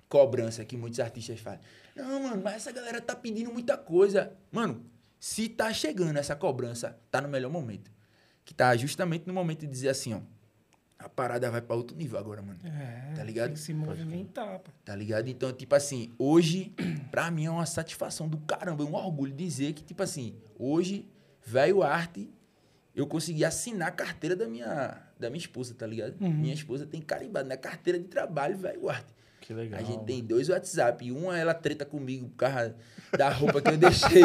cobrança 0.08 0.64
que 0.64 0.76
muitos 0.76 0.98
artistas 1.00 1.38
fazem. 1.40 1.60
Não, 1.94 2.22
mano, 2.22 2.42
mas 2.42 2.54
essa 2.56 2.72
galera 2.72 3.00
tá 3.00 3.14
pedindo 3.14 3.52
muita 3.52 3.76
coisa. 3.76 4.32
Mano, 4.50 4.84
se 5.20 5.48
tá 5.48 5.72
chegando 5.72 6.16
essa 6.16 6.34
cobrança, 6.36 6.98
tá 7.10 7.20
no 7.20 7.28
melhor 7.28 7.50
momento. 7.50 7.90
Que 8.44 8.54
tá 8.54 8.76
justamente 8.76 9.26
no 9.26 9.34
momento 9.34 9.60
de 9.60 9.66
dizer 9.66 9.90
assim, 9.90 10.14
ó. 10.14 10.20
a 10.98 11.08
parada 11.08 11.50
vai 11.50 11.60
pra 11.60 11.76
outro 11.76 11.96
nível 11.96 12.18
agora, 12.18 12.40
mano. 12.40 12.58
É, 12.64 13.14
Tá 13.14 13.22
ligado? 13.22 13.46
Tem 13.48 13.54
que 13.54 13.60
se 13.60 13.74
movimentar, 13.74 14.58
pô. 14.60 14.70
Tá 14.84 14.94
ligado? 14.96 15.28
Então, 15.28 15.52
tipo 15.52 15.74
assim, 15.74 16.12
hoje, 16.18 16.72
pra 17.10 17.30
mim 17.30 17.46
é 17.46 17.50
uma 17.50 17.66
satisfação 17.66 18.28
do 18.28 18.38
caramba, 18.38 18.82
é 18.84 18.86
um 18.86 18.94
orgulho 18.94 19.32
dizer 19.32 19.74
que, 19.74 19.82
tipo 19.84 20.02
assim, 20.02 20.36
hoje, 20.58 21.06
velho 21.44 21.82
arte, 21.82 22.30
eu 23.00 23.06
consegui 23.06 23.44
assinar 23.44 23.88
a 23.88 23.92
carteira 23.92 24.34
da 24.34 24.48
minha, 24.48 25.00
da 25.18 25.30
minha 25.30 25.38
esposa, 25.38 25.72
tá 25.72 25.86
ligado? 25.86 26.20
Uhum. 26.20 26.32
Minha 26.32 26.54
esposa 26.54 26.84
tem 26.84 27.00
carimbado 27.00 27.48
na 27.48 27.56
carteira 27.56 27.98
de 27.98 28.06
trabalho, 28.06 28.58
velho 28.58 28.88
arte. 28.88 29.14
Que 29.48 29.54
legal. 29.54 29.80
A 29.80 29.82
gente 29.82 30.04
tem 30.04 30.22
dois 30.22 30.50
WhatsApp. 30.50 31.10
Uma 31.10 31.38
ela 31.38 31.54
treta 31.54 31.82
comigo 31.86 32.28
por 32.28 32.36
causa 32.36 32.76
da 33.16 33.30
roupa 33.30 33.62
que 33.62 33.70
eu 33.70 33.78
deixei 33.78 34.22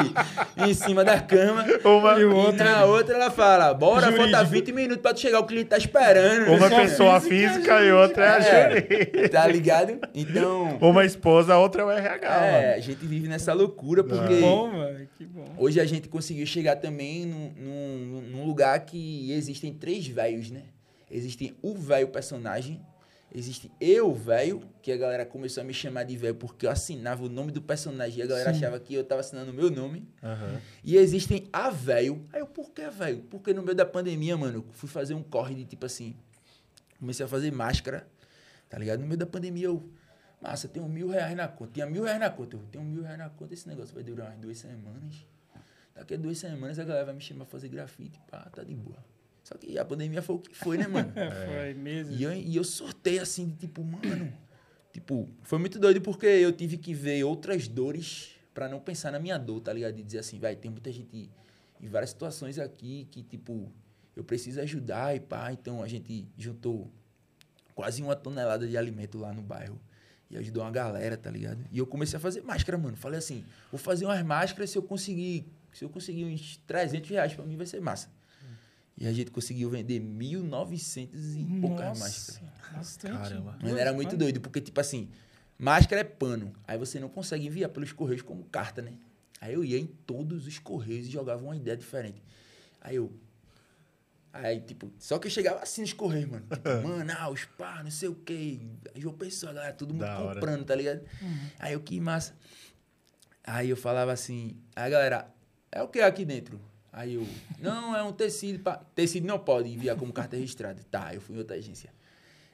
em 0.57 0.73
cima 0.73 1.01
da 1.01 1.17
cama. 1.21 1.63
Uma, 1.85 2.19
E 2.19 2.25
o 2.25 2.31
E 2.31 2.33
outro- 2.33 2.61
na 2.65 2.83
outra 2.83 3.15
ela 3.15 3.31
fala: 3.31 3.73
Bora, 3.73 4.07
falta 4.11 4.43
Jurídico. 4.43 4.51
20 4.51 4.71
minutos 4.73 5.01
pra 5.01 5.13
tu 5.13 5.21
chegar, 5.21 5.39
o 5.39 5.45
cliente 5.45 5.69
tá 5.69 5.77
esperando. 5.77 6.49
uma 6.49 6.69
Pessoa 6.69 6.81
pessoa 6.81 7.21
física 7.21 7.53
física 7.53 7.81
e 7.85 7.91
outra 7.93 8.25
é 8.25 8.27
a 8.27 8.37
É, 8.37 8.69
Júri. 8.81 9.29
tá 9.29 9.47
ligado? 9.47 9.97
Então, 10.13 10.77
Uma 10.81 11.05
esposa, 11.05 11.53
a 11.53 11.57
outra 11.57 11.83
é 11.83 11.85
o 11.85 11.89
RH. 11.91 12.27
é, 12.45 12.61
mano. 12.61 12.73
a 12.75 12.79
gente 12.81 13.05
vive 13.05 13.29
nessa 13.29 13.53
loucura 13.53 14.03
porque. 14.03 14.35
Que 14.35 14.41
bom, 14.41 14.71
velho. 14.71 15.09
Que 15.17 15.25
bom. 15.25 15.45
Hoje 15.57 15.79
a 15.79 15.85
gente 15.85 16.09
conseguiu 16.09 16.45
chegar 16.45 16.75
também 16.75 17.25
num, 17.25 17.53
num, 17.57 18.21
num 18.29 18.45
lugar 18.45 18.77
que 18.81 19.31
existem 19.31 19.73
três 19.73 20.05
velhos, 20.05 20.51
né? 20.51 20.63
Existem 21.09 21.55
o 21.61 21.73
velho 21.75 22.09
personagem, 22.09 22.81
existe 23.33 23.71
eu, 23.79 24.13
velho, 24.13 24.61
que 24.81 24.91
a 24.91 24.97
galera 24.97 25.25
começou 25.25 25.61
a 25.61 25.63
me 25.63 25.73
chamar 25.73 26.03
de 26.03 26.15
velho 26.15 26.35
porque 26.35 26.65
eu 26.65 26.69
assinava 26.69 27.23
o 27.23 27.29
nome 27.29 27.51
do 27.51 27.61
personagem 27.61 28.19
e 28.19 28.21
a 28.21 28.27
galera 28.27 28.51
Sim. 28.53 28.57
achava 28.57 28.79
que 28.79 28.93
eu 28.93 29.03
tava 29.03 29.21
assinando 29.21 29.51
o 29.51 29.53
meu 29.53 29.71
nome. 29.71 30.07
Aham. 30.21 30.61
E 30.83 30.95
existem 30.95 31.47
a 31.51 31.69
velho. 31.69 32.25
Aí 32.31 32.41
eu, 32.41 32.47
por 32.47 32.71
que 32.71 32.87
velho? 32.89 33.23
Porque 33.23 33.53
no 33.53 33.63
meio 33.63 33.75
da 33.75 33.85
pandemia, 33.85 34.37
mano, 34.37 34.59
eu 34.59 34.65
fui 34.73 34.87
fazer 34.87 35.13
um 35.13 35.23
corre 35.23 35.55
de 35.55 35.65
tipo 35.65 35.85
assim. 35.85 36.15
Comecei 36.99 37.25
a 37.25 37.29
fazer 37.29 37.51
máscara, 37.51 38.07
tá 38.69 38.77
ligado? 38.77 38.99
No 38.99 39.07
meio 39.07 39.17
da 39.17 39.25
pandemia 39.25 39.65
eu. 39.65 39.89
Massa, 40.39 40.67
tenho 40.67 40.87
mil 40.87 41.09
reais 41.09 41.35
na 41.35 41.47
conta. 41.47 41.71
Tinha 41.73 41.85
mil 41.85 42.03
reais 42.03 42.19
na 42.19 42.29
conta. 42.29 42.57
Eu 42.57 42.63
tenho 42.71 42.83
mil 42.83 43.01
reais 43.01 43.17
na 43.17 43.29
conta. 43.29 43.53
Esse 43.53 43.67
negócio 43.67 43.93
vai 43.95 44.03
durar 44.03 44.27
umas 44.27 44.39
duas 44.39 44.57
semanas. 44.57 45.25
Daqui 45.95 46.15
a 46.15 46.17
duas 46.17 46.37
semanas 46.37 46.77
a 46.79 46.83
galera 46.83 47.05
vai 47.05 47.13
me 47.13 47.21
chamar 47.21 47.45
pra 47.45 47.51
fazer 47.51 47.69
grafite. 47.69 48.19
Pá, 48.29 48.49
tá 48.53 48.63
de 48.63 48.75
boa. 48.75 48.97
Só 49.53 49.57
que 49.59 49.77
a 49.77 49.85
pandemia 49.85 50.21
foi 50.21 50.35
o 50.35 50.39
que 50.39 50.55
foi, 50.55 50.77
né, 50.77 50.87
mano? 50.87 51.11
É, 51.15 51.29
foi 51.29 51.73
meses. 51.75 52.19
E 52.19 52.23
eu, 52.23 52.33
e 52.33 52.55
eu 52.55 52.63
sortei 52.63 53.19
assim, 53.19 53.49
tipo, 53.59 53.83
mano. 53.83 54.33
Tipo, 54.91 55.29
foi 55.43 55.59
muito 55.59 55.79
doido 55.79 56.01
porque 56.01 56.25
eu 56.25 56.51
tive 56.51 56.77
que 56.77 56.93
ver 56.93 57.23
outras 57.23 57.67
dores 57.67 58.31
pra 58.53 58.67
não 58.67 58.79
pensar 58.79 59.11
na 59.11 59.19
minha 59.19 59.37
dor, 59.37 59.61
tá 59.61 59.71
ligado? 59.73 59.95
De 59.95 60.03
dizer 60.03 60.19
assim, 60.19 60.39
vai, 60.39 60.55
tem 60.55 60.69
muita 60.69 60.91
gente 60.91 61.29
em 61.81 61.87
várias 61.87 62.11
situações 62.11 62.57
aqui 62.57 63.07
que, 63.11 63.21
tipo, 63.21 63.71
eu 64.15 64.23
preciso 64.23 64.59
ajudar 64.61 65.15
e 65.15 65.19
pá. 65.19 65.51
Então 65.51 65.83
a 65.83 65.87
gente 65.87 66.27
juntou 66.37 66.91
quase 67.75 68.01
uma 68.01 68.15
tonelada 68.15 68.67
de 68.67 68.77
alimento 68.77 69.17
lá 69.17 69.33
no 69.33 69.41
bairro. 69.41 69.79
E 70.29 70.37
ajudou 70.37 70.63
uma 70.63 70.71
galera, 70.71 71.15
tá 71.15 71.29
ligado? 71.29 71.63
E 71.71 71.77
eu 71.77 71.85
comecei 71.85 72.17
a 72.17 72.19
fazer 72.19 72.41
máscara, 72.41 72.77
mano. 72.77 72.97
Falei 72.97 73.19
assim, 73.19 73.43
vou 73.71 73.79
fazer 73.79 74.05
umas 74.05 74.23
máscaras 74.23 74.69
se 74.69 74.77
eu 74.77 74.81
conseguir. 74.81 75.45
Se 75.71 75.83
eu 75.83 75.89
conseguir 75.89 76.25
uns 76.25 76.57
300 76.67 77.09
reais, 77.09 77.33
pra 77.33 77.45
mim 77.45 77.57
vai 77.57 77.65
ser 77.65 77.81
massa. 77.81 78.09
E 78.97 79.07
a 79.07 79.11
gente 79.13 79.31
conseguiu 79.31 79.69
vender 79.69 79.99
1.900 79.99 81.09
e 81.35 81.59
poucas 81.61 81.99
máscaras. 81.99 82.41
bastante. 82.71 83.13
Caramba. 83.17 83.57
Mano, 83.61 83.77
era 83.77 83.91
muito 83.93 84.15
doido, 84.15 84.39
porque, 84.39 84.61
tipo 84.61 84.79
assim, 84.79 85.09
máscara 85.57 86.01
é 86.01 86.03
pano. 86.03 86.53
Aí 86.67 86.77
você 86.77 86.99
não 86.99 87.09
consegue 87.09 87.47
enviar 87.47 87.69
pelos 87.69 87.91
correios 87.91 88.21
como 88.21 88.43
carta, 88.45 88.81
né? 88.81 88.93
Aí 89.41 89.53
eu 89.53 89.63
ia 89.65 89.79
em 89.79 89.87
todos 89.87 90.45
os 90.47 90.59
correios 90.59 91.07
e 91.07 91.11
jogava 91.11 91.43
uma 91.43 91.55
ideia 91.55 91.75
diferente. 91.75 92.21
Aí 92.79 92.95
eu. 92.95 93.11
Aí, 94.31 94.61
tipo, 94.61 94.91
só 94.97 95.19
que 95.19 95.27
eu 95.27 95.31
chegava 95.31 95.59
assim 95.61 95.81
nos 95.81 95.93
correios, 95.93 96.29
mano. 96.29 96.45
Tipo, 96.49 96.69
Manaus, 96.87 97.45
pá, 97.57 97.83
não 97.83 97.91
sei 97.91 98.09
o 98.09 98.15
quê. 98.15 98.59
João 98.95 99.15
Pessoa, 99.15 99.53
galera, 99.53 99.73
todo 99.73 99.91
mundo 99.93 100.01
Da 100.01 100.19
hora. 100.19 100.35
comprando, 100.35 100.65
tá 100.65 100.75
ligado? 100.75 101.01
Aí 101.59 101.73
eu, 101.73 101.79
que 101.81 101.99
massa. 101.99 102.35
Aí 103.43 103.69
eu 103.69 103.77
falava 103.77 104.11
assim, 104.11 104.55
aí 104.75 104.85
a 104.85 104.89
galera, 104.89 105.33
é 105.71 105.81
o 105.83 105.87
que 105.87 105.99
aqui 105.99 106.23
dentro? 106.25 106.59
Aí 106.93 107.15
eu, 107.15 107.27
não, 107.59 107.95
é 107.95 108.03
um 108.03 108.13
tecido. 108.13 108.59
Pá. 108.59 108.79
Tecido 108.93 109.25
não 109.25 109.39
pode 109.39 109.67
enviar 109.67 109.97
como 109.97 110.13
carta 110.13 110.37
registrada. 110.37 110.79
Tá, 110.91 111.13
eu 111.13 111.19
fui 111.19 111.35
em 111.35 111.39
outra 111.39 111.57
agência. 111.57 111.89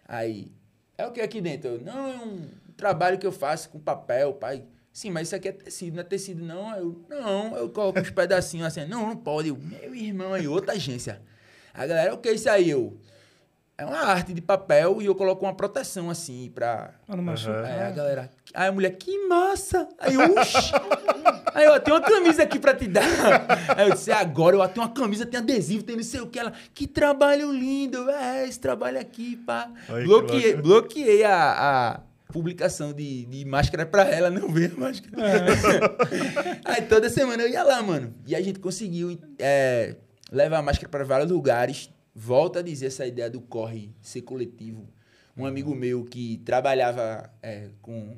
Aí, 0.07 0.49
é 0.97 1.05
o 1.05 1.11
que 1.11 1.19
aqui 1.19 1.41
dentro? 1.41 1.71
Eu, 1.71 1.81
não, 1.81 2.07
é 2.07 2.17
um 2.17 2.47
trabalho 2.77 3.19
que 3.19 3.27
eu 3.27 3.33
faço 3.33 3.69
com 3.69 3.77
papel, 3.77 4.33
pai. 4.33 4.63
Sim, 4.93 5.11
mas 5.11 5.27
isso 5.27 5.35
aqui 5.35 5.49
é 5.49 5.51
tecido, 5.51 5.95
não 5.95 6.01
é 6.01 6.05
tecido 6.05 6.41
não. 6.41 6.73
Eu, 6.73 7.05
não, 7.09 7.57
eu 7.57 7.69
coloco 7.69 7.99
uns 7.99 8.11
pedacinhos 8.11 8.65
assim. 8.67 8.85
Não, 8.85 9.07
não 9.07 9.17
pode. 9.17 9.49
Eu, 9.49 9.57
meu 9.57 9.93
irmão, 9.93 10.33
aí, 10.33 10.47
outra 10.47 10.73
agência. 10.73 11.21
A 11.73 11.85
galera, 11.85 12.13
o 12.13 12.17
que 12.17 12.29
é 12.29 12.33
isso 12.33 12.49
aí? 12.49 12.69
Eu, 12.69 12.97
é 13.79 13.85
uma 13.85 13.99
arte 13.99 14.33
de 14.33 14.41
papel 14.41 15.01
e 15.01 15.05
eu 15.05 15.15
coloco 15.15 15.45
uma 15.45 15.53
proteção 15.53 16.09
assim 16.09 16.51
pra... 16.53 16.91
Pra 17.07 17.15
não 17.15 17.23
machucar. 17.23 17.63
Aí 17.63 17.81
a 17.81 17.91
galera, 17.91 18.29
aí 18.53 18.67
a 18.67 18.71
mulher, 18.71 18.91
que 18.91 19.27
massa! 19.27 19.87
Aí 19.99 20.13
eu, 20.13 20.21
"Oxi!" 20.35 20.71
Aí 21.53 21.65
eu, 21.65 21.79
tem 21.79 21.93
uma 21.93 22.01
camisa 22.01 22.43
aqui 22.43 22.59
pra 22.59 22.73
te 22.75 22.87
dar. 22.87 23.03
Aí 23.75 23.87
eu 23.87 23.93
disse, 23.95 24.11
"É 24.11 24.15
agora 24.15 24.55
eu 24.55 24.67
tenho 24.67 24.85
uma 24.85 24.93
camisa, 24.93 25.25
tem 25.25 25.39
adesivo, 25.39 25.83
tem 25.83 25.95
não 25.95 26.03
sei 26.03 26.21
o 26.21 26.27
que. 26.27 26.37
Ela, 26.39 26.53
que 26.73 26.85
trabalho 26.87 27.51
lindo, 27.51 28.09
é, 28.09 28.47
esse 28.47 28.59
trabalho 28.59 28.99
aqui, 28.99 29.35
pá. 29.37 29.69
Que 29.87 30.03
bloqueei 30.03 30.55
bloqueei 30.55 31.23
a, 31.23 31.95
a 31.95 31.99
publicação 32.31 32.93
de, 32.93 33.25
de 33.25 33.45
máscara 33.45 33.85
pra 33.85 34.03
ela 34.03 34.29
não 34.29 34.49
ver 34.49 34.71
a 34.75 34.79
máscara. 34.79 35.15
Aí 36.65 36.81
toda 36.83 37.09
semana 37.09 37.43
eu 37.43 37.49
ia 37.49 37.63
lá, 37.63 37.81
mano. 37.81 38.13
E 38.27 38.35
a 38.35 38.41
gente 38.41 38.59
conseguiu 38.59 39.17
é, 39.39 39.95
levar 40.31 40.59
a 40.59 40.61
máscara 40.61 40.89
para 40.89 41.03
vários 41.03 41.31
lugares. 41.31 41.89
Volta 42.21 42.59
a 42.59 42.61
dizer 42.61 42.87
essa 42.87 43.07
ideia 43.07 43.29
do 43.29 43.39
corre 43.39 43.95
ser 44.01 44.23
coletivo. 44.23 44.85
Um 45.37 45.45
amigo 45.45 45.73
meu 45.73 46.03
que 46.03 46.35
trabalhava 46.39 47.31
é, 47.41 47.69
com 47.81 48.17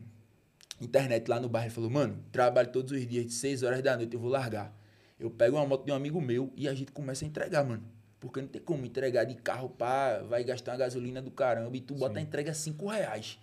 internet 0.82 1.28
lá 1.28 1.40
no 1.40 1.48
bairro 1.48 1.70
falou: 1.70 1.88
Mano, 1.88 2.18
trabalho 2.32 2.72
todos 2.72 2.92
os 2.92 3.08
dias 3.08 3.28
de 3.28 3.32
6 3.32 3.62
horas 3.62 3.80
da 3.84 3.96
noite, 3.96 4.16
eu 4.16 4.20
vou 4.20 4.32
largar. 4.32 4.76
Eu 5.20 5.30
pego 5.30 5.56
uma 5.56 5.68
moto 5.68 5.86
de 5.86 5.92
um 5.92 5.96
amigo 5.96 6.20
meu 6.20 6.52
e 6.56 6.68
a 6.68 6.74
gente 6.74 6.92
começa 6.92 7.24
a 7.24 7.28
entregar, 7.28 7.64
mano. 7.64 7.84
Porque 8.20 8.42
não 8.42 8.48
tem 8.48 8.60
como 8.60 8.84
entregar 8.88 9.24
de 9.24 9.36
carro, 9.36 9.70
pá, 9.70 10.18
vai 10.28 10.44
gastar 10.44 10.72
uma 10.72 10.80
gasolina 10.80 11.22
do 11.22 11.30
caramba 11.30 11.78
e 11.78 11.80
tu 11.80 11.94
bota 11.94 12.18
a 12.18 12.22
entrega 12.24 12.56
5 12.56 12.84
reais. 12.88 13.38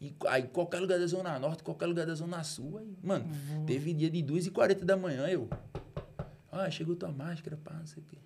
E 0.00 0.12
aí, 0.26 0.42
qualquer 0.48 0.80
lugar 0.80 0.98
da 0.98 1.06
Zona 1.06 1.38
Norte, 1.38 1.62
qualquer 1.62 1.86
lugar 1.86 2.04
da 2.04 2.16
Zona 2.16 2.42
Sul. 2.42 2.78
Aí, 2.78 2.96
mano, 3.00 3.26
teve 3.64 3.94
dia 3.94 4.10
de 4.10 4.24
2h40 4.24 4.84
da 4.84 4.96
manhã, 4.96 5.28
eu. 5.28 5.48
Ah, 6.50 6.68
chegou 6.68 6.96
tua 6.96 7.12
máscara, 7.12 7.56
pá, 7.56 7.74
não 7.74 7.86
sei 7.86 8.02
o 8.02 8.06
quê. 8.06 8.18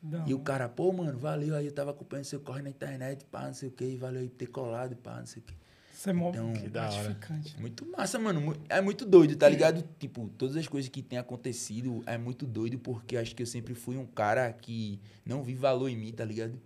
Que 0.00 0.06
da 0.06 0.24
E 0.26 0.34
o 0.34 0.38
cara, 0.38 0.68
pô, 0.68 0.92
mano, 0.92 1.18
valeu 1.18 1.54
aí, 1.54 1.66
eu 1.66 1.72
tava 1.72 1.90
acompanhando 1.90 2.24
seu 2.24 2.40
corre 2.40 2.62
na 2.62 2.70
internet, 2.70 3.24
pá, 3.26 3.46
não 3.46 3.54
sei 3.54 3.68
o 3.68 3.72
quê, 3.72 3.96
valeu 3.98 4.20
aí 4.20 4.28
por 4.28 4.36
ter 4.36 4.46
colado, 4.46 4.96
pá, 4.96 5.18
não 5.18 5.26
sei 5.26 5.42
o 5.42 5.44
quê. 5.44 5.54
Você 5.92 6.10
é 6.10 6.12
mó 6.12 6.30
Então, 6.30 6.52
Que 6.52 6.68
da 6.68 6.82
hora. 6.82 6.92
gratificante. 6.92 7.60
Muito 7.60 7.84
massa, 7.84 8.20
mano. 8.20 8.56
É 8.68 8.80
muito 8.80 9.04
doido, 9.04 9.34
tá 9.34 9.48
ligado? 9.48 9.82
Tipo, 9.98 10.30
todas 10.38 10.56
as 10.56 10.68
coisas 10.68 10.88
que 10.88 11.02
tem 11.02 11.18
acontecido 11.18 12.04
é 12.06 12.16
muito 12.16 12.46
doido, 12.46 12.78
porque 12.78 13.16
acho 13.16 13.34
que 13.34 13.42
eu 13.42 13.46
sempre 13.46 13.74
fui 13.74 13.96
um 13.96 14.06
cara 14.06 14.52
que 14.52 15.00
não 15.26 15.42
vi 15.42 15.54
valor 15.54 15.88
em 15.88 15.96
mim, 15.96 16.12
tá 16.12 16.24
ligado? 16.24 16.56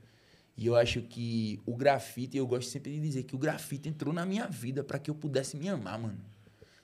E 0.55 0.67
eu 0.67 0.77
acho 0.77 1.01
que 1.01 1.59
o 1.65 1.75
grafite, 1.75 2.37
eu 2.37 2.47
gosto 2.47 2.69
sempre 2.71 2.93
de 2.93 3.01
dizer 3.01 3.23
que 3.23 3.35
o 3.35 3.39
grafite 3.39 3.89
entrou 3.89 4.13
na 4.13 4.27
minha 4.27 4.47
vida 4.47 4.85
pra 4.85 4.99
que 4.99 5.11
eu 5.11 5.15
pudesse 5.15 5.57
me 5.57 5.67
amar, 5.67 5.99
mano. 5.99 6.19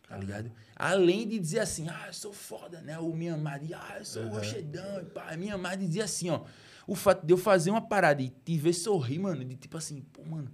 Tá 0.09 0.17
ligado? 0.17 0.51
Além 0.75 1.29
de 1.29 1.39
dizer 1.39 1.61
assim, 1.61 1.87
ah, 1.89 2.05
eu 2.07 2.13
sou 2.15 2.33
foda, 2.33 2.81
né? 2.81 2.97
Me 3.01 3.29
amar 3.29 3.59
de, 3.59 3.75
ah, 3.75 3.97
eu 3.99 4.05
sou 4.05 4.23
Uhum. 4.23 4.31
rochedão, 4.31 5.01
e 5.01 5.05
pá. 5.05 5.33
Amar 5.53 5.77
de 5.77 5.87
dizer 5.87 6.03
assim, 6.03 6.31
ó. 6.31 6.41
O 6.87 6.95
fato 6.95 7.27
de 7.27 7.33
eu 7.33 7.37
fazer 7.37 7.71
uma 7.71 7.83
parada 7.83 8.23
e 8.23 8.31
te 8.31 8.57
ver 8.57 8.73
sorrir, 8.73 9.19
mano, 9.19 9.45
de 9.45 9.55
tipo 9.57 9.77
assim, 9.77 10.01
pô, 10.13 10.25
mano, 10.25 10.51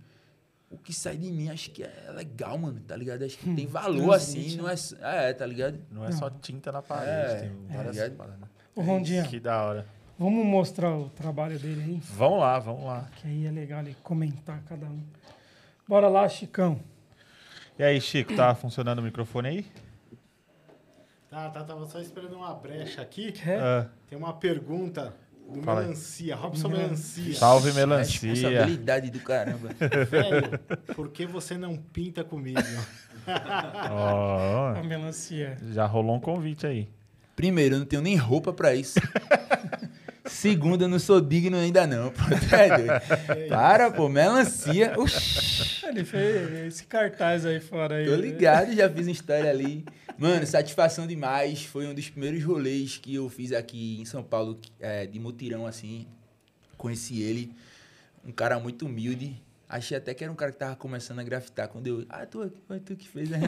o 0.69 0.77
que 0.77 0.93
sai 0.93 1.17
de 1.17 1.31
mim 1.31 1.49
acho 1.49 1.71
que 1.71 1.85
é 1.85 2.11
legal, 2.17 2.59
mano, 2.59 2.81
tá 2.81 2.97
ligado? 2.97 3.23
Acho 3.23 3.39
que 3.39 3.55
tem 3.55 3.67
valor, 3.67 4.13
assim, 4.13 4.57
não 4.57 4.69
é... 4.69 4.75
É, 5.01 5.33
tá 5.33 5.47
ligado? 5.47 5.79
Não 5.89 6.05
é 6.05 6.11
só 6.11 6.29
tinta 6.29 6.73
na 6.73 6.83
parede, 6.83 7.11
É, 7.37 7.41
tem 7.43 7.51
é. 7.71 7.77
várias 7.77 7.95
ligado? 7.95 8.17
paradas. 8.17 8.49
Ô, 8.75 8.81
Rondinha, 8.83 9.23
Que 9.23 9.39
da 9.39 9.63
hora. 9.63 9.87
vamos 10.19 10.45
mostrar 10.45 10.91
o 10.97 11.09
trabalho 11.11 11.57
dele 11.61 11.81
aí? 11.81 12.01
Vamos 12.03 12.41
lá, 12.41 12.59
vamos 12.59 12.85
lá. 12.85 13.09
Que 13.21 13.29
aí 13.29 13.47
é 13.47 13.53
legal 13.53 13.83
ele 13.83 13.97
comentar 14.03 14.61
cada 14.65 14.87
um. 14.87 15.01
Bora 15.87 16.09
lá, 16.09 16.29
Chicão. 16.29 16.81
E 17.79 17.83
aí, 17.83 18.01
Chico, 18.01 18.35
tá 18.37 18.55
funcionando 18.55 19.01
o 19.01 19.03
microfone 19.03 19.49
aí? 19.49 19.67
Tá, 21.29 21.51
tá, 21.51 21.65
tava 21.65 21.85
só 21.87 22.01
esperando 22.01 22.37
uma 22.37 22.55
brecha 22.55 23.03
aqui. 23.03 23.35
Ah, 23.47 23.87
Tem 24.09 24.17
uma 24.17 24.33
pergunta 24.35 25.15
do 25.53 25.61
Fala 25.63 25.81
aí. 25.81 25.87
Melancia, 25.87 26.37
Robson 26.37 26.69
Melancia. 26.69 27.35
salve, 27.35 27.71
É 27.71 27.73
melancia. 27.73 28.31
responsabilidade 28.31 29.11
do 29.11 29.19
caramba. 29.21 29.71
Velho, 30.09 30.59
por 30.95 31.11
que 31.11 31.27
você 31.27 31.57
não 31.59 31.77
pinta 31.77 32.23
comigo? 32.23 32.61
Ó, 33.91 34.75
A 34.79 34.83
melancia. 34.85 35.59
já 35.73 35.85
rolou 35.87 36.15
um 36.17 36.21
convite 36.21 36.67
aí. 36.67 36.89
Primeiro, 37.35 37.75
eu 37.75 37.79
não 37.81 37.87
tenho 37.87 38.01
nem 38.03 38.17
roupa 38.17 38.53
pra 38.53 38.75
isso. 38.75 39.01
Segundo, 40.27 40.83
eu 40.83 40.89
não 40.89 40.99
sou 40.99 41.21
digno 41.21 41.57
ainda 41.57 41.87
não. 41.87 42.11
Pô, 42.11 42.23
é 42.55 42.69
doido. 42.69 43.49
Para, 43.49 43.91
pô, 43.91 44.09
melancia. 44.09 44.95
Oxi. 44.99 45.85
Ele 45.87 46.05
fez 46.05 46.53
esse 46.67 46.85
cartaz 46.85 47.45
aí 47.45 47.61
fora 47.61 47.97
aí. 47.97 48.07
Tô 48.07 48.15
ligado, 48.17 48.73
já 48.75 48.89
fiz 48.89 49.07
uma 49.07 49.13
história 49.13 49.51
ali. 49.51 49.85
Mano, 50.17 50.47
satisfação 50.47 51.07
demais. 51.07 51.65
Foi 51.65 51.87
um 51.87 51.95
dos 51.95 52.09
primeiros 52.09 52.43
rolês 52.43 52.97
que 52.97 53.15
eu 53.15 53.29
fiz 53.29 53.53
aqui 53.53 54.01
em 54.01 54.05
São 54.05 54.23
Paulo, 54.23 54.59
é, 54.81 55.07
de 55.07 55.19
mutirão, 55.19 55.67
assim. 55.67 56.07
Conheci 56.79 57.21
ele. 57.21 57.53
Um 58.27 58.33
cara 58.33 58.59
muito 58.59 58.87
humilde. 58.87 59.41
Achei 59.69 59.97
até 59.97 60.15
que 60.15 60.23
era 60.23 60.33
um 60.33 60.37
cara 60.37 60.53
que 60.53 60.59
tava 60.59 60.77
começando 60.77 61.19
a 61.19 61.23
grafitar. 61.23 61.69
Quando 61.69 61.87
eu. 61.87 62.07
Ah, 62.09 62.25
tu, 62.25 62.51
foi 62.67 62.81
tu 62.81 62.97
que 62.97 63.09
fez, 63.09 63.29
né? 63.29 63.41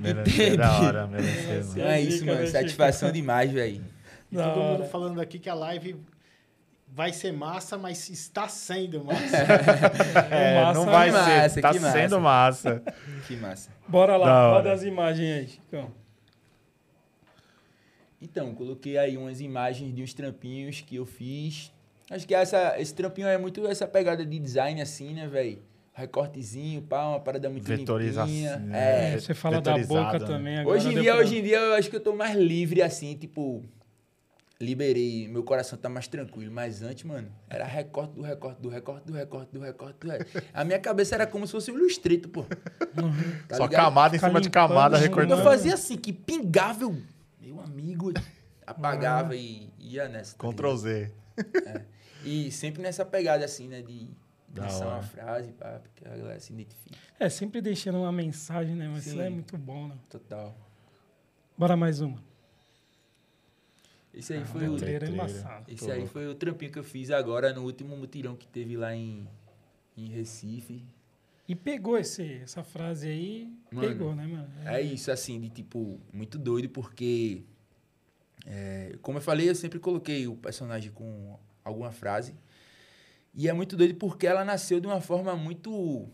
Mereceu 0.00 0.56
da 0.58 0.80
hora, 0.80 1.06
mereceu. 1.06 1.60
Então 1.60 1.86
é 1.86 2.00
isso, 2.00 2.24
mano. 2.24 2.40
né? 2.40 2.46
Satisfação 2.46 3.12
demais, 3.12 3.52
velho. 3.52 3.84
E 4.32 4.36
todo 4.36 4.56
mundo 4.56 4.80
hora. 4.80 4.84
falando 4.88 5.20
aqui 5.20 5.38
que 5.38 5.48
a 5.50 5.54
live 5.54 5.96
vai 6.88 7.12
ser 7.12 7.32
massa, 7.32 7.76
mas 7.78 8.08
está 8.10 8.48
sendo 8.48 9.04
massa. 9.04 9.36
É, 10.30 10.62
Massa, 10.62 10.78
não 10.80 10.86
vai 10.86 11.10
ser. 11.10 11.16
massa, 11.18 11.60
tá 11.62 11.72
que 11.72 11.78
massa. 11.80 11.92
sendo 11.98 12.20
massa. 12.20 12.82
Que 13.26 13.36
massa. 13.36 13.70
Bora 13.88 14.16
lá, 14.16 14.50
roda 14.52 14.72
as 14.72 14.82
imagens 14.82 15.30
aí, 15.38 15.48
Chicão. 15.48 15.90
Então, 18.20 18.54
coloquei 18.54 18.96
aí 18.98 19.16
umas 19.16 19.40
imagens 19.40 19.94
de 19.94 20.02
uns 20.02 20.14
trampinhos 20.14 20.80
que 20.80 20.96
eu 20.96 21.04
fiz. 21.04 21.72
Acho 22.10 22.26
que 22.26 22.34
essa, 22.34 22.78
esse 22.78 22.94
trampinho 22.94 23.26
é 23.26 23.36
muito 23.38 23.66
essa 23.66 23.86
pegada 23.86 24.24
de 24.24 24.38
design, 24.38 24.80
assim, 24.80 25.14
né, 25.14 25.26
velho? 25.26 25.58
Recortezinho, 25.94 26.82
pá, 26.82 27.06
uma 27.06 27.20
parada 27.20 27.50
muito 27.50 27.70
limpinha. 27.70 28.56
né? 28.56 29.14
É. 29.14 29.18
Você 29.18 29.34
fala 29.34 29.60
da 29.60 29.76
boca 29.78 30.18
né? 30.18 30.26
também 30.26 30.58
agora. 30.58 30.76
Hoje 30.76 30.88
em 30.88 31.00
dia, 31.00 31.12
pra- 31.12 31.20
hoje 31.20 31.38
em 31.38 31.42
dia, 31.42 31.58
eu 31.58 31.74
acho 31.74 31.90
que 31.90 31.96
eu 31.96 32.00
tô 32.00 32.14
mais 32.14 32.36
livre, 32.36 32.80
assim, 32.80 33.14
tipo... 33.16 33.62
Liberei, 34.62 35.26
meu 35.26 35.42
coração 35.42 35.76
tá 35.76 35.88
mais 35.88 36.06
tranquilo. 36.06 36.52
Mas 36.52 36.82
antes, 36.82 37.02
mano, 37.02 37.28
era 37.50 37.64
recorte 37.64 38.14
do 38.14 38.22
recorte, 38.22 38.62
do 38.62 38.68
recorte, 38.68 39.04
do 39.04 39.12
recorte, 39.12 39.52
do 39.52 39.58
recorte, 39.60 39.96
do 39.98 40.08
recorte. 40.08 40.48
A 40.54 40.62
minha 40.62 40.78
cabeça 40.78 41.16
era 41.16 41.26
como 41.26 41.44
se 41.46 41.52
fosse 41.52 41.72
um 41.72 41.76
ilustrito, 41.76 42.28
pô. 42.28 42.44
Tá 43.48 43.56
Só 43.56 43.64
ligado? 43.64 43.84
camada 43.84 44.14
em 44.14 44.18
Ficar 44.18 44.28
cima 44.28 44.40
de 44.40 44.48
camada, 44.50 44.96
recortando. 44.96 45.40
Eu 45.40 45.44
fazia 45.44 45.74
assim, 45.74 45.96
que 45.96 46.12
pingava, 46.12 46.84
eu... 46.84 46.96
Meu 47.40 47.60
amigo, 47.60 48.12
apagava 48.64 49.34
e 49.34 49.68
ia 49.80 50.08
nessa. 50.08 50.38
tá 50.38 50.48
Ctrl? 50.48 50.76
Z. 50.76 51.12
E 52.24 52.52
sempre 52.52 52.80
nessa 52.82 53.04
pegada, 53.04 53.44
assim, 53.44 53.66
né? 53.66 53.82
De 53.82 54.08
lançar 54.56 54.86
uma 54.86 55.02
frase, 55.02 55.50
pá, 55.54 55.80
porque 55.82 56.06
a 56.06 56.16
galera 56.16 56.38
se 56.38 56.52
identifica. 56.52 56.96
É, 57.18 57.28
sempre 57.28 57.60
deixando 57.60 57.98
uma 57.98 58.12
mensagem, 58.12 58.76
né? 58.76 58.88
Mas 58.88 59.06
isso 59.06 59.16
Sim. 59.16 59.22
é 59.22 59.28
muito 59.28 59.58
bom, 59.58 59.88
né? 59.88 59.96
Total. 60.08 60.56
Bora 61.58 61.76
mais 61.76 62.00
uma. 62.00 62.22
Esse 64.14 64.34
aí 64.34 64.44
foi 64.44 64.68
o... 64.68 64.72
Letreiro 64.72 65.06
é 65.06 65.08
embaçado. 65.08 65.72
Esse 65.72 65.90
aí 65.90 66.06
foi 66.06 66.28
o 66.28 66.34
trampinho 66.34 66.70
que 66.70 66.78
eu 66.78 66.84
fiz 66.84 67.10
agora 67.10 67.52
no 67.52 67.62
último 67.62 67.96
mutirão 67.96 68.36
que 68.36 68.46
teve 68.46 68.76
lá 68.76 68.94
em, 68.94 69.26
em 69.96 70.08
Recife. 70.08 70.84
E 71.48 71.56
pegou 71.56 71.98
esse, 71.98 72.34
essa 72.34 72.62
frase 72.62 73.08
aí, 73.08 73.52
Mano, 73.70 73.88
pegou, 73.88 74.14
né, 74.14 74.26
mano? 74.26 74.48
É 74.64 74.80
isso, 74.80 75.10
assim, 75.10 75.40
de 75.40 75.48
tipo, 75.48 76.00
muito 76.12 76.38
doido, 76.38 76.68
porque. 76.68 77.42
é, 78.46 78.96
como 79.02 79.18
eu 79.18 79.22
falei, 79.22 79.50
eu 79.50 79.54
sempre 79.54 79.78
coloquei 79.78 80.26
o 80.26 80.36
personagem 80.36 80.92
com 80.92 81.38
alguma 81.64 81.90
frase. 81.90 82.34
E 83.34 83.48
é 83.48 83.52
muito 83.52 83.76
doido 83.76 83.94
porque 83.94 84.26
ela 84.26 84.44
nasceu 84.44 84.78
de 84.78 84.86
uma 84.86 85.00
forma 85.00 85.34
muito. 85.34 86.08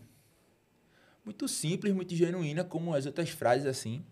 Muito 1.23 1.47
simples, 1.47 1.93
muito 1.93 2.15
genuína, 2.15 2.63
como 2.63 2.95
as 2.95 3.05
outras 3.05 3.29
frases, 3.29 3.67
assim. 3.67 4.03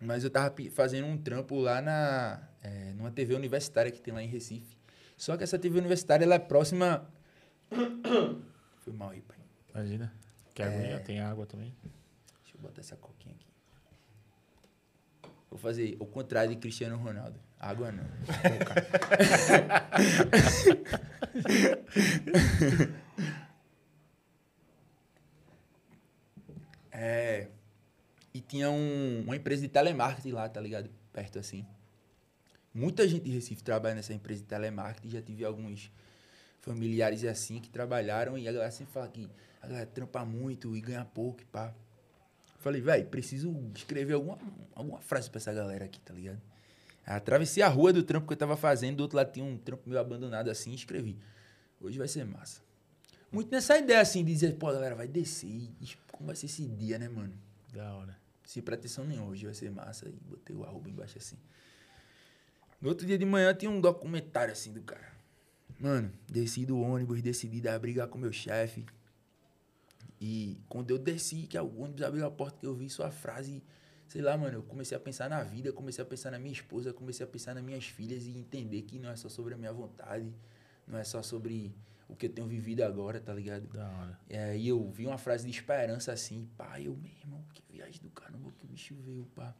Mas 0.00 0.24
eu 0.24 0.30
tava 0.30 0.54
fazendo 0.72 1.06
um 1.06 1.16
trampo 1.16 1.58
lá 1.58 1.80
na. 1.80 2.42
É, 2.64 2.92
numa 2.94 3.10
TV 3.12 3.34
universitária 3.34 3.92
que 3.92 4.00
tem 4.00 4.12
lá 4.12 4.22
em 4.22 4.26
Recife. 4.26 4.76
Só 5.16 5.36
que 5.36 5.44
essa 5.44 5.58
TV 5.58 5.78
universitária, 5.78 6.24
ela 6.24 6.34
é 6.34 6.38
próxima. 6.40 7.08
Foi 8.82 8.92
mal 8.92 9.10
aí, 9.10 9.20
pai. 9.22 9.36
Imagina. 9.72 10.12
Quer 10.54 10.64
aguinha? 10.68 10.98
Tem 11.00 11.20
água 11.20 11.46
também. 11.46 11.74
Deixa 12.42 12.56
eu 12.56 12.60
botar 12.60 12.80
essa 12.80 12.96
coquinha 12.96 13.34
aqui. 13.34 13.46
Vou 15.50 15.58
fazer 15.58 15.96
o 16.00 16.06
contrário 16.06 16.50
de 16.50 16.56
Cristiano 16.56 16.96
Ronaldo. 16.96 17.38
Água 17.60 17.92
não. 17.92 18.04
É. 26.92 27.48
E 28.32 28.40
tinha 28.40 28.70
um- 28.70 29.22
uma 29.24 29.36
empresa 29.36 29.62
de 29.62 29.68
telemarketing 29.68 30.32
lá, 30.32 30.48
tá 30.48 30.60
ligado? 30.60 30.90
Perto 31.12 31.38
assim. 31.38 31.66
Muita 32.74 33.06
gente 33.06 33.22
de 33.22 33.30
Recife 33.30 33.62
trabalha 33.62 33.94
nessa 33.94 34.12
empresa 34.12 34.40
de 34.40 34.48
telemarketing. 34.48 35.08
Já 35.08 35.22
tive 35.22 35.44
alguns 35.44 35.92
familiares 36.60 37.24
assim 37.24 37.60
que 37.60 37.70
trabalharam 37.70 38.36
e 38.36 38.48
a 38.48 38.52
galera 38.52 38.70
sempre 38.72 38.92
fala 38.92 39.06
que 39.06 39.30
a 39.62 39.66
galera 39.68 39.86
trampa 39.86 40.24
muito 40.24 40.76
e 40.76 40.80
ganha 40.80 41.04
pouco 41.04 41.40
e 41.40 41.44
pá. 41.44 41.72
Falei, 42.58 42.80
velho, 42.80 43.06
preciso 43.06 43.54
escrever 43.76 44.14
alguma, 44.14 44.38
alguma 44.74 45.00
frase 45.00 45.30
pra 45.30 45.38
essa 45.38 45.52
galera 45.52 45.84
aqui, 45.84 46.00
tá 46.00 46.12
ligado? 46.12 46.40
Aí 47.06 47.14
Atravessei 47.14 47.62
a 47.62 47.68
rua 47.68 47.92
do 47.92 48.02
trampo 48.02 48.26
que 48.26 48.32
eu 48.32 48.36
tava 48.36 48.56
fazendo, 48.56 48.96
do 48.96 49.02
outro 49.02 49.16
lado 49.16 49.30
tinha 49.30 49.44
um 49.44 49.56
trampo 49.56 49.88
meio 49.88 50.00
abandonado 50.00 50.50
assim, 50.50 50.72
e 50.72 50.74
escrevi. 50.74 51.16
Hoje 51.80 51.98
vai 51.98 52.08
ser 52.08 52.24
massa. 52.24 52.62
Muito 53.30 53.50
nessa 53.50 53.76
ideia 53.76 54.00
assim, 54.00 54.24
de 54.24 54.32
dizer, 54.32 54.56
pô, 54.56 54.68
a 54.68 54.72
galera 54.72 54.94
vai 54.94 55.06
descer. 55.06 55.70
e 55.80 55.96
Como 56.10 56.26
vai 56.26 56.36
ser 56.36 56.46
esse 56.46 56.66
dia, 56.66 56.98
né, 56.98 57.08
mano? 57.08 57.34
Da 57.72 57.94
hora. 57.94 58.16
Sem 58.44 58.62
pretensão 58.62 59.04
nenhuma, 59.04 59.30
hoje 59.30 59.44
vai 59.44 59.54
ser 59.54 59.70
massa. 59.70 60.08
E 60.08 60.12
botei 60.12 60.56
o 60.56 60.64
arroba 60.64 60.88
embaixo 60.88 61.18
assim. 61.18 61.36
No 62.84 62.90
outro 62.90 63.06
dia 63.06 63.16
de 63.16 63.24
manhã 63.24 63.54
tinha 63.54 63.70
um 63.70 63.80
documentário 63.80 64.52
assim 64.52 64.70
do 64.70 64.82
cara. 64.82 65.10
Mano, 65.80 66.12
desci 66.28 66.66
do 66.66 66.78
ônibus, 66.78 67.22
decidi 67.22 67.58
dar 67.58 67.78
brigar 67.78 68.08
com 68.08 68.18
meu 68.18 68.30
chefe. 68.30 68.84
E 70.20 70.60
quando 70.68 70.90
eu 70.90 70.98
desci, 70.98 71.46
que 71.46 71.58
o 71.58 71.80
ônibus 71.80 72.02
abriu 72.02 72.26
a 72.26 72.30
porta, 72.30 72.58
que 72.60 72.66
eu 72.66 72.74
vi 72.74 72.90
sua 72.90 73.10
frase, 73.10 73.62
sei 74.06 74.20
lá, 74.20 74.36
mano, 74.36 74.58
eu 74.58 74.62
comecei 74.62 74.94
a 74.94 75.00
pensar 75.00 75.30
na 75.30 75.42
vida, 75.42 75.72
comecei 75.72 76.04
a 76.04 76.06
pensar 76.06 76.30
na 76.30 76.38
minha 76.38 76.52
esposa, 76.52 76.92
comecei 76.92 77.24
a 77.24 77.26
pensar 77.26 77.54
nas 77.54 77.64
minhas 77.64 77.86
filhas 77.86 78.26
e 78.26 78.36
entender 78.36 78.82
que 78.82 78.98
não 78.98 79.08
é 79.08 79.16
só 79.16 79.30
sobre 79.30 79.54
a 79.54 79.56
minha 79.56 79.72
vontade, 79.72 80.30
não 80.86 80.98
é 80.98 81.04
só 81.04 81.22
sobre 81.22 81.74
o 82.06 82.14
que 82.14 82.26
eu 82.26 82.30
tenho 82.30 82.46
vivido 82.46 82.82
agora, 82.82 83.18
tá 83.18 83.32
ligado? 83.32 83.66
Da 83.68 83.88
hora. 83.88 84.20
E 84.28 84.36
aí 84.36 84.68
eu 84.68 84.90
vi 84.90 85.06
uma 85.06 85.16
frase 85.16 85.46
de 85.46 85.50
esperança 85.50 86.12
assim, 86.12 86.50
pá, 86.54 86.78
eu, 86.78 86.94
meu 86.94 87.10
irmão, 87.10 87.42
que 87.54 87.62
viagem 87.72 88.02
do 88.02 88.10
caramba 88.10 88.52
que 88.58 88.66
o 88.66 88.68
bicho 88.68 88.94
veio, 88.96 89.24
pá. 89.34 89.56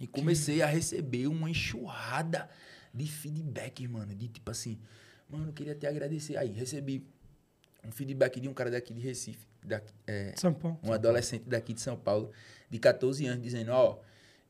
E 0.00 0.06
comecei 0.06 0.62
a 0.62 0.66
receber 0.66 1.26
uma 1.26 1.50
enxurrada 1.50 2.48
de 2.94 3.06
feedback, 3.06 3.86
mano, 3.88 4.14
de 4.14 4.28
tipo 4.28 4.50
assim, 4.50 4.78
mano, 5.28 5.48
eu 5.48 5.52
queria 5.52 5.74
te 5.74 5.86
agradecer. 5.86 6.36
Aí 6.36 6.52
recebi 6.52 7.04
um 7.84 7.90
feedback 7.90 8.40
de 8.40 8.48
um 8.48 8.54
cara 8.54 8.70
daqui 8.70 8.94
de 8.94 9.00
Recife, 9.00 9.46
daqui, 9.62 9.92
é, 10.06 10.34
São 10.36 10.54
Paulo. 10.54 10.78
um 10.82 10.92
adolescente 10.92 11.44
daqui 11.44 11.72
de 11.72 11.80
São 11.80 11.96
Paulo, 11.96 12.30
de 12.70 12.78
14 12.78 13.26
anos, 13.26 13.42
dizendo, 13.42 13.72
ó, 13.72 14.00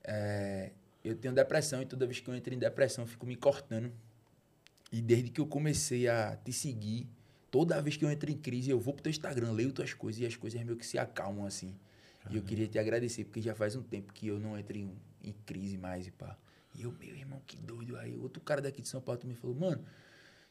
é, 0.04 0.72
eu 1.04 1.14
tenho 1.14 1.34
depressão 1.34 1.80
e 1.82 1.86
toda 1.86 2.06
vez 2.06 2.20
que 2.20 2.28
eu 2.28 2.34
entro 2.34 2.52
em 2.52 2.58
depressão 2.58 3.04
eu 3.04 3.08
fico 3.08 3.26
me 3.26 3.36
cortando. 3.36 3.92
E 4.90 5.02
desde 5.02 5.30
que 5.30 5.40
eu 5.40 5.46
comecei 5.46 6.08
a 6.08 6.36
te 6.36 6.52
seguir, 6.52 7.06
toda 7.50 7.80
vez 7.80 7.96
que 7.96 8.04
eu 8.04 8.10
entro 8.10 8.30
em 8.30 8.36
crise, 8.36 8.70
eu 8.70 8.80
vou 8.80 8.94
pro 8.94 9.02
teu 9.02 9.10
Instagram, 9.10 9.52
leio 9.52 9.72
tuas 9.72 9.92
coisas 9.92 10.20
e 10.20 10.26
as 10.26 10.36
coisas 10.36 10.62
meio 10.62 10.76
que 10.76 10.86
se 10.86 10.98
acalmam, 10.98 11.46
assim. 11.46 11.74
E 12.30 12.36
eu 12.36 12.42
queria 12.42 12.66
te 12.66 12.78
agradecer, 12.78 13.24
porque 13.24 13.40
já 13.40 13.54
faz 13.54 13.74
um 13.76 13.82
tempo 13.82 14.12
que 14.12 14.26
eu 14.26 14.38
não 14.38 14.58
entro 14.58 14.76
em, 14.76 14.92
em 15.22 15.32
crise 15.46 15.76
mais 15.78 16.06
e 16.06 16.10
pá. 16.10 16.36
E 16.74 16.82
eu, 16.82 16.92
meu 16.92 17.14
irmão, 17.16 17.40
que 17.46 17.56
doido. 17.56 17.96
Aí 17.96 18.16
outro 18.16 18.40
cara 18.42 18.60
daqui 18.60 18.82
de 18.82 18.88
São 18.88 19.00
Paulo 19.00 19.20
me 19.24 19.34
falou, 19.34 19.56
mano, 19.56 19.84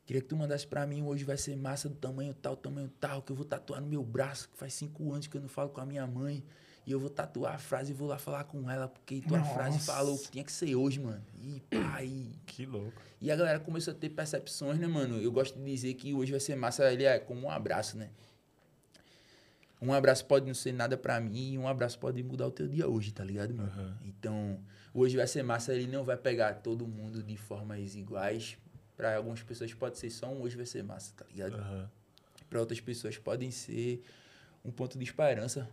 queria 0.06 0.22
que 0.22 0.28
tu 0.28 0.36
mandasse 0.36 0.66
pra 0.68 0.86
mim, 0.86 1.04
hoje 1.04 1.24
vai 1.24 1.38
ser 1.38 1.56
massa 1.56 1.88
do 1.88 1.96
tamanho 1.96 2.34
tal, 2.34 2.56
tamanho 2.56 2.92
tal, 3.00 3.22
que 3.22 3.32
eu 3.32 3.36
vou 3.36 3.46
tatuar 3.46 3.82
no 3.82 3.88
meu 3.88 4.04
braço, 4.04 4.50
que 4.50 4.58
faz 4.58 4.74
cinco 4.74 5.12
anos 5.12 5.28
que 5.28 5.38
eu 5.38 5.42
não 5.42 5.50
falo 5.50 5.70
com 5.70 5.80
a 5.82 5.86
minha 5.86 6.06
mãe. 6.08 6.44
E 6.86 6.92
eu 6.94 7.00
vou 7.02 7.10
tatuar 7.10 7.56
a 7.56 7.58
frase 7.58 7.92
e 7.92 7.94
vou 7.94 8.08
lá 8.08 8.18
falar 8.18 8.46
com 8.46 8.70
ela, 8.72 8.88
porque 8.88 9.20
tua 9.20 9.44
frase 9.44 9.76
Nossa. 9.78 9.92
falou 9.92 10.18
que 10.18 10.32
tinha 10.32 10.44
que 10.44 10.52
ser 10.54 10.74
hoje, 10.74 11.02
mano. 11.02 11.22
E 11.42 11.60
pá, 11.70 12.02
e 12.02 12.32
Que 12.46 12.66
louco. 12.66 12.94
e 13.20 13.30
a 13.30 13.36
galera 13.36 13.60
começou 13.60 13.94
a 13.94 13.96
ter 13.96 14.10
percepções, 14.10 14.80
né, 14.80 14.88
mano? 14.88 15.20
Eu 15.20 15.30
gosto 15.30 15.60
de 15.60 15.66
dizer 15.66 15.94
que 15.96 16.14
hoje 16.14 16.32
vai 16.32 16.40
ser 16.40 16.56
massa, 16.56 16.90
ele 16.92 17.04
é 17.04 17.20
como 17.20 17.48
um 17.48 17.52
abraço, 17.52 17.98
né? 17.98 18.10
Um 19.82 19.94
abraço 19.94 20.26
pode 20.26 20.46
não 20.46 20.54
ser 20.54 20.72
nada 20.72 20.98
pra 20.98 21.20
mim 21.20 21.54
e 21.54 21.58
um 21.58 21.68
abraço 21.68 22.00
pode 22.00 22.22
mudar 22.24 22.48
o 22.48 22.52
teu 22.52 22.68
dia 22.68 22.88
hoje, 22.88 23.12
tá 23.12 23.24
ligado, 23.24 23.54
mano? 23.54 23.70
Aham. 23.70 23.98
Então, 24.04 24.60
hoje 24.94 25.16
vai 25.16 25.28
ser 25.28 25.44
massa, 25.44 25.74
ele 25.74 25.88
não 25.88 26.04
vai 26.04 26.18
pegar 26.18 26.56
todo 26.56 26.88
mundo 26.88 27.22
de 27.22 27.38
formas 27.38 27.96
iguais. 27.96 28.58
Pra 28.96 29.16
algumas 29.16 29.44
pessoas 29.44 29.72
pode 29.74 29.98
ser 30.00 30.10
só 30.10 30.28
um 30.28 30.42
hoje 30.42 30.56
vai 30.56 30.66
ser 30.66 30.84
massa, 30.84 31.14
tá 31.16 31.26
ligado? 31.30 31.56
Aham. 31.56 31.90
Pra 32.50 32.60
outras 32.60 32.80
pessoas 32.80 33.18
podem 33.18 33.52
ser 33.52 34.02
um 34.66 34.72
ponto 34.72 34.98
de 34.98 35.04
esperança. 35.04 35.70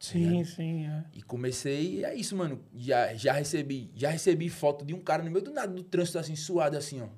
Sim, 0.00 0.44
sim. 0.44 0.86
É. 0.86 1.04
E 1.14 1.22
comecei, 1.22 2.00
e 2.00 2.04
é 2.04 2.14
isso, 2.14 2.36
mano. 2.36 2.62
Já, 2.74 3.14
já 3.14 3.32
recebi, 3.32 3.90
já 3.94 4.10
recebi 4.10 4.50
foto 4.50 4.84
de 4.84 4.92
um 4.92 5.00
cara 5.00 5.22
no 5.22 5.30
meio 5.30 5.44
do 5.44 5.52
nada 5.52 5.72
do 5.72 5.82
trânsito 5.82 6.18
assim, 6.18 6.34
suado 6.34 6.76
assim, 6.76 7.00
ó. 7.00 7.08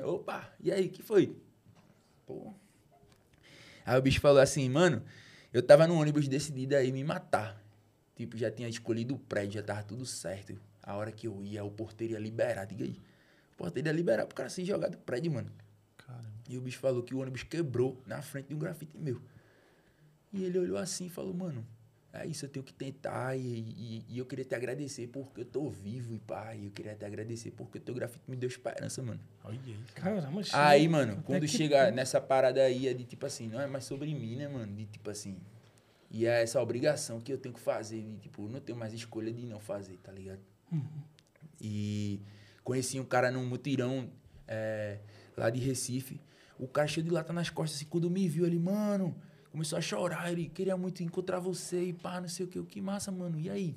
Eu, 0.00 0.08
opa, 0.16 0.50
e 0.58 0.72
aí, 0.72 0.88
que 0.88 1.02
foi? 1.02 1.36
Pô. 2.24 2.52
Aí 3.86 3.96
o 3.96 4.02
bicho 4.02 4.20
falou 4.20 4.40
assim, 4.40 4.68
mano, 4.68 5.00
eu 5.52 5.62
tava 5.62 5.86
no 5.86 5.94
ônibus 5.98 6.26
decidido 6.26 6.74
a 6.74 6.82
ir 6.82 6.90
me 6.92 7.04
matar. 7.04 7.62
Tipo, 8.16 8.36
já 8.36 8.50
tinha 8.50 8.68
escolhido 8.68 9.14
o 9.14 9.18
prédio, 9.18 9.54
já 9.54 9.62
tava 9.62 9.84
tudo 9.84 10.04
certo. 10.04 10.58
A 10.82 10.96
hora 10.96 11.12
que 11.12 11.28
eu 11.28 11.44
ia, 11.44 11.62
o 11.62 11.70
porteiro 11.70 12.14
ia 12.14 12.18
liberar, 12.18 12.64
diga 12.64 12.84
aí. 12.84 13.00
O 13.54 13.56
porteiro 13.56 13.88
ia 13.88 13.92
liberar 13.92 14.26
pro 14.26 14.34
cara 14.34 14.48
se 14.48 14.64
jogar 14.64 14.88
do 14.88 14.98
prédio, 14.98 15.30
mano. 15.30 15.52
Caramba. 15.96 16.28
E 16.48 16.58
o 16.58 16.60
bicho 16.60 16.80
falou 16.80 17.02
que 17.02 17.14
o 17.14 17.18
ônibus 17.18 17.44
quebrou 17.44 18.02
na 18.06 18.20
frente 18.22 18.48
de 18.48 18.54
um 18.54 18.58
grafite 18.58 18.98
meu. 18.98 19.22
E 20.32 20.44
ele 20.44 20.58
olhou 20.58 20.76
assim 20.76 21.06
e 21.06 21.08
falou, 21.08 21.32
mano, 21.32 21.64
é 22.22 22.26
isso, 22.26 22.44
eu 22.44 22.48
tenho 22.48 22.64
que 22.64 22.72
tentar. 22.72 23.36
E, 23.36 23.40
e, 23.40 24.04
e 24.08 24.18
eu 24.18 24.26
queria 24.26 24.44
te 24.44 24.54
agradecer 24.54 25.06
porque 25.08 25.40
eu 25.40 25.44
tô 25.44 25.68
vivo, 25.68 26.14
e. 26.14 26.20
E 26.56 26.64
eu 26.66 26.70
queria 26.70 26.94
te 26.94 27.04
agradecer 27.04 27.50
porque 27.52 27.78
o 27.78 27.80
teu 27.80 27.94
grafite 27.94 28.22
me 28.28 28.36
deu 28.36 28.48
esperança, 28.48 29.02
mano. 29.02 29.20
Caramba, 29.94 30.30
Aí, 30.52 30.88
mano, 30.88 31.22
quando 31.24 31.42
que 31.42 31.48
chega 31.48 31.84
ponto. 31.86 31.94
nessa 31.94 32.20
parada 32.20 32.62
aí, 32.62 32.88
é 32.88 32.94
de 32.94 33.04
tipo 33.04 33.26
assim, 33.26 33.48
não 33.48 33.60
é 33.60 33.66
mais 33.66 33.84
sobre 33.84 34.14
mim, 34.14 34.36
né, 34.36 34.48
mano? 34.48 34.74
De 34.74 34.86
tipo 34.86 35.10
assim. 35.10 35.36
E 36.10 36.24
é 36.26 36.42
essa 36.42 36.60
obrigação 36.62 37.20
que 37.20 37.32
eu 37.32 37.38
tenho 37.38 37.54
que 37.54 37.60
fazer, 37.60 38.00
de 38.00 38.16
tipo, 38.18 38.44
eu 38.44 38.48
não 38.48 38.60
tenho 38.60 38.78
mais 38.78 38.92
escolha 38.92 39.32
de 39.32 39.44
não 39.44 39.58
fazer, 39.58 39.96
tá 40.02 40.12
ligado? 40.12 40.40
E 41.60 42.20
conheci 42.62 42.98
um 43.00 43.04
cara 43.04 43.30
num 43.30 43.44
mutirão 43.46 44.10
é, 44.46 44.98
lá 45.36 45.50
de 45.50 45.60
Recife. 45.60 46.20
O 46.58 46.66
cara 46.66 46.86
cheio 46.86 47.04
de 47.04 47.10
lata 47.10 47.32
nas 47.32 47.50
costas, 47.50 47.78
assim, 47.78 47.86
quando 47.86 48.08
me 48.08 48.28
viu, 48.28 48.46
ele, 48.46 48.58
mano, 48.58 49.14
começou 49.56 49.78
a 49.78 49.80
chorar. 49.80 50.30
Ele 50.30 50.50
queria 50.50 50.76
muito 50.76 51.02
encontrar 51.02 51.38
você 51.40 51.84
e 51.84 51.92
pá, 51.94 52.20
não 52.20 52.28
sei 52.28 52.44
o 52.44 52.48
que. 52.48 52.62
Que 52.64 52.78
massa, 52.80 53.10
mano. 53.10 53.40
E 53.40 53.48
aí? 53.48 53.74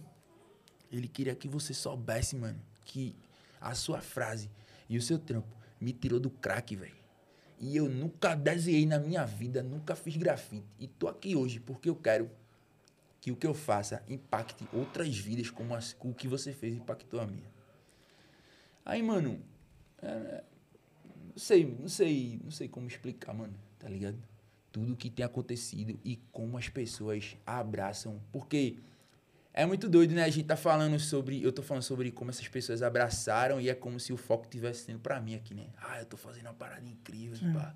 Ele 0.92 1.08
queria 1.08 1.34
que 1.34 1.48
você 1.48 1.74
soubesse, 1.74 2.36
mano, 2.36 2.60
que 2.84 3.16
a 3.62 3.74
sua 3.74 4.02
frase 4.02 4.50
e 4.90 4.98
o 4.98 5.02
seu 5.02 5.18
trampo 5.18 5.56
me 5.80 5.94
tirou 5.94 6.20
do 6.20 6.30
crack, 6.30 6.76
velho. 6.76 7.00
E 7.60 7.78
eu 7.78 7.88
nunca 7.88 8.36
desenhei 8.36 8.86
na 8.86 9.00
minha 9.00 9.26
vida, 9.26 9.64
nunca 9.64 9.96
fiz 9.96 10.18
grafite. 10.18 10.66
E 10.78 10.88
tô 10.88 11.08
aqui 11.08 11.36
hoje 11.36 11.62
porque 11.62 11.90
eu 11.90 11.96
quero 11.96 12.30
que 13.22 13.32
o 13.32 13.36
que 13.36 13.48
eu 13.48 13.54
faça 13.54 14.04
impacte 14.10 14.68
outras 14.74 15.18
vidas 15.18 15.50
como 15.50 15.74
as- 15.76 15.96
o 16.02 16.14
que 16.14 16.28
você 16.28 16.52
fez 16.52 16.76
impactou 16.76 17.20
a 17.22 17.28
minha. 17.28 17.50
Aí, 18.84 19.02
mano, 19.04 19.42
é, 20.02 20.44
não 21.06 21.38
sei, 21.38 21.66
não 21.66 21.88
sei, 21.88 22.40
não 22.44 22.52
sei 22.52 22.68
como 22.68 22.88
explicar, 22.88 23.34
mano, 23.34 23.54
tá 23.78 23.88
ligado? 23.88 24.18
Tudo 24.72 24.96
que 24.96 25.10
tem 25.10 25.26
acontecido 25.26 26.00
e 26.04 26.18
como 26.32 26.58
as 26.58 26.70
pessoas 26.70 27.36
abraçam, 27.46 28.22
porque 28.32 28.78
é 29.54 29.66
muito 29.66 29.90
doido, 29.90 30.14
né? 30.14 30.24
A 30.24 30.30
gente 30.30 30.46
tá 30.46 30.56
falando 30.56 31.00
sobre, 31.00 31.42
eu 31.44 31.52
tô 31.52 31.62
falando 31.62 31.84
sobre 31.84 32.12
como 32.12 32.30
essas 32.30 32.48
pessoas 32.48 32.82
abraçaram 32.82 33.60
e 33.60 33.68
é 33.68 33.76
como 33.76 34.00
se 34.00 34.14
o 34.14 34.18
foco 34.18 34.48
tivesse 34.48 34.86
sendo 34.86 35.00
pra 35.00 35.20
mim 35.20 35.36
aqui, 35.36 35.54
né? 35.54 35.68
Ah, 35.78 36.00
eu 36.00 36.06
tô 36.06 36.16
fazendo 36.16 36.46
uma 36.46 36.54
parada 36.54 36.88
incrível, 36.88 37.38
pá. 37.54 37.76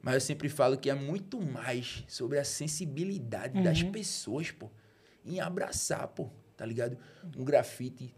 Mas 0.00 0.14
eu 0.14 0.20
sempre 0.20 0.48
falo 0.48 0.76
que 0.76 0.90
é 0.90 0.94
muito 0.94 1.40
mais 1.40 2.04
sobre 2.08 2.38
a 2.38 2.44
sensibilidade 2.44 3.62
das 3.62 3.82
pessoas, 3.82 4.50
pô. 4.50 4.70
Em 5.24 5.40
abraçar, 5.40 6.06
pô, 6.08 6.28
tá 6.56 6.66
ligado? 6.66 6.98
Um 7.36 7.44
grafite, 7.44 8.14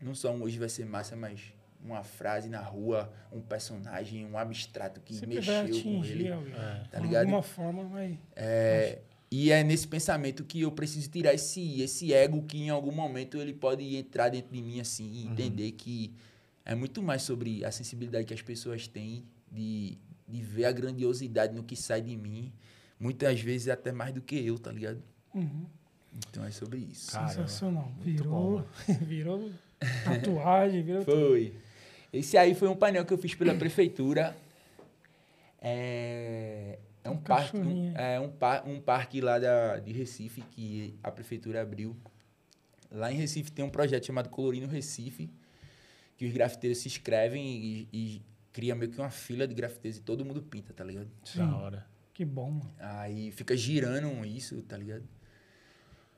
não 0.00 0.14
só 0.14 0.30
um 0.30 0.42
hoje 0.42 0.58
vai 0.58 0.68
ser 0.68 0.84
massa, 0.84 1.16
mas 1.16 1.54
uma 1.82 2.02
frase 2.02 2.48
na 2.48 2.60
rua, 2.60 3.12
um 3.32 3.40
personagem, 3.40 4.24
um 4.26 4.36
abstrato 4.36 5.00
que 5.00 5.14
Sempre 5.14 5.40
vai 5.40 5.64
mexeu 5.64 5.82
com 5.82 6.00
atingir 6.00 6.12
ele. 6.12 6.32
alguém. 6.32 6.52
Tá 6.90 6.98
De 6.98 7.06
ligado? 7.06 7.22
alguma 7.24 7.42
forma 7.42 7.84
vai. 7.84 8.18
É, 8.34 8.98
e 9.30 9.50
é 9.50 9.62
nesse 9.62 9.86
pensamento 9.86 10.44
que 10.44 10.60
eu 10.62 10.72
preciso 10.72 11.10
tirar 11.10 11.34
esse, 11.34 11.80
esse 11.80 12.12
ego 12.12 12.42
que 12.42 12.58
em 12.58 12.70
algum 12.70 12.92
momento 12.92 13.38
ele 13.38 13.52
pode 13.52 13.96
entrar 13.96 14.28
dentro 14.28 14.52
de 14.52 14.62
mim 14.62 14.80
assim 14.80 15.04
e 15.12 15.26
entender 15.26 15.72
que 15.72 16.14
é 16.64 16.74
muito 16.74 17.02
mais 17.02 17.22
sobre 17.22 17.64
a 17.64 17.70
sensibilidade 17.70 18.24
que 18.26 18.34
as 18.34 18.42
pessoas 18.42 18.86
têm 18.88 19.24
de, 19.50 19.98
de 20.28 20.42
ver 20.42 20.64
a 20.66 20.72
grandiosidade 20.72 21.54
no 21.54 21.62
que 21.62 21.76
sai 21.76 22.00
de 22.02 22.16
mim. 22.16 22.52
Muitas 22.98 23.40
vezes 23.40 23.68
até 23.68 23.92
mais 23.92 24.12
do 24.12 24.20
que 24.22 24.36
eu, 24.44 24.58
tá 24.58 24.72
ligado? 24.72 25.02
Uhum. 25.34 25.66
Então 26.30 26.44
é 26.44 26.50
sobre 26.50 26.78
isso. 26.78 27.10
Sensacional. 27.10 27.92
muito 28.02 28.24
bom, 28.24 28.64
Virou, 28.86 28.98
virou 29.06 29.50
tatuagem, 30.04 30.82
virou 30.82 31.04
tudo. 31.04 31.52
Esse 32.12 32.36
aí 32.36 32.54
foi 32.54 32.68
um 32.68 32.76
painel 32.76 33.04
que 33.04 33.12
eu 33.12 33.18
fiz 33.18 33.34
pela 33.34 33.54
prefeitura. 33.54 34.36
É, 35.60 36.78
é 37.02 37.10
um, 37.10 37.14
Um 37.14 37.18
parque, 37.18 37.56
um, 37.56 37.96
é 37.96 38.20
um, 38.20 38.28
par, 38.30 38.66
um 38.66 38.80
parque 38.80 39.20
lá 39.20 39.38
da, 39.38 39.78
de 39.78 39.92
Recife 39.92 40.40
que 40.42 40.94
a 41.02 41.10
prefeitura 41.10 41.62
abriu. 41.62 41.96
Lá 42.90 43.12
em 43.12 43.16
Recife 43.16 43.50
tem 43.50 43.64
um 43.64 43.70
projeto 43.70 44.06
chamado 44.06 44.28
Colorindo 44.28 44.66
Recife, 44.66 45.28
que 46.16 46.24
os 46.24 46.32
grafiteiros 46.32 46.78
se 46.78 46.88
inscrevem 46.88 47.44
e, 47.44 47.88
e 47.92 48.22
cria 48.52 48.74
meio 48.74 48.90
que 48.90 48.98
uma 48.98 49.10
fila 49.10 49.46
de 49.46 49.54
grafiteiros 49.54 49.98
e 49.98 50.02
todo 50.02 50.24
mundo 50.24 50.42
pinta, 50.42 50.72
tá 50.72 50.84
ligado? 50.84 51.08
Da 51.34 51.56
hora. 51.56 51.86
Que 52.14 52.24
bom, 52.24 52.50
mano. 52.50 52.74
Aí 52.78 53.30
fica 53.32 53.56
girando 53.56 54.24
isso, 54.24 54.62
tá 54.62 54.76
ligado? 54.76 55.04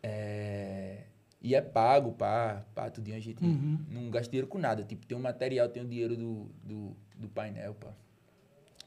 É, 0.02 1.04
E 1.40 1.54
é 1.54 1.60
pago, 1.60 2.12
pá, 2.12 2.64
pá, 2.74 2.90
tudinho 2.90 3.16
a 3.16 3.20
gente 3.20 3.42
Uhum. 3.44 3.78
não 3.90 4.10
gasta 4.10 4.28
dinheiro 4.30 4.48
com 4.48 4.58
nada. 4.58 4.82
Tipo, 4.82 5.06
tem 5.06 5.16
o 5.16 5.20
material, 5.20 5.68
tem 5.68 5.82
o 5.82 5.86
dinheiro 5.86 6.16
do, 6.16 6.50
do, 6.64 6.96
do 7.16 7.28
painel, 7.28 7.74
pá. 7.74 7.90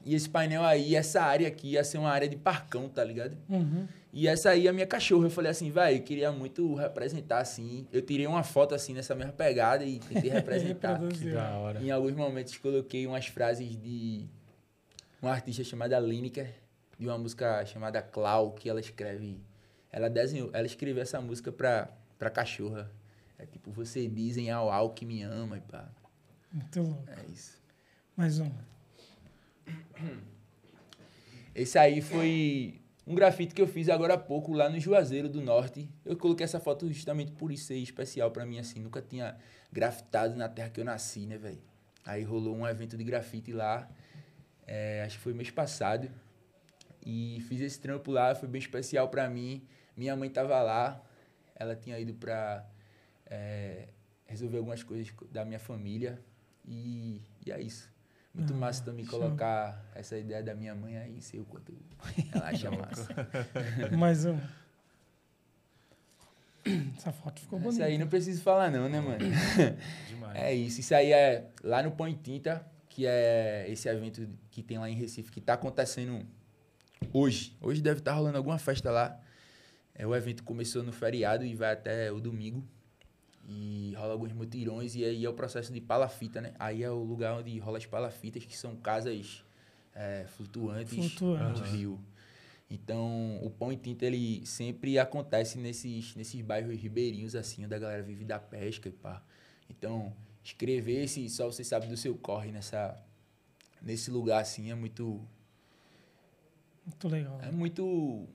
E 0.04 0.16
esse 0.16 0.28
painel 0.30 0.64
aí, 0.64 0.96
essa 0.96 1.22
área 1.22 1.48
aqui 1.48 1.72
ia 1.74 1.84
ser 1.84 1.98
uma 2.00 2.10
área 2.10 2.28
de 2.28 2.36
parcão, 2.36 2.90
tá 2.90 3.04
ligado? 3.04 3.38
Uhum. 3.48 3.88
E 4.12 4.28
essa 4.28 4.50
aí, 4.50 4.68
a 4.68 4.74
minha 4.74 4.86
cachorra, 4.88 5.28
eu 5.28 5.30
falei 5.30 5.52
assim, 5.52 5.72
vai, 5.72 5.96
eu 5.96 6.02
queria 6.02 6.32
muito 6.32 6.74
representar 6.76 7.40
assim. 7.40 7.88
Eu 7.94 8.02
tirei 8.02 8.26
uma 8.28 8.44
foto 8.44 8.74
assim 8.76 8.94
nessa 8.94 9.14
mesma 9.16 9.32
pegada 9.32 9.86
e 9.86 10.00
tentei 10.00 10.30
representar. 10.32 11.00
Que 11.08 11.30
da 11.32 11.56
hora. 11.58 11.82
Em 11.82 11.92
alguns 11.92 12.14
momentos 12.16 12.58
coloquei 12.58 13.06
umas 13.08 13.28
frases 13.28 13.78
de 13.78 14.26
uma 15.22 15.32
artista 15.32 15.64
chamada 15.64 15.98
Lineker, 16.00 16.50
de 17.00 17.06
uma 17.08 17.18
música 17.18 17.64
chamada 17.66 18.02
Clau, 18.02 18.52
que 18.54 18.68
ela 18.68 18.80
escreve. 18.80 19.40
Ela 19.92 20.10
desenhou, 20.10 20.50
ela 20.52 20.66
escreveu 20.66 21.04
essa 21.04 21.22
música 21.22 21.52
pra, 21.52 21.90
pra 22.22 22.30
cachorra. 22.30 22.92
É 23.40 23.48
tipo, 23.48 23.72
você 23.72 24.08
dizem 24.08 24.52
ao 24.52 24.72
ao 24.72 24.92
que 24.92 25.08
me 25.08 25.24
ama 25.24 25.58
e 25.58 25.62
pá. 25.62 25.90
Muito 26.54 26.80
louco. 26.80 27.04
É 27.10 27.26
isso. 27.32 27.60
Mais 28.16 28.40
um. 28.40 28.52
Esse 31.56 31.80
aí 31.80 32.00
foi 32.00 32.80
um 33.08 33.16
grafite 33.16 33.56
que 33.56 33.62
eu 33.62 33.68
fiz 33.68 33.90
agora 33.90 34.14
há 34.14 34.18
pouco 34.20 34.54
lá 34.54 34.70
no 34.70 34.80
Juazeiro 34.80 35.28
do 35.28 35.42
Norte. 35.42 35.90
Eu 36.06 36.16
coloquei 36.16 36.44
essa 36.44 36.60
foto 36.60 36.88
justamente 36.94 37.32
por 37.32 37.52
isso 37.52 37.66
ser 37.66 37.78
especial 37.78 38.30
pra 38.30 38.46
mim, 38.46 38.60
assim. 38.60 38.80
Nunca 38.80 39.02
tinha 39.02 39.36
grafitado 39.74 40.36
na 40.36 40.48
terra 40.48 40.70
que 40.70 40.80
eu 40.80 40.86
nasci, 40.86 41.26
né, 41.26 41.40
velho? 41.40 41.64
Aí 42.06 42.22
rolou 42.22 42.56
um 42.56 42.68
evento 42.68 42.96
de 42.96 43.04
grafite 43.04 43.52
lá, 43.52 43.90
é, 44.68 45.02
acho 45.04 45.18
que 45.18 45.24
foi 45.24 45.34
mês 45.34 45.50
passado. 45.50 46.08
E 47.04 47.44
fiz 47.50 47.60
esse 47.62 47.80
trampo 47.80 48.12
lá, 48.12 48.36
foi 48.36 48.48
bem 48.48 48.60
especial 48.60 49.10
pra 49.10 49.28
mim. 49.28 49.66
Minha 49.98 50.16
mãe 50.16 50.30
tava 50.30 50.62
lá, 50.62 51.04
ela 51.62 51.76
tinha 51.76 51.98
ido 52.00 52.14
pra 52.14 52.66
é, 53.26 53.88
resolver 54.26 54.58
algumas 54.58 54.84
coisas 54.84 55.14
da 55.32 55.46
minha 55.46 55.60
família. 55.60 56.20
E, 56.68 57.22
e 57.46 57.52
é 57.52 57.62
isso. 57.62 57.90
Muito 58.34 58.54
Ah, 58.54 58.58
massa 58.58 58.84
também 58.84 59.06
show. 59.06 59.20
colocar 59.20 59.84
essa 59.94 60.18
ideia 60.18 60.42
da 60.42 60.56
minha 60.56 60.74
mãe 60.74 60.98
aí, 60.98 61.22
sei 61.22 61.40
o 61.40 61.46
quanto 61.46 61.74
ela 62.34 62.48
acha 62.48 62.72
massa. 62.72 63.08
Mais 63.98 64.26
um. 64.26 64.38
Essa 66.96 67.12
foto 67.12 67.42
ficou 67.42 67.58
Isso 67.60 67.68
bonita. 67.70 67.86
aí 67.86 67.98
não 67.98 68.08
preciso 68.08 68.42
falar 68.44 68.70
não, 68.70 68.88
né, 68.88 69.02
mano? 69.02 69.18
Demais. 70.08 70.36
É 70.40 70.54
isso. 70.54 70.80
Isso 70.80 70.94
aí 70.94 71.12
é 71.12 71.50
lá 71.64 71.82
no 71.82 71.92
Põe 71.92 72.14
Tinta, 72.14 72.66
que 72.88 73.06
é 73.08 73.66
esse 73.68 73.90
evento 73.90 74.30
que 74.52 74.62
tem 74.62 74.78
lá 74.78 74.88
em 74.90 74.94
Recife, 74.96 75.32
que 75.32 75.42
tá 75.42 75.54
acontecendo 75.54 76.24
hoje. 77.12 77.58
Hoje 77.60 77.82
deve 77.82 78.00
estar 78.00 78.14
rolando 78.14 78.38
alguma 78.38 78.60
festa 78.60 78.92
lá. 78.92 79.20
É, 79.94 80.06
o 80.06 80.16
evento 80.16 80.44
começou 80.44 80.84
no 80.84 80.92
feriado 80.92 81.46
e 81.46 81.56
vai 81.56 81.74
até 81.74 82.12
o 82.12 82.20
domingo. 82.20 82.64
E 83.48 83.94
rola 83.98 84.14
alguns 84.14 84.32
mutirões 84.32 84.96
e 84.96 85.04
aí 85.04 85.26
é 85.26 85.30
o 85.30 85.34
processo 85.34 85.74
de 85.74 85.82
palafita, 85.82 86.40
né? 86.42 86.54
Aí 86.60 86.84
é 86.84 86.92
o 86.92 87.04
lugar 87.04 87.38
onde 87.38 87.58
rola 87.60 87.78
as 87.78 87.86
palafitas, 87.86 88.46
que 88.46 88.56
são 88.56 88.76
casas 88.76 89.44
é, 89.94 90.26
flutuantes 90.28 90.94
Flutuantes. 90.94 91.62
no 91.62 91.68
rio. 91.68 92.00
Então, 92.70 93.38
o 93.44 93.50
pão 93.50 93.74
e 93.74 93.76
tinta, 93.76 94.06
ele 94.06 94.46
sempre 94.46 94.98
acontece 94.98 95.58
nesses, 95.58 96.16
nesses 96.16 96.40
bairros 96.42 96.80
ribeirinhos, 96.80 97.36
assim, 97.36 97.66
onde 97.66 97.76
a 97.76 97.80
galera 97.80 98.02
vive 98.02 98.24
da 98.24 98.40
pesca 98.40 98.88
e 98.88 98.92
pá. 98.94 99.22
Então, 99.70 100.14
escrever 100.42 101.04
esse 101.04 101.28
só 101.30 101.52
você 101.52 101.66
sabe 101.66 101.88
do 101.88 101.98
seu 101.98 102.16
corre 102.16 102.50
nessa, 102.50 102.98
nesse 103.82 104.10
lugar, 104.10 104.42
assim, 104.42 104.72
é 104.72 104.76
muito... 104.76 105.20
Muito 106.86 107.08
legal. 107.10 107.40
É 107.42 107.52
muito... 107.52 108.26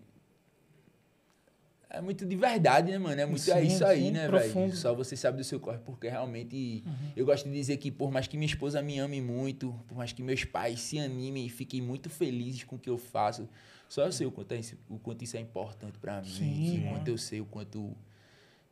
É 1.88 2.00
muito 2.00 2.26
de 2.26 2.34
verdade, 2.34 2.90
né, 2.90 2.98
mano? 2.98 3.20
É 3.20 3.24
muito 3.24 3.48
é 3.50 3.60
Sim, 3.60 3.66
isso 3.68 3.84
aí, 3.84 4.06
sim, 4.06 4.10
né, 4.10 4.28
velho? 4.28 4.74
Só 4.76 4.92
você 4.92 5.16
sabe 5.16 5.38
do 5.38 5.44
seu 5.44 5.60
corre, 5.60 5.78
porque 5.78 6.08
realmente... 6.08 6.82
Eu 7.14 7.24
gosto 7.24 7.48
de 7.48 7.54
dizer 7.54 7.76
que 7.76 7.90
por 7.92 8.10
mais 8.10 8.26
que 8.26 8.36
minha 8.36 8.46
esposa 8.46 8.82
me 8.82 8.98
ame 8.98 9.20
muito, 9.20 9.72
por 9.86 9.96
mais 9.96 10.12
que 10.12 10.22
meus 10.22 10.44
pais 10.44 10.80
se 10.80 10.98
animem 10.98 11.46
e 11.46 11.48
fiquem 11.48 11.80
muito 11.80 12.10
felizes 12.10 12.64
com 12.64 12.74
o 12.76 12.78
que 12.78 12.90
eu 12.90 12.98
faço, 12.98 13.48
só 13.88 14.04
eu 14.04 14.10
sei 14.12 14.26
o 14.26 14.32
quanto, 14.32 14.52
é 14.52 14.56
isso, 14.58 14.76
o 14.90 14.98
quanto 14.98 15.22
isso 15.22 15.36
é 15.36 15.40
importante 15.40 15.96
pra 15.98 16.20
mim. 16.20 16.28
Sim, 16.28 16.86
o 16.86 16.90
quanto 16.90 17.08
é. 17.08 17.10
eu 17.12 17.18
sei 17.18 17.40
o 17.40 17.46
quanto... 17.46 17.96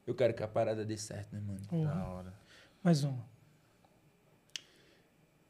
Eu 0.06 0.14
quero 0.14 0.34
que 0.34 0.42
a 0.42 0.48
parada 0.48 0.84
dê 0.84 0.98
certo, 0.98 1.32
né, 1.32 1.40
mano? 1.40 1.84
Da 1.86 2.04
hora. 2.08 2.34
Mais 2.82 3.04
uma. 3.04 3.24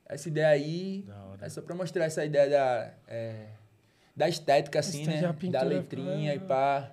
Essa 0.07 0.29
ideia 0.29 0.49
aí 0.49 1.03
Da 1.07 1.17
hora. 1.25 1.47
é 1.47 1.49
só 1.49 1.63
pra 1.63 1.75
mostrar 1.75 2.05
essa 2.05 2.25
ideia 2.25 2.49
da, 2.49 2.95
é, 3.09 3.47
da 4.15 4.29
estética, 4.29 4.79
assim, 4.81 5.01
Estética, 5.01 5.33
né? 5.33 5.51
Da 5.51 5.63
letrinha 5.63 6.33
fica- 6.35 6.45
e 6.45 6.49
pá. 6.49 6.93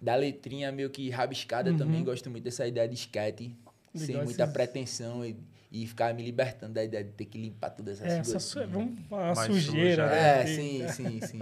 Da 0.00 0.14
letrinha 0.14 0.70
meio 0.70 0.90
que 0.90 1.08
rabiscada 1.10 1.70
Uhum. 1.70 1.78
também. 1.78 2.04
Gosto 2.04 2.30
muito 2.30 2.44
dessa 2.44 2.66
ideia 2.66 2.88
de 2.88 2.94
skate. 2.94 3.56
sem 3.94 4.08
Legal 4.08 4.24
muita 4.24 4.42
esses- 4.42 4.52
pretensão 4.52 5.24
e, 5.24 5.34
e 5.72 5.86
ficar 5.86 6.12
me 6.12 6.22
libertando 6.22 6.74
da 6.74 6.84
ideia 6.84 7.02
de 7.02 7.12
ter 7.12 7.24
que 7.24 7.38
limpar 7.38 7.70
todas 7.70 7.98
essas 8.02 8.12
É, 8.12 8.16
coisas. 8.16 8.34
essa 8.34 8.60
su... 8.60 8.68
vamos 8.68 9.00
falar 9.08 9.34
Mais 9.34 9.54
sujeira. 9.54 10.04
suja. 10.04 10.14
né? 10.14 10.42
É, 10.42 10.46
sim, 10.46 10.88
sim, 10.92 11.20
sim. 11.26 11.40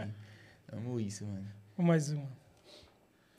Amo 0.73 1.01
isso, 1.01 1.27
mano. 1.27 1.47
Mais 1.77 2.11
uma. 2.13 2.29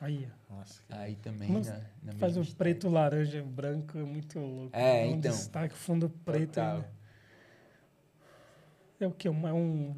Aí, 0.02 0.28
ó. 0.50 0.56
Nossa, 0.56 0.82
que- 0.86 0.94
Aí 0.94 1.16
também 1.16 1.50
Mas 1.50 1.68
na, 1.68 1.80
na 2.04 2.14
Faz 2.16 2.36
o 2.36 2.40
mesma 2.40 2.56
preto, 2.58 2.90
laranja, 2.90 3.42
branco, 3.42 3.98
é 3.98 4.04
muito 4.04 4.38
louco. 4.38 4.76
É, 4.76 5.06
um 5.06 5.12
então. 5.12 5.32
Destaque, 5.32 5.74
fundo 5.74 6.10
preto. 6.26 6.48
Total. 6.48 6.76
ainda. 6.76 6.90
É 9.00 9.08
o 9.08 9.12
quê? 9.12 9.30
Um- 9.30 9.48
É 9.48 9.54
um, 9.54 9.96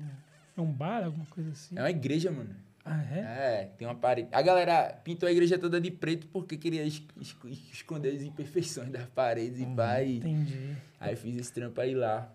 é 0.56 0.62
um 0.62 0.72
bar, 0.72 1.04
alguma 1.06 1.26
coisa 1.26 1.50
assim? 1.52 1.76
É 1.76 1.82
uma 1.82 1.90
igreja, 1.90 2.30
mano. 2.32 2.56
Ah, 2.90 3.04
é? 3.12 3.20
É, 3.20 3.72
tem 3.78 3.88
uma 3.88 3.96
parede. 3.96 4.30
A 4.32 4.42
galera 4.42 4.94
pintou 5.04 5.28
a 5.28 5.32
igreja 5.32 5.58
toda 5.60 5.80
de 5.82 5.92
preto 5.92 6.28
porque 6.28 6.58
queria 6.58 6.84
es- 6.84 7.02
es- 7.20 7.36
esconder 7.74 8.16
as 8.16 8.22
imperfeições 8.22 8.90
das 8.90 9.06
paredes 9.08 9.60
e 9.60 9.66
pá. 9.66 10.02
E 10.02 10.18
Entendi. 10.18 10.76
aí 11.00 11.16
fiz 11.16 11.36
esse 11.38 11.52
trampo 11.52 11.80
aí 11.82 11.94
lá. 11.94 12.32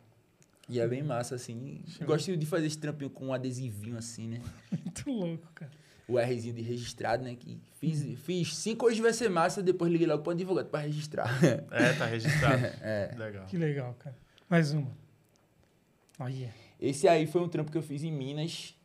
E 0.69 0.79
é 0.79 0.87
bem 0.87 1.03
massa, 1.03 1.35
assim. 1.35 1.83
Gosto 2.05 2.37
de 2.37 2.47
fazer 2.47 2.67
esse 2.67 2.79
trampinho 2.79 3.11
com 3.11 3.27
um 3.27 3.33
adesivinho 3.35 3.97
assim, 3.99 4.29
né? 4.29 4.41
Muito 4.71 5.11
louco, 5.11 5.49
cara. 5.55 5.71
O 6.09 6.19
Rzinho 6.19 6.55
de 6.55 6.63
registrado, 6.63 7.23
né? 7.25 7.35
Que 7.39 7.59
fiz, 7.81 8.03
fiz 8.21 8.57
cinco 8.57 8.87
hoje 8.87 9.01
vai 9.01 9.13
ser 9.13 9.31
massa, 9.31 9.63
depois 9.63 9.91
liguei 9.91 10.07
logo 10.07 10.23
pro 10.23 10.33
advogado 10.33 10.67
pra 10.69 10.81
registrar. 10.81 11.27
É, 11.71 11.93
tá 11.95 12.07
registrado. 12.07 12.63
É. 12.83 13.15
Legal. 13.17 13.47
Que 13.47 13.57
legal, 13.57 13.95
cara. 13.99 14.17
Mais 14.49 14.73
uma. 14.73 14.91
Olha. 16.19 16.53
Esse 16.81 17.07
aí 17.09 17.27
foi 17.27 17.41
um 17.41 17.49
trampo 17.49 17.71
que 17.71 17.79
eu 17.79 17.83
fiz 17.83 18.03
em 18.03 18.13
Minas. 18.13 18.77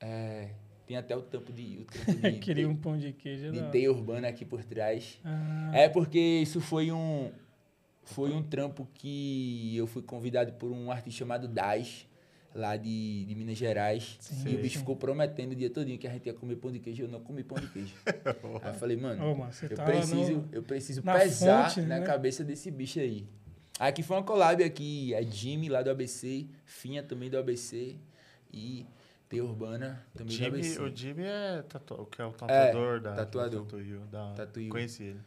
É, 0.00 0.48
tem 0.90 0.96
até 0.96 1.16
o 1.16 1.22
tampo 1.22 1.52
de. 1.52 1.78
O 1.78 1.84
trampo 1.84 2.20
de, 2.32 2.38
Queria 2.40 2.68
um 2.68 2.74
pão 2.74 2.98
de 2.98 3.12
queijo. 3.12 3.52
de 3.52 3.62
teia 3.70 3.92
urbana 3.92 4.26
aqui 4.26 4.44
por 4.44 4.64
trás. 4.64 5.20
Ah, 5.24 5.70
É 5.72 5.88
porque 5.88 6.18
isso 6.18 6.60
foi 6.60 6.90
um 6.90 7.30
foi 8.02 8.32
um 8.32 8.42
trampo 8.42 8.88
que 8.94 9.76
eu 9.76 9.86
fui 9.86 10.02
convidado 10.02 10.52
por 10.54 10.72
um 10.72 10.90
artista 10.90 11.16
chamado 11.20 11.46
Daz, 11.46 12.08
lá 12.52 12.76
de, 12.76 13.24
de 13.24 13.34
Minas 13.36 13.56
Gerais. 13.56 14.16
Sim, 14.18 14.48
e 14.50 14.56
o 14.56 14.58
bicho 14.62 14.80
ficou 14.80 14.96
prometendo 14.96 15.52
o 15.52 15.54
dia 15.54 15.70
todinho 15.70 15.96
que 15.96 16.08
a 16.08 16.10
gente 16.10 16.26
ia 16.26 16.34
comer 16.34 16.56
pão 16.56 16.72
de 16.72 16.80
queijo. 16.80 17.04
Eu 17.04 17.08
não 17.08 17.20
comi 17.20 17.44
pão 17.44 17.56
de 17.60 17.68
queijo. 17.68 17.94
aí 18.60 18.70
eu 18.72 18.74
falei, 18.74 18.96
mano, 18.96 19.24
Ô, 19.30 19.36
mano, 19.36 19.52
eu 19.62 19.76
tá 19.76 19.84
preciso, 19.84 20.32
no- 20.32 20.48
eu 20.50 20.62
preciso 20.64 21.04
na 21.04 21.16
pesar 21.20 21.68
fonte, 21.70 21.82
na 21.86 22.00
né? 22.00 22.04
cabeça 22.04 22.42
desse 22.42 22.68
bicho 22.68 22.98
aí. 22.98 23.28
Aqui 23.78 24.02
foi 24.02 24.16
uma 24.16 24.24
collab 24.24 24.60
aqui, 24.64 25.14
é 25.14 25.22
Jimmy 25.22 25.68
lá 25.68 25.80
do 25.80 25.90
ABC, 25.90 26.48
Finha 26.64 27.04
também 27.04 27.30
do 27.30 27.38
ABC 27.38 27.94
e 28.52 28.84
T 29.30 29.40
Urbana 29.40 30.04
também 30.12 30.34
Jimmy, 30.34 30.58
ABC. 30.58 30.82
o 30.82 30.94
Jimmy 30.94 31.22
é 31.22 31.62
tatu... 31.62 31.94
o 31.94 32.04
que 32.04 32.20
é 32.20 32.24
o 32.24 32.32
tatuador 32.32 33.00
da 33.00 33.14
tatuador. 33.14 33.60
da 33.60 33.64
Tatu 33.64 33.76
Rio, 33.80 34.00
da... 34.10 34.32
Tatu 34.34 34.58
Rio. 34.58 34.70
Conheci 34.70 35.04
ele. 35.04 35.20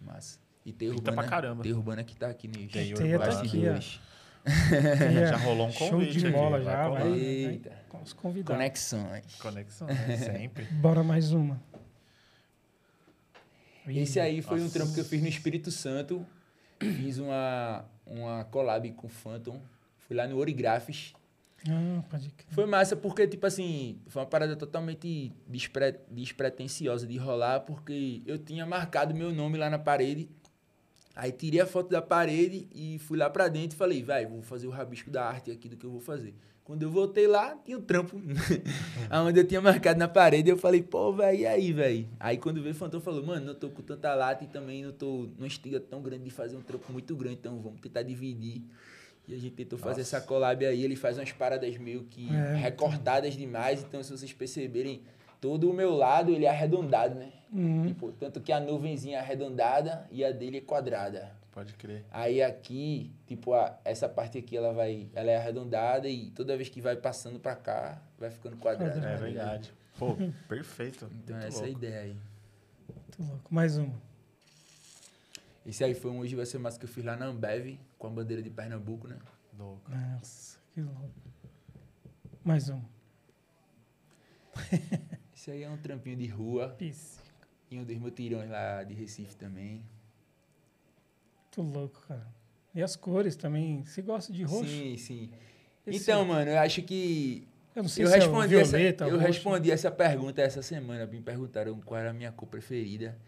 Massa. 0.00 0.38
E 0.64 0.72
T 0.72 0.88
Urbana, 0.88 1.16
pra 1.20 1.28
caramba. 1.28 1.62
T 1.62 1.70
Urbana 1.70 2.02
que 2.02 2.16
tá 2.16 2.28
aqui 2.28 2.48
no 2.48 2.54
Tem 2.54 2.68
Teia 2.68 2.96
tá 2.96 3.02
Urbana. 3.02 3.24
aqui, 3.24 3.36
bastidores. 3.36 4.00
Teia, 4.98 5.26
Já 5.26 5.36
rolou 5.36 5.66
um 5.68 5.72
Show 5.72 5.90
convite 5.90 6.18
de 6.18 6.26
aqui, 6.26 6.34
bola 6.34 6.60
vai 6.60 6.64
já, 6.64 6.88
vai. 6.88 7.12
Eita. 7.12 7.72
Com 7.90 8.02
os 8.02 8.12
convidados. 8.14 8.56
Conexões. 8.56 9.34
Conexão, 9.34 9.86
né? 9.86 10.16
sempre. 10.16 10.64
Bora 10.64 11.02
mais 11.02 11.32
uma. 11.32 11.62
Esse 13.86 14.18
aí 14.18 14.40
foi 14.40 14.60
um 14.60 14.62
Nossa. 14.62 14.78
trampo 14.78 14.94
que 14.94 15.00
eu 15.00 15.04
fiz 15.04 15.20
no 15.20 15.28
Espírito 15.28 15.70
Santo. 15.70 16.24
Fiz 16.80 17.18
uma, 17.18 17.84
uma 18.06 18.44
collab 18.44 18.90
com 18.92 19.08
o 19.08 19.10
Phantom. 19.10 19.60
Fui 19.98 20.16
lá 20.16 20.26
no 20.26 20.38
Origrafes. 20.38 21.12
Ah, 21.68 22.02
pode. 22.10 22.34
Foi 22.50 22.66
massa 22.66 22.96
porque, 22.96 23.26
tipo 23.26 23.46
assim, 23.46 24.00
foi 24.08 24.22
uma 24.22 24.28
parada 24.28 24.56
totalmente 24.56 25.32
despre, 25.46 26.00
despretensiosa 26.10 27.06
de 27.06 27.16
rolar, 27.16 27.60
porque 27.60 28.22
eu 28.26 28.38
tinha 28.38 28.66
marcado 28.66 29.14
meu 29.14 29.32
nome 29.32 29.58
lá 29.58 29.70
na 29.70 29.78
parede. 29.78 30.28
Aí 31.14 31.30
tirei 31.30 31.60
a 31.60 31.66
foto 31.66 31.90
da 31.90 32.00
parede 32.00 32.66
e 32.74 32.98
fui 33.00 33.18
lá 33.18 33.28
pra 33.28 33.48
dentro 33.48 33.76
e 33.76 33.78
falei, 33.78 34.02
vai, 34.02 34.26
vou 34.26 34.42
fazer 34.42 34.66
o 34.66 34.70
rabisco 34.70 35.10
da 35.10 35.24
arte 35.24 35.50
aqui 35.50 35.68
do 35.68 35.76
que 35.76 35.84
eu 35.84 35.90
vou 35.90 36.00
fazer. 36.00 36.34
Quando 36.64 36.84
eu 36.84 36.90
voltei 36.90 37.26
lá, 37.26 37.56
tinha 37.64 37.76
um 37.76 37.82
trampo 37.82 38.20
aonde 39.10 39.38
eu 39.38 39.46
tinha 39.46 39.60
marcado 39.60 39.98
na 39.98 40.08
parede. 40.08 40.48
Eu 40.48 40.56
falei, 40.56 40.82
pô, 40.82 41.12
velho, 41.12 41.40
e 41.40 41.46
aí, 41.46 41.72
velho? 41.72 42.08
Aí 42.18 42.38
quando 42.38 42.62
veio 42.62 42.72
o 42.72 42.78
Fantão, 42.78 43.00
falou, 43.00 43.24
mano, 43.24 43.44
não 43.46 43.54
tô 43.54 43.68
com 43.68 43.82
tanta 43.82 44.14
lata 44.14 44.44
e 44.44 44.46
também 44.46 44.84
não 44.84 44.92
tô 44.92 45.28
numa 45.36 45.48
estiga 45.48 45.80
tão 45.80 46.00
grande 46.00 46.24
de 46.24 46.30
fazer 46.30 46.56
um 46.56 46.62
trampo 46.62 46.90
muito 46.92 47.14
grande, 47.16 47.38
então 47.40 47.60
vamos 47.60 47.80
tentar 47.80 48.02
dividir. 48.02 48.62
E 49.28 49.34
a 49.34 49.38
gente 49.38 49.54
tentou 49.54 49.78
fazer 49.78 50.00
essa 50.02 50.20
collab 50.20 50.64
aí. 50.66 50.82
Ele 50.84 50.96
faz 50.96 51.16
umas 51.16 51.30
paradas 51.32 51.76
meio 51.78 52.04
que 52.04 52.28
É, 52.34 52.54
recortadas 52.56 53.34
demais. 53.34 53.82
Então, 53.82 54.02
se 54.02 54.10
vocês 54.10 54.32
perceberem, 54.32 55.02
todo 55.40 55.70
o 55.70 55.72
meu 55.72 55.92
lado 55.94 56.32
ele 56.32 56.44
é 56.44 56.50
arredondado, 56.50 57.14
né? 57.14 57.30
Uhum. 57.52 57.86
Tipo, 57.86 58.12
tanto 58.12 58.40
que 58.40 58.50
a 58.50 58.58
nuvenzinha 58.58 59.18
é 59.18 59.20
arredondada 59.20 60.06
e 60.10 60.24
a 60.24 60.32
dele 60.32 60.58
é 60.58 60.60
quadrada. 60.60 61.30
Pode 61.52 61.74
crer. 61.74 62.02
Aí 62.10 62.42
aqui, 62.42 63.12
tipo, 63.26 63.52
a- 63.52 63.78
essa 63.84 64.08
parte 64.08 64.38
aqui 64.38 64.56
ela 64.56 64.72
vai, 64.72 65.06
ela 65.14 65.30
é 65.30 65.36
arredondada 65.36 66.08
e 66.08 66.30
toda 66.30 66.56
vez 66.56 66.68
que 66.70 66.80
vai 66.80 66.96
passando 66.96 67.38
pra 67.38 67.54
cá, 67.54 68.00
vai 68.18 68.30
ficando 68.30 68.56
quadrada. 68.56 68.94
É 68.96 69.00
ligado? 69.00 69.20
verdade. 69.20 69.72
Pô, 69.98 70.16
perfeito. 70.48 71.04
Então 71.22 71.36
Muito 71.36 71.46
essa 71.48 71.58
é 71.58 71.64
a 71.64 71.66
louco. 71.66 71.78
ideia 71.84 72.00
aí. 72.00 72.16
Muito 72.88 73.30
louco. 73.30 73.54
Mais 73.54 73.76
uma. 73.76 73.92
Esse 75.64 75.84
aí 75.84 75.94
foi 75.94 76.10
um 76.10 76.18
hoje 76.18 76.34
vai 76.34 76.44
ser 76.46 76.58
massa 76.58 76.78
que 76.78 76.84
eu 76.84 76.88
fiz 76.88 77.04
lá 77.04 77.16
na 77.16 77.26
Ambev, 77.26 77.78
com 77.98 78.06
a 78.08 78.10
bandeira 78.10 78.42
de 78.42 78.50
Pernambuco, 78.50 79.06
né? 79.06 79.16
Louco. 79.58 79.90
Nossa, 79.90 80.58
que 80.72 80.80
louco. 80.80 81.10
Mais 82.44 82.68
uma. 82.68 82.84
Esse 85.34 85.50
aí 85.50 85.62
é 85.62 85.70
um 85.70 85.76
trampinho 85.76 86.16
de 86.16 86.26
rua 86.26 86.68
Pisse. 86.70 87.18
e 87.70 87.78
um 87.78 87.84
dos 87.84 87.96
mutirões 87.98 88.50
lá 88.50 88.82
de 88.82 88.94
Recife 88.94 89.34
também. 89.36 89.84
Muito 91.56 91.62
louco, 91.78 92.00
cara. 92.06 92.26
E 92.74 92.82
as 92.82 92.96
cores 92.96 93.36
também. 93.36 93.84
Você 93.84 94.02
gosta 94.02 94.32
de 94.32 94.42
roxo? 94.44 94.66
Sim, 94.68 94.96
sim. 94.96 95.30
Esse- 95.86 96.02
Então, 96.02 96.24
mano, 96.24 96.50
eu 96.50 96.58
acho 96.58 96.82
que 96.82 97.46
eu 97.74 97.82
não 97.82 97.88
sei 97.88 98.04
eu 98.04 98.08
se 98.08 98.14
respondi, 98.18 98.54
é 98.54 98.58
o 98.58 98.60
essa, 98.60 98.76
violeta, 98.76 99.04
eu 99.04 99.10
roxo. 99.12 99.26
respondi 99.26 99.70
essa 99.70 99.90
pergunta 99.90 100.40
essa 100.42 100.62
semana. 100.62 101.06
Me 101.06 101.20
perguntaram 101.20 101.78
qual 101.80 102.00
era 102.00 102.10
a 102.10 102.14
minha 102.14 102.32
cor 102.32 102.48
preferida. 102.48 103.18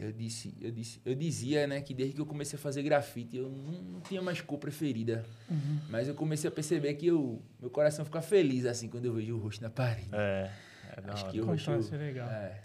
Eu 0.00 0.12
disse, 0.12 0.54
eu 0.60 0.70
disse, 0.70 1.00
eu 1.04 1.14
dizia, 1.14 1.66
né, 1.66 1.80
que 1.82 1.92
desde 1.92 2.14
que 2.14 2.20
eu 2.20 2.26
comecei 2.26 2.58
a 2.58 2.62
fazer 2.62 2.82
grafite, 2.82 3.36
eu 3.36 3.50
não, 3.50 3.72
não 3.82 4.00
tinha 4.00 4.22
mais 4.22 4.40
cor 4.40 4.58
preferida. 4.58 5.24
Uhum. 5.50 5.78
Mas 5.90 6.08
eu 6.08 6.14
comecei 6.14 6.48
a 6.48 6.50
perceber 6.50 6.94
que 6.94 7.06
eu, 7.06 7.42
meu 7.60 7.68
coração 7.68 8.04
fica 8.04 8.22
feliz 8.22 8.64
assim 8.64 8.88
quando 8.88 9.04
eu 9.04 9.12
vejo 9.12 9.36
o 9.36 9.38
rosto 9.38 9.60
na 9.62 9.68
parede. 9.70 10.08
É. 10.12 10.50
É 10.96 11.10
Acho 11.10 11.30
que 11.30 11.40
o 11.40 11.44
rosto. 11.44 11.66
Contraste 11.70 11.96
legal. 11.96 12.28
é. 12.30 12.62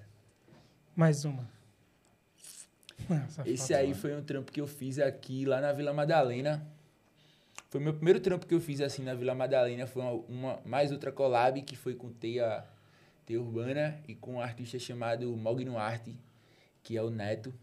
Mais 0.95 1.25
uma. 1.25 1.47
Essa 3.09 3.47
Esse 3.49 3.73
aí 3.73 3.93
foi 3.93 4.15
um 4.15 4.23
trampo 4.23 4.51
que 4.51 4.61
eu 4.61 4.67
fiz 4.67 4.97
aqui 4.97 5.45
lá 5.45 5.59
na 5.61 5.71
Vila 5.73 5.93
Madalena. 5.93 6.65
Foi 7.69 7.81
meu 7.81 7.93
primeiro 7.93 8.19
trampo 8.19 8.45
que 8.47 8.53
eu 8.55 8.61
fiz 8.61 8.79
assim 8.81 9.03
na 9.03 9.13
Vila 9.13 9.35
Madalena. 9.35 9.85
Foi 9.85 10.01
uma, 10.01 10.11
uma- 10.29 10.59
mais 10.65 10.91
outra 10.91 11.11
collab 11.11 11.61
que 11.63 11.75
foi 11.75 11.93
com 11.95 12.09
Teia, 12.09 12.63
Teia 13.25 13.41
Urbana 13.41 13.99
e 14.07 14.15
com 14.15 14.35
um 14.35 14.39
artista 14.41 14.79
chamado 14.79 15.35
Mogno 15.35 15.77
Arte, 15.77 16.15
que 16.85 16.95
é 16.95 17.01
o 17.01 17.09
Neto. 17.09 17.53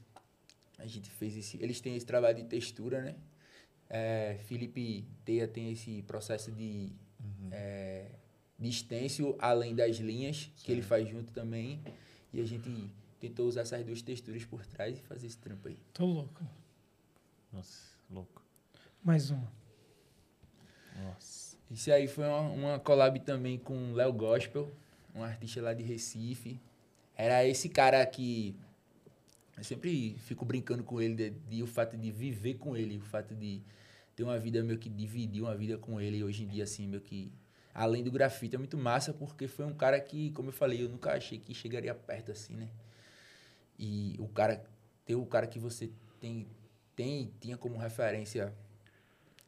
A 0.79 0.87
gente 0.87 1.09
fez 1.09 1.37
esse. 1.37 1.57
Eles 1.63 1.81
têm 1.81 1.97
esse 1.97 2.05
trabalho 2.05 2.37
de 2.37 2.45
textura, 2.45 3.01
né? 3.01 3.15
É, 3.89 4.37
Felipe 4.47 5.07
Teia 5.25 5.47
tem 5.47 5.71
esse 5.71 6.03
processo 6.03 6.51
de, 6.51 6.91
é, 7.53 8.11
de 8.59 8.73
stencil 8.73 9.37
além 9.39 9.75
das 9.77 9.97
linhas, 9.99 10.51
que 10.57 10.73
ele 10.73 10.83
faz 10.83 11.09
junto 11.09 11.33
também. 11.33 11.81
E 12.33 12.41
a 12.41 12.45
gente 12.45 12.91
tentou 13.21 13.47
usar 13.47 13.61
essas 13.61 13.85
duas 13.85 14.03
texturas 14.03 14.45
por 14.45 14.67
trás 14.67 14.99
e 14.99 15.03
fazer 15.03 15.29
esse 15.29 15.39
trampo 15.39 15.69
aí. 15.69 15.79
Tô 15.95 16.05
louco. 16.05 16.45
Nossa, 17.53 17.97
louco. 18.11 18.43
Mais 19.05 19.31
uma. 19.31 19.53
Nossa. 21.05 21.57
Isso 21.71 21.93
aí 21.93 22.09
foi 22.09 22.25
uma, 22.27 22.41
uma 22.41 22.81
collab 22.81 23.21
também 23.21 23.57
com 23.57 23.93
o 23.93 23.95
Léo 23.95 24.13
Gospel, 24.13 24.69
um 25.15 25.23
artista 25.23 25.63
lá 25.63 25.73
de 25.73 25.85
Recife. 25.85 26.61
Era 27.15 27.47
esse 27.47 27.69
cara 27.69 28.05
que 28.05 28.57
eu 29.57 29.65
sempre 29.65 30.17
fico 30.19 30.45
brincando 30.45 30.83
com 30.83 31.01
ele 31.01 31.15
de, 31.15 31.31
de 31.31 31.63
o 31.63 31.67
fato 31.67 31.97
de 31.97 32.11
viver 32.11 32.55
com 32.55 32.77
ele, 32.77 32.99
o 32.99 33.03
fato 33.03 33.35
de 33.35 33.63
ter 34.17 34.23
uma 34.25 34.39
vida 34.39 34.63
meio 34.63 34.79
que 34.79 34.89
dividir 34.89 35.43
uma 35.43 35.55
vida 35.57 35.77
com 35.79 36.01
ele 36.01 36.23
hoje 36.23 36.45
em 36.45 36.49
dia 36.49 36.65
assim, 36.65 36.87
meio 36.87 37.03
que 37.03 37.33
além 37.75 38.03
do 38.03 38.11
grafite 38.11 38.55
é 38.55 38.59
muito 38.59 38.77
massa 38.77 39.13
porque 39.13 39.47
foi 39.49 39.65
um 39.65 39.75
cara 39.75 39.99
que, 40.01 40.31
como 40.33 40.49
eu 40.49 40.53
falei, 40.53 40.83
eu 40.83 40.89
nunca 40.89 41.13
achei 41.13 41.39
que 41.39 41.55
chegaria 41.55 41.95
perto 41.95 42.31
assim, 42.33 42.55
né? 42.55 42.69
E 43.79 44.17
o 44.19 44.29
cara 44.29 44.63
ter 45.05 45.15
o 45.15 45.27
cara 45.27 45.47
que 45.47 45.59
você 45.59 45.91
tem 46.21 46.47
tem 46.95 47.33
tinha 47.41 47.57
como 47.57 47.77
referência 47.79 48.53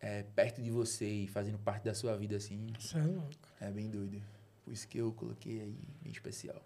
é, 0.00 0.22
perto 0.22 0.62
de 0.62 0.70
você 0.70 1.06
e 1.08 1.26
fazendo 1.28 1.58
parte 1.58 1.84
da 1.84 1.94
sua 1.94 2.16
vida 2.16 2.36
assim, 2.36 2.66
Você 2.78 2.98
é 2.98 3.02
louco. 3.02 3.30
é 3.60 3.70
bem 3.70 3.90
doido. 3.90 4.22
Por 4.64 4.72
isso 4.72 4.88
que 4.88 4.98
eu 4.98 5.12
coloquei 5.12 5.60
aí 5.60 5.78
bem 6.02 6.10
especial. 6.12 6.62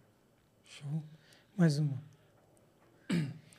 Show. 0.64 1.02
Mais 1.56 1.78
uma. 1.78 2.00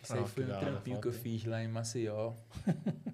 Isso 0.10 0.18
aí 0.18 0.28
foi 0.28 0.44
um 0.44 0.60
trampinho 0.60 1.02
que 1.02 1.08
eu 1.08 1.14
fiz 1.14 1.46
lá 1.46 1.64
em 1.64 1.68
Maceió. 1.68 2.34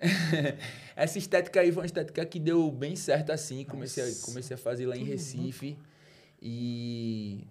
Essa 0.96 1.18
estética 1.18 1.60
aí 1.60 1.70
foi 1.70 1.82
uma 1.82 1.86
estética 1.86 2.24
que 2.24 2.38
deu 2.40 2.70
bem 2.70 2.96
certo 2.96 3.30
assim. 3.30 3.64
Comecei, 3.64 4.02
a, 4.04 4.24
comecei 4.24 4.54
a 4.54 4.58
fazer 4.58 4.86
lá 4.86 4.96
em 4.96 5.04
Recife. 5.04 5.76
E. 6.40 7.46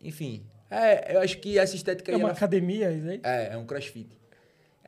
Enfim. 0.00 0.44
É, 0.70 1.16
eu 1.16 1.20
acho 1.20 1.38
que 1.38 1.58
essa 1.58 1.74
estética 1.74 2.12
É 2.12 2.16
uma 2.16 2.28
ela- 2.28 2.36
academia 2.36 2.92
isso 2.92 3.08
aí? 3.08 3.20
É, 3.22 3.54
é 3.54 3.56
um 3.56 3.66
crossfit. 3.66 4.19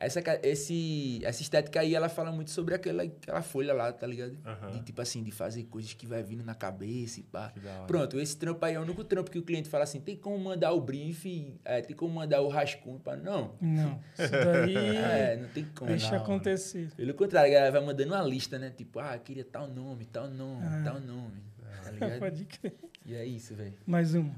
Essa, 0.05 0.21
esse, 0.43 1.19
essa 1.23 1.41
estética 1.41 1.79
aí, 1.79 1.95
ela 1.95 2.09
fala 2.09 2.31
muito 2.31 2.51
sobre 2.51 2.75
aquela, 2.75 3.03
aquela 3.03 3.41
folha 3.41 3.73
lá, 3.73 3.91
tá 3.91 4.05
ligado? 4.05 4.37
Aham. 4.45 4.71
De 4.71 4.81
tipo 4.83 5.01
assim, 5.01 5.23
de 5.23 5.31
fazer 5.31 5.63
coisas 5.65 5.93
que 5.93 6.05
vai 6.05 6.21
vindo 6.23 6.43
na 6.43 6.53
cabeça 6.55 7.19
e 7.19 7.23
pá. 7.23 7.53
Pronto, 7.87 8.19
esse 8.19 8.35
trampo 8.37 8.65
aí 8.65 8.75
é 8.75 8.79
o 8.79 8.83
único 8.83 9.03
trampo 9.03 9.31
que 9.31 9.39
o 9.39 9.43
cliente 9.43 9.69
fala 9.69 9.83
assim, 9.83 9.99
tem 10.01 10.15
como 10.17 10.37
mandar 10.37 10.71
o 10.73 10.81
brief, 10.81 11.57
é, 11.63 11.81
tem 11.81 11.95
como 11.95 12.13
mandar 12.13 12.41
o 12.41 12.47
rascunho, 12.49 12.99
pá. 12.99 13.15
Não. 13.15 13.55
Não, 13.61 13.99
isso 14.17 14.31
daí 14.31 14.75
É, 14.95 15.37
não 15.41 15.49
tem 15.49 15.65
como. 15.75 15.89
deixa 15.89 16.07
hora. 16.07 16.17
acontecer. 16.17 16.89
Pelo 16.95 17.13
contrário, 17.13 17.49
a 17.51 17.53
galera 17.53 17.71
vai 17.71 17.81
mandando 17.85 18.13
uma 18.13 18.23
lista, 18.23 18.59
né? 18.59 18.69
Tipo, 18.69 18.99
ah, 18.99 19.17
queria 19.17 19.45
tal 19.45 19.67
nome, 19.67 20.05
tal 20.05 20.27
nome, 20.29 20.65
Ah. 20.65 20.81
tal 20.83 20.99
nome. 20.99 21.41
Tá 21.83 21.91
ligado? 21.91 22.19
Pode 22.19 22.45
crer. 22.45 22.73
E 23.05 23.13
é 23.15 23.25
isso, 23.25 23.53
velho. 23.55 23.73
Mais 23.85 24.13
uma. 24.13 24.33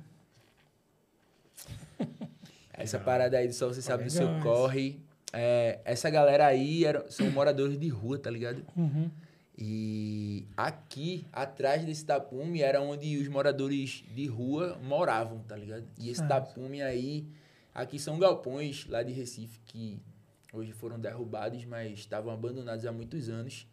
Essa 2.74 3.00
parada 3.00 3.38
aí 3.38 3.48
do 3.48 3.54
Só 3.54 3.68
Você 3.68 3.82
Sabe 3.82 4.04
do 4.04 4.10
Seu 4.10 4.28
Corre. 4.42 5.00
É, 5.36 5.80
essa 5.84 6.10
galera 6.10 6.48
aí 6.48 6.86
era, 6.86 7.06
são 7.12 7.30
moradores 7.30 7.78
de 7.78 7.90
rua, 7.90 8.18
tá 8.18 8.30
ligado? 8.30 8.66
Uhum. 8.76 9.12
E 9.58 10.48
aqui, 10.58 11.26
atrás 11.32 11.84
desse 11.86 12.06
tapume, 12.06 12.62
era 12.62 12.82
onde 12.82 13.18
os 13.18 13.28
moradores 13.28 14.04
de 14.14 14.26
rua 14.28 14.78
moravam, 14.84 15.40
tá 15.40 15.56
ligado? 15.56 15.86
E 16.00 16.10
esse 16.10 16.26
tapume 16.28 16.82
aí, 16.82 17.26
aqui 17.74 17.98
são 18.00 18.20
galpões 18.20 18.86
lá 18.88 19.02
de 19.04 19.14
Recife 19.14 19.60
que 19.66 20.02
hoje 20.54 20.72
foram 20.74 21.00
derrubados, 21.00 21.64
mas 21.66 22.00
estavam 22.00 22.34
abandonados 22.34 22.86
há 22.86 22.92
muitos 22.92 23.30
anos. 23.30 23.68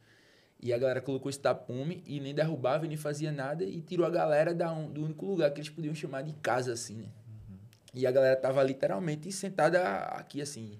E 0.60 0.72
a 0.72 0.78
galera 0.78 1.00
colocou 1.00 1.28
esse 1.30 1.40
tapume 1.40 2.02
e 2.06 2.20
nem 2.20 2.32
derrubava, 2.32 2.86
nem 2.86 2.96
fazia 2.96 3.32
nada 3.32 3.64
e 3.64 3.80
tirou 3.80 4.06
a 4.06 4.10
galera 4.10 4.54
da 4.54 4.72
um- 4.72 4.88
do 4.88 5.04
único 5.04 5.26
lugar 5.26 5.50
que 5.50 5.60
eles 5.60 5.70
podiam 5.70 5.94
chamar 5.94 6.22
de 6.22 6.32
casa, 6.34 6.72
assim, 6.72 6.94
né? 6.96 7.08
E 7.92 8.06
a 8.06 8.12
galera 8.12 8.36
tava 8.36 8.62
literalmente 8.62 9.30
sentada 9.32 9.82
aqui, 9.82 10.40
assim. 10.40 10.78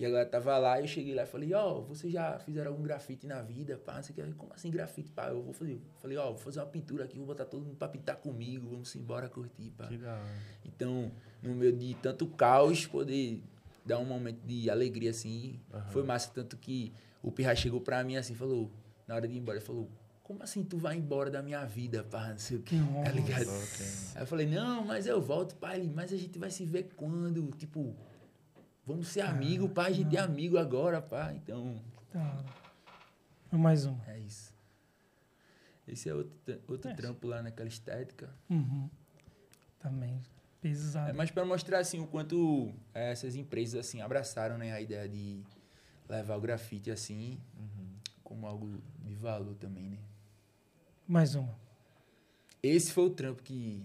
E 0.00 0.06
a 0.06 0.08
galera 0.08 0.26
tava 0.26 0.56
lá, 0.56 0.80
eu 0.80 0.86
cheguei 0.88 1.14
lá 1.14 1.24
e 1.24 1.26
falei, 1.26 1.52
ó, 1.52 1.78
vocês 1.82 2.10
já 2.10 2.38
fizeram 2.38 2.70
algum 2.70 2.82
grafite 2.82 3.26
na 3.26 3.42
vida? 3.42 3.76
Pá, 3.76 3.96
não 3.96 4.02
sei 4.02 4.14
o 4.14 4.16
que. 4.28 4.34
Como 4.34 4.50
assim 4.54 4.70
grafite? 4.70 5.12
Pá, 5.12 5.28
eu 5.28 5.42
vou 5.42 5.52
fazer. 5.52 5.78
Falei, 6.00 6.16
ó, 6.16 6.28
vou 6.30 6.38
fazer 6.38 6.58
uma 6.58 6.66
pintura 6.66 7.04
aqui, 7.04 7.18
vou 7.18 7.26
botar 7.26 7.44
todo 7.44 7.62
mundo 7.62 7.76
pra 7.76 7.86
pintar 7.86 8.16
comigo, 8.16 8.66
vamos 8.70 8.96
embora 8.96 9.28
curtir, 9.28 9.70
pá. 9.76 9.88
Que 9.88 9.98
da 9.98 10.14
hora. 10.14 10.24
Então, 10.64 11.12
no 11.42 11.54
meio 11.54 11.76
de 11.76 11.92
tanto 11.96 12.26
caos, 12.28 12.86
poder 12.86 13.42
dar 13.84 13.98
um 13.98 14.06
momento 14.06 14.40
de 14.46 14.70
alegria, 14.70 15.10
assim, 15.10 15.60
Aham. 15.70 15.90
foi 15.90 16.02
massa. 16.02 16.30
Tanto 16.32 16.56
que 16.56 16.94
o 17.22 17.30
Pirra 17.30 17.54
chegou 17.54 17.82
pra 17.82 18.02
mim, 18.02 18.16
assim, 18.16 18.34
falou, 18.34 18.70
na 19.06 19.16
hora 19.16 19.28
de 19.28 19.34
ir 19.34 19.36
embora, 19.36 19.58
ele 19.58 19.66
falou, 19.66 19.86
como 20.22 20.42
assim 20.42 20.64
tu 20.64 20.78
vai 20.78 20.96
embora 20.96 21.30
da 21.30 21.42
minha 21.42 21.62
vida, 21.66 22.04
pá, 22.04 22.28
não 22.28 22.38
sei 22.38 22.56
o 22.56 22.62
que, 22.62 22.78
tá 23.04 23.10
ligado? 23.10 23.50
Aí 24.14 24.22
eu 24.22 24.26
falei, 24.26 24.46
não, 24.46 24.82
mas 24.82 25.06
eu 25.06 25.20
volto, 25.20 25.56
pai, 25.56 25.78
Ele, 25.78 25.92
mas 25.94 26.10
a 26.10 26.16
gente 26.16 26.38
vai 26.38 26.50
se 26.50 26.64
ver 26.64 26.88
quando? 26.96 27.50
Tipo, 27.58 27.94
vamos 28.90 29.08
ser 29.08 29.20
amigo, 29.22 29.68
pai, 29.68 29.90
a 29.90 29.94
gente 29.94 30.16
é 30.16 30.20
amigo 30.20 30.58
agora, 30.58 31.00
pá. 31.00 31.32
Então, 31.34 31.80
Da 32.12 32.20
hora. 32.20 32.44
Mais 33.52 33.84
uma. 33.84 34.00
é 34.08 34.18
isso. 34.18 34.52
Esse 35.86 36.08
é 36.08 36.14
outro, 36.14 36.32
outro 36.68 36.90
É. 36.90 36.94
trampo 36.94 37.26
lá 37.26 37.42
naquela 37.42 37.68
estética. 37.68 38.30
Uhum. 38.48 38.88
Também. 39.80 40.14
É 40.16 40.60
Pesado. 40.62 41.14
mais 41.16 41.30
para 41.30 41.44
mostrar, 41.44 41.78
assim, 41.78 42.00
o 42.00 42.06
quanto 42.06 42.72
eh, 42.94 43.10
essas 43.12 43.34
empresas, 43.34 43.80
assim, 43.86 44.00
abraçaram, 44.02 44.58
né, 44.58 44.72
a 44.72 44.80
ideia 44.80 45.08
de 45.08 45.42
levar 46.08 46.36
o 46.36 46.40
grafite, 46.40 46.90
assim, 46.90 47.40
como 48.22 48.46
algo 48.46 48.80
de 49.02 49.14
valor 49.14 49.54
também, 49.56 49.88
né. 49.88 49.98
Mais 51.08 51.34
uma. 51.34 51.58
Esse 52.62 52.92
foi 52.92 53.04
o 53.06 53.10
trampo 53.10 53.42
que, 53.42 53.82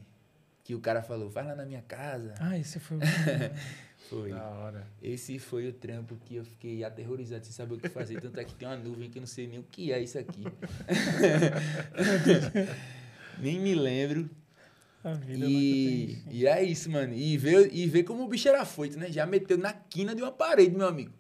que 0.64 0.76
o 0.76 0.82
cara 0.82 1.02
falou, 1.02 1.32
faz 1.32 1.48
lá 1.48 1.56
na 1.56 1.66
minha 1.66 1.82
casa. 1.82 2.36
Ah, 2.40 2.58
esse 2.58 2.78
foi 2.80 2.98
o. 2.98 3.00
Foi. 4.10 4.30
Da 4.30 4.48
hora. 4.50 4.88
Esse 5.02 5.40
foi 5.40 5.68
o 5.68 5.74
trampo 5.74 6.16
que 6.26 6.36
eu 6.36 6.46
fiquei 6.46 6.84
aterrorizado 6.84 7.44
sem 7.46 7.54
saber 7.54 7.76
o 7.76 7.80
que 7.80 7.90
fazer. 7.90 8.22
Tanto 8.22 8.40
é 8.40 8.44
que 8.46 8.54
tem 8.54 8.68
uma 8.68 8.78
nuvem 8.78 9.10
que 9.10 9.18
eu 9.18 9.22
não 9.22 9.28
sei 9.28 9.48
nem 9.48 9.60
o 9.60 9.64
que 9.64 9.92
é 9.92 10.00
isso 10.02 10.18
aqui. 10.20 10.44
nem 13.40 13.60
me 13.60 13.76
lembro. 13.76 14.30
A 15.04 15.14
vida 15.14 15.46
E, 15.46 15.50
nunca 15.50 15.86
tem 15.86 16.08
fim. 16.08 16.24
e 16.32 16.48
é 16.48 16.64
isso, 16.64 16.90
mano. 16.90 17.14
E 17.14 17.38
ver, 17.38 17.70
e 17.74 17.86
ver 17.88 18.04
como 18.04 18.24
o 18.24 18.28
bicho 18.28 18.48
era 18.48 18.66
foito, 18.66 18.98
né? 18.98 19.12
Já 19.12 19.26
meteu 19.26 19.58
na 19.58 19.74
quina 19.74 20.16
de 20.16 20.22
uma 20.22 20.32
parede, 20.32 20.76
meu 20.76 20.88
amigo. 20.88 21.12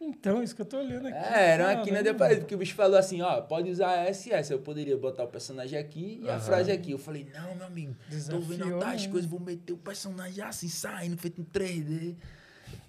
Então, 0.00 0.42
isso 0.42 0.56
que 0.56 0.62
eu 0.62 0.66
tô 0.66 0.78
olhando 0.78 1.08
aqui. 1.08 1.16
É, 1.18 1.50
era 1.50 1.68
uma 1.68 1.82
quina 1.84 2.02
de 2.02 2.14
parede, 2.14 2.40
porque 2.40 2.54
o 2.54 2.58
bicho 2.58 2.74
falou 2.74 2.96
assim, 2.98 3.20
ó, 3.20 3.40
pode 3.42 3.70
usar 3.70 4.06
essa 4.06 4.28
e 4.28 4.32
essa. 4.32 4.54
Eu 4.54 4.60
poderia 4.60 4.96
botar 4.96 5.24
o 5.24 5.28
personagem 5.28 5.78
aqui 5.78 6.20
e 6.22 6.28
a 6.28 6.32
Aham. 6.36 6.40
frase 6.40 6.72
aqui. 6.72 6.92
Eu 6.92 6.98
falei, 6.98 7.26
não, 7.34 7.54
meu 7.54 7.66
amigo, 7.66 7.94
tô 7.94 8.08
Desafiou, 8.08 8.42
vendo 8.42 8.78
tais 8.78 9.04
né? 9.04 9.12
coisas, 9.12 9.28
vou 9.30 9.38
meter 9.38 9.74
o 9.74 9.76
personagem 9.76 10.42
assim, 10.42 10.68
saindo, 10.68 11.18
feito 11.18 11.40
em 11.40 11.44
3D. 11.44 12.16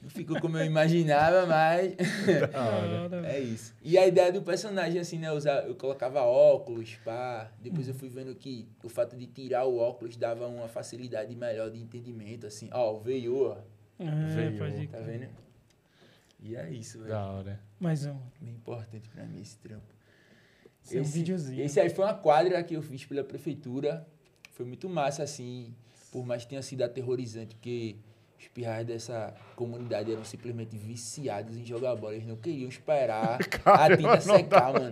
Não 0.02 0.10
ficou 0.10 0.40
como 0.40 0.58
eu 0.58 0.66
imaginava, 0.66 1.46
mas... 1.48 1.94
É 3.26 3.40
isso. 3.40 3.74
E 3.84 3.98
a 3.98 4.08
ideia 4.08 4.32
do 4.32 4.42
personagem, 4.42 5.00
assim, 5.00 5.20
né? 5.20 5.32
Usar, 5.32 5.68
eu 5.68 5.76
colocava 5.76 6.22
óculos, 6.22 6.96
pá. 7.04 7.52
Depois 7.62 7.88
Uhum. 7.88 7.94
eu 7.94 8.00
fui 8.00 8.10
vendo 8.10 8.34
que 8.36 8.68
o 8.84 8.90
fato 8.90 9.18
de 9.18 9.28
tirar 9.28 9.66
o 9.66 9.78
óculos 9.78 10.16
dava 10.16 10.48
uma 10.48 10.68
facilidade 10.68 11.36
melhor 11.36 11.70
de 11.70 11.80
entendimento, 11.80 12.48
assim. 12.48 12.70
Ó, 12.72 12.98
veio, 13.00 13.48
ó. 13.48 13.58
É, 14.00 14.26
Veio. 14.36 14.58
pode 14.58 14.88
Tá 14.88 15.00
vendo? 15.00 15.28
E 16.42 16.56
é 16.56 16.70
isso, 16.72 16.98
velho. 16.98 17.12
Da 17.12 17.32
hora. 17.32 17.60
Mais 17.80 18.06
uma. 18.06 18.22
Bem 18.40 18.54
importante 18.54 19.08
pra 19.10 19.26
mim 19.26 19.42
esse 19.42 19.58
trampo. 19.58 19.94
Esse 20.84 20.98
é 20.98 21.02
um 21.02 21.04
videozinho. 21.04 21.64
Esse 21.64 21.80
aí 21.80 21.90
foi 21.90 22.04
uma 22.04 22.16
quadra 22.16 22.64
que 22.64 22.74
eu 22.74 22.82
fiz 22.82 23.06
pela 23.06 23.24
prefeitura. 23.24 24.08
Foi 24.52 24.66
muito 24.66 24.90
massa, 24.90 25.22
assim, 25.22 25.76
por 26.12 26.26
mais 26.26 26.44
que 26.44 26.50
tenha 26.50 26.62
sido 26.64 26.84
aterrorizante, 26.84 27.56
porque 27.56 27.96
os 28.40 28.48
pirrais 28.48 28.88
dessa 28.88 29.36
comunidade 29.56 30.12
eram 30.12 30.24
simplesmente 30.24 30.76
viciados 30.76 31.56
em 31.56 31.64
jogar 31.64 31.96
bola. 31.96 32.16
Eles 32.16 32.28
não 32.28 32.36
queriam 32.36 32.68
esperar 32.68 33.38
a 33.64 33.96
tinta 33.96 34.20
secar, 34.20 34.74
mano. 34.74 34.90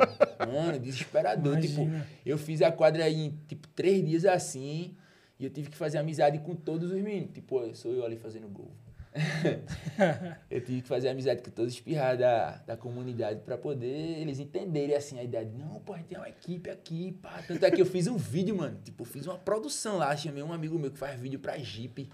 Mano, 0.53 0.79
desesperador. 0.79 1.59
Tipo, 1.59 1.81
Imagina. 1.81 2.07
eu 2.23 2.37
fiz 2.37 2.61
a 2.61 2.71
quadra 2.71 3.05
aí 3.05 3.25
em, 3.25 3.39
tipo, 3.47 3.67
três 3.69 4.05
dias 4.05 4.25
assim, 4.25 4.95
e 5.39 5.45
eu 5.45 5.49
tive 5.49 5.69
que 5.69 5.77
fazer 5.77 5.97
amizade 5.97 6.37
com 6.39 6.55
todos 6.55 6.91
os 6.91 7.01
meninos. 7.01 7.31
Tipo, 7.33 7.75
sou 7.75 7.91
eu 7.91 8.05
ali 8.05 8.17
fazendo 8.17 8.47
gol. 8.47 8.71
eu 10.49 10.61
tive 10.61 10.81
que 10.81 10.87
fazer 10.87 11.09
amizade 11.09 11.41
com 11.41 11.49
todos 11.49 11.73
os 11.73 11.79
pirrais 11.79 12.19
da, 12.19 12.57
da 12.65 12.77
comunidade 12.77 13.41
pra 13.41 13.57
poder 13.57 14.19
eles 14.19 14.39
entenderem 14.39 14.95
assim 14.95 15.17
a 15.19 15.23
ideia 15.23 15.45
de, 15.45 15.57
não, 15.57 15.79
pô, 15.79 15.93
a 15.93 15.97
gente 15.97 16.07
tem 16.07 16.17
uma 16.17 16.29
equipe 16.29 16.69
aqui, 16.69 17.11
pá. 17.13 17.41
Tanto 17.47 17.65
é 17.65 17.71
que 17.71 17.81
eu 17.81 17.85
fiz 17.85 18.07
um 18.07 18.17
vídeo, 18.17 18.55
mano. 18.55 18.79
Tipo, 18.83 19.03
fiz 19.03 19.25
uma 19.25 19.37
produção 19.37 19.97
lá, 19.97 20.15
chamei 20.15 20.43
um 20.43 20.53
amigo 20.53 20.77
meu 20.77 20.91
que 20.91 20.97
faz 20.97 21.19
vídeo 21.19 21.39
pra 21.39 21.57
Jeep. 21.57 22.09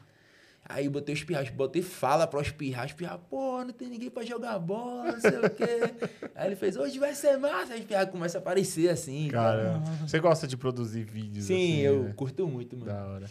Aí 0.68 0.86
eu 0.86 0.92
botei 0.92 1.14
os 1.14 1.24
pirrais, 1.24 1.50
botei 1.50 1.84
fala 1.84 2.26
pra 2.26 2.40
os 2.40 2.50
pirrais, 2.50 2.90
os 2.90 2.98
pirrais, 2.98 3.22
pô, 3.30 3.64
não 3.64 3.72
tem 3.72 3.88
ninguém 3.88 4.10
pra 4.10 4.24
jogar 4.24 4.58
bola, 4.58 5.12
não 5.12 5.22
sei 5.22 5.38
o 5.38 5.50
quê. 5.50 5.94
Aí 6.34 6.48
ele 6.48 6.56
fez, 6.56 6.76
hoje 6.76 6.98
vai 6.98 7.14
ser 7.14 7.38
massa. 7.38 7.74
Aí 7.74 7.82
os 7.82 7.86
pirrais 7.86 8.10
começam 8.10 8.40
a 8.40 8.42
aparecer 8.42 8.90
assim. 8.90 9.28
Cara, 9.28 9.80
você 10.02 10.20
gosta 10.20 10.48
de 10.48 10.58
produzir 10.58 11.04
vídeos 11.04 11.46
Sim, 11.46 11.54
assim, 11.54 11.80
eu 11.82 12.04
né? 12.06 12.14
curto 12.16 12.48
muito, 12.48 12.76
mano. 12.76 12.92
Da 12.92 13.06
hora. 13.06 13.26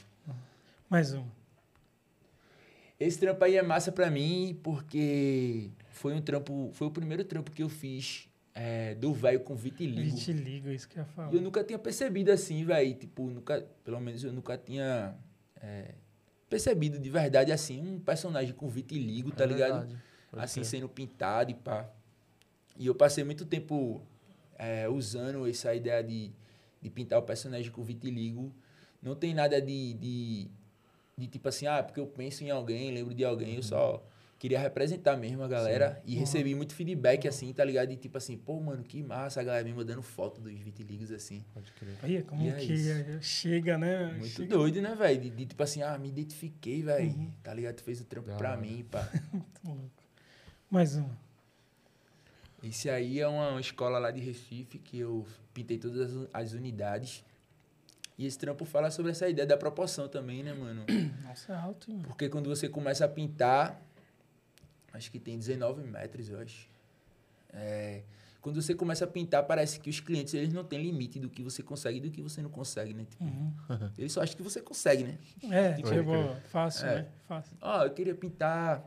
Mais 0.89 1.13
uma. 1.13 1.44
Esse 2.99 3.19
trampo 3.19 3.45
aí 3.45 3.57
é 3.57 3.63
massa 3.63 3.91
pra 3.91 4.11
mim 4.11 4.59
porque 4.63 5.71
foi 5.91 6.15
um 6.15 6.21
trampo, 6.23 6.71
foi 6.73 6.87
o 6.87 6.91
primeiro 6.91 7.25
trampo 7.25 7.51
que 7.51 7.63
eu 7.63 7.69
fiz 7.69 8.29
é, 8.55 8.95
do 8.95 9.13
velho 9.13 9.41
com 9.41 9.55
vitiligo. 9.55 10.17
Vitiligo, 10.17 10.69
isso 10.69 10.89
que 10.89 10.99
eu 10.99 11.03
ia 11.03 11.09
falar. 11.09 11.33
E 11.33 11.37
eu 11.37 11.43
nunca 11.43 11.65
tinha 11.65 11.79
percebido 11.79 12.31
assim, 12.31 12.65
velho. 12.65 12.95
Tipo, 12.95 13.29
nunca, 13.29 13.67
pelo 13.85 14.01
menos 14.01 14.23
eu 14.23 14.33
nunca 14.33 14.57
tinha 14.57 15.15
é, 15.61 15.95
percebido 16.49 16.99
de 16.99 17.11
verdade 17.11 17.51
assim 17.51 17.81
um 17.81 17.99
personagem 17.99 18.55
com 18.55 18.69
vitiligo, 18.69 19.33
tá 19.33 19.45
É 19.45 19.47
ligado? 19.49 19.81
verdade. 19.81 20.03
Assim, 20.33 20.61
crer. 20.61 20.67
sendo 20.67 20.89
pintado 20.89 21.51
e 21.51 21.55
pá. 21.55 21.89
E 22.77 22.87
eu 22.87 22.95
passei 22.95 23.23
muito 23.25 23.45
tempo 23.45 24.03
é, 24.57 24.89
usando 24.89 25.47
essa 25.49 25.75
ideia 25.75 26.03
de, 26.03 26.33
de 26.81 26.91
pintar 26.91 27.19
o 27.19 27.23
personagem 27.23 27.71
com 27.71 27.83
vitiligo. 27.83 28.53
Não 29.03 29.15
tem 29.15 29.33
nada 29.35 29.61
de, 29.61 29.95
de, 29.95 30.49
de 31.17 31.27
tipo 31.27 31.49
assim, 31.49 31.67
ah, 31.67 31.83
porque 31.83 32.01
eu 32.01 32.07
penso 32.07 32.43
em 32.45 32.51
alguém, 32.51 32.91
lembro 32.93 33.15
de 33.15 33.25
alguém, 33.25 33.57
eu 33.57 33.63
só 33.63 34.05
queria 34.39 34.59
representar 34.59 35.17
mesmo 35.17 35.43
a 35.43 35.49
galera. 35.49 36.03
E 36.05 36.17
recebi 36.17 36.55
muito 36.55 36.75
feedback, 36.75 37.27
assim, 37.27 37.53
tá 37.53 37.65
ligado? 37.65 37.89
De 37.89 37.97
tipo 37.97 38.19
assim, 38.19 38.37
pô, 38.37 38.61
mano, 38.61 38.83
que 38.85 39.03
massa, 39.03 39.41
a 39.41 39.45
galera 39.45 39.65
me 39.65 39.73
mandando 39.73 40.03
foto 40.03 40.41
dos 40.41 40.53
vitiligos, 40.59 41.11
assim. 41.11 41.43
Pode 41.55 41.73
crer. 41.73 41.97
Olha 42.03 42.23
como 42.25 42.43
E 42.43 42.49
é 42.49 42.53
que 42.57 42.73
isso. 42.73 43.23
chega, 43.23 43.79
né? 43.79 44.13
Muito 44.13 44.27
Chega 44.27 44.49
doido, 44.55 44.83
né, 44.83 44.95
velho? 44.95 45.21
De, 45.21 45.31
de 45.31 45.47
tipo 45.47 45.63
assim, 45.63 45.83
ah, 45.83 45.97
me 45.97 46.09
identifiquei, 46.09 46.83
velho. 46.83 47.09
Uhum. 47.11 47.33
Tá 47.43 47.55
ligado? 47.55 47.77
Tu 47.77 47.85
fez 47.85 48.01
o 48.01 48.05
trampo 48.05 48.29
Da 48.29 48.37
pra 48.37 48.57
mim, 48.57 48.85
pá. 48.91 49.09
muito 49.33 49.61
louco. 49.65 49.91
Mais 50.71 50.95
uma. 50.97 51.17
Esse 52.63 52.89
aí 52.91 53.21
é 53.21 53.29
uma 53.29 53.61
escola 53.61 53.99
lá 53.99 54.11
de 54.11 54.21
Recife 54.21 54.79
que 54.79 54.99
eu 54.99 55.27
pintei 55.53 55.79
todas 55.79 56.17
as, 56.17 56.29
as 56.33 56.53
unidades. 56.53 57.25
E 58.17 58.27
esse 58.27 58.39
trampo 58.39 58.65
fala 58.65 58.91
sobre 58.91 59.11
essa 59.11 59.29
ideia 59.29 59.47
da 59.47 59.57
proporção 59.57 60.09
também, 60.09 60.43
né, 60.43 60.53
mano? 60.53 60.85
Nossa, 61.25 61.53
é 61.53 61.57
alto, 61.57 61.91
hein? 61.91 62.01
Porque 62.05 62.29
quando 62.29 62.49
você 62.49 62.69
começa 62.69 63.05
a 63.05 63.09
pintar, 63.09 63.81
acho 64.93 65.11
que 65.11 65.19
tem 65.19 65.37
19 65.37 65.83
metros, 65.83 66.29
eu 66.29 66.39
acho. 66.39 66.69
É, 67.53 68.03
quando 68.41 68.61
você 68.61 68.75
começa 68.75 69.05
a 69.05 69.09
pintar, 69.09 69.43
parece 69.45 69.81
que 69.81 69.89
os 69.89 70.01
clientes 70.01 70.35
eles 70.35 70.53
não 70.53 70.63
têm 70.63 70.81
limite 70.81 71.19
do 71.19 71.29
que 71.31 71.43
você 71.43 71.63
consegue 71.63 71.97
e 71.97 72.01
do 72.03 72.11
que 72.11 72.21
você 72.23 72.41
não 72.43 72.51
consegue, 72.51 72.93
né? 72.95 73.05
Tipo, 73.09 73.25
Uhum. 73.25 73.53
Eles 73.99 74.13
só 74.13 74.23
acham 74.23 74.37
que 74.37 74.43
você 74.43 74.61
consegue, 74.61 75.05
né? 75.05 75.19
É, 75.51 75.73
Tipo, 75.73 75.89
tipo, 75.89 76.37
fácil, 76.51 76.87
é. 76.87 76.95
né? 76.97 77.09
Fácil. 77.27 77.57
Ó, 77.61 77.85
eu 77.85 77.91
queria 77.91 78.15
pintar 78.15 78.87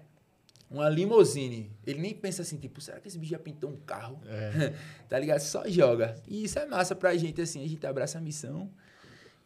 uma 0.69 0.87
limousine. 0.87 1.71
Ele 1.85 1.99
nem 1.99 2.13
pensa 2.13 2.43
assim, 2.43 2.57
tipo, 2.57 2.79
será 2.79 2.99
que 2.99 3.07
esse 3.07 3.17
bicho 3.17 3.31
já 3.31 3.39
pintou 3.39 3.69
um 3.71 3.77
carro? 3.77 4.21
É. 4.27 4.73
tá 5.09 5.17
ligado? 5.17 5.39
Só 5.39 5.67
joga. 5.67 6.15
E 6.27 6.43
isso 6.43 6.59
é 6.59 6.65
massa 6.65 6.95
pra 6.95 7.15
gente, 7.17 7.41
assim, 7.41 7.63
a 7.63 7.67
gente 7.67 7.85
abraça 7.87 8.19
a 8.19 8.21
missão 8.21 8.69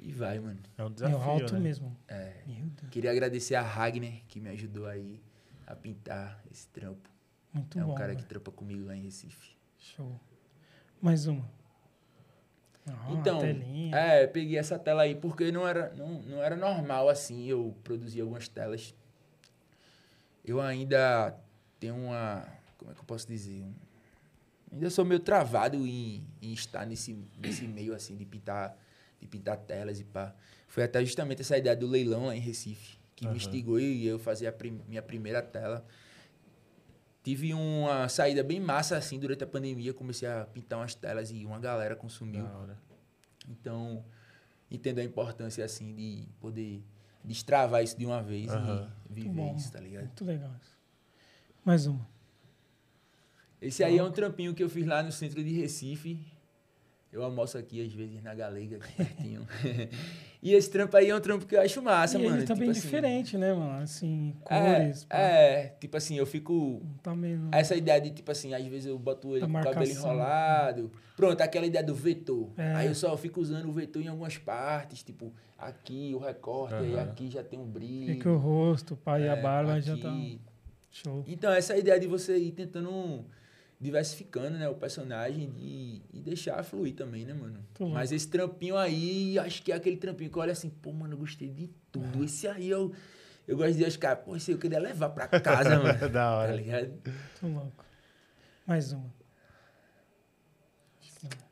e 0.02 0.12
vai, 0.12 0.40
mano. 0.40 0.60
É 0.78 0.84
um 0.84 0.88
É 0.88 0.90
desafio, 0.90 1.18
alto 1.20 1.54
né? 1.54 1.60
mesmo. 1.60 1.96
É. 2.08 2.42
Meu 2.48 2.66
Deus. 2.66 2.90
Queria 2.92 3.12
agradecer 3.12 3.56
a 3.56 3.62
Ragner, 3.62 4.24
que 4.28 4.40
me 4.40 4.50
ajudou 4.50 4.88
aí 4.88 5.22
a 5.68 5.76
pintar 5.76 6.44
esse 6.52 6.68
trampo. 6.68 7.10
Muito 7.54 7.78
é 7.78 7.84
um 7.84 7.88
bom. 7.90 7.96
cara 7.96 8.10
que 8.16 8.22
velho. 8.22 8.28
trampa 8.30 8.52
comigo 8.52 8.86
lá 8.86 8.96
em 8.96 9.04
Recife. 9.04 9.56
Show. 9.78 10.20
Mais 11.02 11.28
uma. 11.28 11.48
Ah, 12.88 13.08
então, 13.12 13.36
uma 13.40 13.42
telinha. 13.48 13.96
é, 13.96 14.26
peguei 14.28 14.58
essa 14.58 14.80
tela 14.80 15.04
aí 15.04 15.14
porque 15.16 15.52
não 15.52 15.68
era, 15.68 15.94
não, 15.94 16.08
não 16.24 16.42
era 16.42 16.56
normal 16.56 17.10
assim 17.10 17.46
eu 17.46 17.76
produzir 17.84 18.22
algumas 18.22 18.48
telas. 18.48 18.96
Eu 20.44 20.60
ainda 20.60 21.36
tenho 21.80 21.96
uma. 21.96 22.48
Como 22.78 22.90
é 22.92 22.94
que 22.96 23.00
eu 23.00 23.06
posso 23.06 23.28
dizer? 23.28 23.62
Um- 23.62 23.74
ainda 24.72 24.90
sou 24.90 25.06
meio 25.06 25.20
travado 25.20 25.78
em, 25.86 26.26
em 26.42 26.54
estar 26.54 26.86
nesse, 26.86 27.14
nesse 27.38 27.68
meio 27.68 27.94
assim 27.94 28.16
de 28.16 28.26
pintar, 28.26 28.76
de 29.22 29.28
pintar 29.28 29.56
telas 29.58 30.00
e 30.00 30.04
pá. 30.04 30.36
Foi 30.68 30.84
até 30.84 31.04
justamente 31.06 31.42
essa 31.42 31.58
ideia 31.58 31.76
do 31.76 31.88
leilão 31.88 32.26
lá 32.26 32.36
em 32.36 32.40
Recife 32.40 33.00
que 33.16 33.26
Aham. 33.26 33.34
me 33.34 33.38
instigou 33.38 33.80
e 33.80 34.06
eu 34.06 34.18
fazer 34.18 34.48
a 34.48 34.52
prim- 34.52 34.82
minha 34.88 35.02
primeira 35.02 35.42
tela. 35.42 35.86
Tive 37.24 37.54
uma 37.54 38.10
saída 38.10 38.44
bem 38.44 38.60
massa 38.60 38.98
assim 38.98 39.20
durante 39.20 39.44
a 39.44 39.48
pandemia, 39.48 39.94
comecei 39.94 40.28
a 40.28 40.44
pintar 40.46 40.80
umas 40.80 40.96
telas 40.96 41.30
e 41.30 41.46
uma 41.46 41.60
galera 41.60 41.96
consumiu. 41.96 42.44
Então, 43.48 44.04
entendo 44.72 44.98
a 45.00 45.04
importância, 45.04 45.64
assim, 45.64 45.94
de 45.94 46.28
poder 46.40 46.82
destravar 47.24 47.84
isso 47.84 47.96
de 47.96 48.08
uma 48.08 48.24
vez 48.24 48.50
Aham. 48.52 48.92
e 49.10 49.14
viver 49.14 49.30
bom. 49.36 49.56
isso, 49.56 49.72
tá 49.72 49.80
ligado? 49.80 50.06
Muito 50.06 50.26
legal. 50.26 50.52
isso. 50.60 50.72
Mais 51.64 51.86
uma. 51.86 52.10
Esse 53.62 53.84
aí 53.84 54.00
é 54.00 54.04
um 54.04 54.12
trampinho 54.12 54.56
que 54.56 54.64
eu 54.64 54.70
fiz 54.70 54.88
lá 54.88 55.04
no 55.04 55.12
centro 55.12 55.44
de 55.44 55.52
Recife. 55.52 56.20
Eu 57.12 57.24
almoço 57.24 57.58
aqui, 57.58 57.86
às 57.86 57.92
vezes, 57.94 58.24
na 58.24 58.34
Galega, 58.34 58.78
aqui 58.78 58.94
pertinho. 58.96 59.46
e 60.42 60.54
esse 60.54 60.70
trampo 60.70 60.96
aí 60.96 61.10
é 61.10 61.16
um 61.16 61.20
trampo 61.20 61.46
que 61.46 61.56
eu 61.56 61.62
acho 61.62 61.82
massa, 61.82 62.18
e 62.18 62.24
mano. 62.24 62.38
ele 62.38 62.44
tá 62.46 62.54
Tipo 62.54 62.60
bem 62.62 62.70
assim, 62.72 62.82
diferente, 62.82 63.38
né, 63.38 63.54
mano? 63.54 63.84
Assim, 63.84 64.34
É, 64.50 64.76
cores. 64.80 65.04
pá. 65.04 65.18
é, 65.18 65.76
tipo 65.80 65.98
assim, 65.98 66.16
eu 66.18 66.26
fico... 66.26 66.82
Não 66.84 66.98
tá 67.04 67.14
meio... 67.14 67.50
Essa 67.52 67.76
ideia 67.76 68.00
de, 68.00 68.12
tipo 68.12 68.32
assim, 68.32 68.54
às 68.54 68.66
vezes 68.66 68.86
eu 68.86 68.98
boto 68.98 69.32
ele 69.36 69.42
Da 69.42 69.48
com 69.48 69.58
o 69.60 69.62
cabelo 69.74 69.92
enrolado. 69.92 70.92
Pronto, 71.18 71.42
aquela 71.42 71.66
ideia 71.66 71.84
do 71.84 71.94
vetor. 71.94 72.50
É. 72.58 72.74
Aí 72.76 72.88
eu 72.88 72.96
só 72.96 73.16
fico 73.18 73.42
usando 73.42 73.68
o 73.68 73.74
vetor 73.74 74.02
em 74.02 74.08
algumas 74.08 74.38
partes, 74.38 75.04
tipo, 75.04 75.34
aqui 75.58 76.14
o 76.16 76.18
recorte, 76.18 76.76
aí 76.76 76.94
Aham. 76.96 77.04
aqui 77.04 77.30
já 77.30 77.44
tem 77.44 77.60
um 77.60 77.66
brilho. 77.66 78.14
Fica 78.14 78.30
o 78.32 78.38
rosto, 78.38 78.96
pai, 78.96 79.24
e 79.24 79.28
a 79.30 79.34
É, 79.36 79.42
barba 79.42 79.82
já 79.82 79.98
tá... 79.98 80.10
aqui. 80.10 80.40
Show. 80.90 81.24
Então, 81.28 81.52
essa 81.52 81.76
ideia 81.78 82.00
de 82.00 82.08
você 82.08 82.38
ir 82.38 82.52
tentando 82.52 83.26
diversificando, 83.82 84.58
né, 84.60 84.70
o 84.70 84.76
personagem 84.76 85.52
e, 85.58 86.04
e 86.14 86.22
deixar 86.22 86.62
fluir 86.64 86.94
também, 86.94 87.26
né, 87.26 87.34
mano? 87.34 87.66
Mas 87.80 88.12
esse 88.12 88.28
trampinho 88.28 88.78
aí, 88.78 89.40
acho 89.40 89.64
que 89.64 89.72
é 89.72 89.76
aquele 89.76 89.98
trampinho 89.98 90.30
que 90.30 90.38
eu 90.38 90.42
olho 90.44 90.52
assim, 90.52 90.70
pô, 90.70 90.92
mano, 90.94 91.16
eu 91.16 91.18
gostei 91.18 91.50
de 91.50 91.68
tudo. 91.92 92.24
Esse 92.24 92.48
aí 92.48 92.70
eu, 92.70 92.94
eu 93.48 93.58
gosto 93.58 93.74
de 93.74 93.84
achar, 93.84 94.16
pô, 94.18 94.36
esse 94.36 94.52
aí 94.52 94.56
eu 94.56 94.60
queria 94.60 94.80
levar 94.80 95.10
pra 95.10 95.28
casa, 95.28 95.78
mano. 95.82 95.98
da 96.00 96.10
Tá 96.10 96.32
hora. 96.38 96.56
ligado? 96.56 96.90
Muito 97.42 97.58
louco. 97.60 97.84
Mais 98.68 98.92
uma. 98.94 99.12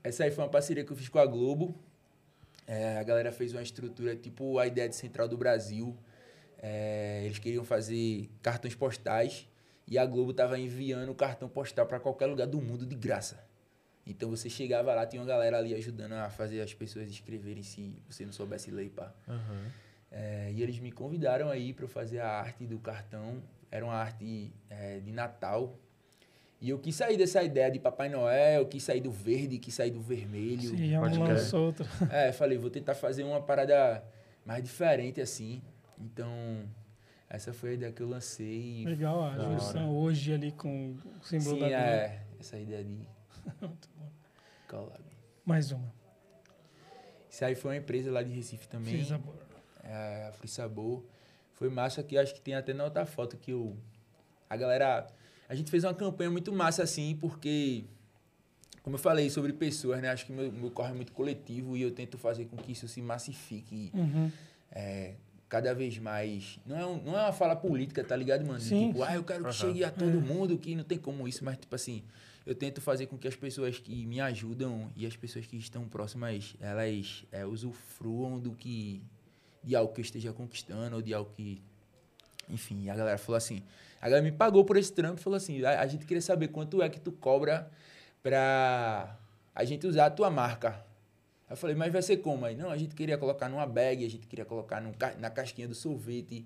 Essa 0.03 0.23
aí 0.23 0.31
foi 0.31 0.43
uma 0.43 0.49
parceria 0.49 0.83
que 0.85 0.91
eu 0.91 0.95
fiz 0.95 1.09
com 1.09 1.19
a 1.19 1.25
Globo. 1.25 1.75
É, 2.67 2.97
a 2.99 3.03
galera 3.03 3.31
fez 3.31 3.53
uma 3.53 3.61
estrutura 3.63 4.15
tipo 4.15 4.59
a 4.59 4.67
ideia 4.67 4.87
de 4.87 4.95
Central 4.95 5.27
do 5.27 5.35
Brasil. 5.35 5.97
É, 6.61 7.23
eles 7.25 7.39
queriam 7.39 7.63
fazer 7.63 8.29
cartões 8.41 8.75
postais 8.75 9.47
e 9.89 9.97
a 9.97 10.05
Globo 10.05 10.31
tava 10.33 10.59
enviando 10.59 11.11
o 11.11 11.15
cartão 11.15 11.49
postal 11.49 11.85
para 11.87 11.99
qualquer 11.99 12.27
lugar 12.27 12.45
do 12.45 12.61
mundo 12.61 12.85
de 12.85 12.95
graça. 12.95 13.43
Então 14.05 14.29
você 14.29 14.49
chegava 14.49 14.93
lá, 14.93 15.05
tinha 15.05 15.21
uma 15.21 15.27
galera 15.27 15.57
ali 15.57 15.73
ajudando 15.73 16.13
a 16.13 16.29
fazer 16.29 16.61
as 16.61 16.73
pessoas 16.73 17.09
escreverem 17.09 17.63
se 17.63 18.01
você 18.07 18.23
não 18.23 18.31
soubesse 18.31 18.69
ler, 18.69 18.89
pá. 18.89 19.11
Aham. 19.27 19.65
É, 20.11 20.51
e 20.53 20.61
eles 20.61 20.79
me 20.79 20.91
convidaram 20.91 21.49
aí 21.49 21.73
para 21.73 21.85
eu 21.85 21.89
fazer 21.89 22.19
a 22.19 22.29
arte 22.29 22.65
do 22.65 22.79
cartão. 22.79 23.41
Era 23.71 23.83
uma 23.83 23.95
arte 23.95 24.53
é, 24.69 24.99
de 24.99 25.11
Natal. 25.11 25.75
E 26.61 26.69
eu 26.69 26.77
quis 26.77 26.95
sair 26.95 27.17
dessa 27.17 27.41
ideia 27.41 27.71
de 27.71 27.79
Papai 27.79 28.09
Noel, 28.09 28.65
quis 28.67 28.83
sair 28.83 29.01
do 29.01 29.11
verde, 29.11 29.57
quis 29.57 29.73
sair 29.73 29.91
do 29.91 30.01
vermelho. 30.01 30.69
Sim, 30.69 30.99
pode 30.99 31.17
um 31.17 31.23
lançou 31.23 31.67
outro. 31.67 31.85
É, 32.11 32.31
falei, 32.31 32.57
vou 32.57 32.69
tentar 32.69 32.95
fazer 32.95 33.23
uma 33.23 33.41
parada 33.41 34.03
mais 34.45 34.63
diferente 34.63 35.21
assim. 35.21 35.61
Então, 35.97 36.29
essa 37.29 37.53
foi 37.53 37.71
a 37.71 37.73
ideia 37.73 37.91
que 37.91 38.01
eu 38.01 38.09
lancei. 38.09 38.83
Legal 38.85 39.23
a 39.23 39.37
junção 39.37 39.95
hoje 39.95 40.33
ali 40.33 40.51
com 40.51 40.91
o 41.21 41.25
símbolo 41.25 41.55
Sim, 41.55 41.59
da 41.61 41.67
Globo. 41.67 41.73
é, 41.83 42.23
essa 42.39 42.57
ideia 42.57 42.83
de 42.83 42.89
Muito 43.61 43.89
bom. 43.97 44.09
collab. 44.67 45.03
Mais 45.45 45.71
uma. 45.71 45.93
Isso 47.29 47.45
aí 47.45 47.55
foi 47.55 47.71
uma 47.71 47.77
empresa 47.77 48.11
lá 48.11 48.23
de 48.23 48.31
Recife 48.31 48.67
também. 48.67 48.95
A... 49.11 49.87
É, 49.87 50.27
a 50.27 50.31
Free 50.33 50.47
Sabor. 50.49 51.03
Foi 51.53 51.69
massa 51.69 52.01
que 52.03 52.17
acho 52.17 52.33
que 52.33 52.41
tem 52.41 52.55
até 52.55 52.73
na 52.73 52.83
outra 52.85 53.05
foto 53.05 53.37
que 53.37 53.51
eu. 53.51 53.77
A 54.49 54.55
galera. 54.57 55.07
A 55.47 55.55
gente 55.55 55.69
fez 55.71 55.83
uma 55.83 55.93
campanha 55.93 56.29
muito 56.31 56.51
massa 56.51 56.83
assim, 56.83 57.15
porque. 57.19 57.85
Como 58.81 58.95
eu 58.95 58.99
falei 58.99 59.29
sobre 59.29 59.53
pessoas, 59.53 60.01
né? 60.01 60.09
Acho 60.09 60.25
que 60.25 60.31
meu, 60.31 60.51
meu 60.51 60.71
corre 60.71 60.91
é 60.91 60.93
muito 60.93 61.11
coletivo 61.11 61.75
e 61.77 61.81
eu 61.81 61.91
tento 61.91 62.17
fazer 62.17 62.45
com 62.45 62.55
que 62.57 62.71
isso 62.71 62.87
se 62.87 63.01
massifique 63.01 63.91
Uhum. 63.93 64.31
é, 64.71 65.15
cada 65.49 65.73
vez 65.73 65.97
mais. 65.97 66.59
Não 66.65 66.77
é, 66.77 66.85
um- 66.85 67.01
não 67.03 67.17
é 67.17 67.23
uma 67.23 67.33
fala 67.33 67.55
política, 67.55 68.03
tá 68.03 68.15
ligado, 68.15 68.45
mano? 68.45 68.59
Sim, 68.59 68.89
tipo, 68.89 69.03
ah, 69.03 69.15
eu 69.15 69.23
quero 69.23 69.39
que 69.43 69.49
Aham. 69.49 69.53
chegue 69.53 69.83
a 69.83 69.89
todo 69.91 70.17
É. 70.17 70.21
mundo, 70.21 70.57
que 70.57 70.75
não 70.75 70.83
tem 70.83 70.97
como 70.97 71.27
isso, 71.27 71.43
mas, 71.43 71.57
tipo 71.57 71.73
assim, 71.75 72.03
eu 72.45 72.53
tento 72.55 72.79
fazer 72.79 73.07
com 73.07 73.17
que 73.17 73.27
as 73.27 73.35
pessoas 73.35 73.79
que 73.79 74.05
me 74.05 74.21
ajudam 74.21 74.91
e 74.95 75.05
as 75.05 75.15
pessoas 75.15 75.45
que 75.47 75.57
estão 75.57 75.87
próximas, 75.87 76.55
elas 76.61 77.25
é, 77.31 77.45
usufruam 77.45 78.39
do 78.39 78.51
que. 78.53 79.01
de 79.63 79.75
algo 79.75 79.91
que 79.93 79.99
eu 79.99 80.03
esteja 80.05 80.31
conquistando, 80.31 80.95
ou 80.95 81.01
de 81.01 81.13
algo 81.13 81.31
que. 81.35 81.61
Enfim, 82.47 82.89
a 82.89 82.95
galera 82.95 83.17
falou 83.17 83.35
assim. 83.37 83.61
A 84.01 84.05
galera 84.07 84.21
me 84.23 84.31
pagou 84.31 84.63
por 84.63 84.77
esse 84.77 84.93
trampo 84.93 85.19
e 85.19 85.23
falou 85.23 85.35
assim: 85.37 85.63
a, 85.63 85.81
a 85.81 85.85
gente 85.87 86.05
queria 86.05 86.21
saber 86.21 86.47
quanto 86.47 86.81
é 86.81 86.87
que 86.89 86.99
tu 86.99 87.11
cobra 87.11 87.69
pra 88.23 89.17
a 89.53 89.65
gente 89.65 89.85
usar 89.85 90.05
a 90.05 90.09
tua 90.09 90.29
marca. 90.29 90.83
Aí 91.49 91.53
eu 91.53 91.57
falei, 91.57 91.75
mas 91.75 91.91
vai 91.91 92.03
ser 92.03 92.17
como? 92.17 92.45
Aí, 92.45 92.55
não, 92.55 92.69
a 92.69 92.77
gente 92.77 92.93
queria 92.93 93.17
colocar 93.17 93.49
numa 93.49 93.65
bag, 93.65 94.05
a 94.05 94.09
gente 94.09 94.27
queria 94.27 94.45
colocar 94.45 94.79
num 94.79 94.93
na 95.17 95.31
casquinha 95.31 95.67
do 95.67 95.73
sorvete. 95.73 96.45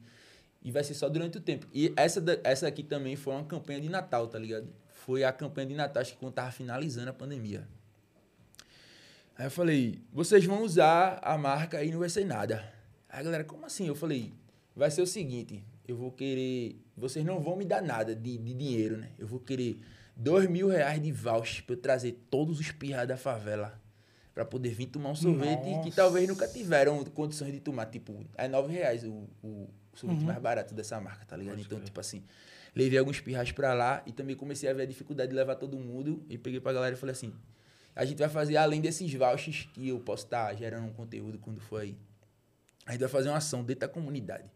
E 0.64 0.72
vai 0.72 0.82
ser 0.82 0.94
só 0.94 1.10
durante 1.10 1.38
o 1.38 1.42
tempo. 1.42 1.68
E 1.74 1.92
essa, 1.98 2.24
essa 2.42 2.68
aqui 2.68 2.84
também 2.84 3.18
foi 3.18 3.34
uma 3.34 3.44
campanha 3.44 3.82
de 3.82 3.90
Natal, 3.90 4.28
tá 4.30 4.40
ligado? 4.40 4.70
Foi 5.06 5.26
a 5.26 5.34
campanha 5.34 5.68
de 5.68 5.76
Natal, 5.76 6.02
acho 6.02 6.14
que 6.14 6.20
quando 6.20 6.34
tava 6.34 6.52
finalizando 6.52 7.10
a 7.10 7.14
pandemia. 7.14 7.68
Aí 9.38 9.46
eu 9.46 9.52
falei, 9.52 10.00
vocês 10.14 10.46
vão 10.46 10.64
usar 10.64 11.20
a 11.22 11.38
marca 11.38 11.84
e 11.84 11.92
não 11.92 12.00
vai 12.00 12.08
ser 12.08 12.24
nada. 12.24 12.64
Aí 13.10 13.20
a 13.20 13.24
galera, 13.24 13.44
como 13.44 13.66
assim? 13.66 13.88
Eu 13.88 13.96
falei, 13.96 14.32
vai 14.74 14.90
ser 14.90 15.02
o 15.02 15.08
seguinte, 15.08 15.62
eu 15.86 15.98
vou 15.98 16.14
querer. 16.14 16.78
Vocês 16.96 17.26
não 17.26 17.42
vão 17.42 17.58
me 17.58 17.66
dar 17.66 17.82
nada 17.82 18.16
de, 18.16 18.38
de 18.38 18.54
dinheiro, 18.54 18.96
né? 18.96 19.10
Eu 19.20 19.28
vou 19.28 19.42
querer 19.42 19.82
dois 20.16 20.50
mil 20.50 20.70
reais 20.70 21.02
de 21.02 21.12
voucher 21.12 21.66
pra 21.66 21.76
eu 21.76 21.82
trazer 21.82 22.24
todos 22.30 22.58
os 22.62 22.72
pirras 22.72 23.06
da 23.06 23.18
favela. 23.18 23.83
Pra 24.34 24.44
poder 24.44 24.70
vir 24.74 24.88
tomar 24.88 25.12
um 25.12 25.16
sorvete 25.16 25.62
que 25.64 25.70
Nossa. 25.72 25.92
talvez 25.96 26.28
nunca 26.28 26.48
tiveram 26.48 27.04
condições 27.06 27.52
de 27.52 27.60
tomar. 27.60 27.86
Tipo, 27.86 28.26
é 28.36 28.48
nove 28.48 28.74
reais 28.74 29.04
o, 29.04 29.28
o 29.44 29.70
sorvete 29.94 30.22
Uhum. 30.22 30.26
mais 30.28 30.40
barato 30.42 30.74
dessa 30.74 31.00
marca, 31.00 31.24
tá 31.26 31.38
ligado? 31.38 31.60
Então, 31.62 31.80
tipo 31.80 32.00
assim, 32.00 32.24
levei 32.76 32.98
alguns 32.98 33.20
pirras 33.22 33.52
pra 33.52 33.76
lá 33.76 34.02
e 34.08 34.12
também 34.12 34.36
comecei 34.36 34.68
a 34.70 34.74
ver 34.74 34.84
a 34.84 34.86
dificuldade 34.86 35.30
de 35.30 35.36
levar 35.36 35.56
todo 35.56 35.78
mundo. 35.78 36.26
E 36.30 36.38
peguei 36.38 36.60
pra 36.60 36.74
galera 36.74 36.96
e 36.96 36.98
falei 36.98 37.12
assim: 37.14 37.32
a 37.96 38.04
gente 38.06 38.18
vai 38.18 38.28
fazer, 38.30 38.58
além 38.58 38.82
desses 38.82 39.14
vouchers 39.14 39.70
que 39.72 39.90
eu 39.90 40.00
posso 40.00 40.24
estar 40.26 40.52
gerando 40.56 40.88
um 40.88 40.94
conteúdo 40.94 41.38
quando 41.38 41.60
for 41.62 41.82
aí, 41.82 41.96
a 42.88 42.92
gente 42.94 43.02
vai 43.02 43.10
fazer 43.10 43.30
uma 43.30 43.38
ação 43.38 43.64
dentro 43.64 43.82
da 43.82 43.88
comunidade. 43.88 44.50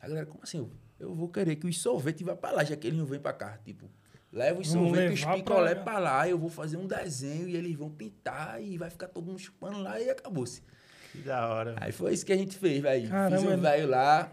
A 0.00 0.08
galera, 0.08 0.26
como 0.26 0.42
assim? 0.42 0.58
Eu, 0.58 0.70
eu 0.98 1.14
vou 1.14 1.28
querer 1.28 1.54
que 1.54 1.68
os 1.68 1.80
sorvetes 1.80 2.26
vá 2.26 2.34
pra 2.34 2.50
lá, 2.50 2.64
já 2.64 2.74
que 2.74 2.88
eles 2.88 2.98
não 2.98 3.06
vêm 3.06 3.20
pra 3.20 3.32
cá. 3.32 3.58
Tipo, 3.64 3.88
leva 4.34 4.60
os 4.60 4.68
sorvetes, 4.70 5.20
os 5.20 5.20
levar 5.20 5.36
picolé 5.36 5.74
pra- 5.74 5.84
pra 5.84 5.98
lá, 5.98 6.28
eu 6.28 6.36
vou 6.38 6.50
fazer 6.50 6.76
um 6.76 6.86
desenho 6.86 7.48
e 7.48 7.56
eles 7.56 7.74
vão 7.76 7.88
pintar 7.90 8.60
e 8.62 8.76
vai 8.76 8.90
ficar 8.90 9.08
todo 9.08 9.24
mundo 9.26 9.38
chupando 9.38 9.78
lá 9.78 10.00
e 10.00 10.10
acabou-se. 10.10 10.62
Que 11.12 11.18
da 11.18 11.48
hora. 11.48 11.76
Aí 11.80 11.92
foi 11.92 12.12
isso 12.12 12.26
que 12.26 12.32
a 12.32 12.36
gente 12.36 12.58
fez, 12.58 12.82
velho. 12.82 13.08
Fiz 13.30 13.42
um 13.44 13.56
velho 13.60 13.88
lá, 13.88 14.32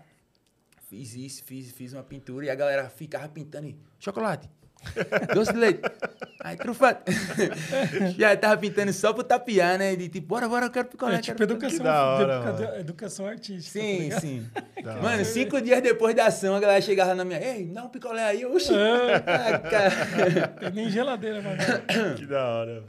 fiz 0.90 1.14
isso, 1.16 1.44
fiz, 1.44 1.72
fiz 1.72 1.94
uma 1.94 2.04
pintura 2.04 2.46
e 2.46 2.50
a 2.50 2.56
galera 2.56 2.90
ficava 2.90 3.30
pintando 3.30 3.68
e 3.68 3.78
chocolate. 4.00 4.50
Doce 5.36 5.54
de 5.54 5.60
leite. 5.60 5.82
Aí, 6.44 6.58
trufado. 6.58 7.00
Já 8.18 8.36
tava 8.36 8.58
pintando 8.60 8.92
só 8.94 9.14
pro 9.14 9.24
tapiar, 9.24 9.78
né? 9.78 9.96
De 9.96 10.10
tipo, 10.10 10.28
bora, 10.28 10.50
bora, 10.50 10.66
eu 10.66 10.72
quero 10.72 10.88
picolé. 10.88 11.16
É 11.16 11.20
tipo 11.22 11.38
quero 11.38 11.52
educação, 11.52 11.78
Que 11.78 11.84
da 11.84 12.06
hora, 12.06 12.34
educa- 12.36 12.52
mano. 12.68 12.80
educação 12.80 13.26
artística. 13.28 13.80
tá 13.80 13.86
Sim, 13.86 13.98
ligado? 14.00 14.22
sim. 14.22 14.50
Da 14.84 14.92
hora. 14.94 15.02
Mano, 15.04 15.26
cinco 15.26 15.62
dias 15.62 15.82
depois 15.82 16.16
da 16.16 16.26
ação, 16.26 16.56
a 16.56 16.60
galera 16.60 16.82
chegava 16.82 17.14
na 17.14 17.24
minha. 17.24 17.40
Ei, 17.40 17.66
dá 17.66 17.84
um 17.84 17.90
picolé 17.90 18.24
aí, 18.24 18.46
oxi. 18.46 18.74
É. 18.74 19.16
Ah, 19.18 19.60
cara. 19.60 20.48
Tem 20.60 20.72
nem 20.72 20.90
geladeira 20.90 21.42
cá. 21.44 22.14
Que 22.18 22.26
da 22.26 22.44
hora. 22.44 22.84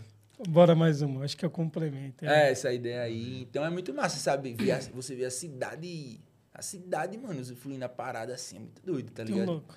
Bora 0.48 0.74
mais 0.74 1.02
uma, 1.02 1.24
acho 1.24 1.36
que 1.36 1.44
é 1.44 1.48
o 1.48 1.50
complemento. 1.50 2.24
É, 2.24 2.50
essa 2.50 2.72
ideia 2.72 3.02
aí. 3.02 3.42
Então 3.42 3.64
é 3.64 3.70
muito 3.70 3.92
massa, 3.94 4.16
sabe? 4.18 4.54
Ver 4.54 4.72
a- 4.72 4.80
você 4.94 5.14
vê 5.14 5.24
a 5.26 5.30
cidade. 5.30 6.18
A 6.54 6.60
cidade, 6.62 7.16
mano, 7.18 7.42
fluindo 7.56 7.84
a 7.84 7.88
parada 7.88 8.34
assim, 8.34 8.56
é 8.56 8.58
muito 8.60 8.82
doido, 8.84 9.10
tá 9.10 9.22
ligado? 9.24 9.46
louco. 9.46 9.74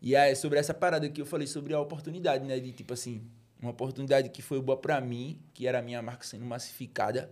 E 0.00 0.14
é 0.14 0.34
sobre 0.34 0.58
essa 0.58 0.72
parada 0.72 1.08
que 1.08 1.20
eu 1.20 1.26
falei 1.26 1.46
sobre 1.46 1.74
a 1.74 1.80
oportunidade, 1.80 2.44
né? 2.44 2.58
De 2.60 2.72
tipo 2.72 2.94
assim, 2.94 3.22
uma 3.60 3.70
oportunidade 3.70 4.28
que 4.28 4.42
foi 4.42 4.60
boa 4.60 4.78
pra 4.78 5.00
mim, 5.00 5.40
que 5.52 5.66
era 5.66 5.80
a 5.80 5.82
minha 5.82 6.00
marca 6.00 6.24
sendo 6.24 6.44
massificada, 6.44 7.30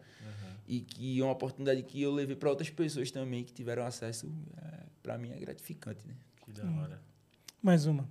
e 0.66 0.80
que 0.80 1.20
é 1.20 1.22
uma 1.22 1.32
oportunidade 1.32 1.82
que 1.84 2.02
eu 2.02 2.12
levei 2.12 2.34
pra 2.34 2.50
outras 2.50 2.70
pessoas 2.70 3.10
também 3.10 3.44
que 3.44 3.52
tiveram 3.52 3.84
acesso, 3.86 4.32
é, 4.56 4.82
para 5.02 5.16
mim 5.16 5.30
é 5.32 5.38
gratificante, 5.38 6.06
né? 6.06 6.14
Que 6.44 6.52
da 6.52 6.64
hora. 6.82 7.00
Mais 7.62 7.86
uma. 7.86 8.08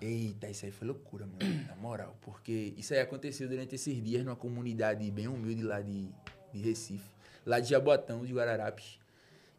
Eita, 0.00 0.48
isso 0.48 0.66
aí 0.66 0.70
foi 0.70 0.86
loucura, 0.86 1.26
mano. 1.26 1.66
Na 1.68 1.76
moral. 1.76 2.16
Porque 2.20 2.74
isso 2.76 2.92
aí 2.92 3.00
aconteceu 3.00 3.48
durante 3.48 3.74
esses 3.74 4.02
dias 4.02 4.24
numa 4.24 4.36
comunidade 4.36 5.10
bem 5.10 5.28
humilde 5.28 5.62
lá 5.62 5.80
de, 5.80 6.10
de 6.52 6.60
Recife. 6.60 7.08
Lá 7.44 7.60
de 7.60 7.70
Jaboatão, 7.70 8.24
de 8.24 8.32
Guararapes. 8.32 8.98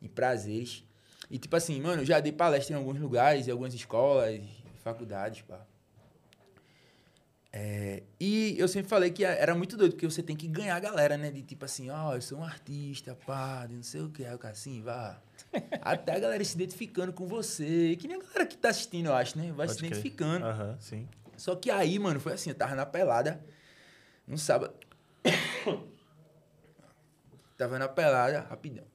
Em 0.02 0.07
Prazeres. 0.07 0.84
E 1.30 1.38
tipo 1.38 1.56
assim, 1.56 1.82
mano, 1.82 2.02
eu 2.02 2.06
já 2.06 2.20
dei 2.20 2.32
palestra 2.32 2.76
em 2.76 2.78
alguns 2.78 2.99
lugares, 2.99 3.48
em 3.48 3.52
algumas 3.52 3.74
escolas, 3.74 4.41
faculdades, 4.84 5.41
pá. 5.41 5.66
É, 7.52 8.04
e 8.20 8.56
eu 8.60 8.68
sempre 8.68 8.88
falei 8.88 9.10
que 9.10 9.24
era 9.24 9.56
muito 9.56 9.76
doido, 9.76 9.94
porque 9.94 10.08
você 10.08 10.22
tem 10.22 10.36
que 10.36 10.48
ganhar 10.48 10.76
a 10.76 10.80
galera, 10.80 11.18
né? 11.18 11.32
De 11.32 11.41
tipo 11.41 11.66
assim, 11.66 11.90
ó, 11.90 12.14
eu 12.14 12.22
sou 12.22 12.38
um 12.40 12.44
artista, 12.44 13.18
pá, 13.26 13.66
de 13.66 13.76
não 13.76 13.84
sei 13.84 14.02
o 14.02 14.10
que. 14.10 14.24
Aí 14.24 14.36
o 14.36 14.38
cara 14.38 14.54
assim, 14.54 14.82
vá. 14.82 15.20
Até 15.82 16.16
a 16.16 16.20
galera 16.20 16.44
se 16.44 16.56
identificando 16.56 17.12
com 17.12 17.26
você. 17.26 17.95
Que 17.99 18.08
nem 18.08 18.18
a 18.18 18.20
galera 18.20 18.45
que 18.45 18.58
tá 18.58 18.70
assistindo, 18.70 19.08
eu 19.08 19.16
acho, 19.16 19.38
né? 19.38 19.52
Vai 19.54 19.66
Pode 19.66 19.80
se 19.80 19.86
identificando. 19.86 20.45
Aham, 20.45 20.78
sim. 20.80 21.08
Só 21.36 21.56
que 21.56 21.72
aí, 21.72 21.98
mano, 21.98 22.20
foi 22.20 22.34
assim, 22.34 22.52
eu 22.52 22.56
tava 22.56 22.76
na 22.76 22.86
pelada, 22.86 23.44
no 24.28 24.38
sábado. 24.38 24.74
tava 27.58 27.80
na 27.80 27.88
pelada, 27.88 28.41
rapidão. 28.41 28.86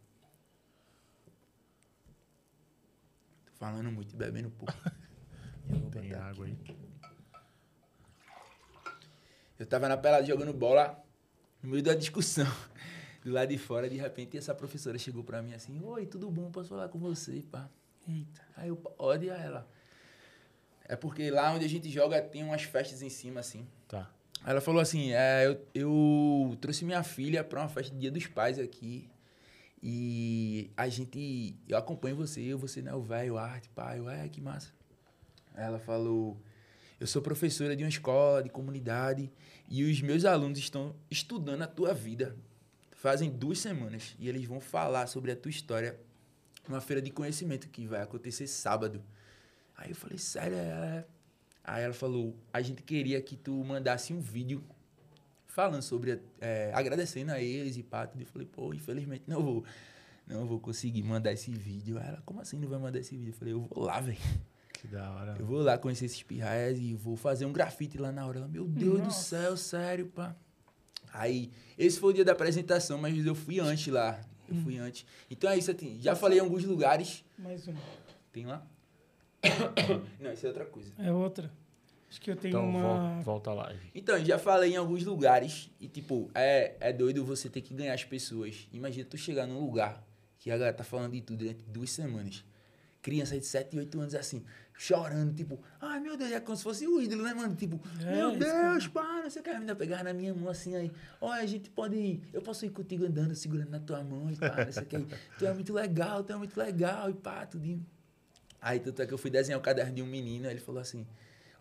Falando 3.63 3.93
muito 3.93 4.13
e 4.13 4.17
bebendo 4.17 4.51
pouco. 4.51 4.75
Eu 5.71 5.91
Tem 5.93 6.13
água 6.15 6.47
aí. 6.47 6.59
Eu 9.57 9.65
tava 9.65 9.89
na 9.89 9.97
pelada 9.97 10.27
jogando 10.27 10.53
bola, 10.53 11.01
no 11.63 11.71
meio 11.71 11.83
da 11.83 11.95
discussão. 11.95 12.47
Do 13.23 13.31
lado 13.31 13.51
de 13.51 13.59
fora, 13.59 13.89
de 13.89 13.97
repente, 13.97 14.37
essa 14.37 14.53
professora 14.53 14.99
chegou 14.99 15.23
pra 15.23 15.41
mim 15.41 15.55
assim, 15.55 15.81
Oi, 15.81 16.07
tudo 16.07 16.29
bom? 16.29 16.51
Posso 16.51 16.71
falar 16.71 16.89
com 16.89 16.99
você, 16.99 17.41
pá? 17.53 17.71
Eita. 18.09 18.43
Aí 18.57 18.69
eu, 18.69 18.75
pode, 18.75 19.31
aí 19.31 19.41
ela. 19.41 19.71
É 20.85 20.97
porque 20.97 21.31
lá 21.31 21.53
onde 21.53 21.65
a 21.65 21.69
gente 21.69 21.89
joga 21.89 22.21
tem 22.21 22.43
umas 22.43 22.65
festas 22.65 23.01
em 23.01 23.09
cima, 23.09 23.39
assim. 23.39 23.65
Tá. 23.87 24.11
Ela 24.45 24.61
falou 24.61 24.81
assim: 24.81 25.13
é, 25.13 25.47
eu, 25.47 25.65
eu 25.73 26.59
trouxe 26.61 26.85
minha 26.85 27.05
filha 27.05 27.45
pra 27.45 27.61
uma 27.61 27.69
festa 27.69 27.95
de 27.95 28.01
Dia 28.01 28.11
dos 28.11 28.27
Pais 28.27 28.59
aqui. 28.59 29.09
E 29.83 30.71
a 30.77 30.89
gente. 30.89 31.57
Eu 31.69 31.77
acompanho 31.77 32.15
você, 32.15 32.41
eu, 32.41 32.57
você 32.57 32.81
não 32.81 32.93
é 32.93 32.95
o 32.95 33.03
velho, 33.03 33.37
arte, 33.37 33.69
pai. 33.71 33.99
Eu, 33.99 34.09
é, 34.09 34.29
que 34.29 34.41
massa. 34.41 34.71
Ela 35.55 35.79
falou: 35.79 36.41
Eu 37.01 37.07
sou 37.07 37.21
professora 37.21 37.75
de 37.75 37.83
uma 37.83 37.89
escola, 37.89 38.43
de 38.43 38.49
comunidade, 38.49 39.31
e 39.69 39.83
os 39.83 40.01
meus 40.01 40.25
alunos 40.25 40.59
estão 40.59 40.95
estudando 41.11 41.63
a 41.63 41.67
tua 41.67 41.93
vida. 41.93 42.37
Fazem 42.93 43.29
duas 43.31 43.59
semanas. 43.59 44.15
E 44.21 44.29
eles 44.29 44.45
vão 44.45 44.61
falar 44.61 45.09
sobre 45.09 45.33
a 45.33 45.37
tua 45.37 45.51
história 45.51 45.99
numa 46.69 46.81
feira 46.81 47.03
de 47.03 47.11
conhecimento 47.11 47.69
que 47.69 47.85
vai 47.85 48.03
acontecer 48.03 48.47
sábado. 48.47 49.03
Aí 49.77 49.91
eu 49.91 49.97
falei, 49.97 50.19
sério? 50.19 50.57
É. 50.57 51.05
Aí 51.65 51.83
ela 51.83 51.95
falou, 51.95 52.37
a 52.53 52.61
gente 52.61 52.83
queria 52.83 53.21
que 53.21 53.37
tu 53.37 53.53
mandasse 53.65 54.13
um 54.13 54.21
vídeo 54.21 54.65
falando 55.53 55.83
sobre, 55.83 56.19
é, 56.41 56.73
agradecendo 56.75 57.31
a 57.31 57.41
eles 57.41 57.77
e 57.77 57.83
pá. 57.83 58.07
tudo. 58.07 58.23
Eu 58.23 58.27
falei, 58.27 58.49
pô, 58.51 58.73
infelizmente 58.73 59.25
não 59.27 59.43
vou, 59.43 59.65
não 60.27 60.47
vou 60.47 60.59
conseguir 60.59 61.03
mandar 61.03 61.33
esse 61.33 61.51
vídeo. 61.53 61.99
Ela, 61.99 62.23
como 62.25 62.41
assim 62.41 62.59
não 62.59 62.69
vai 62.69 62.79
mandar 62.79 62.99
esse 62.99 63.17
vídeo? 63.17 63.31
Eu 63.31 63.35
falei, 63.35 63.55
eu 63.55 63.61
vou 63.61 63.85
lá, 63.85 64.01
velho. 64.01 64.19
Que 64.73 64.89
da 64.89 65.11
hora. 65.13 65.37
Eu 65.39 65.47
vou 65.47 65.61
lá 65.61 65.77
conhecer 65.77 66.07
esses 66.07 66.23
pirraias 66.23 66.79
e 66.79 66.95
vou 66.95 67.17
fazer 67.17 67.45
um 67.45 67.53
grafite 67.53 67.99
lá 67.99 68.11
na 68.11 68.27
hora. 68.27 68.39
Ela, 68.39 68.49
meu 68.49 68.65
Deus 68.65 68.99
do 68.99 69.05
Nossa. 69.05 69.23
céu, 69.23 69.57
sério, 69.57 70.07
pá. 70.07 70.35
Aí, 71.13 71.53
esse 71.77 72.01
foi 72.01 72.11
o 72.11 72.15
dia 72.15 72.25
da 72.25 72.33
apresentação, 72.33 72.97
mas 72.97 73.25
eu 73.25 73.35
fui 73.35 73.61
antes 73.61 73.93
lá. 73.93 74.19
Eu 74.49 74.57
fui 74.57 74.79
antes. 74.79 75.05
Então 75.31 75.51
é 75.51 75.59
isso, 75.59 75.71
assim, 75.71 75.99
já 76.01 76.17
falei 76.17 76.39
em 76.39 76.41
alguns 76.41 76.65
lugares. 76.65 77.23
Mais 77.39 77.69
uma. 77.69 77.79
Tem 78.33 78.47
lá? 78.47 78.67
Não, 80.19 80.33
isso 80.33 80.47
é 80.47 80.49
outra 80.49 80.65
coisa. 80.65 80.91
É 80.99 81.13
outra. 81.13 81.51
Acho 82.13 82.21
que 82.21 82.31
eu 82.31 82.37
tenho 82.37 82.51
Então, 82.59 82.69
uma. 82.69 82.81
vol- 83.17 83.23
volta 83.23 83.53
lá. 83.55 83.73
Então, 83.95 84.23
já 84.23 84.39
falei 84.39 84.75
em 84.75 84.77
alguns 84.77 85.03
lugares 85.03 85.71
e, 85.81 85.89
tipo, 85.89 86.31
é, 86.35 86.77
é 86.79 86.93
doido 86.93 87.25
você 87.25 87.49
ter 87.49 87.63
que 87.63 87.73
ganhar 87.73 87.95
as 87.95 88.05
pessoas. 88.05 88.69
Imagina 88.71 89.07
tu 89.09 89.17
chegar 89.17 89.47
num 89.47 89.59
lugar 89.65 90.07
que 90.39 90.51
a 90.51 90.59
galera 90.59 90.77
tá 90.77 90.85
falando 90.85 91.13
de 91.13 91.23
tudo 91.23 91.39
durante 91.39 91.65
duas 91.65 91.91
semanas. 91.91 92.45
Criança 93.01 93.39
de 93.39 93.47
7 93.47 93.75
e 93.75 93.79
8 93.79 93.99
anos 93.99 94.15
assim, 94.15 94.45
chorando, 94.77 95.35
tipo, 95.35 95.59
ai 95.81 95.99
meu 96.01 96.17
Deus, 96.17 96.31
é 96.33 96.39
como 96.39 96.55
se 96.57 96.63
fosse 96.63 96.87
o 96.87 97.01
ídolo, 97.01 97.23
né, 97.25 97.33
mano? 97.35 97.57
Tipo, 97.57 97.81
É, 98.05 98.13
meu 98.13 98.31
isso 98.31 98.39
Deus, 98.39 98.87
pá, 98.89 99.23
não 99.23 99.31
sei 99.31 99.41
o 99.41 99.45
que. 99.45 99.51
A 99.51 99.55
menina 99.55 99.75
pegar 99.75 100.05
na 100.05 100.13
minha 100.13 100.35
mão 100.35 100.49
assim, 100.51 100.77
aí, 100.77 100.93
olha, 101.21 101.43
a 101.43 101.47
gente 101.47 101.71
pode 101.71 101.97
ir, 101.97 102.23
eu 102.33 102.43
posso 102.43 102.65
ir 102.67 102.71
contigo 102.71 103.05
andando, 103.07 103.35
segurando 103.35 103.71
na 103.71 103.81
tua 103.81 104.05
mão 104.05 104.31
e 104.31 104.37
pá, 104.37 104.65
não 104.65 104.71
sei 104.73 104.83
o 104.83 104.87
que. 104.87 104.97
aí. 104.97 105.07
Tu 105.39 105.47
é 105.47 105.53
muito 105.55 105.73
legal, 105.73 106.23
tu 106.23 106.33
é 106.33 106.37
muito 106.37 106.57
legal 106.57 107.09
e 107.11 107.15
pá, 107.15 107.45
tudinho. 107.47 107.85
Aí, 108.61 108.79
tanto 108.79 109.03
é 109.03 109.07
que 109.07 109.13
eu 109.15 109.19
fui 109.19 109.31
desenhar 109.31 109.59
o 109.59 109.63
caderno 109.63 109.93
de 109.95 110.03
um 110.03 110.07
menino, 110.07 110.47
aí 110.47 110.53
ele 110.53 110.61
falou 110.61 110.81
assim, 110.81 111.05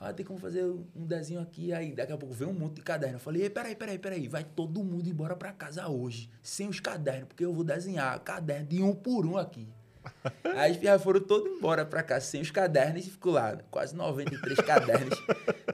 ah, 0.03 0.11
tem 0.11 0.25
como 0.25 0.39
fazer 0.39 0.63
um 0.65 1.05
desenho 1.05 1.39
aqui, 1.39 1.71
aí 1.71 1.93
daqui 1.93 2.11
a 2.11 2.17
pouco 2.17 2.33
veio 2.33 2.49
um 2.49 2.53
monte 2.53 2.77
de 2.77 2.81
caderno. 2.81 3.17
Eu 3.17 3.19
falei, 3.19 3.43
Ei, 3.43 3.49
peraí, 3.51 3.75
peraí, 3.75 3.99
peraí, 3.99 4.27
vai 4.27 4.43
todo 4.43 4.83
mundo 4.83 5.07
embora 5.07 5.35
pra 5.35 5.51
casa 5.51 5.87
hoje, 5.87 6.27
sem 6.41 6.67
os 6.67 6.79
cadernos, 6.79 7.27
porque 7.27 7.45
eu 7.45 7.53
vou 7.53 7.63
desenhar 7.63 8.19
caderno 8.21 8.65
de 8.65 8.81
um 8.81 8.95
por 8.95 9.27
um 9.27 9.37
aqui. 9.37 9.67
aí 10.55 10.79
já 10.81 10.97
foram 10.97 11.21
todos 11.21 11.47
embora 11.55 11.85
pra 11.85 12.01
casa 12.01 12.25
sem 12.25 12.41
os 12.41 12.49
cadernos 12.49 13.05
e 13.05 13.11
ficou 13.11 13.33
lá, 13.33 13.59
quase 13.69 13.95
93 13.95 14.57
cadernos. 14.65 15.23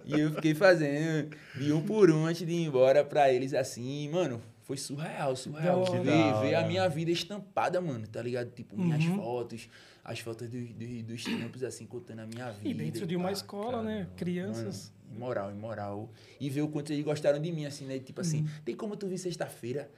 e 0.03 0.19
eu 0.19 0.33
fiquei 0.33 0.53
fazendo 0.53 1.33
de 1.55 1.71
um 1.71 1.81
por 1.81 2.11
um 2.11 2.25
antes 2.25 2.45
de 2.45 2.51
ir 2.51 2.65
embora 2.65 3.05
pra 3.05 3.31
eles 3.31 3.53
assim, 3.53 4.09
mano. 4.09 4.41
Foi 4.68 4.76
surreal, 4.76 5.34
surreal. 5.34 5.80
Hora. 5.81 5.99
Ver, 6.02 6.34
ver 6.41 6.56
a 6.56 6.68
minha 6.68 6.88
vida 6.89 7.10
estampada, 7.10 7.80
mano, 7.80 8.06
tá 8.06 8.22
ligado? 8.22 8.52
Tipo, 8.52 8.76
minhas 8.77 9.06
Uhum. 9.06 9.15
fotos, 9.15 9.69
as 10.03 10.19
fotos 10.19 10.49
do, 10.49 10.60
do- 10.60 11.03
dos 11.03 11.27
trampos, 11.30 11.64
assim, 11.64 11.85
contando 11.85 12.19
a 12.19 12.26
minha 12.27 12.52
vida. 12.52 12.69
E 12.69 12.73
dentro 12.73 13.07
de 13.07 13.15
uma 13.15 13.31
escola, 13.31 13.81
né? 13.81 14.07
Crianças. 14.18 14.91
Mano, 15.06 15.15
imoral, 15.15 15.52
imoral. 15.52 16.10
E 16.38 16.49
ver 16.49 16.64
o 16.64 16.68
quanto 16.68 16.91
eles 16.91 17.06
gostaram 17.06 17.39
de 17.41 17.49
mim, 17.49 17.65
assim, 17.65 17.85
né? 17.85 17.98
Tipo 17.98 18.19
assim, 18.19 18.41
Uhum. 18.41 18.48
tem 18.65 18.76
como 18.76 18.98
tu 18.98 19.07
vir 19.07 19.18
sexta-feira? 19.18 19.89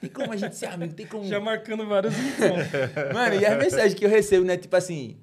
Tem 0.00 0.10
como 0.10 0.32
a 0.32 0.36
gente 0.36 0.56
ser 0.56 0.66
amigo? 0.66 0.94
Tem 0.94 1.06
como. 1.06 1.22
Já 1.30 1.38
marcando 1.38 1.86
vários 1.86 2.12
encontros. 2.18 2.68
Mano, 3.14 3.36
e 3.40 3.46
as 3.46 3.56
mensagens 3.56 3.94
que 3.94 4.04
eu 4.04 4.10
recebo, 4.10 4.44
né? 4.44 4.56
Tipo 4.56 4.74
assim, 4.74 5.16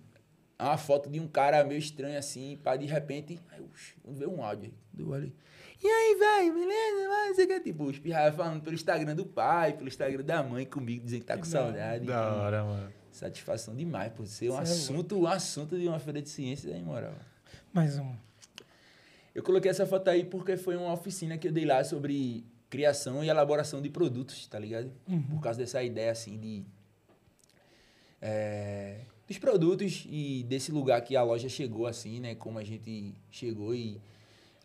uma 0.57 0.77
foto 0.77 1.09
de 1.09 1.19
um 1.19 1.27
cara 1.27 1.61
meio 1.65 1.79
estranho 1.79 2.17
assim, 2.17 2.57
pá, 2.63 2.77
de 2.77 2.85
repente. 2.85 3.37
Aí, 3.51 3.59
uxi, 3.61 3.93
veio 4.07 4.31
um 4.31 4.41
áudio 4.41 4.71
aí. 4.71 4.73
Eu 4.97 5.09
olhei. 5.09 5.33
E 5.83 5.87
aí, 5.87 6.15
velho, 6.17 6.53
beleza? 6.53 7.43
O 7.43 7.47
que. 7.47 7.59
Tipo, 7.59 7.83
os 7.85 7.97
falando 8.35 8.61
pelo 8.61 8.75
Instagram 8.75 9.15
do 9.15 9.25
pai, 9.25 9.73
pelo 9.73 9.87
Instagram 9.87 10.23
da 10.23 10.41
mãe 10.43 10.65
comigo, 10.65 11.03
dizendo 11.03 11.21
que 11.21 11.25
tá 11.25 11.35
com 11.35 11.41
da 11.41 11.47
saudade. 11.47 12.05
Da 12.05 12.33
hora, 12.33 12.63
mano. 12.63 12.93
Satisfação 13.11 13.75
demais, 13.75 14.11
por 14.11 14.27
ser 14.27 14.49
um 14.49 14.57
é 14.57 14.61
assunto, 14.61 15.19
um 15.19 15.27
assunto 15.27 15.77
de 15.77 15.87
uma 15.87 15.99
feira 15.99 16.21
de 16.21 16.29
ciências 16.29 16.73
é 16.73 16.77
imoral. 16.77 17.13
Mais 17.73 17.97
uma. 17.97 18.17
Eu 19.33 19.43
coloquei 19.43 19.69
essa 19.69 19.85
foto 19.85 20.09
aí 20.09 20.23
porque 20.23 20.57
foi 20.57 20.75
uma 20.75 20.93
oficina 20.93 21.37
que 21.37 21.47
eu 21.47 21.51
dei 21.51 21.65
lá 21.65 21.83
sobre 21.83 22.45
criação 22.69 23.23
e 23.23 23.29
elaboração 23.29 23.81
de 23.81 23.89
produtos, 23.89 24.47
tá 24.47 24.59
ligado? 24.59 24.91
Por 25.29 25.41
causa 25.41 25.59
dessa 25.59 25.83
ideia, 25.83 26.11
assim, 26.11 26.37
de... 26.37 26.65
é, 28.21 29.01
dos 29.27 29.37
produtos 29.37 30.05
e 30.09 30.43
desse 30.47 30.71
lugar 30.71 31.01
que 31.01 31.15
a 31.15 31.23
loja 31.23 31.47
chegou, 31.47 31.87
assim, 31.87 32.19
né? 32.19 32.35
Como 32.35 32.59
a 32.59 32.63
gente 32.63 33.13
chegou 33.29 33.73
e... 33.73 34.01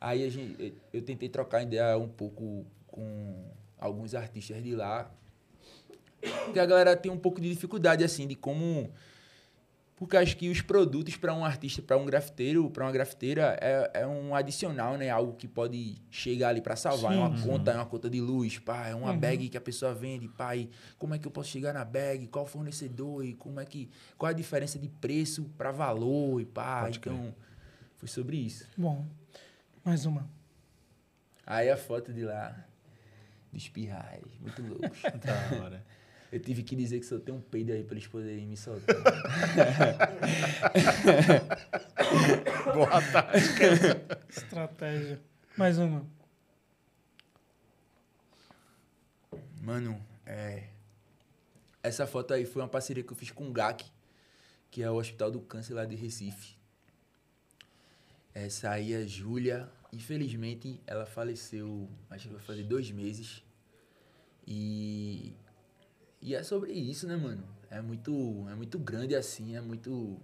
Aí 0.01 0.24
a 0.24 0.31
gente, 0.31 0.74
eu 0.93 1.02
tentei 1.02 1.28
trocar 1.28 1.62
ideia 1.62 1.98
um 1.98 2.09
pouco 2.09 2.64
com 2.86 3.44
alguns 3.78 4.14
artistas 4.14 4.62
de 4.62 4.74
lá. 4.74 5.10
Porque 6.44 6.59
a 6.59 6.66
galera 6.66 6.97
tem 6.97 7.10
um 7.12 7.18
pouco 7.18 7.40
de 7.40 7.51
dificuldade, 7.51 8.02
assim, 8.02 8.27
de 8.27 8.35
como... 8.35 8.90
Porque 9.97 10.16
acho 10.16 10.35
que 10.39 10.48
os 10.48 10.62
produtos 10.62 11.14
para 11.18 11.35
um 11.35 11.44
artista, 11.44 11.82
para 11.82 11.98
um 11.98 12.06
grafiteiro, 12.06 12.70
para 12.70 12.86
uma 12.86 12.93
grafiteira, 12.93 13.59
é, 13.60 13.90
é 14.01 14.06
um 14.06 14.35
adicional, 14.35 14.97
né? 14.97 15.10
Algo 15.10 15.35
que 15.35 15.47
pode 15.47 16.01
chegar 16.10 16.48
ali 16.48 16.62
para 16.62 16.74
salvar. 16.74 17.12
É 17.12 17.18
uma 17.18 17.36
Sim. 17.36 17.47
conta, 17.47 17.72
é 17.72 17.74
uma 17.74 17.85
conta 17.85 18.09
de 18.09 18.18
luz, 18.18 18.59
pá, 18.59 18.89
é 18.89 18.94
uma 18.94 19.10
Uhum. 19.12 19.18
bag 19.18 19.51
que 19.51 19.59
a 19.59 19.60
pessoa 19.60 19.93
vende, 19.93 20.27
pá, 20.27 20.56
e 20.56 20.70
como 20.98 21.14
é 21.14 21.18
que 21.18 21.27
eu 21.27 21.31
posso 21.31 21.51
chegar 21.51 21.74
na 21.74 21.85
bag, 21.85 22.27
qual 22.28 22.47
fornecedor 22.47 23.22
e 23.27 23.35
como 23.35 23.60
é 23.60 23.66
que 23.66 23.90
qual 24.16 24.31
a 24.31 24.32
diferença 24.32 24.78
de 24.78 24.89
preço 24.89 25.44
para 25.59 25.70
valor 25.70 26.40
e 26.40 26.47
pá. 26.47 26.81
Pode 26.85 26.97
então, 26.97 27.35
foi 27.98 28.09
sobre 28.09 28.39
isso. 28.39 28.66
Bom. 28.78 29.05
Mais 29.85 30.07
uma. 30.07 30.28
Aí 31.47 31.70
a 31.70 31.77
foto 31.77 32.12
de 32.12 32.24
lá 32.24 32.65
dos 33.52 33.69
pirrais, 33.69 34.24
muito 34.40 34.62
loucos. 34.62 35.01
Da 35.24 35.62
hora. 35.62 35.85
Eu 36.31 36.39
tive 36.39 36.62
que 36.62 36.77
dizer 36.77 37.01
que 37.01 37.07
só 37.07 37.19
tem 37.19 37.35
um 37.35 37.40
peido 37.40 37.73
aí 37.73 37.82
para 37.82 37.97
eles 37.97 38.07
poderem 38.07 38.47
me 38.47 38.57
soltar. 38.57 38.94
Boa 42.73 43.02
tarde. 43.11 43.40
Estratégia. 44.28 45.20
Mais 45.57 45.77
uma. 45.78 46.07
Mano, 49.61 50.01
é. 50.24 50.69
Essa 51.82 52.07
foto 52.07 52.32
aí 52.32 52.47
foi 52.47 52.62
uma 52.62 52.69
parceria 52.69 53.02
que 53.02 53.11
eu 53.12 53.16
fiz 53.16 53.32
com 53.32 53.48
o 53.48 53.52
GAC. 53.52 53.85
que 54.70 54.85
é 54.85 54.90
o 54.90 54.94
Hospital 54.94 55.32
do 55.32 55.40
Câncer 55.40 55.74
lá 55.74 55.85
de 55.85 55.97
Recife. 55.97 56.57
Essa 58.35 58.70
aí 58.70 58.93
é 58.93 59.07
Júlia. 59.07 59.70
Infelizmente, 59.93 60.81
ela 60.86 61.05
faleceu, 61.05 61.89
acho 62.09 62.28
que 62.28 62.35
vai 62.35 62.43
fazer 62.43 62.62
dois 62.62 62.90
meses. 62.90 63.43
E, 64.47 65.35
e 66.23 66.35
é 66.35 66.43
sobre 66.43 66.73
isso, 66.73 67.07
né, 67.07 67.16
mano? 67.16 67.44
É 67.70 67.81
muito, 67.81 68.47
é 68.51 68.55
muito 68.55 68.78
grande 68.78 69.15
assim, 69.15 69.57
é 69.57 69.61
muito, 69.61 70.20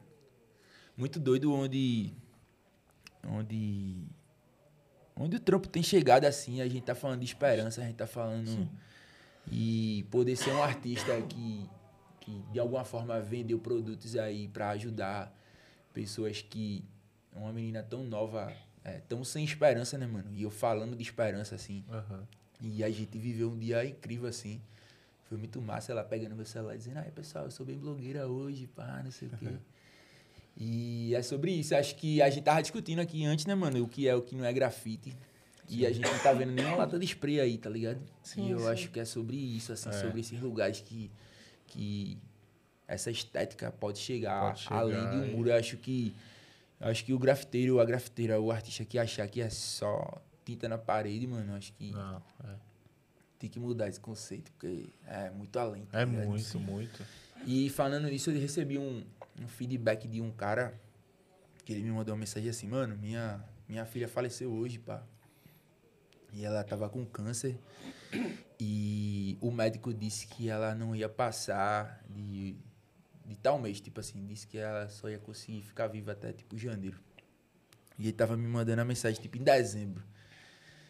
muito 0.96 1.18
doido 1.20 1.52
onde, 1.52 2.12
onde, 3.24 4.04
onde 5.16 5.36
o 5.36 5.40
trampo 5.40 5.68
tem 5.68 5.82
chegado 5.82 6.24
assim. 6.24 6.60
A 6.60 6.68
gente 6.68 6.84
tá 6.84 6.94
falando 6.94 7.20
de 7.20 7.26
esperança, 7.26 7.80
a 7.80 7.84
gente 7.84 7.96
tá 7.96 8.06
falando 8.06 8.68
e 9.50 10.04
poder 10.10 10.36
ser 10.36 10.52
um 10.52 10.62
artista 10.62 11.20
que, 11.22 11.68
que 12.20 12.42
de 12.52 12.58
alguma 12.58 12.84
forma 12.84 13.20
vendeu 13.20 13.58
produtos 13.58 14.16
aí 14.16 14.48
para 14.48 14.70
ajudar 14.70 15.32
pessoas 15.92 16.42
que 16.42 16.84
uma 17.36 17.52
menina 17.52 17.82
tão 17.82 18.02
nova, 18.04 18.52
é, 18.84 19.00
tão 19.08 19.22
sem 19.24 19.44
esperança, 19.44 19.96
né, 19.98 20.06
mano? 20.06 20.30
E 20.34 20.42
eu 20.42 20.50
falando 20.50 20.96
de 20.96 21.02
esperança 21.02 21.54
assim. 21.54 21.84
Aham. 21.90 22.26
E 22.60 22.82
a 22.82 22.90
gente 22.90 23.18
viveu 23.18 23.50
um 23.50 23.58
dia 23.58 23.84
incrível 23.84 24.28
assim. 24.28 24.60
Foi 25.28 25.36
muito 25.36 25.60
massa 25.60 25.92
ela 25.92 26.02
pegando 26.04 26.34
meu 26.36 26.46
celular 26.46 26.74
e 26.74 26.78
dizendo: 26.78 26.98
Ai, 26.98 27.10
pessoal, 27.10 27.44
eu 27.44 27.50
sou 27.50 27.66
bem 27.66 27.76
blogueira 27.76 28.26
hoje, 28.28 28.66
pá, 28.68 29.02
não 29.04 29.10
sei 29.10 29.28
o 29.28 29.30
quê. 29.36 29.48
e 30.56 31.14
é 31.14 31.22
sobre 31.22 31.52
isso. 31.52 31.74
Acho 31.74 31.94
que 31.96 32.22
a 32.22 32.30
gente 32.30 32.44
tava 32.44 32.62
discutindo 32.62 33.00
aqui 33.00 33.24
antes, 33.24 33.44
né, 33.46 33.54
mano? 33.54 33.82
O 33.84 33.88
que 33.88 34.08
é 34.08 34.14
o 34.14 34.22
que 34.22 34.34
não 34.34 34.44
é 34.44 34.52
grafite. 34.52 35.14
E 35.68 35.84
a 35.84 35.92
gente 35.92 36.08
não 36.08 36.18
tá 36.20 36.32
vendo 36.32 36.52
nenhuma 36.52 36.76
lata 36.76 36.96
de 36.98 37.04
spray 37.04 37.40
aí, 37.40 37.58
tá 37.58 37.68
ligado? 37.68 37.98
Sim, 38.22 38.46
e 38.46 38.50
eu 38.52 38.60
sim. 38.60 38.68
acho 38.68 38.88
que 38.90 39.00
é 39.00 39.04
sobre 39.04 39.36
isso, 39.36 39.72
assim, 39.72 39.88
É. 39.88 39.92
sobre 39.92 40.20
esses 40.20 40.40
lugares 40.40 40.80
que, 40.80 41.10
que 41.66 42.16
essa 42.86 43.10
estética 43.10 43.72
pode 43.72 43.98
chegar, 43.98 44.42
Pode 44.52 44.60
chegar 44.60 44.76
além 44.78 45.10
de 45.10 45.16
um 45.16 45.24
e- 45.26 45.30
muro. 45.34 45.48
Eu 45.50 45.56
acho 45.56 45.76
que 45.76 46.14
acho 46.80 47.04
que 47.04 47.12
o 47.12 47.18
grafiteiro, 47.18 47.80
a 47.80 47.84
grafiteira, 47.84 48.40
o 48.40 48.50
artista 48.50 48.84
que 48.84 48.98
achar 48.98 49.26
que 49.28 49.40
é 49.40 49.50
só 49.50 50.22
tinta 50.44 50.68
na 50.68 50.78
parede, 50.78 51.26
mano, 51.26 51.54
acho 51.54 51.72
que 51.72 51.90
Não, 51.90 52.22
é. 52.44 52.54
tem 53.38 53.50
que 53.50 53.58
mudar 53.58 53.88
esse 53.88 54.00
conceito, 54.00 54.52
porque 54.52 54.88
é 55.06 55.30
muito 55.30 55.58
além. 55.58 55.84
tá 55.86 56.00
É 56.00 56.06
muito, 56.06 56.58
muito. 56.60 57.04
E 57.44 57.68
falando 57.70 58.08
nisso, 58.08 58.30
eu 58.30 58.40
recebi 58.40 58.78
um, 58.78 59.04
um 59.40 59.48
feedback 59.48 60.06
de 60.08 60.20
um 60.20 60.30
cara 60.30 60.78
que 61.64 61.72
ele 61.72 61.82
me 61.82 61.90
mandou 61.90 62.14
uma 62.14 62.20
mensagem 62.20 62.48
assim, 62.48 62.68
mano, 62.68 62.96
minha, 62.96 63.44
minha 63.68 63.84
filha 63.84 64.06
faleceu 64.08 64.52
hoje, 64.52 64.78
pá. 64.78 65.02
E 66.32 66.44
ela 66.44 66.62
tava 66.62 66.88
com 66.88 67.04
câncer. 67.04 67.58
E 68.58 69.36
o 69.40 69.50
médico 69.50 69.92
disse 69.92 70.26
que 70.26 70.48
ela 70.48 70.74
não 70.74 70.94
ia 70.94 71.08
passar 71.08 72.02
de, 72.08 72.56
de 73.26 73.36
tal 73.36 73.58
mês, 73.58 73.80
tipo 73.80 74.00
assim, 74.00 74.24
disse 74.24 74.46
que 74.46 74.58
ela 74.58 74.88
só 74.88 75.08
ia 75.10 75.18
conseguir 75.18 75.62
ficar 75.62 75.88
viva 75.88 76.12
até 76.12 76.32
tipo 76.32 76.56
janeiro. 76.56 76.98
E 77.98 78.04
ele 78.04 78.12
tava 78.12 78.36
me 78.36 78.46
mandando 78.46 78.80
a 78.82 78.84
mensagem 78.84 79.20
tipo 79.20 79.36
em 79.38 79.42
dezembro. 79.42 80.02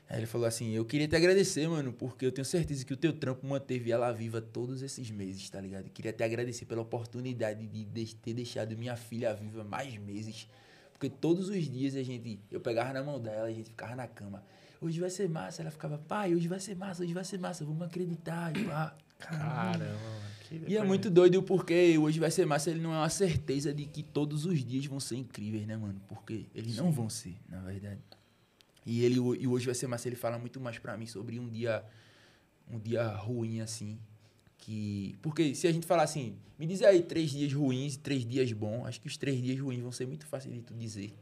Aí 0.08 0.18
ele 0.18 0.26
falou 0.26 0.46
assim: 0.46 0.70
Eu 0.72 0.84
queria 0.84 1.08
te 1.08 1.16
agradecer, 1.16 1.66
mano, 1.68 1.92
porque 1.92 2.24
eu 2.26 2.32
tenho 2.32 2.44
certeza 2.44 2.84
que 2.84 2.92
o 2.92 2.96
teu 2.96 3.12
trampo 3.12 3.46
manteve 3.46 3.90
ela 3.90 4.12
viva 4.12 4.40
todos 4.40 4.82
esses 4.82 5.10
meses, 5.10 5.48
tá 5.50 5.60
ligado? 5.60 5.88
Queria 5.90 6.12
te 6.12 6.22
agradecer 6.22 6.64
pela 6.64 6.82
oportunidade 6.82 7.66
de 7.66 7.84
de- 7.84 8.14
ter 8.16 8.34
deixado 8.34 8.76
minha 8.76 8.96
filha 8.96 9.34
viva 9.34 9.64
mais 9.64 9.96
meses. 9.96 10.48
Porque 10.92 11.10
todos 11.10 11.48
os 11.48 11.64
dias 11.64 11.94
a 11.96 12.02
gente, 12.02 12.40
eu 12.50 12.60
pegava 12.60 12.92
na 12.92 13.02
mão 13.02 13.20
dela, 13.20 13.48
a 13.48 13.52
gente 13.52 13.70
ficava 13.70 13.94
na 13.96 14.06
cama. 14.06 14.42
Hoje 14.80 14.98
vai 15.00 15.10
ser 15.10 15.28
massa. 15.28 15.62
Ela 15.62 15.70
ficava, 15.70 15.98
pai, 15.98 16.34
hoje 16.34 16.48
vai 16.48 16.60
ser 16.60 16.74
massa, 16.76 17.02
hoje 17.02 17.12
vai 17.12 17.24
ser 17.24 17.38
massa, 17.38 17.64
vamos 17.64 17.82
acreditar. 17.82 18.56
E, 18.56 18.64
pá. 18.64 18.96
Caramba, 19.18 19.84
e 20.66 20.76
é 20.76 20.84
muito 20.84 21.10
doido 21.10 21.43
porque 21.43 21.98
hoje 21.98 22.20
vai 22.20 22.30
ser 22.30 22.47
massa, 22.47 22.70
ele 22.70 22.80
não 22.80 22.94
é 22.94 22.98
uma 22.98 23.09
certeza 23.09 23.74
de 23.74 23.84
que 23.86 24.02
todos 24.02 24.44
os 24.44 24.64
dias 24.64 24.86
vão 24.86 25.01
ser 25.01 25.16
incríveis, 25.16 25.66
né, 25.66 25.76
mano? 25.76 26.01
Porque 26.06 26.47
eles 26.55 26.76
não 26.76 26.93
vão 26.93 27.09
ser, 27.09 27.36
na 27.48 27.60
verdade. 27.60 28.01
E 28.84 29.05
ele 29.05 29.16
e 29.16 29.47
hoje 29.48 29.66
vai 29.66 29.74
ser 29.74 29.88
massa, 29.88 30.09
ele 30.09 30.16
fala 30.16 30.38
muito 30.38 30.60
mais 30.60 30.78
pra 30.78 30.97
mim 30.97 31.06
sobre 31.06 31.40
um 31.40 31.48
dia 31.48 31.84
um 32.70 32.78
dia 32.78 33.09
ruim 33.09 33.60
assim, 33.60 33.98
que 34.59 35.16
porque 35.20 35.55
se 35.55 35.66
a 35.66 35.72
gente 35.72 35.86
falar 35.86 36.05
assim, 36.05 36.36
me 36.59 36.66
diz 36.66 36.82
aí 36.82 37.02
três 37.02 37.30
dias 37.30 37.52
ruins 37.52 37.94
e 37.94 37.98
três 37.98 38.24
dias 38.24 38.52
bons, 38.52 38.86
acho 38.86 39.01
que 39.01 39.09
os 39.09 39.16
três 39.16 39.43
dias 39.43 39.59
ruins 39.59 39.80
vão 39.80 39.90
ser 39.90 40.06
muito 40.06 40.26
fáceis 40.26 40.55
de 40.55 40.62
tu 40.62 40.74
dizer 40.74 41.12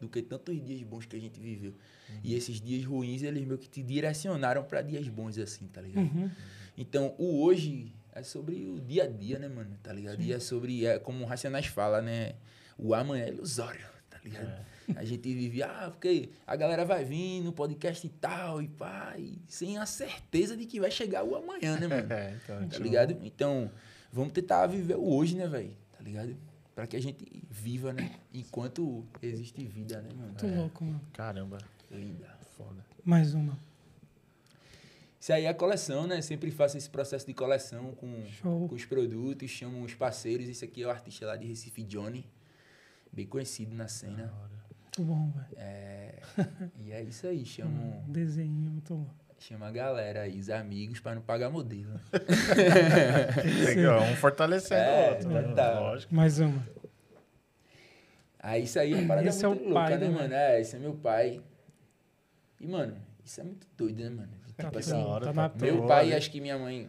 do 0.00 0.08
que 0.08 0.20
tantos 0.20 0.62
dias 0.62 0.82
bons 0.82 1.06
que 1.06 1.16
a 1.16 1.18
gente 1.18 1.40
viveu. 1.40 1.74
E 2.22 2.34
esses 2.34 2.60
dias 2.60 2.84
ruins, 2.84 3.22
eles 3.22 3.44
meio 3.46 3.58
que 3.58 3.68
te 3.68 3.82
direcionaram 3.82 4.62
pra 4.62 4.82
dias 4.82 5.08
bons 5.08 5.38
assim, 5.38 5.66
tá 5.68 5.80
ligado? 5.80 6.04
Uhum. 6.04 6.30
Então, 6.76 7.14
o 7.18 7.42
hoje 7.42 7.92
é 8.12 8.22
sobre 8.22 8.66
o 8.66 8.80
dia 8.80 9.04
a 9.04 9.06
dia, 9.06 9.38
né, 9.38 9.48
mano? 9.48 9.76
Tá 9.82 9.92
ligado? 9.92 10.20
E 10.20 10.32
é 10.32 10.38
sobre, 10.38 10.86
é 10.86 10.98
como 10.98 11.24
o 11.24 11.26
Racionais 11.26 11.66
fala, 11.66 12.00
né? 12.00 12.34
O 12.78 12.94
amanhã 12.94 13.24
é 13.24 13.28
ilusório, 13.28 13.84
tá 14.10 14.18
ligado? 14.22 14.64
A 14.94 15.04
gente 15.04 15.34
vive, 15.34 15.62
ah, 15.62 15.88
porque 15.90 16.28
a 16.46 16.54
galera 16.54 16.84
vai 16.84 17.04
vir 17.04 17.42
no 17.42 17.52
podcast 17.52 18.06
e 18.06 18.10
tal, 18.10 18.62
e 18.62 18.68
pá, 18.68 19.14
e 19.18 19.38
sem 19.48 19.78
a 19.78 19.86
certeza 19.86 20.56
de 20.56 20.64
que 20.64 20.78
vai 20.78 20.90
chegar 20.90 21.24
o 21.24 21.34
amanhã, 21.34 21.78
né, 21.78 21.88
mano? 21.88 22.06
É, 22.12 22.36
então, 22.42 22.68
Tá 22.68 22.78
ligado? 22.78 23.16
Então, 23.22 23.70
vamos 24.12 24.32
tentar 24.32 24.66
viver 24.66 24.96
o 24.96 25.08
hoje, 25.08 25.34
né, 25.36 25.48
velho? 25.48 25.76
Tá 25.92 26.02
ligado? 26.04 26.36
Pra 26.74 26.86
que 26.86 26.96
a 26.96 27.00
gente 27.02 27.42
viva, 27.50 27.92
né? 27.92 28.12
Enquanto 28.32 29.04
existe 29.22 29.64
vida, 29.64 30.00
né, 30.02 30.10
mano? 30.14 30.28
Muito 30.28 30.46
louco, 30.46 30.84
mano. 30.84 31.00
Caramba, 31.12 31.58
Linda. 31.90 32.28
foda. 32.56 32.84
Mais 33.04 33.34
uma. 33.34 33.58
Isso 35.18 35.32
aí 35.32 35.44
é 35.44 35.48
a 35.48 35.54
coleção, 35.54 36.06
né? 36.06 36.20
Sempre 36.20 36.50
faço 36.50 36.76
esse 36.76 36.88
processo 36.90 37.26
de 37.26 37.32
coleção 37.34 37.92
com, 37.92 38.22
Show. 38.26 38.68
com 38.68 38.74
os 38.74 38.84
produtos, 38.84 39.50
chamo 39.50 39.82
os 39.82 39.94
parceiros. 39.94 40.48
Esse 40.48 40.64
aqui 40.64 40.82
é 40.82 40.86
o 40.86 40.90
artista 40.90 41.26
lá 41.26 41.36
de 41.36 41.46
Recife, 41.46 41.82
Johnny. 41.82 42.24
Bem 43.12 43.26
conhecido 43.26 43.74
na 43.74 43.88
cena. 43.88 44.32
Muito 44.82 45.02
bom, 45.02 45.30
velho. 45.30 45.46
É, 45.56 46.20
e 46.84 46.92
é 46.92 47.02
isso 47.02 47.26
aí, 47.26 47.44
chamo, 47.44 48.04
Um 48.08 48.12
desenho 48.12 48.50
muito 48.52 48.94
louco. 48.94 49.14
chama 49.38 49.66
a 49.66 49.70
galera 49.72 50.22
aí, 50.22 50.38
os 50.38 50.50
amigos, 50.50 51.00
pra 51.00 51.14
não 51.14 51.22
pagar 51.22 51.50
modelo. 51.50 51.98
Legal, 53.64 54.02
um 54.02 54.16
fortalecendo 54.16 54.80
É, 54.80 55.08
o 55.08 55.14
outro. 55.14 55.28
né? 55.30 55.54
tá. 55.54 55.80
Lógico. 55.80 56.14
Mais 56.14 56.38
uma. 56.38 56.66
Aí 58.38 58.62
isso 58.64 58.78
aí 58.78 58.92
é 58.92 58.96
uma 58.96 59.08
parada 59.08 59.28
Esse 59.28 59.44
é 59.44 59.48
muito 59.48 59.62
o 59.62 59.64
louca, 59.70 59.80
pai, 59.80 59.98
né, 59.98 60.08
né, 60.08 60.14
mano? 60.14 60.34
É, 60.34 60.60
esse 60.60 60.76
é 60.76 60.78
meu 60.78 60.94
pai. 60.94 61.42
E, 62.60 62.66
mano, 62.66 62.96
isso 63.24 63.40
é 63.40 63.44
muito 63.44 63.66
doido, 63.76 64.02
né, 64.02 64.10
mano? 64.10 64.35
Tá, 64.56 64.70
assim, 64.78 64.94
hora, 64.94 65.26
tá 65.26 65.32
na. 65.32 65.48
Meu 65.48 65.86
pai 65.86 66.06
e 66.06 66.08
Olha. 66.08 66.16
acho 66.16 66.30
que 66.30 66.40
minha 66.40 66.58
mãe. 66.58 66.88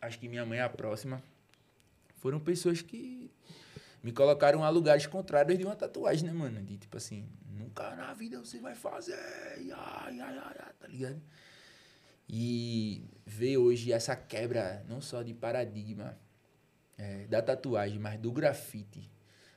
Acho 0.00 0.18
que 0.18 0.28
minha 0.28 0.44
mãe 0.44 0.58
é 0.58 0.62
a 0.62 0.68
próxima. 0.68 1.22
Foram 2.16 2.40
pessoas 2.40 2.82
que 2.82 3.30
me 4.02 4.12
colocaram 4.12 4.64
a 4.64 4.68
lugares 4.68 5.06
contrários 5.06 5.58
de 5.58 5.64
uma 5.64 5.76
tatuagem, 5.76 6.26
né, 6.26 6.32
mano? 6.32 6.60
De 6.62 6.76
tipo 6.76 6.96
assim, 6.96 7.28
nunca 7.48 7.94
na 7.94 8.12
vida 8.12 8.38
você 8.38 8.58
vai 8.58 8.74
fazer. 8.74 9.14
Ai, 9.14 9.70
ai, 9.72 10.20
ai, 10.20 10.72
tá 10.80 10.88
ligado? 10.88 11.20
E 12.28 13.04
ver 13.24 13.56
hoje 13.56 13.92
essa 13.92 14.14
quebra, 14.14 14.84
não 14.88 15.00
só 15.00 15.22
de 15.22 15.32
paradigma 15.32 16.18
é, 16.96 17.26
da 17.26 17.40
tatuagem, 17.40 17.98
mas 17.98 18.18
do 18.18 18.32
grafite. 18.32 19.10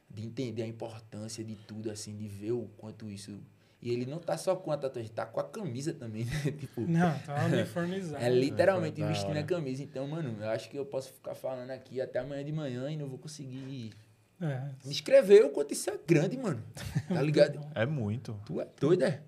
De 0.10 0.24
entender 0.24 0.64
a 0.64 0.68
importância 0.68 1.44
de 1.44 1.56
tudo, 1.56 1.90
assim, 1.90 2.16
de 2.16 2.28
ver 2.28 2.52
o 2.52 2.70
quanto 2.78 3.10
isso. 3.10 3.40
E 3.82 3.92
ele 3.92 4.06
não 4.06 4.20
tá 4.20 4.38
só 4.38 4.56
com 4.56 4.72
a 4.72 4.78
tatuagem, 4.78 5.12
tá 5.12 5.26
com 5.26 5.40
a 5.40 5.44
camisa 5.44 5.92
também, 5.94 6.24
né? 6.46 6.52
tipo, 6.52 6.82
Não, 6.82 7.18
tá 7.20 7.46
uniformizado. 7.46 8.22
é 8.24 8.30
literalmente 8.30 9.02
Da 9.02 9.08
vestindo 9.08 9.38
a 9.38 9.44
camisa. 9.44 9.82
Então, 9.82 10.08
mano, 10.08 10.38
eu 10.40 10.50
acho 10.50 10.70
que 10.70 10.78
eu 10.78 10.86
posso 10.86 11.12
ficar 11.12 11.34
falando 11.34 11.72
aqui 11.72 12.00
até 12.00 12.20
amanhã 12.20 12.44
de 12.46 12.52
manhã 12.52 12.90
e 12.92 12.96
não 12.96 13.08
vou 13.08 13.18
conseguir 13.18 13.92
É. 14.40 14.62
descrever 14.86 15.46
o 15.46 15.50
quanto 15.50 15.72
isso 15.74 15.90
é 15.90 15.98
grande, 16.08 16.38
mano. 16.38 16.62
Tá 17.08 17.22
ligado? 17.24 17.60
É 17.74 17.86
muito. 17.88 18.40
tu 18.46 18.62
é 18.62 18.68
doido, 18.80 19.04
é? 19.04 19.20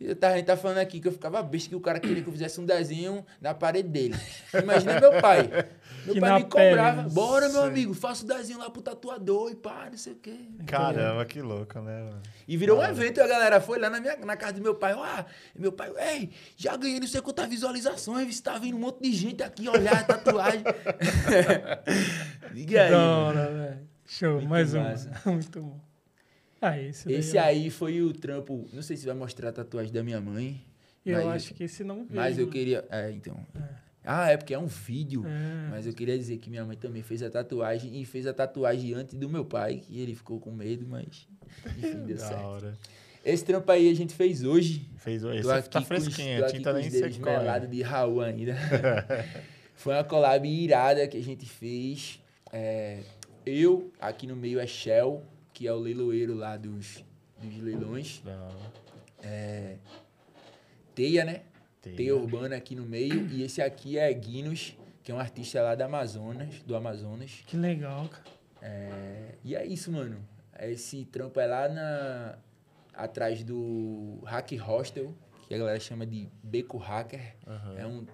Eu 0.00 0.14
tava- 0.14 0.34
A 0.34 0.36
gente 0.36 0.46
tá 0.46 0.56
falando 0.56 0.78
aqui 0.78 1.00
que 1.00 1.08
eu 1.08 1.12
ficava 1.12 1.42
besta 1.42 1.68
que 1.68 1.74
o 1.74 1.80
cara 1.80 1.98
queria 1.98 2.22
que 2.22 2.28
eu 2.28 2.32
fizesse 2.32 2.60
um 2.60 2.64
desenho 2.64 3.24
na 3.40 3.52
parede 3.52 3.88
dele. 3.88 4.14
Imagina 4.62 5.00
meu 5.00 5.20
pai. 5.20 5.48
Meu 6.04 6.14
Que 6.14 6.20
pai 6.20 6.38
me 6.38 6.44
cobrava. 6.48 7.02
pele, 7.02 7.14
Bora, 7.14 7.48
meu 7.50 7.62
amigo, 7.64 7.92
faça 7.92 8.24
o 8.24 8.28
desenho 8.28 8.58
lá 8.60 8.70
pro 8.70 8.80
tatuador 8.80 9.50
e 9.50 9.56
pá, 9.56 9.88
não 9.90 9.98
sei 9.98 10.14
o 10.14 10.16
quê. 10.16 10.36
Caramba, 10.66 11.22
que 11.26 11.42
louco, 11.42 11.78
né, 11.80 12.02
mano? 12.04 12.22
E 12.46 12.56
virou 12.56 12.78
um 12.78 12.82
evento 12.82 13.18
e 13.18 13.20
a 13.20 13.26
galera 13.26 13.60
foi 13.60 13.78
lá 13.78 13.90
na, 13.90 14.00
minha, 14.00 14.16
na 14.16 14.34
casa 14.36 14.54
do 14.54 14.62
meu 14.62 14.74
pai. 14.74 14.92
Ah, 14.92 15.26
meu 15.54 15.70
pai, 15.70 15.92
ei, 15.98 16.30
já 16.56 16.76
ganhei 16.76 16.98
não 16.98 17.06
sei 17.06 17.20
quantas 17.20 17.46
visualizações, 17.48 18.34
você 18.34 18.42
tá 18.42 18.56
vindo 18.56 18.76
um 18.76 18.80
monte 18.80 19.02
de 19.02 19.12
gente 19.12 19.42
aqui 19.42 19.68
olhar 19.68 19.96
a 19.96 20.04
tatuagem. 20.04 20.62
Diga 22.54 22.84
aí. 22.84 22.90
Da 22.90 22.96
mano. 22.98 23.22
hora, 23.26 23.50
velho. 23.52 23.78
Show, 24.06 24.32
Muito 24.36 24.48
mais 24.48 24.72
uma. 24.74 24.84
massa. 24.84 25.12
Muito 25.30 25.60
bom. 25.60 25.80
Ah, 26.60 26.78
esse. 26.80 27.10
Esse 27.12 27.36
eu- 27.36 27.42
aí 27.42 27.70
foi 27.70 28.02
o 28.02 28.12
trampo. 28.12 28.68
Não 28.72 28.82
sei 28.82 28.96
se 28.96 29.06
vai 29.06 29.14
mostrar 29.14 29.50
a 29.50 29.52
tatuagem 29.52 29.92
da 29.92 30.02
minha 30.02 30.20
mãe. 30.20 30.60
Eu 31.06 31.24
mas- 31.24 31.44
acho 31.44 31.54
que 31.54 31.64
esse 31.64 31.84
não 31.84 32.04
veio. 32.04 32.16
Mas 32.16 32.38
eu 32.38 32.48
queria. 32.48 32.84
É, 32.90 33.10
então. 33.10 33.46
Ah, 34.04 34.30
é 34.30 34.36
porque 34.36 34.54
é 34.54 34.58
um 34.58 34.66
vídeo. 34.66 35.24
É. 35.26 35.68
Mas 35.70 35.86
eu 35.86 35.92
queria 35.92 36.16
dizer 36.18 36.38
que 36.38 36.48
minha 36.50 36.64
mãe 36.64 36.76
também 36.76 37.02
fez 37.02 37.22
a 37.22 37.30
tatuagem 37.30 38.00
e 38.00 38.04
fez 38.04 38.26
a 38.26 38.32
tatuagem 38.32 38.94
antes 38.94 39.14
do 39.14 39.28
meu 39.28 39.44
pai, 39.44 39.76
que 39.86 40.00
ele 40.00 40.14
ficou 40.14 40.40
com 40.40 40.50
medo, 40.50 40.86
mas 40.88 41.28
enfim, 41.78 42.04
deu 42.06 42.16
Da 42.16 42.24
certo. 42.28 42.42
hora. 42.44 42.78
Esse 43.24 43.44
trampo 43.44 43.70
aí 43.70 43.90
a 43.90 43.94
gente 43.94 44.14
fez 44.14 44.42
hoje. 44.44 44.88
Fez 44.96 45.22
Tô 45.22 45.30
esse 45.32 45.50
aqui 45.50 45.68
tá 45.68 45.78
com 45.78 45.82
os- 45.82 45.86
fresquinho, 45.88 46.38
tô 46.38 46.44
a 46.44 46.48
aqui 46.48 46.56
tinta 46.56 46.72
com 46.72 46.78
nem 46.78 46.90
secou. 46.90 47.20
melados 47.32 47.70
de 47.70 47.82
Raul 47.82 48.20
ainda. 48.22 48.54
Foi 49.74 49.94
uma 49.94 50.04
collab 50.04 50.48
irada 50.48 51.06
que 51.06 51.16
a 51.16 51.22
gente 51.22 51.44
fez. 51.46 52.20
É, 52.52 53.00
eu, 53.44 53.92
aqui 54.00 54.26
no 54.26 54.34
meio 54.34 54.58
é 54.58 54.66
Shell, 54.66 55.22
que 55.58 55.66
é 55.66 55.72
o 55.72 55.78
leiloeiro 55.80 56.34
lá 56.34 56.56
dos, 56.56 57.04
dos 57.42 57.56
leilões. 57.56 58.22
É, 59.20 59.74
Teia, 60.94 61.24
né? 61.24 61.42
Teia. 61.82 61.96
Teia 61.96 62.16
Urbana 62.16 62.54
aqui 62.54 62.76
no 62.76 62.86
meio. 62.86 63.26
E 63.26 63.42
esse 63.42 63.60
aqui 63.60 63.98
é 63.98 64.12
Guinness, 64.12 64.76
que 65.02 65.10
é 65.10 65.14
um 65.16 65.18
artista 65.18 65.60
lá 65.60 65.74
do 65.74 65.82
Amazonas, 65.82 66.62
do 66.62 66.76
Amazonas. 66.76 67.42
Que 67.44 67.56
legal, 67.56 68.08
cara. 68.08 68.24
É, 68.62 69.34
e 69.42 69.56
é 69.56 69.66
isso, 69.66 69.90
mano. 69.90 70.24
Esse 70.60 71.04
trampo 71.06 71.40
é 71.40 71.46
lá 71.48 71.68
na, 71.68 72.38
atrás 72.94 73.42
do 73.42 74.20
Hack 74.24 74.52
Hostel, 74.60 75.12
que 75.48 75.54
a 75.56 75.58
galera 75.58 75.80
chama 75.80 76.06
de 76.06 76.28
Beco 76.40 76.78
Hacker. 76.78 77.34
É 77.76 77.84
um, 77.84 78.06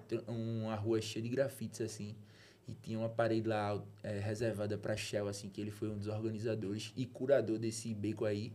uma 0.63 0.73
rua 0.73 0.99
cheia 0.99 1.21
de 1.21 1.29
grafites, 1.29 1.79
assim. 1.79 2.15
E 2.67 2.73
tinha 2.81 2.97
uma 2.97 3.09
parede 3.09 3.47
lá 3.47 3.79
é, 4.03 4.17
reservada 4.19 4.77
pra 4.77 4.97
Shell, 4.97 5.27
assim, 5.27 5.49
que 5.49 5.61
ele 5.61 5.69
foi 5.71 5.89
um 5.89 5.97
dos 5.97 6.07
organizadores 6.07 6.91
e 6.97 7.05
curador 7.05 7.59
desse 7.59 7.93
beco 7.93 8.25
aí. 8.25 8.51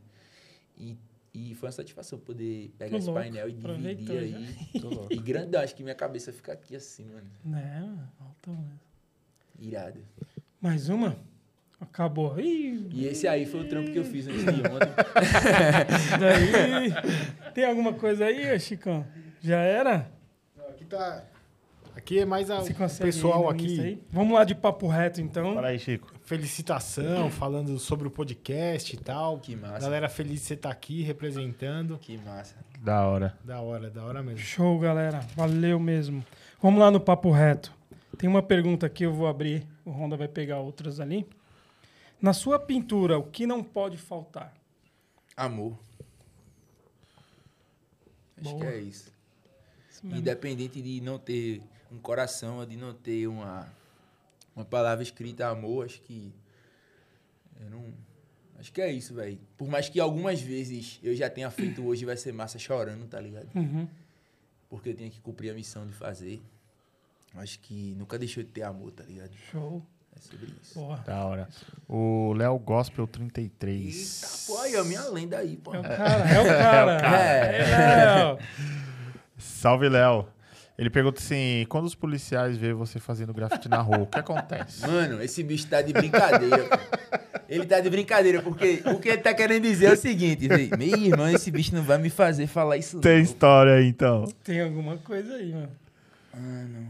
E, 0.76 0.96
e 1.32 1.54
foi 1.54 1.68
uma 1.68 1.72
satisfação 1.72 2.18
poder 2.18 2.72
pegar 2.76 2.90
Tô 2.90 2.96
esse 2.96 3.06
louco. 3.06 3.20
painel 3.22 3.48
e 3.48 3.52
dividir 3.52 4.06
já. 4.06 4.20
aí. 4.20 4.56
E 5.10 5.16
grandão, 5.16 5.60
acho 5.62 5.74
que 5.76 5.82
minha 5.84 5.94
cabeça 5.94 6.32
fica 6.32 6.52
aqui 6.52 6.74
assim, 6.74 7.04
mano. 7.06 7.30
É, 7.56 7.80
mano, 7.80 8.08
alto 8.20 8.50
mesmo. 8.50 8.80
Irado. 9.60 10.00
Mais 10.60 10.88
uma? 10.88 11.16
Acabou. 11.80 12.38
Ih, 12.40 12.88
E 12.92 13.06
esse 13.06 13.28
aí 13.28 13.46
foi 13.46 13.60
o 13.60 13.68
trampo 13.68 13.90
que 13.92 13.98
eu 13.98 14.04
fiz 14.04 14.26
antes 14.26 14.42
de 14.44 14.50
ontem. 14.50 14.90
daí. 16.18 17.52
Tem 17.54 17.64
alguma 17.64 17.92
coisa 17.94 18.24
aí, 18.26 18.58
Chicão? 18.58 19.06
Já 19.40 19.60
era? 19.60 20.10
Aqui 20.68 20.84
tá. 20.84 21.24
Aqui 22.00 22.18
é 22.18 22.24
mais 22.24 22.50
a, 22.50 22.62
o 22.62 22.98
pessoal 22.98 23.50
aqui. 23.50 24.02
Vamos 24.10 24.32
lá 24.32 24.42
de 24.42 24.54
papo 24.54 24.88
reto, 24.88 25.20
então. 25.20 25.52
Fala 25.52 25.68
aí, 25.68 25.78
Chico. 25.78 26.10
Felicitação, 26.22 27.28
falando 27.30 27.78
sobre 27.78 28.08
o 28.08 28.10
podcast 28.10 28.96
e 28.96 28.98
tal. 28.98 29.38
Que 29.38 29.54
massa. 29.54 29.80
Galera 29.80 30.08
feliz 30.08 30.40
de 30.40 30.46
você 30.46 30.54
estar 30.54 30.70
aqui 30.70 31.02
representando. 31.02 31.98
Que 31.98 32.16
massa. 32.16 32.56
Da 32.80 33.06
hora. 33.06 33.38
Da 33.44 33.60
hora, 33.60 33.90
da 33.90 34.02
hora 34.02 34.22
mesmo. 34.22 34.38
Show, 34.38 34.78
galera. 34.78 35.20
Valeu 35.36 35.78
mesmo. 35.78 36.24
Vamos 36.62 36.80
lá 36.80 36.90
no 36.90 36.98
papo 36.98 37.30
reto. 37.30 37.70
Tem 38.16 38.30
uma 38.30 38.42
pergunta 38.42 38.86
aqui, 38.86 39.04
eu 39.04 39.12
vou 39.12 39.26
abrir. 39.26 39.66
O 39.84 39.90
Honda 39.90 40.16
vai 40.16 40.26
pegar 40.26 40.58
outras 40.58 41.00
ali. 41.00 41.28
Na 42.18 42.32
sua 42.32 42.58
pintura, 42.58 43.18
o 43.18 43.24
que 43.24 43.46
não 43.46 43.62
pode 43.62 43.98
faltar? 43.98 44.54
Amor. 45.36 45.78
Acho 48.40 48.52
Boa. 48.52 48.60
que 48.62 48.66
é 48.66 48.78
isso. 48.78 49.12
Isso. 49.90 50.06
Independente 50.06 50.80
de 50.80 51.02
não 51.02 51.18
ter 51.18 51.60
um 51.90 51.98
coração, 51.98 52.64
de 52.66 52.76
não 52.76 52.94
ter 52.94 53.26
uma, 53.26 53.68
uma 54.54 54.64
palavra 54.64 55.02
escrita 55.02 55.48
amor, 55.48 55.86
acho 55.86 56.00
que. 56.02 56.32
Eu 57.60 57.70
não. 57.70 57.92
Acho 58.58 58.72
que 58.72 58.80
é 58.80 58.92
isso, 58.92 59.14
velho. 59.14 59.38
Por 59.56 59.68
mais 59.68 59.88
que 59.88 59.98
algumas 59.98 60.40
vezes 60.40 61.00
eu 61.02 61.14
já 61.14 61.30
tenha 61.30 61.50
feito 61.50 61.82
hoje, 61.82 62.04
vai 62.04 62.16
ser 62.16 62.32
massa 62.32 62.58
chorando, 62.58 63.06
tá 63.06 63.18
ligado? 63.18 63.48
Uhum. 63.54 63.88
Porque 64.68 64.90
eu 64.90 64.94
tenho 64.94 65.10
que 65.10 65.20
cumprir 65.20 65.50
a 65.50 65.54
missão 65.54 65.86
de 65.86 65.94
fazer. 65.94 66.42
Acho 67.36 67.58
que 67.60 67.94
nunca 67.94 68.18
deixou 68.18 68.42
de 68.42 68.50
ter 68.50 68.62
amor, 68.62 68.92
tá 68.92 69.02
ligado? 69.04 69.34
Show. 69.50 69.82
É 70.14 70.20
sobre 70.20 70.52
isso. 70.60 70.78
Boa. 70.78 70.96
Da 70.98 71.24
hora. 71.24 71.48
O 71.88 72.34
Léo 72.34 72.58
Gospel 72.58 73.06
33. 73.06 74.22
Eita, 74.22 74.36
pô, 74.46 74.58
aí, 74.60 74.76
a 74.76 74.84
minha 74.84 75.04
lenda 75.08 75.38
aí, 75.38 75.56
pô. 75.56 75.74
É 75.74 75.78
o 75.78 75.82
cara, 75.82 76.28
é 76.28 76.40
o 76.40 76.44
cara. 76.44 77.00
É. 77.18 77.60
É, 77.62 78.14
Léo. 78.14 78.38
Salve, 79.38 79.88
Léo. 79.88 80.28
Ele 80.80 80.88
pergunta 80.88 81.20
assim: 81.20 81.66
quando 81.68 81.84
os 81.84 81.94
policiais 81.94 82.56
veem 82.56 82.72
você 82.72 82.98
fazendo 82.98 83.34
grafite 83.34 83.68
na 83.68 83.82
rua, 83.82 83.98
o 83.98 84.06
que 84.06 84.18
acontece? 84.18 84.80
Mano, 84.86 85.22
esse 85.22 85.42
bicho 85.42 85.66
tá 85.66 85.82
de 85.82 85.92
brincadeira. 85.92 86.70
ele 87.46 87.66
tá 87.66 87.80
de 87.80 87.90
brincadeira, 87.90 88.40
porque 88.40 88.82
o 88.86 88.98
que 88.98 89.10
ele 89.10 89.18
tá 89.18 89.34
querendo 89.34 89.64
dizer 89.64 89.90
é 89.90 89.92
o 89.92 89.96
seguinte. 89.96 90.48
Meu 90.48 90.96
irmão, 90.96 91.28
esse 91.28 91.50
bicho 91.50 91.74
não 91.74 91.82
vai 91.82 91.98
me 91.98 92.08
fazer 92.08 92.46
falar 92.46 92.78
isso 92.78 92.98
Tem 93.00 93.16
não. 93.16 93.22
história 93.22 93.74
aí, 93.74 93.88
então. 93.88 94.24
Tem 94.42 94.62
alguma 94.62 94.96
coisa 94.96 95.34
aí, 95.34 95.52
mano. 95.52 95.70
Mano, 96.34 96.86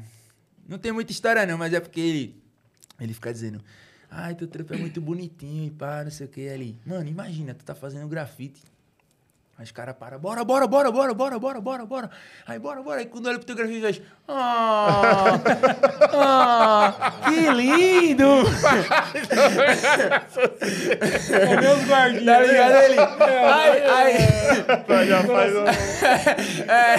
não 0.69 0.79
tem 0.79 0.93
muita 0.93 1.11
história 1.11 1.45
não, 1.45 1.59
mas 1.59 1.75
é 1.75 1.81
porque 1.81 1.99
ele, 1.99 2.43
ele 3.01 3.13
fica 3.13 3.33
dizendo... 3.33 3.61
Ai, 4.09 4.37
teu 4.37 4.47
trampo 4.47 4.73
é 4.73 4.77
muito 4.77 5.01
bonitinho 5.01 5.67
e 5.67 5.71
pá, 5.71 6.05
não 6.05 6.11
sei 6.13 6.27
o 6.27 6.29
que. 6.29 6.49
Ali, 6.49 6.77
mano, 6.87 7.09
imagina, 7.09 7.55
tu 7.55 7.65
tá 7.65 7.75
fazendo 7.75 8.07
grafite. 8.07 8.61
Aí 9.61 9.65
os 9.65 9.73
caras 9.73 9.95
param, 9.95 10.19
bora, 10.19 10.43
bora, 10.43 10.67
bora, 10.67 10.91
bora, 10.91 11.13
bora, 11.13 11.39
bora, 11.39 11.61
bora, 11.61 11.85
bora. 11.85 12.11
Aí, 12.47 12.59
bora, 12.59 12.81
bora. 12.81 13.01
Aí 13.01 13.05
quando 13.05 13.27
olha 13.27 13.37
pro 13.37 13.47
teu 13.47 13.55
grafite, 13.55 13.83
faz, 13.83 14.01
ah, 14.27 15.39
ah, 16.15 17.13
que 17.29 17.51
lindo. 17.51 18.25
É 21.31 21.61
meus 21.61 21.85
guardinhas. 21.85 22.25
Tá 22.25 22.41
ligado 22.41 22.73
né? 22.73 22.85
ele? 22.87 22.99
Aí, 23.53 23.83
aí, 24.89 25.09
Já 25.09 25.25
faz 25.25 25.55
um... 25.55 25.67
é, 26.71 26.97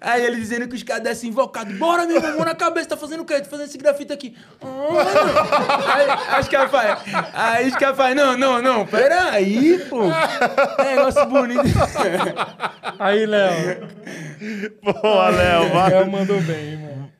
aí 0.00 0.26
ele 0.26 0.40
dizendo 0.40 0.66
que 0.66 0.74
os 0.74 0.82
caras 0.82 1.04
descem 1.04 1.30
invocados. 1.30 1.72
Bora, 1.78 2.04
meu 2.04 2.16
irmão, 2.16 2.38
mão 2.38 2.46
na 2.46 2.54
cabeça, 2.56 2.88
tá 2.88 2.96
fazendo 2.96 3.20
o 3.20 3.24
quê? 3.24 3.40
Tô 3.40 3.48
fazendo 3.48 3.68
esse 3.68 3.78
grafite 3.78 4.12
aqui. 4.12 4.36
Ah. 4.60 5.94
Aí, 5.94 6.36
acho 6.38 6.50
que 6.50 6.56
ela 6.56 6.68
faz. 6.68 6.98
Aí 7.32 7.68
acho 7.68 7.78
que 7.78 7.84
ela 7.84 7.94
faz. 7.94 8.16
Não, 8.16 8.36
não, 8.36 8.60
não, 8.60 8.84
peraí, 8.84 9.78
pô. 9.88 10.00
Negócio 10.82 11.26
bonito. 11.26 11.59
Aí, 12.98 13.26
Léo. 13.26 13.88
Boa, 14.82 15.28
Léo. 15.30 15.74
Léo 15.74 16.10
mandou 16.10 16.40
bem, 16.42 16.76
mano. 16.76 17.10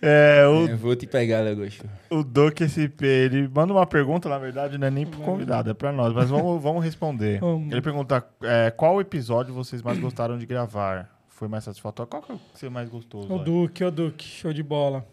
É, 0.00 0.46
o, 0.46 0.68
Eu 0.68 0.76
vou 0.78 0.96
te 0.96 1.06
pegar, 1.06 1.40
Legosto. 1.40 1.86
o 2.08 2.22
Doc 2.24 2.60
SP, 2.64 3.04
ele 3.04 3.48
manda 3.48 3.72
uma 3.74 3.86
pergunta, 3.86 4.28
na 4.28 4.38
verdade, 4.38 4.78
não 4.78 4.86
é 4.86 4.90
nem 4.90 5.04
pro 5.04 5.20
convidado, 5.20 5.68
é 5.70 5.74
pra 5.74 5.92
nós, 5.92 6.14
mas 6.14 6.30
vamos, 6.30 6.60
vamos 6.62 6.82
responder. 6.82 7.40
Vamos. 7.40 7.70
Ele 7.70 7.82
pergunta 7.82 8.24
é, 8.42 8.70
qual 8.70 9.00
episódio 9.00 9.52
vocês 9.52 9.82
mais 9.82 9.98
gostaram 9.98 10.38
de 10.38 10.46
gravar? 10.46 11.10
Foi 11.28 11.46
mais 11.48 11.64
satisfatório? 11.64 12.08
Qual 12.08 12.22
que 12.22 12.32
é 12.32 12.34
o 12.34 12.38
que 12.38 12.58
você 12.58 12.68
mais 12.70 12.88
gostou? 12.88 13.30
O? 13.30 13.38
Duque, 13.38 13.84
o 13.84 13.90
Duque. 13.90 14.24
Show 14.26 14.52
de 14.52 14.62
bola. 14.62 15.04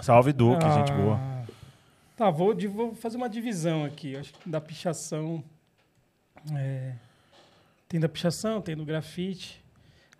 Salve, 0.00 0.32
Duque, 0.32 0.64
Ah, 0.64 0.70
gente 0.70 0.92
boa. 0.92 1.20
Tá, 2.16 2.30
vou, 2.30 2.54
vou 2.70 2.94
fazer 2.94 3.16
uma 3.18 3.28
divisão 3.28 3.84
aqui. 3.84 4.16
Acho 4.16 4.32
que 4.34 4.48
da 4.48 4.60
pichação. 4.60 5.42
é, 6.54 6.92
tem 7.88 8.00
da 8.00 8.08
pichação, 8.08 8.60
tem 8.60 8.76
do 8.76 8.84
grafite. 8.84 9.64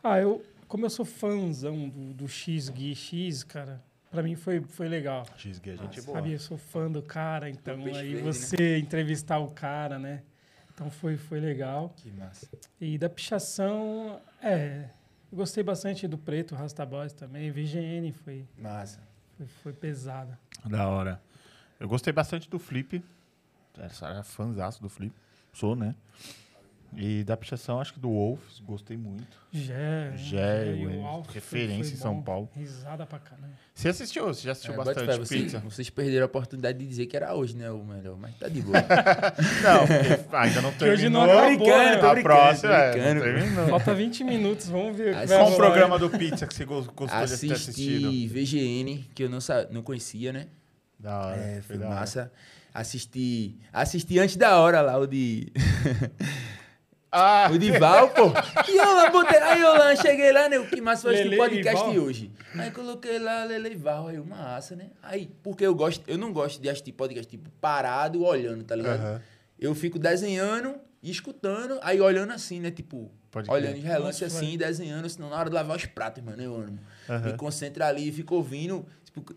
Ah, 0.02 0.20
eu. 0.20 0.44
Como 0.68 0.84
eu 0.84 0.90
sou 0.90 1.04
fãzão 1.04 1.88
do, 1.88 2.12
do 2.12 2.28
X 2.28 2.68
Gui 2.68 2.94
X, 2.94 3.44
cara, 3.44 3.80
pra 4.10 4.20
mim 4.22 4.34
foi, 4.34 4.60
foi 4.60 4.88
legal. 4.88 5.24
XG, 5.36 5.76
gente 5.76 6.00
boa. 6.02 6.18
Sabe, 6.18 6.32
eu 6.32 6.38
sou 6.40 6.58
fã 6.58 6.90
do 6.90 7.02
cara, 7.02 7.48
então 7.48 7.76
aí 7.84 7.92
verde, 7.92 8.14
né? 8.16 8.22
você 8.22 8.78
entrevistar 8.78 9.38
o 9.38 9.50
cara, 9.50 9.96
né? 9.98 10.22
Então 10.74 10.90
foi, 10.90 11.16
foi 11.16 11.38
legal. 11.38 11.94
Que 11.96 12.10
massa. 12.10 12.48
E 12.80 12.98
da 12.98 13.08
pichação, 13.08 14.20
é. 14.42 14.90
Eu 15.30 15.38
gostei 15.38 15.62
bastante 15.62 16.06
do 16.08 16.18
Preto, 16.18 16.54
Rasta 16.54 16.84
Boys 16.84 17.12
também. 17.12 17.50
VGN 17.50 18.12
foi, 18.12 18.46
Massa. 18.58 19.00
foi, 19.36 19.46
foi 19.46 19.72
pesada. 19.72 20.38
Da 20.64 20.88
hora. 20.88 21.20
Eu 21.78 21.88
gostei 21.88 22.12
bastante 22.12 22.48
do 22.50 22.58
Flip. 22.58 23.02
Era 23.78 24.22
fãzaço 24.22 24.82
do 24.82 24.88
Flip. 24.88 25.14
Sou, 25.52 25.76
né? 25.76 25.94
E 26.96 27.22
da 27.24 27.36
pichação, 27.36 27.78
acho 27.78 27.92
que 27.92 28.00
do 28.00 28.08
Wolves, 28.08 28.58
gostei 28.64 28.96
muito. 28.96 29.36
Gé, 29.52 30.12
Gé, 30.16 30.64
referência 31.32 31.92
em 31.92 31.96
São 31.96 32.14
bom. 32.14 32.22
Paulo. 32.22 32.48
Risada 32.56 33.04
pra 33.04 33.18
caralho. 33.18 33.52
Você 33.74 33.88
assistiu? 33.90 34.26
Você 34.28 34.42
já 34.44 34.52
assistiu 34.52 34.72
É, 34.72 34.76
bastante 34.78 35.04
fé, 35.26 35.36
pizza? 35.36 35.58
Vocês 35.60 35.90
perderam 35.90 36.22
a 36.22 36.26
oportunidade 36.26 36.78
de 36.78 36.86
dizer 36.86 37.04
que 37.04 37.14
era 37.14 37.34
hoje, 37.34 37.54
né? 37.54 37.70
O 37.70 37.84
melhor, 37.84 38.16
mas 38.18 38.34
tá 38.36 38.48
de 38.48 38.62
boa. 38.62 38.78
Não, 39.62 39.86
porque 39.86 40.36
ainda 40.36 40.62
não 40.62 40.72
Que 40.76 40.84
hoje 40.84 41.02
terminou. 41.02 41.26
não 41.26 41.32
acabou, 41.38 41.56
brincando, 41.66 42.02
né? 42.02 42.20
A 42.20 42.22
próxima, 42.22 42.72
é, 42.74 43.14
não 43.14 43.20
terminou. 43.22 43.68
Falta 43.68 43.94
20 43.94 44.24
minutos, 44.24 44.68
vamos 44.68 44.96
ver 44.96 45.12
vai 45.14 45.26
Qual 45.26 45.52
o 45.52 45.56
programa 45.56 45.98
do 45.98 46.08
pizza 46.08 46.46
que 46.46 46.54
você 46.54 46.64
gos- 46.64 46.86
gostou 46.86 47.06
de 47.26 47.38
ter 47.38 47.52
assistido? 47.52 48.08
Assisti 48.08 48.26
VGN, 48.28 49.04
que 49.14 49.22
eu 49.24 49.28
não, 49.28 49.38
não 49.70 49.82
conhecia, 49.82 50.32
né? 50.32 50.46
Da 50.98 51.26
hora. 51.26 51.36
É, 51.36 51.60
foi 51.60 51.76
massa. 51.76 52.32
Assisti. 52.72 53.56
Assisti 53.72 54.18
antes 54.18 54.36
da 54.36 54.58
hora 54.60 54.80
lá, 54.80 54.98
o 54.98 55.06
de. 55.06 55.52
Ah, 57.18 57.50
o 57.50 57.58
de 57.58 57.70
Val, 57.78 58.10
pô. 58.10 58.24
E 58.68 58.76
eu 58.76 58.94
lá 58.94 59.10
botei. 59.10 59.38
Aí 59.38 59.60
eu 59.60 59.72
lá, 59.72 59.96
cheguei 59.96 60.32
lá, 60.32 60.48
né? 60.48 60.58
O 60.58 60.66
que 60.66 60.80
massa 60.80 61.02
foi 61.02 61.12
Lele 61.14 61.30
o 61.30 61.32
e 61.32 61.36
podcast 61.36 61.98
hoje. 61.98 62.30
Aí 62.54 62.70
coloquei 62.70 63.18
lá 63.18 63.44
Lele 63.44 63.74
Val, 63.74 64.08
aí 64.08 64.18
uma 64.18 64.36
massa, 64.36 64.76
né? 64.76 64.90
Aí, 65.02 65.30
porque 65.42 65.64
eu 65.64 65.74
gosto, 65.74 66.02
eu 66.06 66.18
não 66.18 66.32
gosto 66.32 66.60
de 66.60 66.68
assistir 66.68 66.92
podcast, 66.92 67.30
tipo, 67.30 67.48
parado, 67.60 68.22
olhando, 68.22 68.64
tá 68.64 68.76
ligado? 68.76 69.22
Eu 69.58 69.74
fico 69.74 69.98
desenhando 69.98 70.74
e 71.02 71.10
escutando, 71.10 71.78
aí 71.82 72.00
olhando 72.00 72.32
assim, 72.32 72.60
né? 72.60 72.70
Tipo, 72.70 73.10
Pode 73.30 73.50
olhando 73.50 73.70
crer. 73.72 73.80
de 73.82 73.86
relance 73.86 74.22
Nossa, 74.22 74.36
assim, 74.38 74.58
desenhando, 74.58 75.08
senão 75.08 75.30
na 75.30 75.36
hora 75.36 75.48
de 75.48 75.54
lavar 75.54 75.76
os 75.76 75.86
pratos, 75.86 76.22
mano, 76.22 76.42
eu 76.42 76.54
amo. 76.54 76.78
Aham. 77.08 77.32
Me 77.32 77.32
concentro 77.38 77.82
ali 77.84 78.08
e 78.08 78.12
fico 78.12 78.34
ouvindo. 78.34 78.84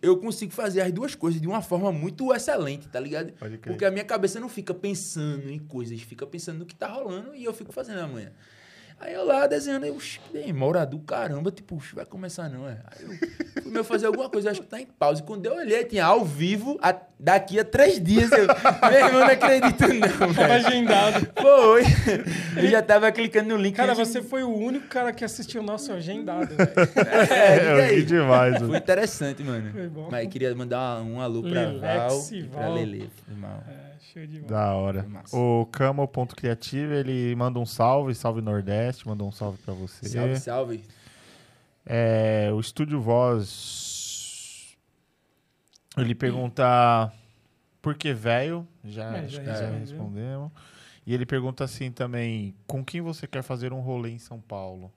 Eu 0.02 0.18
consigo 0.18 0.52
fazer 0.52 0.82
as 0.82 0.92
duas 0.92 1.16
coisas 1.16 1.40
de 1.40 1.48
uma 1.48 1.62
forma 1.62 1.92
muito 1.92 2.34
excelente, 2.34 2.88
tá 2.90 3.00
ligado? 3.00 3.34
Porque 3.70 3.86
a 3.86 3.92
minha 3.92 4.04
cabeça 4.04 4.40
não 4.40 4.50
fica 4.50 4.74
pensando 4.74 5.50
em 5.50 5.60
coisas, 5.60 6.02
fica 6.02 6.26
pensando 6.28 6.60
no 6.60 6.66
que 6.66 6.76
tá 6.76 6.88
rolando 6.88 7.34
e 7.36 7.44
eu 7.46 7.54
fico 7.54 7.72
fazendo 7.72 8.00
amanhã. 8.00 8.32
Aí 9.02 9.14
eu 9.14 9.24
lá 9.26 9.48
desenhando, 9.48 9.86
que 9.94 10.20
demora 10.34 10.86
do 10.86 11.00
caramba, 11.00 11.50
tipo, 11.52 11.78
vai 11.94 12.06
começar 12.06 12.50
não, 12.50 12.68
é. 12.68 12.78
Aí 12.86 13.06
eu 13.06 13.64
fui 13.64 13.72
meu 13.72 13.84
fazer 13.84 14.08
alguma 14.08 14.30
coisa, 14.30 14.52
acho 14.52 14.62
que 14.62 14.68
tá 14.68 14.80
em 14.82 14.86
pausa. 14.86 15.22
E 15.22 15.24
quando 15.24 15.46
eu 15.46 15.56
olhei, 15.56 15.86
tinha 15.86 16.04
ao 16.06 16.26
vivo, 16.26 16.78
a- 16.82 16.96
daqui 17.18 17.58
a 17.60 17.64
três 17.64 18.02
dias. 18.04 18.30
Eu, 18.32 18.46
meu 18.48 19.00
irmão, 19.08 19.22
não 19.22 19.28
acredito 19.28 19.82
não, 19.88 20.34
Tava 20.36 20.54
agendado. 20.54 21.28
Foi. 21.42 21.84
Eu 22.62 22.68
já 22.70 22.82
tava 22.82 23.10
clicando 23.12 23.50
no 23.50 23.56
link. 23.58 23.76
Cara, 23.76 23.94
antes- 23.94 24.08
você 24.08 24.22
foi 24.22 24.44
o 24.44 24.54
único 24.54 24.88
cara 24.88 25.14
que 25.14 25.24
assistiu 25.24 25.62
o 25.62 25.64
nosso 25.66 25.94
agendado, 25.94 26.54
velho. 26.56 26.70
É, 27.32 27.56
eu 27.56 27.60
diga 27.60 27.84
aí. 27.84 27.96
ri 27.96 28.04
demais. 28.04 28.58
Foi 28.58 28.68
mano. 28.68 28.76
interessante, 28.78 29.44
mano. 29.44 29.72
Foi 29.72 29.88
bom. 29.88 30.08
Mas 30.12 30.28
queria 30.28 30.54
mandar 30.54 31.02
um 31.02 31.22
alô 31.22 31.42
pra 31.42 31.72
Val 31.72 32.20
e 32.34 32.44
pra. 32.44 32.68
Lele. 32.70 33.10
Foi 33.26 33.36
mal. 33.36 33.64
É, 33.70 33.89
show 34.14 34.26
de 34.26 34.40
bola. 34.40 34.50
Da 34.52 34.74
hora. 34.74 35.04
Massa. 35.04 35.36
O 35.38 35.66
Camo.criativo, 35.68 36.94
ele 36.94 37.36
manda 37.36 37.60
um 37.60 37.66
salve, 37.66 38.14
salve 38.16 38.42
Nordeste, 38.42 39.08
mandou 39.08 39.28
um 39.28 39.32
salve 39.32 39.58
pra 39.60 39.74
você. 39.74 40.08
Salve, 40.10 40.36
salve. 40.38 40.84
É, 41.86 42.50
o 42.54 42.60
Estúdio 42.60 43.02
Voz. 43.02 44.78
Ele 45.98 46.14
pergunta 46.16 47.12
por 47.82 47.96
que 47.96 48.14
velho? 48.14 48.68
Já, 48.84 49.18
É, 49.18 49.26
acho 49.26 49.36
já 49.36 49.40
que 49.42 49.46
já 49.48 49.54
respondeu. 49.54 49.80
respondemos. 49.80 50.52
E 51.06 51.14
ele 51.14 51.26
pergunta 51.26 51.64
assim 51.64 51.92
também: 51.92 52.54
com 52.68 52.84
quem 52.84 53.02
você 53.02 53.26
quer 53.28 53.42
fazer 53.42 53.74
um 53.74 53.80
rolê 53.80 54.12
em 54.12 54.20
São 54.20 54.40
Paulo? 54.40 54.92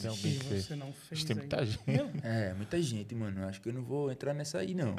Tem 0.00 0.10
alguém 0.10 0.32
Que 0.32 0.38
que 0.38 0.60
você. 0.62 0.74
não 0.74 0.92
fez 0.92 1.20
que 1.20 1.26
tem 1.28 1.36
muita 1.36 1.56
ainda. 1.60 1.70
gente. 1.70 2.20
É, 2.24 2.52
muita 2.54 2.82
gente, 2.82 3.14
mano. 3.14 3.46
Acho 3.46 3.60
que 3.60 3.68
eu 3.68 3.72
não 3.72 3.82
vou 3.82 4.10
entrar 4.10 4.34
nessa 4.34 4.58
aí, 4.58 4.74
não. 4.74 4.94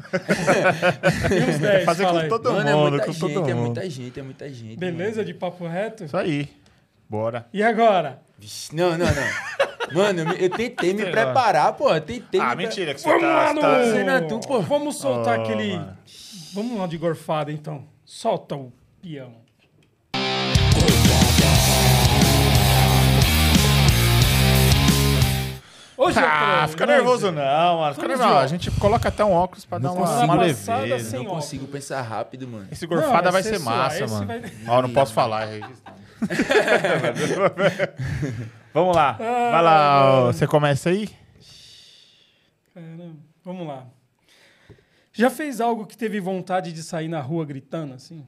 Tem 1.28 1.44
uns 1.50 1.60
10, 1.60 1.86
Fazer 1.86 2.04
fala 2.04 2.20
com 2.20 2.24
aí. 2.24 2.30
todo 2.30 2.52
mano, 2.54 2.70
é 2.70 2.74
mundo, 2.74 2.90
muita 2.92 3.06
com 3.06 3.14
todo 3.14 3.30
gente, 3.34 3.50
é 3.50 3.54
mundo. 3.54 3.66
muita 3.66 3.90
gente, 3.90 4.20
é 4.20 4.24
muita 4.24 4.50
gente. 4.54 4.78
Beleza 4.78 5.18
mano. 5.18 5.26
de 5.26 5.34
papo 5.34 5.68
reto? 5.68 6.06
Isso 6.06 6.16
aí. 6.18 6.50
Bora. 7.10 7.46
E 7.54 7.62
agora? 7.62 8.22
Vixe, 8.38 8.76
Não, 8.76 8.92
não, 8.98 9.06
não. 9.06 9.94
Mano, 9.94 10.22
eu, 10.22 10.32
eu 10.38 10.50
tentei 10.50 10.94
me 10.94 11.06
preparar, 11.06 11.74
pô. 11.74 11.94
Eu 11.94 12.02
tentei 12.02 12.40
Ah, 12.42 12.56
me 12.56 12.64
mentira, 12.64 12.94
que 12.94 13.02
você 13.02 13.08
Vamos 13.08 13.22
tá. 13.24 13.28
lá 13.36 13.84
você 13.84 14.04
no... 14.04 14.30
tá- 14.40 14.48
pô. 14.48 14.62
Vamos 14.62 14.96
soltar 14.96 15.38
Oh, 15.40 15.44
aquele... 15.44 15.74
mano. 15.78 15.98
Vamos 16.54 16.78
lá 16.80 16.88
de 16.88 16.98
gorfada, 16.98 17.52
então. 17.52 17.86
Solta 18.06 18.56
o 18.56 18.72
peão. 19.02 19.45
Hoje 26.06 26.19
Ah, 26.19 26.68
fica 26.69 26.86
nervoso 26.86 27.32
não, 27.32 27.80
mano. 27.80 27.95
Fica 27.95 28.07
nervoso. 28.07 28.30
A 28.30 28.48
gente 28.48 28.72
coloca 28.72 29.10
até 29.10 29.23
um 29.26 29.32
óculos 29.34 29.65
pra 29.65 29.77
dar 29.77 29.90
Não 29.90 29.95
uma, 29.98 30.06
consigo. 30.06 30.23
uma 30.34 30.38
Passada 30.38 30.82
leveza. 30.82 31.10
sem 31.10 31.19
Não 31.23 31.26
consigo 31.26 31.68
pensar 31.68 32.02
rápido, 32.02 32.48
mano. 32.48 32.68
Esse 32.72 32.86
gorfada 32.86 33.23
Não, 33.26 33.32
vai 33.32 33.44
ser 33.44 33.60
massa, 33.60 34.03
esse 34.03 34.14
mano. 34.14 34.27
vai- 34.27 34.44
eu 34.68 34.82
não 34.82 34.94
posso 34.94 35.14
falar, 35.14 35.48
é. 35.48 35.60
Vamos 38.73 38.95
lá. 38.95 39.14
Vai 39.14 39.61
lá, 39.64 40.06
ó, 40.06 40.26
você 40.32 40.48
começa 40.48 40.90
aí? 40.90 41.10
Caramba. 42.73 43.15
Vamos 43.44 43.68
lá. 43.68 43.86
Já 45.14 45.30
fez 45.30 45.61
algo 45.61 45.86
que 45.86 45.95
teve 45.95 46.19
vontade 46.19 46.73
de 46.73 46.84
sair 46.84 47.07
na 47.07 47.22
rua 47.22 47.45
gritando, 47.45 47.94
assim? 47.94 48.26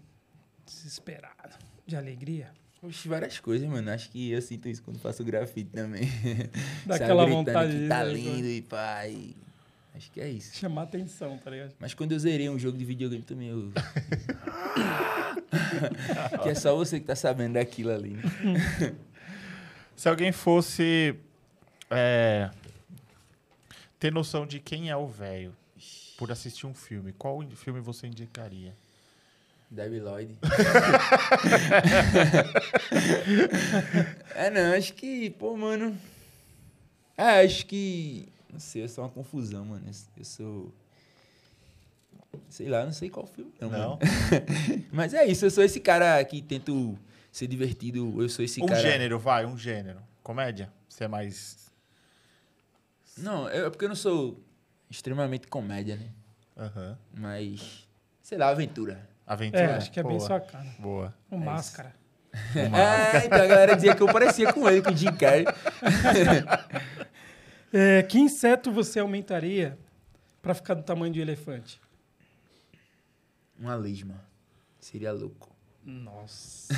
Desesperado. 0.65 1.55
De 1.85 1.95
alegria? 1.97 2.51
Oxe, 2.87 3.09
várias 3.09 3.39
coisas, 3.39 3.67
mano. 3.67 3.91
Acho 3.91 4.09
que 4.09 4.31
eu 4.31 4.41
sinto 4.41 4.69
isso 4.69 4.81
quando 4.81 4.97
faço 4.97 5.23
grafite 5.23 5.69
também. 5.71 6.09
Daquela 6.85 7.23
Sabe, 7.27 7.35
gritando 7.35 7.35
vontade 7.35 7.77
que 7.77 7.87
tá 7.87 8.03
lindo 8.03 8.47
e 8.47 8.61
pai. 8.61 9.35
Acho 9.93 10.11
que 10.11 10.21
é 10.21 10.29
isso. 10.29 10.55
Chamar 10.55 10.83
atenção, 10.83 11.37
tá 11.37 11.51
ligado? 11.51 11.73
Mas 11.79 11.93
quando 11.93 12.13
eu 12.13 12.19
zerei 12.19 12.49
um 12.49 12.57
jogo 12.57 12.77
de 12.77 12.85
videogame 12.85 13.23
também, 13.23 13.49
eu. 13.49 13.71
que 16.43 16.49
é 16.49 16.55
só 16.55 16.75
você 16.75 16.99
que 16.99 17.05
tá 17.05 17.15
sabendo 17.15 17.53
daquilo 17.53 17.91
ali. 17.91 18.11
né? 18.11 18.23
Se 19.95 20.07
alguém 20.07 20.31
fosse 20.31 21.15
é, 21.89 22.51
ter 23.99 24.13
noção 24.13 24.45
de 24.45 24.59
quem 24.59 24.91
é 24.91 24.95
o 24.95 25.07
velho 25.07 25.55
por 26.17 26.31
assistir 26.31 26.67
um 26.67 26.73
filme, 26.73 27.11
qual 27.11 27.41
filme 27.55 27.79
você 27.79 28.07
indicaria? 28.07 28.75
Debbie 29.69 29.99
Lloyd. 29.99 30.37
é, 34.35 34.49
não, 34.49 34.73
acho 34.77 34.93
que, 34.93 35.29
pô, 35.31 35.57
mano. 35.57 35.97
É, 37.17 37.43
acho 37.43 37.65
que. 37.65 38.29
Não 38.51 38.59
sei, 38.59 38.83
eu 38.83 38.89
sou 38.89 39.03
uma 39.03 39.09
confusão, 39.09 39.65
mano. 39.65 39.83
Eu- 40.17 40.23
sou. 40.23 40.73
Sei 42.49 42.69
lá, 42.69 42.85
não 42.85 42.93
sei 42.93 43.09
qual 43.09 43.25
filme, 43.25 43.51
não. 43.59 43.69
Não? 43.69 43.99
Mas 44.91 45.13
é 45.13 45.25
isso, 45.25 45.45
eu 45.45 45.51
sou 45.51 45.63
esse 45.63 45.79
cara 45.79 46.23
que 46.23 46.41
tento 46.41 46.97
ser 47.31 47.47
divertido. 47.47 48.21
Eu 48.21 48.29
sou 48.29 48.45
esse 48.45 48.63
um 48.63 48.65
cara. 48.65 48.79
gênero, 48.79 49.19
vai, 49.19 49.45
um 49.45 49.57
gênero. 49.57 49.99
Comédia? 50.23 50.71
Você 50.87 51.03
é 51.03 51.07
mais. 51.07 51.67
Não, 53.17 53.49
é 53.49 53.69
porque 53.69 53.85
eu 53.85 53.89
não 53.89 53.95
sou 53.95 54.39
extremamente 54.89 55.47
comédia, 55.47 55.97
né? 55.97 56.09
Aham. 56.55 56.97
Mas. 57.13 57.87
Sei 58.21 58.37
lá, 58.37 58.49
aventura. 58.49 59.09
Aventura? 59.27 59.61
É, 59.63 59.75
acho 59.75 59.91
que 59.91 59.99
é 59.99 60.03
bem 60.03 60.17
Boa, 60.17 60.27
sua 60.27 60.39
cara. 60.39 60.65
Boa. 60.79 61.13
O 61.29 61.35
É 61.35 61.37
Máscara. 61.37 61.93
É, 62.55 63.25
então 63.25 63.41
a 63.41 63.47
galera 63.47 63.75
dizia 63.75 63.95
que 63.95 64.01
eu 64.01 64.07
parecia 64.07 64.53
com 64.53 64.69
ele, 64.69 64.81
com 64.81 64.91
o 64.91 64.95
Jim 64.95 65.13
Carrey. 65.13 65.45
É, 67.73 68.01
que 68.01 68.17
inseto 68.17 68.71
você 68.71 68.97
aumentaria 68.97 69.77
pra 70.41 70.53
ficar 70.53 70.73
do 70.73 70.81
tamanho 70.81 71.11
de 71.11 71.19
um 71.19 71.21
elefante? 71.21 71.81
Uma 73.59 73.75
lesma. 73.75 74.23
Seria 74.79 75.11
louco. 75.11 75.53
Nossa. 75.83 76.73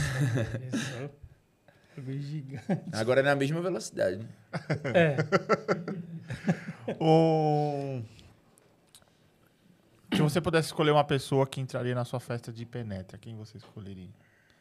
Bagulho 1.95 2.21
gigante. 2.21 2.81
Agora 2.91 3.21
na 3.21 3.35
mesma 3.35 3.61
velocidade, 3.61 4.17
né? 4.17 4.25
É. 4.95 5.15
Um... 6.99 8.03
Se 10.13 10.21
você 10.21 10.41
pudesse 10.41 10.67
escolher 10.67 10.91
uma 10.91 11.03
pessoa 11.03 11.45
que 11.45 11.61
entraria 11.61 11.95
na 11.95 12.03
sua 12.03 12.19
festa 12.19 12.51
de 12.51 12.65
penetra, 12.65 13.17
quem 13.17 13.35
você 13.35 13.57
escolheria? 13.57 14.09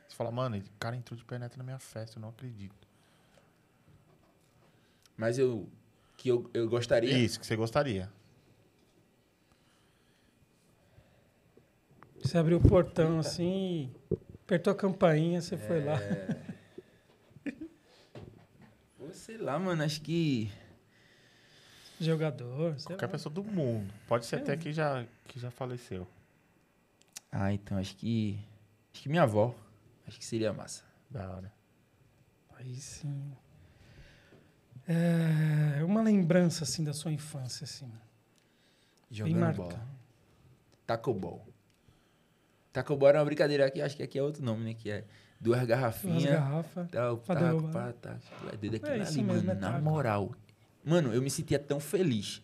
Você 0.06 0.16
fala, 0.16 0.30
mano, 0.30 0.56
esse 0.56 0.70
cara 0.78 0.96
entrou 0.96 1.16
de 1.16 1.24
penetra 1.24 1.58
na 1.58 1.64
minha 1.64 1.78
festa, 1.78 2.18
eu 2.18 2.22
não 2.22 2.28
acredito. 2.28 2.86
Mas 5.16 5.38
eu. 5.38 5.68
Que 6.16 6.28
eu, 6.28 6.50
eu 6.54 6.68
gostaria. 6.68 7.16
Isso, 7.16 7.38
que 7.38 7.46
você 7.46 7.56
gostaria. 7.56 8.10
Você 12.22 12.36
abriu 12.36 12.58
o 12.58 12.60
portão 12.60 13.20
assim, 13.20 13.92
apertou 14.44 14.72
a 14.72 14.76
campainha, 14.76 15.40
você 15.40 15.56
foi 15.56 15.84
lá. 15.84 15.98
Pô, 18.98 19.12
sei 19.12 19.38
lá, 19.38 19.58
mano, 19.58 19.82
acho 19.82 20.00
que. 20.02 20.50
Jogador, 22.00 22.78
sei 22.78 22.86
Qualquer 22.94 23.06
lá. 23.06 23.12
pessoa 23.12 23.32
do 23.32 23.42
mundo. 23.44 23.92
Pode 24.06 24.24
ser 24.26 24.36
até 24.36 24.56
que 24.56 24.72
já, 24.72 25.04
que 25.26 25.38
já 25.40 25.50
faleceu. 25.50 26.06
Ah, 27.30 27.52
então 27.52 27.76
acho 27.78 27.96
que. 27.96 28.38
Acho 28.92 29.02
que 29.02 29.08
minha 29.08 29.22
avó. 29.22 29.54
Acho 30.06 30.18
que 30.18 30.24
seria 30.24 30.52
massa. 30.52 30.82
Da 31.10 31.28
hora. 31.30 31.52
Aí 32.56 32.74
sim. 32.76 33.32
É 34.86 35.84
uma 35.84 36.02
lembrança 36.02 36.64
assim 36.64 36.82
da 36.82 36.92
sua 36.94 37.12
infância, 37.12 37.64
assim. 37.64 37.90
Jogando 39.10 39.56
bola. 39.56 39.86
Taco 40.86 41.12
Ball. 41.12 41.46
Taco 42.72 42.96
Ball 42.96 43.08
era 43.10 43.18
uma 43.18 43.24
brincadeira 43.24 43.66
aqui, 43.66 43.82
acho 43.82 43.96
que 43.96 44.02
aqui 44.02 44.18
é 44.18 44.22
outro 44.22 44.42
nome, 44.42 44.64
né? 44.64 44.74
Que 44.74 44.90
é 44.90 45.00
duas 45.40 45.58
Duas 45.58 45.66
garrafinhas. 45.66 46.24
garrafas. 46.24 46.90
Tal, 46.90 47.18
Pra 47.18 47.36
taco, 47.36 47.68
pá, 47.68 47.88
é 47.90 48.66
É 48.92 48.98
isso 49.02 49.12
ali, 49.18 49.22
mesmo, 49.24 49.46
mano. 49.46 49.50
é 49.50 49.54
Na 49.54 49.78
moral. 49.80 50.34
Mano, 50.84 51.12
eu 51.12 51.20
me 51.20 51.30
sentia 51.30 51.58
tão 51.58 51.78
feliz 51.80 52.42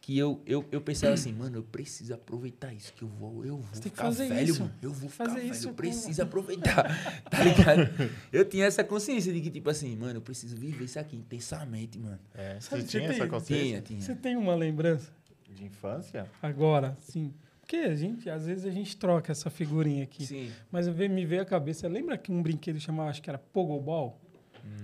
que 0.00 0.18
eu, 0.18 0.40
eu, 0.44 0.64
eu 0.72 0.80
pensava 0.80 1.14
assim, 1.14 1.32
mano, 1.32 1.58
eu 1.58 1.62
preciso 1.62 2.12
aproveitar 2.12 2.72
isso, 2.74 2.92
que 2.92 3.02
eu 3.02 3.08
vou, 3.08 3.44
eu 3.44 3.58
vou 3.58 3.66
Você 3.72 3.82
tem 3.82 3.82
que 3.82 3.90
ficar 3.90 4.02
fazer 4.04 4.28
velho, 4.28 4.50
isso. 4.50 4.60
mano. 4.60 4.74
Eu 4.82 4.92
vou 4.92 5.08
ficar 5.08 5.24
Fazer 5.26 5.40
velho, 5.40 5.52
isso 5.52 5.64
eu 5.66 5.70
com- 5.70 5.76
preciso 5.76 6.22
aproveitar. 6.22 7.22
tá 7.30 7.44
ligado? 7.44 8.10
Eu 8.32 8.44
tinha 8.44 8.64
essa 8.66 8.82
consciência 8.82 9.32
de 9.32 9.40
que, 9.40 9.48
tipo 9.50 9.70
assim, 9.70 9.94
mano, 9.94 10.16
eu 10.16 10.22
preciso 10.22 10.56
viver 10.56 10.86
isso 10.86 10.98
aqui 10.98 11.14
intensamente, 11.16 11.98
mano. 12.00 12.18
É, 12.34 12.58
Sabe, 12.58 12.82
você 12.82 12.88
você 12.88 12.98
tinha 12.98 13.08
tem- 13.10 13.16
essa 13.16 13.28
consciência 13.28 13.64
Tinha, 13.66 13.82
tinha. 13.82 14.00
Você 14.00 14.14
tem 14.16 14.36
uma 14.36 14.56
lembrança 14.56 15.12
de 15.54 15.64
infância? 15.64 16.26
agora, 16.42 16.96
sim? 16.98 17.32
Porque 17.60 17.76
a 17.76 17.94
gente, 17.94 18.28
às 18.28 18.44
vezes 18.46 18.64
a 18.66 18.70
gente 18.72 18.96
troca 18.96 19.30
essa 19.30 19.48
figurinha 19.50 20.02
aqui. 20.02 20.26
Sim. 20.26 20.50
Mas 20.70 20.88
eu 20.88 20.94
me 20.94 21.24
veio 21.24 21.42
a 21.42 21.44
cabeça, 21.44 21.86
lembra 21.86 22.18
que 22.18 22.32
um 22.32 22.42
brinquedo 22.42 22.80
chamava, 22.80 23.08
acho 23.08 23.22
que 23.22 23.30
era 23.30 23.38
Pogobol? 23.38 24.20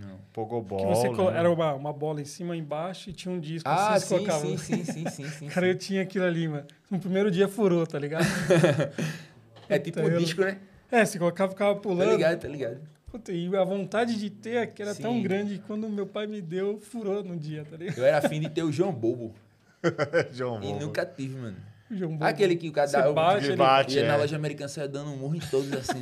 Não. 0.00 0.17
Pogobol. 0.32 0.78
Que 0.78 0.86
você 0.86 1.08
colo- 1.08 1.30
né? 1.30 1.38
era 1.38 1.50
uma, 1.50 1.74
uma 1.74 1.92
bola 1.92 2.20
em 2.20 2.24
cima 2.24 2.54
e 2.56 2.60
embaixo 2.60 3.10
e 3.10 3.12
tinha 3.12 3.32
um 3.34 3.40
disco 3.40 3.68
Ah, 3.68 3.94
assim, 3.94 4.00
você 4.00 4.06
sim, 4.06 4.14
colocava. 4.24 4.46
sim, 4.46 4.56
sim, 4.58 4.84
sim, 4.84 5.08
sim, 5.08 5.24
sim. 5.30 5.48
Cara, 5.48 5.66
eu 5.66 5.74
tinha 5.76 6.02
aquilo 6.02 6.24
ali, 6.24 6.46
mano. 6.48 6.66
No 6.90 6.98
primeiro 6.98 7.30
dia 7.30 7.48
furou, 7.48 7.86
tá 7.86 7.98
ligado? 7.98 8.24
É 9.68 9.78
tipo 9.78 10.00
Então, 10.00 10.10
um 10.14 10.18
disco, 10.18 10.40
né? 10.40 10.58
É, 10.90 11.04
você 11.04 11.18
colocava, 11.18 11.50
ficava 11.52 11.74
Tá 11.74 11.80
pulando. 11.80 12.10
ligado, 12.12 12.40
tá 12.40 12.48
ligado. 12.48 12.80
Puta, 13.10 13.32
e 13.32 13.54
a 13.54 13.64
vontade 13.64 14.18
de 14.18 14.30
ter 14.30 14.56
aqui 14.58 14.80
era 14.80 14.94
tão 14.94 15.12
Sim. 15.14 15.22
grande 15.22 15.58
que 15.58 15.64
quando 15.66 15.86
meu 15.90 16.06
pai 16.06 16.26
me 16.26 16.40
deu, 16.40 16.78
furou 16.80 17.22
no 17.22 17.36
dia, 17.36 17.66
tá 17.70 17.76
ligado? 17.76 17.98
Eu 17.98 18.04
era 18.06 18.16
afim 18.18 18.40
de 18.40 18.48
ter 18.48 18.62
o 18.62 18.72
João 18.72 18.92
Bobo. 18.92 19.34
João 20.32 20.56
E 20.62 20.68
Bobo. 20.68 20.80
nunca 20.86 21.04
tive, 21.04 21.36
mano. 21.36 21.56
O 21.90 21.94
João 21.96 22.12
Bobo. 22.12 22.24
Aquele 22.24 22.56
que 22.56 22.68
o 22.68 22.72
cara 22.72 22.90
dá. 22.90 23.12
bate, 23.12 23.38
ele 23.44 23.46
ele 23.48 23.56
bate, 23.56 23.96
ia 23.96 24.06
na 24.06 24.14
é. 24.14 24.16
loja 24.16 24.36
americana 24.36 24.68
saia 24.68 24.88
dando 24.88 25.10
um 25.10 25.16
murro 25.18 25.36
em 25.36 25.40
todos 25.40 25.70
assim. 25.72 26.00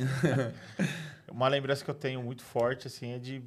Uma 1.29 1.47
lembrança 1.49 1.83
que 1.83 1.91
eu 1.91 1.95
tenho 1.95 2.21
muito 2.23 2.41
forte, 2.43 2.87
assim, 2.87 3.13
é 3.13 3.19
de 3.19 3.41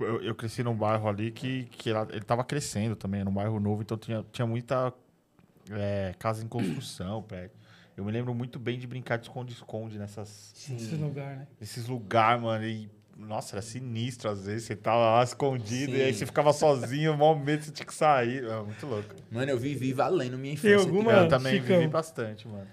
Eu, 0.00 0.22
eu 0.22 0.34
cresci 0.34 0.62
num 0.62 0.74
bairro 0.74 1.08
ali 1.08 1.30
que, 1.30 1.64
que 1.66 1.90
ela- 1.90 2.08
ele 2.10 2.22
tava 2.24 2.42
crescendo 2.44 2.96
também, 2.96 3.22
num 3.24 3.32
bairro 3.32 3.60
novo, 3.60 3.82
então 3.82 3.96
tinha, 3.98 4.24
tinha 4.32 4.46
muita 4.46 4.92
é, 5.70 6.14
casa 6.18 6.42
em 6.44 6.48
construção, 6.48 7.22
perto. 7.22 7.58
Eu 7.96 8.04
me 8.04 8.10
lembro 8.10 8.34
muito 8.34 8.58
bem 8.58 8.78
de 8.78 8.86
brincar 8.86 9.18
de 9.18 9.24
esconde-esconde 9.26 9.98
nessas, 9.98 10.52
Esse 10.56 10.94
lugar, 10.96 11.36
né? 11.36 11.46
nesses 11.60 11.86
lugares, 11.86 12.42
mano. 12.42 12.64
E, 12.64 12.88
nossa, 13.16 13.54
era 13.56 13.62
sinistro 13.62 14.30
às 14.30 14.46
vezes. 14.46 14.64
Você 14.66 14.74
tava 14.74 15.16
lá 15.16 15.22
escondido 15.22 15.94
e 15.94 16.02
aí 16.02 16.12
Sim. 16.12 16.20
você 16.20 16.26
ficava 16.26 16.52
sozinho, 16.54 17.16
mal 17.18 17.38
medo 17.38 17.62
você 17.62 17.70
tinha 17.70 17.84
que 17.84 17.94
sair. 17.94 18.42
É 18.42 18.62
muito 18.62 18.86
louco. 18.86 19.14
Mano, 19.30 19.50
eu 19.50 19.58
vivi 19.58 19.92
valendo 19.92 20.38
minha 20.38 20.56
Tem 20.56 20.70
infância. 20.72 20.88
alguma- 20.88 21.10
tipo, 21.12 21.24
eu 21.24 21.28
também 21.28 21.60
Chicão. 21.60 21.76
vivi 21.78 21.88
bastante, 21.88 22.48
mano. 22.48 22.66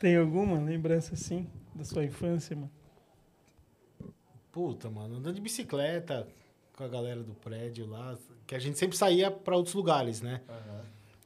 Tem 0.00 0.16
alguma 0.16 0.58
lembrança, 0.58 1.14
assim, 1.14 1.46
da 1.76 1.84
sua 1.84 2.04
infância, 2.04 2.56
mano? 2.56 2.70
Puta, 4.50 4.90
mano, 4.90 5.16
andando 5.16 5.34
de 5.36 5.40
bicicleta 5.40 6.26
com 6.82 6.86
a 6.86 6.88
galera 6.88 7.22
do 7.22 7.34
prédio 7.34 7.86
lá, 7.86 8.16
que 8.44 8.56
a 8.56 8.58
gente 8.58 8.76
sempre 8.76 8.96
saía 8.96 9.30
pra 9.30 9.56
outros 9.56 9.74
lugares, 9.74 10.20
né? 10.20 10.40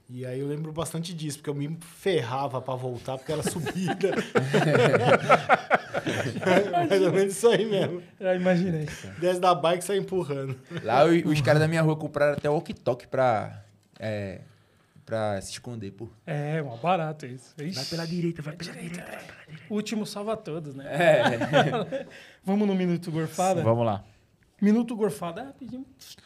E 0.09 0.24
aí 0.24 0.39
eu 0.39 0.47
lembro 0.47 0.70
bastante 0.70 1.12
disso, 1.15 1.39
porque 1.39 1.51
eu 1.51 1.55
me 1.55 1.77
ferrava 1.81 2.61
pra 2.61 2.74
voltar, 2.74 3.16
porque 3.16 3.33
era 3.33 3.43
subida. 3.43 4.11
Mais 6.89 7.03
ou 7.03 7.12
menos 7.12 7.35
isso 7.35 7.49
aí 7.49 7.65
mesmo. 7.65 8.03
Já 8.20 8.35
imaginei. 8.35 8.87
Desce 9.19 9.41
da 9.41 9.55
bike 9.55 9.83
e 9.83 9.87
sai 9.87 9.97
empurrando. 9.97 10.57
Lá 10.85 11.05
os, 11.05 11.24
os 11.24 11.41
caras 11.41 11.61
da 11.61 11.66
minha 11.66 11.83
rua 11.83 11.97
compraram 11.97 12.35
até 12.35 12.49
walkie-talkie 12.49 13.09
pra, 13.09 13.65
é, 13.99 14.43
pra 15.05 15.41
se 15.41 15.53
esconder, 15.53 15.91
pô. 15.91 16.09
É, 16.24 16.62
mó 16.62 16.77
barato 16.77 17.27
isso. 17.27 17.53
Ixi, 17.61 17.74
Vai 17.74 17.85
pela 17.87 18.07
direita, 18.07 18.43
vai 18.43 18.55
pela 18.55 18.73
direita. 18.73 19.05
O 19.69 19.74
último 19.74 20.07
salva 20.07 20.37
todos, 20.37 20.77
né? 20.77 20.85
É. 20.87 22.07
Vamos 22.45 22.69
no 22.69 22.77
Minuto 22.77 23.11
Gorfada? 23.11 23.61
Vamos 23.62 23.85
lá. 23.85 24.05
Minuto 24.61 24.97
Gorfada, 24.97 25.43
é 25.43 25.45
rapidinho. 25.45 25.85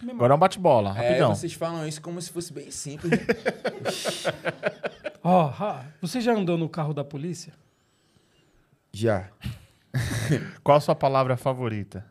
Agora 0.09 0.35
é 0.35 0.37
um 0.37 0.39
bate-bola, 0.39 0.91
é, 0.91 1.09
rapidão. 1.09 1.35
vocês 1.35 1.53
falam 1.53 1.87
isso 1.87 2.01
como 2.01 2.21
se 2.23 2.31
fosse 2.31 2.53
bem 2.53 2.71
simples. 2.71 3.13
Ó, 5.23 5.53
ah, 5.59 5.85
você 6.01 6.21
já 6.21 6.33
andou 6.33 6.57
no 6.57 6.69
carro 6.69 6.95
da 6.95 7.05
polícia? 7.05 7.53
Já. 8.93 9.29
Qual 10.63 10.77
a 10.79 10.81
sua 10.81 10.95
palavra 10.95 11.37
favorita? 11.37 12.07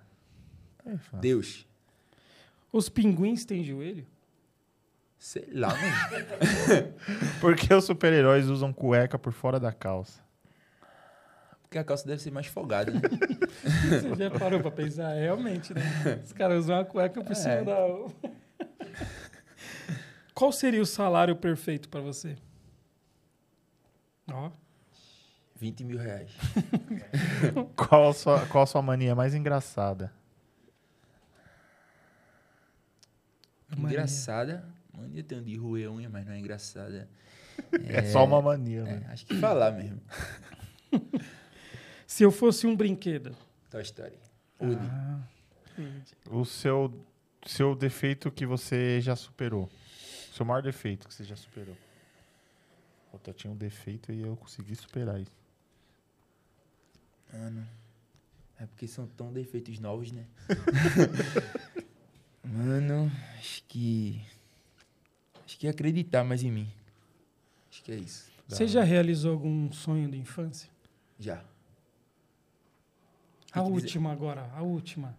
Deus. 1.13 1.65
Os 2.71 2.89
pinguins 2.89 3.45
têm 3.45 3.63
joelho? 3.63 4.05
Sei 5.17 5.47
lá, 5.51 5.69
mano. 5.69 6.93
Por 7.41 7.55
que 7.55 7.73
os 7.73 7.83
super-heróis 7.83 8.47
usam 8.47 8.71
cueca 8.71 9.19
por 9.19 9.33
fora 9.33 9.59
da 9.59 9.71
calça? 9.71 10.21
Porque 11.69 11.77
a 11.77 11.83
calça 11.83 12.07
deve 12.07 12.19
ser 12.19 12.31
mais 12.31 12.47
folgada, 12.47 12.91
né? 12.91 12.99
Você 14.01 14.15
já 14.15 14.31
parou 14.31 14.59
pra 14.59 14.71
pensar? 14.71 15.13
É, 15.15 15.21
Realmente, 15.25 15.71
né? 15.71 15.81
Os 16.25 16.33
caras 16.33 16.63
usam 16.63 16.77
uma 16.77 16.83
cueca 16.85 17.23
por 17.23 17.35
cima 17.35 17.53
É. 17.53 17.63
da. 17.63 17.77
Qual 20.33 20.51
seria 20.51 20.81
o 20.81 20.85
salário 20.85 21.35
perfeito 21.35 21.87
pra 21.89 22.01
você? 22.01 22.35
Ó, 24.31 24.49
20 25.57 25.83
mil 25.83 25.99
reais. 25.99 26.31
Qual 27.75 28.09
a 28.09 28.13
sua, 28.13 28.45
qual 28.47 28.63
a 28.63 28.67
sua 28.67 28.81
mania 28.81 29.13
mais 29.13 29.35
engraçada? 29.35 30.11
Mania. 33.69 33.89
Engraçada. 33.89 34.65
Mania 34.97 35.23
tem 35.23 35.37
um 35.37 35.43
de 35.43 35.55
roer 35.55 35.91
unha, 35.91 36.09
mas 36.09 36.25
não 36.25 36.33
é 36.33 36.39
engraçada. 36.39 37.07
É, 37.87 38.03
só 38.05 38.25
uma 38.25 38.41
mania, 38.41 38.79
É, 38.81 38.83
né? 38.83 39.07
acho 39.11 39.25
que 39.25 39.35
falar 39.35 39.71
mesmo. 39.71 40.01
Se 42.19 42.25
eu 42.25 42.31
fosse 42.31 42.67
um 42.67 42.75
brinquedo. 42.75 43.33
Toy 43.71 43.81
Story. 43.81 44.19
Woody. 44.61 44.85
Ah, 44.91 45.21
O 46.29 46.43
seu, 46.43 46.93
seu 47.47 47.73
defeito 47.73 48.29
que 48.29 48.45
você 48.45 48.99
já 48.99 49.15
superou. 49.15 49.69
Seu 50.33 50.45
maior 50.45 50.61
defeito 50.61 51.07
que 51.07 51.13
você 51.13 51.23
já 51.23 51.37
superou. 51.37 51.77
Eu 53.25 53.33
tinha 53.33 53.49
um 53.49 53.55
defeito 53.55 54.11
e 54.11 54.19
eu 54.19 54.35
consegui 54.35 54.75
superar 54.75 55.17
isso. 55.21 55.31
Mano. 57.31 57.65
É 58.59 58.65
porque 58.65 58.85
são 58.85 59.07
tão 59.07 59.31
defeitos 59.31 59.79
novos, 59.79 60.11
né? 60.11 60.25
Mano, 62.43 63.09
acho 63.37 63.63
que. 63.63 64.21
Acho 65.45 65.57
que 65.57 65.67
é 65.67 65.69
acreditar 65.69 66.25
mais 66.25 66.43
em 66.43 66.51
mim. 66.51 66.69
Acho 67.71 67.81
que 67.81 67.93
é 67.93 67.95
isso. 67.95 68.29
Você 68.45 68.67
já 68.67 68.83
realizou 68.83 69.31
algum 69.31 69.71
sonho 69.71 70.11
de 70.11 70.17
infância? 70.17 70.69
Já. 71.17 71.45
A 73.53 73.59
que 73.61 73.65
dizer? 73.65 73.73
última 73.73 74.11
agora, 74.11 74.45
a 74.55 74.61
última. 74.61 75.15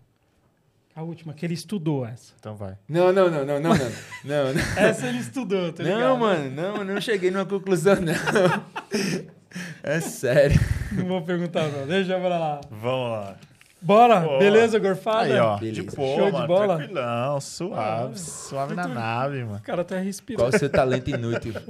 A 0.95 1.03
última, 1.03 1.33
que 1.33 1.47
ele 1.47 1.55
estudou 1.55 2.05
essa. 2.05 2.35
Então 2.39 2.57
vai. 2.57 2.77
Não, 2.89 3.13
não, 3.13 3.31
não, 3.31 3.45
não, 3.45 3.61
não, 3.61 3.71
não. 3.75 3.93
Não, 4.25 4.53
não. 4.53 4.63
Essa 4.77 5.07
ele 5.07 5.19
estudou, 5.19 5.73
tá 5.73 5.83
ligado? 5.85 6.01
Não, 6.01 6.17
mano, 6.17 6.51
não, 6.51 6.85
não 6.85 7.01
cheguei 7.01 7.31
numa 7.31 7.47
conclusão, 7.47 7.97
não. 7.97 8.13
É 9.83 9.99
sério. 10.01 10.61
Não 10.93 11.07
vou 11.07 11.23
perguntar, 11.23 11.69
não. 11.69 11.85
Deixa 11.87 12.17
pra 12.21 12.39
lá. 12.39 12.61
Vamos 12.71 13.11
lá. 13.11 13.37
Bora, 13.83 14.21
Boa. 14.21 14.39
beleza, 14.39 14.79
gorfada? 14.79 15.25
Aí, 15.33 15.39
ó. 15.39 15.57
Beleza. 15.59 15.83
De 15.83 15.97
boa, 15.97 16.17
Show 16.19 16.27
de 16.27 16.33
mano. 16.33 16.47
bola. 16.47 16.77
Tranquilão, 16.77 17.41
suave. 17.41 18.13
Ah, 18.15 18.17
suave 18.17 18.75
na 18.75 18.83
muito- 18.83 18.95
nave, 18.99 19.45
mano. 19.45 19.57
O 19.57 19.63
cara 19.63 19.81
até 19.83 19.99
respirou. 20.01 20.45
Qual 20.45 20.55
o 20.55 20.59
seu 20.59 20.69
talento 20.69 21.09
inútil? 21.09 21.55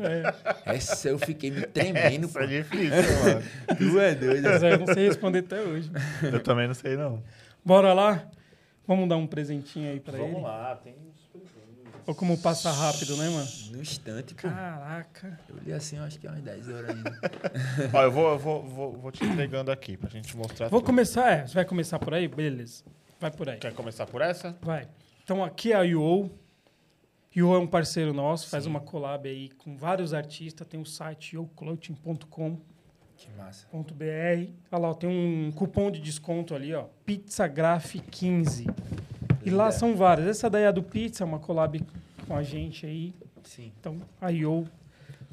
É, 0.66 0.74
Essa 0.77 1.09
eu 1.09 1.19
fiquei 1.19 1.51
me 1.53 1.62
tremendo, 1.62 2.28
pô. 2.28 2.41
é 2.41 2.47
difícil, 2.47 2.91
mano. 3.24 3.43
Tu 3.78 4.01
é 4.01 4.15
doido. 4.15 4.43
mas 4.43 4.62
eu 4.62 4.78
não 4.78 4.87
sei 4.93 5.07
responder 5.07 5.39
até 5.41 5.61
hoje. 5.61 5.91
Eu 6.32 6.41
também 6.43 6.66
não 6.66 6.74
sei, 6.74 6.97
não. 6.97 7.23
Bora 7.65 7.93
lá? 7.93 8.24
Vamos 8.87 9.09
dar 9.09 9.16
um 9.16 9.27
presentinho 9.27 9.91
aí 9.93 10.01
pra 10.01 10.19
ele? 10.19 10.41
lá, 10.41 10.74
tem 10.82 10.95
uns 10.95 11.19
Ou 12.06 12.14
como 12.14 12.36
passa 12.39 12.70
rápido, 12.70 13.16
né, 13.16 13.28
mano? 13.28 13.48
No 13.70 13.81
instante, 13.81 14.35
pô. 14.35 14.48
Caraca. 14.48 15.39
Eu 15.48 15.56
li 15.64 15.72
assim, 15.72 15.97
eu 15.97 16.05
acho 16.05 16.18
que 16.18 16.27
é 16.27 16.31
umas 16.31 16.43
10 16.43 16.68
horas 16.68 16.90
ainda. 16.90 17.20
Ó, 17.93 18.02
eu 18.02 18.10
vou, 18.10 18.31
eu 18.32 18.39
vou, 18.39 18.62
vou, 18.62 18.93
vou 18.93 19.12
te 19.12 19.24
entregando 19.24 19.70
aqui 19.70 19.97
pra 19.97 20.09
gente 20.09 20.36
mostrar. 20.36 20.68
Vou 20.68 20.81
tudo. 20.81 20.86
começar, 20.86 21.31
é. 21.31 21.47
Você 21.47 21.55
vai 21.55 21.64
começar 21.64 21.98
por 21.98 22.14
aí? 22.14 22.28
Beleza. 22.28 22.85
Vai 23.20 23.31
por 23.31 23.48
aí. 23.48 23.59
Quer 23.59 23.74
começar 23.74 24.06
por 24.06 24.22
essa? 24.22 24.56
Vai. 24.62 24.89
Então 25.22 25.44
aqui 25.44 25.72
é 25.72 25.77
a 25.77 25.82
Yo. 25.82 26.31
Yo 27.36 27.55
é 27.55 27.59
um 27.59 27.66
parceiro 27.66 28.12
nosso, 28.12 28.48
faz 28.48 28.66
uma 28.66 28.81
collab 28.81 29.28
aí 29.28 29.51
com 29.51 29.77
vários 29.77 30.12
artistas. 30.12 30.66
Tem 30.66 30.81
o 30.81 30.86
site 30.86 31.36
yoclothing.com.br. 31.36 32.70
Que 33.20 33.31
massa. 33.36 33.66
Olha 33.70 34.48
lá, 34.72 34.90
ó, 34.90 34.94
tem 34.94 35.10
um 35.10 35.52
cupom 35.52 35.90
de 35.90 36.01
desconto 36.01 36.55
ali, 36.55 36.72
ó. 36.72 36.86
PizzaGraph15. 37.06 38.74
E 39.44 39.50
lá 39.50 39.70
são 39.70 39.96
várias. 39.96 40.26
Essa 40.28 40.50
daí 40.50 40.64
é 40.64 40.66
a 40.66 40.70
do 40.72 40.82
Pizza, 40.82 41.24
uma 41.24 41.38
collab 41.38 41.80
com 42.26 42.34
a 42.36 42.42
gente 42.42 42.84
aí. 42.86 43.14
Sim. 43.42 43.72
Então 43.80 44.00
a 44.20 44.28
Yo 44.30 44.66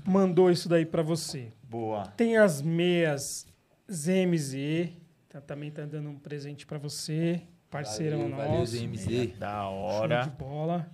mandou 0.05 0.49
isso 0.49 0.69
daí 0.69 0.85
pra 0.85 1.01
você. 1.01 1.51
Boa. 1.63 2.05
Tem 2.15 2.37
as 2.37 2.61
meias 2.61 3.45
ZMZ, 3.91 4.89
tá, 5.29 5.41
também 5.41 5.71
tá 5.71 5.85
dando 5.85 6.09
um 6.09 6.17
presente 6.17 6.65
pra 6.65 6.77
você, 6.77 7.41
parceirão 7.69 8.19
valeu, 8.21 8.35
valeu, 8.37 8.59
nosso. 8.59 8.71
ZMZ. 8.77 9.37
Da 9.37 9.61
Show 9.63 9.73
hora. 9.73 10.21
de 10.23 10.29
bola. 10.31 10.89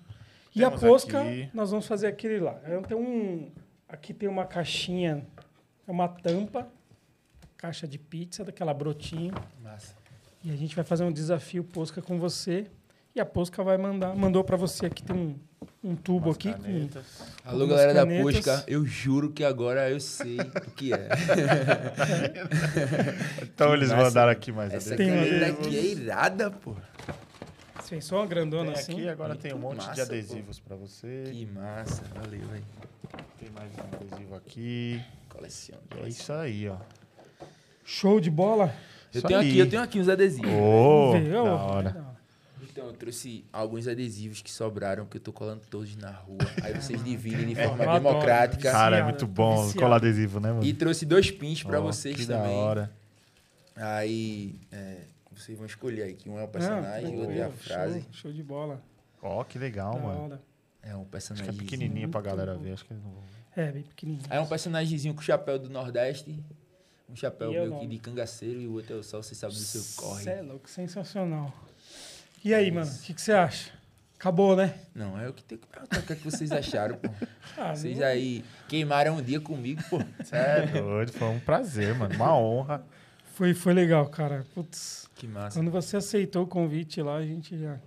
E 0.56 0.60
Temos 0.60 0.84
a 0.84 0.88
posca, 0.88 1.22
aqui- 1.22 1.50
nós 1.54 1.72
vamos 1.72 1.88
fazer 1.88 2.08
aquele 2.08 2.40
lá. 2.40 2.54
Tenho 2.88 3.00
um, 3.00 3.52
aqui 3.88 4.14
tem 4.14 4.30
uma 4.30 4.46
caixinha, 4.46 5.26
é 5.88 5.92
uma 5.92 6.08
tampa, 6.08 6.68
caixa 7.58 7.88
de 7.88 7.98
pizza, 7.98 8.44
daquela 8.44 8.74
brotinho. 8.74 9.34
Massa. 9.64 9.96
E 10.44 10.52
a 10.52 10.56
gente 10.56 10.76
vai 10.76 10.84
fazer 10.84 11.04
um 11.04 11.12
desafio 11.12 11.64
posca 11.64 12.02
com 12.02 12.20
você. 12.20 12.68
E 13.16 13.20
a 13.20 13.26
posca 13.26 13.64
vai 13.64 13.78
mandar, 13.78 14.16
mandou 14.16 14.44
pra 14.44 14.58
você 14.58 14.88
aqui 14.88 15.04
tem 15.04 15.16
um, 15.16 15.36
um 15.84 15.96
tubo 15.96 16.30
Umas 16.30 16.36
aqui 16.36 16.52
com. 16.52 16.90
Alô, 17.46 17.68
galera 17.68 17.94
da 17.94 18.00
canetas. 18.02 18.36
Pusca. 18.38 18.64
Eu 18.68 18.84
juro 18.88 19.32
que 19.32 19.44
agora 19.44 19.88
eu 19.88 20.00
sei 20.00 20.40
o 20.40 20.72
que 20.72 20.92
é. 20.94 21.10
Então 23.44 23.72
eles 23.76 23.90
massa, 23.90 24.04
mandaram 24.04 24.32
aqui 24.32 24.52
mais 24.52 24.74
Essa 24.74 24.98
caneta 24.98 25.46
aqui 25.46 25.78
é 25.78 25.86
irada, 25.86 26.50
pô. 26.50 26.74
Você 27.84 28.02
só 28.02 28.18
uma 28.18 28.26
grandona 28.26 28.72
Tem 28.72 28.82
assim. 28.82 28.94
aqui, 28.94 29.08
agora 29.10 29.30
Muito 29.30 29.42
tem 29.42 29.54
um 29.54 29.60
monte 29.60 29.82
de 29.82 29.86
massa, 29.88 30.02
adesivos 30.02 30.60
pra 30.60 30.76
você. 30.76 31.24
Que 31.32 31.46
massa. 31.46 32.02
Valeu, 32.16 32.42
velho. 32.48 32.64
Tem 33.40 33.50
mais 33.52 33.70
um 33.78 33.96
adesivo 33.96 34.36
aqui. 34.36 35.00
Coleciona. 35.30 35.82
É 36.04 36.08
isso 36.08 36.34
aí, 36.34 36.68
ó. 36.68 36.78
Show 37.86 38.20
de 38.20 38.32
bola. 38.32 38.74
Eu 39.14 39.20
Isso 39.20 39.28
tenho 39.28 39.40
aí. 39.40 39.50
aqui, 39.50 39.60
eu 39.60 39.70
tenho 39.70 39.82
aqui 39.84 40.00
uns 40.00 40.10
adesivos. 40.10 40.50
Ô, 40.50 41.12
Vamos 41.12 41.28
ver, 41.28 41.34
da 41.34 41.44
ó. 41.44 41.72
hora. 41.76 42.13
Então, 42.74 42.88
eu 42.88 42.94
trouxe 42.94 43.46
alguns 43.54 43.88
adesivos 43.88 44.42
que 44.42 44.52
sobraram, 44.52 45.06
que 45.06 45.18
eu 45.18 45.22
tô 45.22 45.32
colando 45.32 45.62
todos 45.70 45.96
na 45.96 46.10
rua. 46.10 46.40
Aí 46.64 46.74
vocês 46.82 47.04
dividem 47.04 47.46
de 47.46 47.54
forma 47.56 47.84
adoro. 47.84 48.04
democrática. 48.04 48.72
Cara, 48.72 48.98
é 48.98 49.04
muito 49.04 49.28
bom 49.28 49.58
viciado. 49.62 49.80
colar 49.80 49.98
adesivo, 49.98 50.40
né, 50.40 50.52
mano? 50.52 50.66
E 50.66 50.74
trouxe 50.74 51.06
dois 51.06 51.30
pins 51.30 51.62
pra 51.62 51.80
Ó, 51.80 51.84
vocês 51.84 52.16
que 52.16 52.26
também. 52.26 52.50
da 52.52 52.64
hora. 52.64 52.92
Aí, 53.76 54.60
é, 54.72 55.02
vocês 55.32 55.56
vão 55.56 55.68
escolher 55.68 56.02
aí, 56.04 56.14
que 56.16 56.28
um 56.28 56.38
é 56.40 56.42
o 56.42 56.46
Ah, 56.46 56.48
personagem, 56.48 57.16
o 57.16 57.20
outro 57.20 57.36
é 57.36 57.44
a 57.44 57.50
frase. 57.52 58.00
Show, 58.02 58.14
show 58.14 58.34
de 58.34 58.42
bola. 58.42 58.82
Ó, 59.22 59.44
que 59.44 59.60
legal, 59.60 59.94
Da 59.94 60.00
mano. 60.00 60.20
hora. 60.24 60.42
É 60.82 60.96
um 60.96 61.02
Acho 61.02 61.10
personagem. 61.12 61.54
que 61.54 61.60
é 61.60 61.64
pequenininho 61.64 62.10
pra 62.10 62.22
galera 62.22 62.56
ver. 62.56 62.74
Acho 62.74 62.86
que 62.86 62.94
eles 62.94 63.04
não 63.04 63.12
vão 63.12 63.22
ver. 63.22 63.62
É, 63.62 63.72
bem 63.72 63.84
pequenininho. 63.84 64.26
Aí 64.30 64.38
é 64.38 64.42
um 64.42 64.48
personagemzinho 64.48 65.14
com 65.14 65.22
chapéu 65.22 65.60
do 65.60 65.70
Nordeste. 65.70 66.44
Um 67.08 67.16
chapéu 67.16 67.52
E 67.52 67.56
eu 67.56 67.68
meio 67.70 67.80
que 67.82 67.88
de 67.88 68.00
cangaceiro 68.00 68.60
e 68.60 68.68
o 68.68 68.74
outro 68.74 68.96
é 68.96 68.98
o 68.98 69.04
sol, 69.04 69.22
você 69.22 69.36
sabe 69.36 69.54
do 69.54 69.60
seu 69.60 69.84
corre. 69.96 70.24
Cê 70.24 70.30
é 70.32 70.42
louco, 70.42 70.68
sensacional. 70.70 71.54
E 72.44 72.54
aí, 72.54 72.70
mano, 72.72 72.90
o 72.92 73.00
que 73.02 73.14
que 73.14 73.22
você 73.22 73.32
acha? 73.34 73.72
Acabou, 74.20 74.56
né? 74.56 74.74
Não, 74.96 75.20
é 75.20 75.28
o 75.28 75.34
que 75.34 75.44
tem 75.44 75.58
que 75.58 75.68
perguntar. 75.68 76.00
O 76.00 76.02
que, 76.04 76.14
é 76.14 76.16
que 76.16 76.24
vocês 76.24 76.52
acharam, 76.52 76.96
pô? 76.98 77.10
Ah, 77.56 77.76
Vocês 77.76 78.00
não- 78.00 78.08
aí 78.08 78.44
queimaram 78.68 79.18
um 79.18 79.22
dia 79.22 79.40
comigo, 79.40 79.82
pô. 79.90 80.00
Você 80.24 80.36
é 80.36 80.66
doido, 80.66 81.12
foi 81.14 81.28
um 81.28 81.40
prazer, 81.40 81.94
mano. 81.94 82.16
Uma 82.16 82.36
honra. 82.36 82.84
Foi, 83.36 83.54
foi 83.54 83.74
legal, 83.74 84.08
cara. 84.08 84.44
Putz, 84.56 85.08
Que 85.16 85.28
massa. 85.28 85.60
quando 85.60 85.70
você 85.70 85.98
aceitou 85.98 86.44
o 86.44 86.48
convite 86.48 87.00
lá, 87.02 87.18
a 87.18 87.22
gente 87.26 87.56
já. 87.60 87.78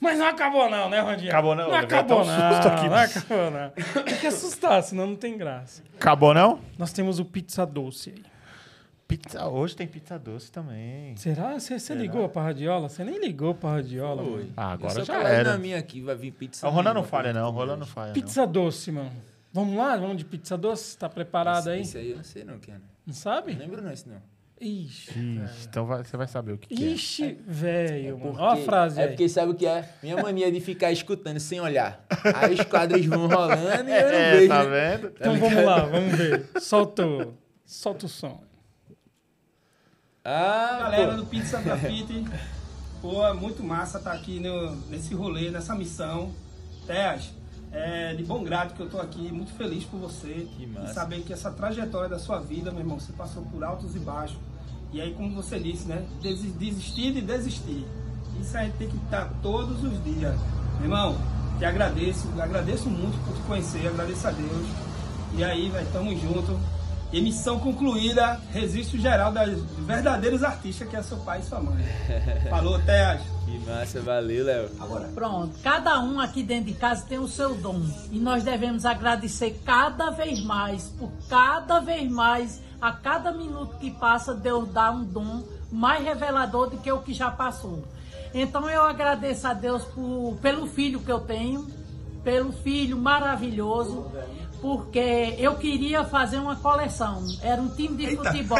Mas 0.00 0.18
não 0.18 0.26
acabou, 0.26 0.70
não, 0.70 0.88
né, 0.88 1.00
Rondinha? 1.00 1.30
Acabou 1.30 1.54
não, 1.54 1.68
Não 1.68 1.74
acabou, 1.74 2.24
não. 2.24 2.32
aqui. 2.66 2.88
Não 2.88 2.96
acabou, 2.96 3.50
não. 3.50 4.04
Tem 4.04 4.16
que 4.18 4.26
assustar, 4.26 4.82
senão 4.82 5.06
não 5.06 5.16
tem 5.16 5.36
graça. 5.36 5.82
Acabou, 5.96 6.32
não? 6.32 6.60
Nós 6.78 6.92
temos 6.92 7.18
o 7.18 7.24
pizza 7.24 7.66
doce 7.66 8.10
aí. 8.16 8.24
Pizza, 9.08 9.46
hoje 9.46 9.76
tem 9.76 9.86
pizza 9.86 10.18
doce 10.18 10.50
também. 10.50 11.16
Será? 11.16 11.58
Você, 11.58 11.94
ligou 11.94 12.28
pra 12.28 12.42
radiola? 12.42 12.88
Você 12.88 13.04
nem 13.04 13.20
ligou 13.20 13.54
pra 13.54 13.70
radiola, 13.74 14.22
Foi. 14.22 14.32
mano. 14.32 14.52
Ah, 14.56 14.72
agora 14.72 15.04
já 15.04 15.14
coloco 15.14 15.30
era. 15.32 15.52
na 15.52 15.58
minha 15.58 15.78
aqui, 15.78 16.00
vai 16.00 16.16
vir 16.16 16.32
pizza. 16.32 16.66
O 16.66 16.70
Ronan 16.70 16.92
não 16.94 17.04
falha, 17.04 17.32
não. 17.32 17.48
O 17.48 17.52
Ronan 17.52 17.76
não 17.76 17.86
falha, 17.86 18.08
não. 18.08 18.14
Pizza 18.14 18.44
doce, 18.46 18.90
mano. 18.90 19.12
Vamos 19.52 19.76
lá? 19.76 19.96
Vamos 19.96 20.16
de 20.16 20.24
pizza 20.24 20.58
doce? 20.58 20.98
Tá 20.98 21.08
preparado 21.08 21.68
aí? 21.68 21.82
Esse 21.82 21.98
aí 21.98 22.10
eu 22.10 22.16
não 22.16 22.24
sei 22.24 22.42
não, 22.42 22.58
Ken. 22.58 22.72
Não 22.72 22.80
Não 23.06 23.14
sabe? 23.14 23.52
lembro 23.52 23.80
não 23.80 23.92
esse 23.92 24.08
não. 24.08 24.20
Ixi. 24.60 25.10
Ixi, 25.10 25.66
então 25.68 25.84
vai- 25.86 26.02
você 26.02 26.16
vai 26.16 26.26
saber 26.26 26.52
o 26.52 26.58
que, 26.58 26.74
que 26.74 26.82
é. 26.84 26.88
Ixi, 26.88 27.38
velho, 27.46 28.18
mano. 28.18 28.30
Porque- 28.32 28.42
Olha 28.42 28.60
a 28.60 28.64
frase 28.64 28.98
É 29.00 29.02
aí. 29.04 29.08
porque 29.10 29.28
sabe 29.28 29.52
o 29.52 29.54
que 29.54 29.66
é? 29.66 29.88
Minha 30.02 30.16
mania 30.20 30.50
de 30.50 30.60
ficar 30.60 30.90
escutando 30.90 31.38
sem 31.38 31.60
olhar. 31.60 32.04
Aí 32.34 32.54
os 32.54 32.62
quadros 32.64 33.04
vão 33.06 33.28
rolando 33.28 33.54
e 33.62 33.66
eu 33.76 33.84
não 33.84 33.92
É, 33.92 34.30
vejo. 34.32 34.48
tá 34.48 34.64
né? 34.64 34.96
vendo? 34.96 35.12
Então 35.14 35.36
vamos 35.38 35.62
lá, 35.64 35.84
vamos 35.84 36.16
ver. 36.16 36.46
Solta 36.60 37.06
o, 37.06 37.34
solta 37.66 38.06
o 38.06 38.08
som. 38.08 38.42
Ah, 40.28 40.78
Galera 40.82 41.10
pô. 41.12 41.16
do 41.18 41.26
Pizza 41.26 41.60
Grafite, 41.60 42.24
pô, 43.00 43.24
é 43.24 43.32
muito 43.32 43.62
massa 43.62 43.98
estar 43.98 44.12
aqui 44.12 44.40
no- 44.40 44.74
nesse 44.90 45.14
rolê, 45.14 45.50
nessa 45.50 45.74
missão. 45.74 46.30
Teas, 46.86 47.30
é 47.72 48.12
de 48.14 48.24
bom 48.24 48.42
grado 48.42 48.74
que 48.74 48.80
eu 48.80 48.88
tô 48.90 49.00
aqui, 49.00 49.30
muito 49.30 49.52
feliz 49.52 49.84
por 49.84 49.98
você. 50.00 50.48
Que 50.56 50.66
massa. 50.66 50.90
E 50.90 50.94
saber 50.94 51.20
que 51.22 51.32
essa 51.32 51.50
trajetória 51.50 52.08
da 52.08 52.18
sua 52.18 52.40
vida, 52.40 52.70
meu 52.72 52.80
irmão, 52.80 52.98
você 52.98 53.12
passou 53.12 53.42
por 53.44 53.62
altos 53.62 53.94
e 53.94 53.98
baixos. 54.00 54.36
E 54.92 55.00
aí, 55.00 55.14
como 55.14 55.34
você 55.34 55.58
disse, 55.60 55.86
né? 55.86 56.04
Desi- 56.20 56.50
Desistir 56.50 57.16
e 57.16 57.20
desistir. 57.20 57.86
Isso 58.40 58.56
aí 58.56 58.72
tem 58.78 58.88
que 58.88 58.96
estar 58.96 59.30
todos 59.42 59.82
os 59.84 60.02
dias. 60.02 60.34
Meu 60.76 60.84
irmão, 60.84 61.16
te 61.58 61.64
agradeço, 61.64 62.28
agradeço 62.40 62.88
muito 62.90 63.16
por 63.24 63.34
te 63.34 63.42
conhecer, 63.42 63.86
agradeço 63.88 64.26
a 64.26 64.30
Deus. 64.32 64.66
E 65.36 65.44
aí, 65.44 65.68
velho, 65.68 65.86
tamo 65.92 66.10
junto. 66.18 66.58
E 67.16 67.20
missão 67.22 67.58
concluída, 67.58 68.38
registro 68.52 68.98
geral 69.00 69.32
dos 69.32 69.64
verdadeiros 69.86 70.44
artistas 70.44 70.86
que 70.86 70.94
é 70.94 71.02
seu 71.02 71.16
pai 71.16 71.38
e 71.38 71.44
sua 71.44 71.60
mãe. 71.60 71.82
Falou, 72.50 72.78
Teas. 72.82 73.22
Que 73.46 73.58
massa, 73.60 74.02
valeu, 74.02 74.44
Léo. 74.44 74.68
Pronto, 75.14 75.58
cada 75.62 75.98
um 76.00 76.20
aqui 76.20 76.42
dentro 76.42 76.66
de 76.66 76.74
casa 76.74 77.06
tem 77.08 77.18
o 77.18 77.26
seu 77.26 77.54
dom 77.54 77.80
e 78.12 78.18
nós 78.18 78.44
devemos 78.44 78.84
agradecer 78.84 79.62
cada 79.64 80.10
vez 80.10 80.44
mais, 80.44 80.90
por 80.90 81.10
cada 81.26 81.80
vez 81.80 82.06
mais, 82.10 82.60
a 82.82 82.92
cada 82.92 83.32
minuto 83.32 83.78
que 83.78 83.90
passa, 83.92 84.34
Deus 84.34 84.68
dá 84.68 84.90
um 84.90 85.02
dom 85.02 85.42
mais 85.72 86.04
revelador 86.04 86.68
do 86.68 86.76
que 86.76 86.92
o 86.92 86.98
que 86.98 87.14
já 87.14 87.30
passou. 87.30 87.82
Então 88.34 88.68
eu 88.68 88.82
agradeço 88.82 89.48
a 89.48 89.54
Deus 89.54 89.82
por, 89.84 90.36
pelo 90.42 90.66
filho 90.66 91.00
que 91.00 91.10
eu 91.10 91.20
tenho, 91.20 91.66
pelo 92.22 92.52
filho 92.52 92.98
maravilhoso, 92.98 94.04
porque 94.60 95.34
eu 95.38 95.54
queria 95.56 96.04
fazer 96.04 96.38
uma 96.38 96.56
coleção. 96.56 97.22
Era 97.42 97.60
um 97.60 97.68
time 97.68 97.96
de 97.96 98.16
futebol. 98.16 98.58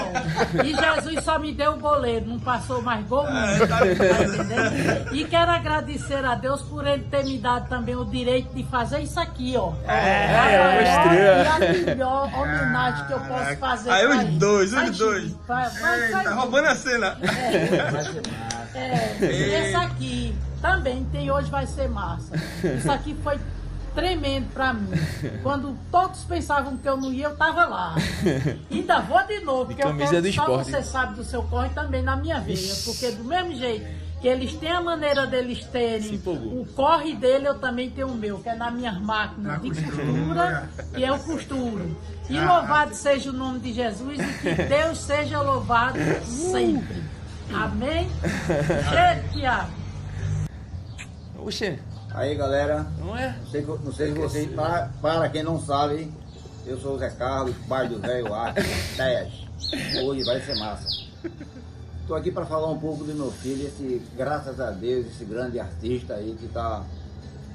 E 0.65 0.75
Jesus 0.75 1.25
só 1.25 1.39
me 1.39 1.53
deu 1.53 1.73
o 1.73 1.79
goleiro, 1.79 2.27
não 2.27 2.39
passou 2.39 2.83
mais 2.83 3.07
gol 3.07 3.25
nenhum. 3.25 3.67
Tá 3.67 3.87
entendendo? 3.87 5.15
E 5.15 5.25
quero 5.25 5.51
agradecer 5.51 6.25
a 6.25 6.35
Deus 6.35 6.63
por 6.63 6.87
ele 6.87 7.05
ter 7.05 7.25
me 7.25 7.39
dado 7.39 7.69
também 7.69 7.97
o 7.97 8.05
direito 8.05 8.55
de 8.55 8.63
fazer 8.65 9.01
isso 9.01 9.19
aqui, 9.19 9.55
ó. 9.57 9.73
É, 9.87 10.39
a 10.39 10.45
maior 10.45 10.83
e 10.83 11.47
a 11.47 11.85
melhor 11.87 12.31
homenagem 12.35 13.07
que 13.07 13.13
eu 13.13 13.21
posso 13.21 13.57
fazer. 13.57 13.91
Aí 13.91 14.07
os 14.07 14.25
dois, 14.39 14.73
os 14.73 14.99
dois. 14.99 15.35
Tá 15.47 16.35
roubando 16.35 16.67
a 16.67 16.75
cena. 16.75 17.19
é, 18.75 19.17
esse 19.21 19.77
aqui 19.77 20.35
também 20.61 21.05
tem 21.13 21.31
hoje 21.31 21.51
vai 21.51 21.67
ser 21.67 21.89
massa. 21.89 22.35
Isso 22.65 22.91
aqui 22.91 23.17
foi 23.23 23.39
tremendo 23.97 24.53
pra 24.53 24.73
mim. 24.73 24.91
Quando 25.43 25.77
todos 25.91 26.23
pensavam 26.25 26.77
que 26.77 26.89
eu 26.89 26.97
não 26.97 27.13
ia, 27.13 27.27
eu 27.27 27.37
tava 27.37 27.65
lá. 27.65 27.97
Ainda 28.71 29.01
vou 29.01 29.27
de 29.27 29.41
novo, 29.41 29.67
porque 29.67 29.83
eu 29.83 29.89
camisa 29.89 30.11
quero 30.11 30.23
do 30.23 30.33
só 30.33 30.43
esporte. 30.43 30.71
você 30.71 30.83
sabe 30.83 31.15
do 31.15 31.25
seu 31.25 31.43
corre 31.43 31.71
também 31.71 32.03
na 32.03 32.15
minha 32.15 32.39
veia. 32.39 32.75
Porque 32.85 33.11
do 33.11 33.25
mesmo 33.25 33.55
jeito 33.55 34.07
que 34.21 34.29
eles 34.29 34.55
têm 34.55 34.71
a 34.71 34.81
maneira 34.81 35.27
deles 35.27 35.65
terem 35.65 36.21
o 36.27 36.67
corre 36.75 37.15
dele, 37.15 37.49
eu 37.49 37.59
também 37.59 37.91
tenho 37.91 38.09
o 38.09 38.15
meu, 38.15 38.39
que 38.39 38.49
é 38.49 38.55
nas 38.55 38.73
minhas 38.73 38.99
máquinas 39.01 39.61
de 39.61 39.69
costura, 39.71 40.71
que 40.95 41.05
é 41.05 41.13
o 41.13 41.19
costuro. 41.19 41.97
E 42.29 42.41
louvado 42.41 42.95
seja 42.95 43.31
o 43.31 43.33
nome 43.33 43.61
de 43.61 43.73
Jesus 43.73 44.19
e 44.19 44.39
que 44.39 44.55
Deus 44.65 44.99
seja 44.99 45.41
louvado 45.41 45.99
sempre. 46.25 47.03
Amém? 47.53 48.09
Chega, 48.89 49.25
Tiago. 49.33 49.71
Oxe, 51.39 51.79
Aí 52.17 52.35
galera, 52.35 52.87
não 52.99 53.15
é? 53.15 53.37
não 53.39 53.47
sei, 53.47 53.63
não 53.63 53.93
sei 53.93 54.07
se 54.11 54.19
vocês, 54.19 54.51
para, 54.53 54.89
para 55.03 55.29
quem 55.29 55.43
não 55.43 55.61
sabe, 55.61 56.11
eu 56.67 56.81
sou 56.81 56.95
o 56.95 56.99
Zé 56.99 57.11
Carlos, 57.11 57.55
pai 57.69 57.87
do 57.91 57.99
velho 57.99 58.33
Arte, 58.33 58.63
10. 58.97 60.03
Hoje 60.03 60.25
vai 60.25 60.41
ser 60.41 60.57
massa. 60.57 60.87
Estou 62.01 62.17
aqui 62.17 62.31
para 62.31 62.47
falar 62.47 62.71
um 62.71 62.79
pouco 62.79 63.05
do 63.05 63.13
meu 63.13 63.31
filho, 63.31 63.67
esse, 63.67 64.01
graças 64.17 64.59
a 64.59 64.71
Deus, 64.71 65.09
esse 65.09 65.27
grande 65.27 65.61
artista 65.61 66.15
aí 66.15 66.35
que 66.41 66.47
está 66.47 66.83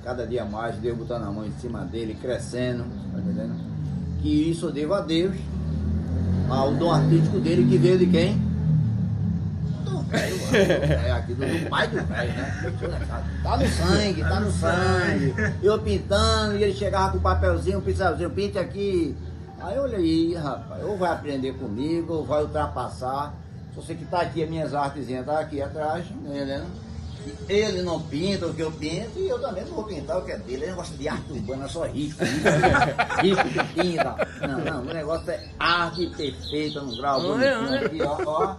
cada 0.03 0.27
dia 0.27 0.45
mais, 0.45 0.75
Deus 0.75 0.95
botando 0.95 1.23
a 1.23 1.31
mão 1.31 1.43
em 1.43 1.53
cima 1.53 1.79
dele, 1.83 2.15
crescendo, 2.21 2.83
tá 3.11 3.19
entendendo? 3.19 3.55
Que 4.21 4.51
isso 4.51 4.67
eu 4.67 4.71
devo 4.71 4.93
a 4.93 5.01
Deus, 5.01 5.35
ao 6.47 6.71
dom 6.75 6.91
artístico 6.91 7.39
dele 7.39 7.67
que 7.67 7.79
veio 7.79 7.97
de 7.97 8.05
quem? 8.05 8.50
Velho, 10.11 10.38
mano, 10.41 10.51
do 10.51 10.88
velho 10.88 11.15
aqui, 11.15 11.33
do, 11.33 11.45
do 11.45 11.69
pai 11.69 11.88
do 11.88 12.03
velho, 12.03 12.33
né? 12.33 12.73
Tá 13.41 13.57
no 13.57 13.67
sangue, 13.67 14.21
tá 14.21 14.39
no 14.41 14.51
sangue. 14.51 15.33
Eu 15.63 15.79
pintando, 15.79 16.57
e 16.57 16.63
ele 16.63 16.73
chegava 16.73 17.11
com 17.11 17.17
um 17.17 17.21
papelzinho, 17.21 17.77
um 17.77 17.81
pincelzinho, 17.81 18.29
pinte 18.29 18.59
aqui. 18.59 19.15
Aí 19.61 19.77
eu 19.77 19.83
olhei, 19.83 20.35
rapaz, 20.35 20.83
ou 20.83 20.97
vai 20.97 21.11
aprender 21.11 21.53
comigo, 21.53 22.13
ou 22.13 22.25
vai 22.25 22.41
ultrapassar. 22.41 23.33
Só 23.73 23.81
sei 23.81 23.95
que 23.95 24.05
tá 24.05 24.21
aqui 24.21 24.43
as 24.43 24.49
minhas 24.49 24.73
artezinhas, 24.73 25.25
tá 25.25 25.39
aqui 25.39 25.61
atrás, 25.61 26.05
tá 26.05 26.13
entendendo? 26.29 26.65
Ele 27.48 27.81
não 27.81 28.02
pinta 28.02 28.48
o 28.48 28.53
que 28.53 28.61
eu 28.61 28.72
pinto 28.72 29.19
e 29.19 29.27
eu 29.27 29.39
também 29.39 29.64
não 29.65 29.73
vou 29.73 29.84
pintar 29.84 30.18
o 30.18 30.22
que 30.23 30.31
é 30.31 30.38
dele. 30.38 30.64
Ele 30.65 30.73
gosta 30.73 30.95
de 30.95 31.07
arte 31.07 31.31
urbana, 31.31 31.68
só 31.68 31.84
risco, 31.85 32.23
risco, 32.23 33.22
risco 33.22 33.49
que 33.49 33.81
pinta. 33.81 34.27
Não, 34.41 34.60
não, 34.60 34.81
o 34.81 34.93
negócio 34.93 35.31
é 35.31 35.43
arte 35.60 36.07
perfeita 36.15 36.81
no 36.81 36.95
grau 36.98 37.22
Olha, 37.22 37.57
bonitinho 37.60 37.85
aqui, 37.85 38.02
ó, 38.03 38.18
ó. 38.26 38.56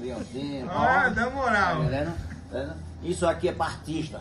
Leãozinho, 0.00 0.66
ó. 0.66 0.72
Ah, 0.72 1.08
dá 1.08 1.30
moral. 1.30 1.76
Tá 1.76 1.82
entendendo? 1.82 2.16
Tá 2.50 2.58
entendendo? 2.58 2.76
Isso 3.02 3.26
aqui 3.26 3.48
é 3.48 3.52
pra 3.52 3.66
artista. 3.66 4.20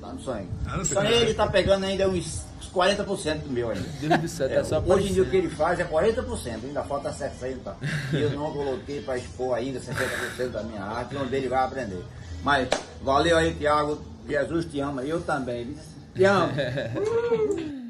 Tá 0.00 0.08
no. 0.12 0.18
Tá 0.22 0.76
no 0.76 0.84
Só 0.84 0.94
sangue. 0.94 1.12
ele 1.12 1.34
tá 1.34 1.46
pegando 1.46 1.84
ainda 1.84 2.08
uns 2.08 2.42
40% 2.72 3.38
do 3.42 3.50
meu 3.50 3.70
ainda. 3.70 3.86
Deus 4.00 4.20
do 4.20 4.28
céu, 4.28 4.48
tá 4.48 4.76
É, 4.76 4.92
hoje 4.92 5.10
em 5.10 5.12
dia 5.12 5.22
o 5.22 5.26
que 5.26 5.36
ele 5.36 5.50
faz 5.50 5.78
é 5.78 5.84
40%, 5.84 6.64
ainda 6.64 6.82
falta 6.82 7.12
60%. 7.12 7.74
E 8.12 8.20
eu 8.20 8.30
não 8.30 8.50
coloquei 8.52 9.00
para 9.02 9.18
expor 9.18 9.56
ainda 9.56 9.78
60% 9.78 10.48
da 10.50 10.62
minha 10.62 10.82
arte, 10.82 11.16
onde 11.16 11.34
ele 11.36 11.48
vai 11.48 11.64
aprender. 11.64 12.02
Mas 12.42 12.68
valeu 13.02 13.36
aí, 13.36 13.54
Tiago. 13.54 14.02
Jesus 14.28 14.64
te 14.66 14.80
ama, 14.80 15.02
eu 15.04 15.20
também. 15.22 15.76
Te 16.14 16.24
amo. 16.24 16.52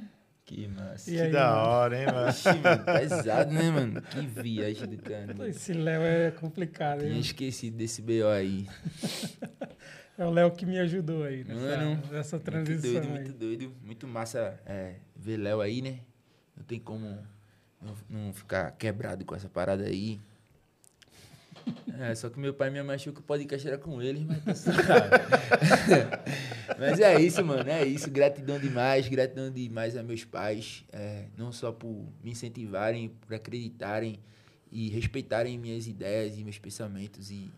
Que 0.44 0.68
massa. 0.68 1.10
E 1.10 1.14
Que 1.14 1.20
aí, 1.22 1.32
da 1.32 1.50
mano? 1.50 1.68
hora, 1.68 1.98
hein, 1.98 2.06
mano? 2.12 2.28
Ixi, 2.28 2.48
mano, 2.58 2.84
pesado, 2.84 3.50
né, 3.54 3.70
mano? 3.70 4.02
Que 4.02 4.20
viagem 4.20 4.86
do 4.86 4.98
caramba. 4.98 5.48
Esse 5.48 5.72
Léo 5.72 6.02
é 6.02 6.30
complicado, 6.30 6.98
Tinha 7.00 7.12
hein? 7.12 7.20
esquecido 7.20 7.76
desse 7.78 8.02
BO 8.02 8.26
aí. 8.28 8.68
É 10.18 10.26
o 10.26 10.30
Léo 10.30 10.50
que 10.50 10.66
me 10.66 10.78
ajudou 10.78 11.24
aí 11.24 11.42
nessa, 11.42 11.60
Mano, 11.78 12.02
nessa 12.12 12.36
Muito 12.36 12.44
transição 12.44 12.92
doido, 12.92 13.06
aí. 13.06 13.10
muito 13.12 13.32
doido. 13.32 13.72
Muito 13.82 14.06
massa 14.06 14.60
é, 14.66 14.96
ver 15.16 15.38
Léo 15.38 15.62
aí, 15.62 15.80
né? 15.80 16.00
Não 16.54 16.62
tem 16.62 16.78
como 16.78 17.18
não, 17.80 17.94
não 18.10 18.32
ficar 18.34 18.70
quebrado 18.72 19.24
com 19.24 19.34
essa 19.34 19.48
parada 19.48 19.84
aí. 19.84 20.20
É, 21.98 22.14
só 22.14 22.28
que 22.28 22.38
meu 22.38 22.52
pai 22.52 22.68
e 22.68 22.70
minha 22.70 22.84
mãe 22.84 22.96
achou 22.96 23.12
que 23.12 23.20
o 23.20 23.22
podcast 23.22 23.66
era 23.66 23.78
com 23.78 24.00
eles, 24.02 24.24
mas 24.24 24.42
tá 24.44 24.54
suave. 24.54 24.80
Mas 26.78 26.98
é 26.98 27.20
isso, 27.20 27.44
mano. 27.44 27.68
É 27.68 27.84
isso. 27.84 28.10
Gratidão 28.10 28.58
demais. 28.58 29.06
Gratidão 29.06 29.50
demais 29.50 29.96
a 29.96 30.02
meus 30.02 30.24
pais. 30.24 30.84
é, 30.92 31.26
não 31.36 31.52
só 31.52 31.70
por 31.70 32.08
me 32.22 32.30
incentivarem, 32.32 33.08
por 33.08 33.34
acreditarem 33.34 34.18
e 34.70 34.88
respeitarem 34.88 35.58
minhas 35.58 35.86
ideias 35.86 36.38
e 36.38 36.42
meus 36.42 36.58
pensamentos 36.58 37.30
e 37.30 37.52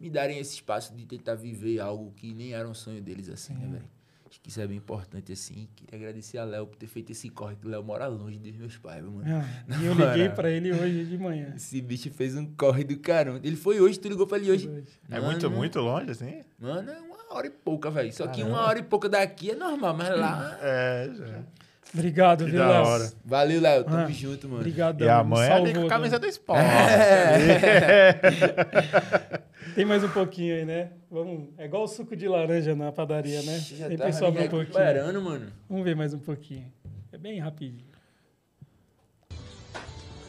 me 0.00 0.08
darem 0.08 0.38
esse 0.38 0.54
espaço 0.54 0.94
de 0.94 1.04
tentar 1.04 1.34
viver 1.34 1.78
algo 1.78 2.12
que 2.12 2.32
nem 2.32 2.54
era 2.54 2.66
um 2.66 2.74
sonho 2.74 3.02
deles, 3.02 3.28
assim, 3.28 3.52
né, 3.52 3.68
velho? 3.70 3.99
Acho 4.30 4.40
que 4.40 4.48
isso 4.48 4.60
é 4.60 4.66
bem 4.66 4.76
importante, 4.76 5.32
assim. 5.32 5.68
Queria 5.74 5.98
agradecer 5.98 6.38
a 6.38 6.44
Léo 6.44 6.66
por 6.66 6.76
ter 6.76 6.86
feito 6.86 7.10
esse 7.10 7.28
corre, 7.30 7.56
que 7.56 7.66
o 7.66 7.70
Léo 7.70 7.82
mora 7.82 8.06
longe 8.06 8.38
dos 8.38 8.54
meus 8.54 8.76
pais, 8.76 9.02
mano. 9.02 9.24
Ah, 9.26 9.44
e 9.82 9.84
eu 9.84 9.92
liguei 9.92 10.28
pra 10.28 10.48
ele 10.48 10.72
hoje 10.72 11.04
de 11.04 11.18
manhã. 11.18 11.52
Esse 11.56 11.80
bicho 11.80 12.10
fez 12.12 12.36
um 12.36 12.46
corre 12.54 12.84
do 12.84 12.96
caramba. 12.98 13.40
Ele 13.42 13.56
foi 13.56 13.80
hoje, 13.80 13.98
tu 13.98 14.08
ligou 14.08 14.26
pra 14.26 14.38
ele 14.38 14.52
hoje. 14.52 14.70
É 15.10 15.14
Mano, 15.14 15.26
muito, 15.26 15.50
muito 15.50 15.80
longe, 15.80 16.12
assim? 16.12 16.42
Mano, 16.60 16.90
é 16.90 17.00
uma 17.00 17.20
uma 17.30 17.36
hora 17.38 17.46
e 17.46 17.50
pouca, 17.50 17.90
velho. 17.90 18.12
Só 18.12 18.26
que 18.26 18.42
uma 18.42 18.60
hora 18.62 18.80
e 18.80 18.82
pouca 18.82 19.08
daqui 19.08 19.52
é 19.52 19.54
normal, 19.54 19.96
mas 19.96 20.18
lá. 20.18 20.58
É, 20.60 21.10
já. 21.14 21.44
Obrigado, 21.92 22.44
Que 22.44 22.50
viu, 22.52 22.60
da 22.60 22.82
hora. 22.82 23.12
Valeu, 23.24 23.60
Léo. 23.60 23.84
Tamo 23.84 23.96
Ah, 23.96 24.08
junto, 24.10 24.46
mano. 24.48 24.60
Obrigadão. 24.60 25.06
E 25.06 25.10
a 25.10 25.24
mãe 25.24 25.48
é 25.48 25.52
ali 25.52 25.66
com 25.68 25.72
salvou, 25.72 25.86
a 25.86 25.90
camisa 25.90 26.16
né? 26.16 26.20
do 26.20 26.26
esporte. 26.26 26.62
Tem 29.74 29.84
mais 29.84 30.02
um 30.04 30.08
pouquinho 30.08 30.54
aí, 30.56 30.64
né? 30.64 30.90
Vamos... 31.10 31.48
É 31.58 31.64
igual 31.64 31.82
o 31.84 31.88
suco 31.88 32.14
de 32.16 32.28
laranja 32.28 32.74
na 32.76 32.92
padaria, 32.92 33.42
né? 33.42 33.58
Já 33.76 33.88
Tem 33.88 33.96
tá 33.96 34.04
pessoal 34.06 34.30
um 34.30 34.34
pouquinho. 34.34 34.60
recuperando, 34.60 35.20
mano. 35.22 35.46
Vamos 35.68 35.84
ver 35.84 35.96
mais 35.96 36.14
um 36.14 36.18
pouquinho. 36.18 36.66
É 37.12 37.18
bem 37.18 37.38
rapidinho. 37.40 37.90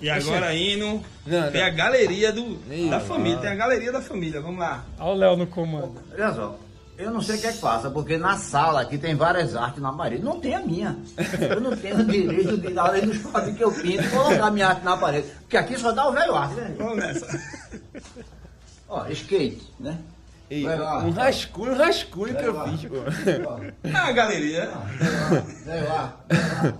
E 0.01 0.09
agora 0.09 0.55
indo, 0.55 0.99
Não, 1.27 1.51
tem 1.51 1.61
a 1.61 1.69
galeria 1.69 2.31
do, 2.33 2.55
da 2.89 2.99
família, 2.99 3.37
tem 3.37 3.51
a 3.51 3.55
galeria 3.55 3.91
da 3.91 4.01
família, 4.01 4.41
vamos 4.41 4.59
lá. 4.59 4.83
Olha 4.97 5.11
o 5.11 5.15
Léo 5.15 5.37
no 5.37 5.45
comando. 5.45 6.01
Olha 6.11 6.33
só, 6.33 6.57
eu 6.97 7.11
não 7.11 7.21
sei 7.21 7.37
o 7.37 7.41
que 7.41 7.47
é 7.47 7.51
que 7.53 7.57
passa, 7.59 7.89
porque 7.89 8.17
na 8.17 8.37
sala 8.37 8.81
aqui 8.81 8.97
tem 8.97 9.15
várias 9.15 9.55
artes 9.55 9.81
na 9.81 9.91
parede. 9.91 10.23
Não 10.23 10.39
tem 10.39 10.55
a 10.55 10.59
minha. 10.59 10.97
Eu 11.49 11.59
não 11.61 11.75
tenho 11.75 11.99
o 11.99 12.05
direito 12.05 12.57
de, 12.57 12.77
além 12.77 13.05
dos 13.07 13.17
quadros 13.19 13.55
que 13.55 13.63
eu 13.63 13.71
pinto, 13.71 14.09
colocar 14.09 14.51
minha 14.51 14.67
arte 14.67 14.83
na 14.83 14.97
parede. 14.97 15.27
Porque 15.41 15.57
aqui 15.57 15.77
só 15.77 15.91
dá 15.91 16.07
o 16.07 16.11
velho 16.11 16.35
arte, 16.35 16.55
né? 16.55 16.75
Vamos 16.77 16.97
nessa. 16.97 17.27
Ó, 18.87 19.05
skate, 19.07 19.73
né? 19.79 19.97
Ei, 20.49 20.65
um 20.67 21.11
rascunho, 21.11 21.71
um 21.71 21.77
rascunho 21.77 22.35
que 22.35 22.43
eu 22.43 22.59
arte. 22.59 22.77
fiz, 22.77 22.89
pô. 22.89 22.97
Ah, 23.93 24.11
galeria. 24.11 24.69
Velho 24.99 25.35
arte, 25.37 25.65
velho 25.65 25.91
arte. 25.93 26.75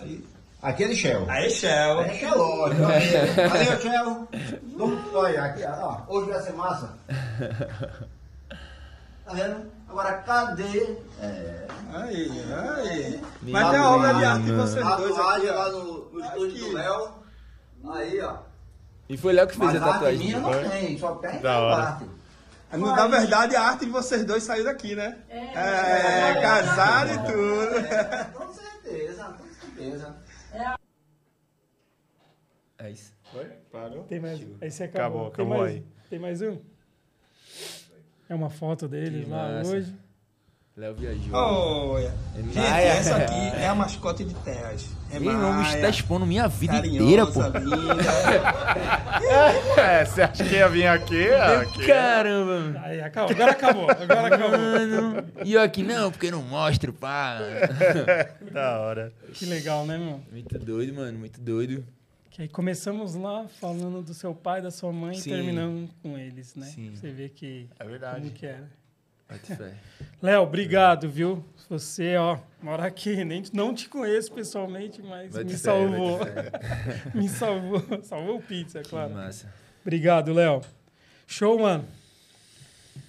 Aí, 0.00 0.24
Aqui 0.62 0.84
é 0.84 0.88
de 0.88 0.94
Shell. 0.96 1.24
Aí, 1.28 1.50
Shell. 1.50 2.02
É 2.02 2.14
Shell, 2.14 2.38
lógico. 2.38 2.82
Valeu, 2.82 3.80
Shell. 3.80 4.28
Vamos- 4.76 5.00
Olha, 5.12 5.42
aqui, 5.42 5.62
ó. 5.64 5.96
Hoje 6.06 6.30
vai 6.30 6.40
ser 6.40 6.52
massa. 6.52 6.94
Tá 9.32 9.48
vendo? 9.48 9.72
Agora, 9.88 10.12
cadê? 10.18 10.96
É, 11.20 11.66
Aí, 11.94 12.30
aí. 12.52 13.20
Mas 13.42 13.70
tem 13.70 13.78
a 13.78 13.90
obra 13.90 14.14
de 14.14 14.24
arte 14.24 14.44
de 14.44 14.52
vocês 14.52 14.86
a 14.86 14.96
dois 14.96 15.14
tatuagem 15.14 15.48
aqui, 15.48 15.58
lá 15.58 15.66
ó. 15.68 15.70
no, 15.72 16.10
no 16.12 16.20
estúdio 16.24 16.58
do 16.66 16.72
Léo. 16.72 17.12
Aí, 17.92 18.20
ó. 18.20 18.36
E 19.08 19.16
foi 19.16 19.32
Léo 19.32 19.46
que 19.48 19.56
fez 19.56 19.72
Mas 19.72 19.82
a 19.82 19.92
tatuagem. 19.92 20.18
minha 20.18 20.40
não 20.40 20.50
não 20.50 20.58
foi? 20.60 20.68
tem, 20.70 20.98
só 20.98 21.14
tem 21.16 21.40
Da 21.40 21.58
hora. 21.60 21.82
arte. 21.82 22.04
No- 22.72 22.96
Na 22.96 23.06
verdade, 23.06 23.56
a 23.56 23.62
arte 23.62 23.84
de 23.86 23.90
vocês 23.90 24.24
dois 24.24 24.42
saiu 24.42 24.64
daqui, 24.64 24.94
né? 24.94 25.18
É, 25.28 26.40
casado 26.40 27.10
e 27.12 27.18
tudo. 27.32 27.78
É, 27.86 28.24
com 28.32 28.52
certeza, 28.52 29.24
com 29.24 29.54
certeza. 29.60 30.16
É 32.78 32.90
isso. 32.90 33.12
Tem 34.08 34.20
mais. 34.20 34.40
Aí 34.60 34.70
você 34.70 34.84
acabou. 34.84 35.26
Acabou, 35.28 35.30
tem 35.30 35.44
acabou 35.44 35.58
mais, 35.58 35.72
aí. 35.74 35.86
Tem 36.10 36.18
mais 36.18 36.42
um? 36.42 36.58
É 38.28 38.34
uma 38.34 38.50
foto 38.50 38.88
dele 38.88 39.24
Que 39.24 39.30
lá 39.30 39.52
massa. 39.58 39.70
hoje. 39.76 39.94
Léo 40.74 40.94
viajou. 40.94 41.34
Olha. 41.34 42.14
Gente, 42.34 42.56
Maia. 42.56 42.82
essa 42.94 43.16
aqui 43.16 43.34
é 43.34 43.68
a 43.68 43.74
mascote 43.74 44.24
de 44.24 44.32
Teas. 44.36 44.88
É 45.10 45.16
Ei, 45.18 45.20
não, 45.20 45.50
o 45.50 45.58
bicho 45.58 45.72
tá 45.72 45.78
Maia, 45.80 45.90
expondo 45.90 46.24
minha 46.24 46.48
vida 46.48 46.78
inteira, 46.78 47.26
pô. 47.26 47.40
carinhosa, 47.40 47.58
linda. 47.58 48.02
É, 49.78 50.04
você 50.04 50.22
acha 50.22 50.44
que 50.44 50.54
ia 50.54 50.68
vir 50.70 50.86
aqui? 50.86 51.28
aqui 51.30 51.86
Caramba. 51.86 52.80
Aí, 52.84 53.00
acabou. 53.02 53.30
Agora 53.32 53.50
acabou. 53.52 53.90
Agora 53.90 54.34
acabou. 54.34 54.50
Mano. 54.58 55.24
E 55.44 55.52
eu 55.52 55.60
aqui, 55.60 55.82
não, 55.82 56.10
porque 56.10 56.28
eu 56.28 56.32
não 56.32 56.42
mostro, 56.42 56.90
pá. 56.92 57.38
Da 58.50 58.80
hora. 58.80 59.12
Que 59.34 59.44
legal, 59.44 59.84
né, 59.84 59.98
meu? 59.98 60.20
Muito 60.32 60.58
doido, 60.58 60.94
mano, 60.94 61.18
muito 61.18 61.38
doido. 61.40 61.84
Que 62.32 62.42
aí 62.42 62.48
começamos 62.48 63.14
lá 63.14 63.46
falando 63.46 64.02
do 64.02 64.14
seu 64.14 64.34
pai, 64.34 64.62
da 64.62 64.70
sua 64.70 64.90
mãe 64.90 65.12
Sim. 65.14 65.28
e 65.28 65.32
terminamos 65.34 65.90
com 66.02 66.16
eles, 66.16 66.54
né? 66.54 66.64
Sim. 66.64 66.94
Você 66.94 67.10
vê 67.10 67.28
que. 67.28 67.68
É 67.78 67.84
verdade. 67.84 68.22
Como 68.22 68.32
que 68.32 69.54
fé. 69.54 69.74
Léo, 70.22 70.42
obrigado, 70.42 71.10
viu? 71.10 71.44
Você, 71.68 72.16
ó, 72.16 72.38
mora 72.62 72.86
aqui. 72.86 73.22
Nem, 73.22 73.42
não 73.52 73.74
te 73.74 73.86
conheço 73.86 74.32
pessoalmente, 74.32 75.02
mas 75.02 75.32
Bate 75.34 75.44
me 75.44 75.52
fé, 75.52 75.58
salvou. 75.58 76.18
fé. 76.24 76.52
me 77.14 77.28
salvou. 77.28 77.82
Salvou 78.02 78.38
o 78.38 78.42
pizza, 78.42 78.78
é 78.78 78.82
Que 78.82 78.88
claro. 78.88 79.12
massa. 79.12 79.52
Obrigado, 79.82 80.32
Léo. 80.32 80.62
Show, 81.26 81.58
mano. 81.58 81.84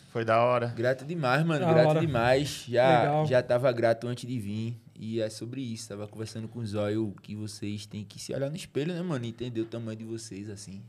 Foi 0.10 0.26
da 0.26 0.44
hora. 0.44 0.68
Grato 0.68 1.06
demais, 1.06 1.46
mano. 1.46 1.66
Da 1.66 1.72
grato 1.74 1.90
hora. 1.92 2.00
demais. 2.02 2.66
Já, 2.68 3.00
Legal. 3.00 3.26
já 3.26 3.42
tava 3.42 3.72
grato 3.72 4.06
antes 4.06 4.28
de 4.28 4.38
vir. 4.38 4.83
E 5.06 5.20
é 5.20 5.30
sobre 5.30 5.60
isso. 5.62 5.90
Tava 5.90 6.08
conversando 6.08 6.48
com 6.48 6.60
o 6.60 6.66
Zóio 6.66 7.14
que 7.22 7.36
vocês 7.36 7.86
têm 7.86 8.06
que 8.06 8.18
se 8.18 8.34
olhar 8.34 8.50
no 8.50 8.56
espelho, 8.56 8.94
né, 8.94 9.02
mano? 9.02 9.26
Entender 9.26 9.60
o 9.60 9.66
tamanho 9.66 9.98
de 9.98 10.06
vocês, 10.06 10.50
assim. 10.50 10.82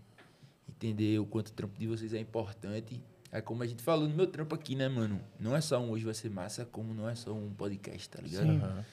Entender 0.68 1.18
o 1.18 1.26
quanto 1.26 1.48
o 1.48 1.52
trampo 1.52 1.76
de 1.76 1.88
vocês 1.88 2.14
é 2.14 2.20
importante. 2.20 3.02
É 3.32 3.40
como 3.40 3.64
a 3.64 3.66
gente 3.66 3.82
falou 3.82 4.08
no 4.08 4.14
meu 4.14 4.28
trampo 4.28 4.54
aqui, 4.54 4.76
né, 4.76 4.88
mano? 4.88 5.20
Não 5.40 5.56
é 5.56 5.60
só 5.60 5.80
um 5.80 5.90
Hoje 5.90 6.04
Vai 6.04 6.14
Ser 6.14 6.30
Massa, 6.30 6.64
como 6.64 6.94
não 6.94 7.08
é 7.08 7.16
só 7.16 7.32
um 7.32 7.50
podcast, 7.50 8.08
tá 8.08 8.20
ligado? 8.22 8.46
Sim. 8.46 8.84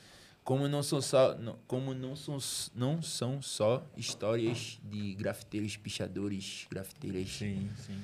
Como 0.43 0.68
não 0.68 0.81
são 0.81 0.99
só, 0.99 1.38
não- 1.38 1.56
como 1.68 1.93
não 1.93 2.15
são, 2.15 2.39
não 2.73 2.99
são 3.03 3.39
só 3.43 3.85
histórias 3.95 4.80
de 4.84 5.14
grafiteiros, 5.14 5.77
pichadores, 5.77 6.65
grafiteiras. 6.72 7.30
Sim, 7.30 7.69
sim. 7.85 8.02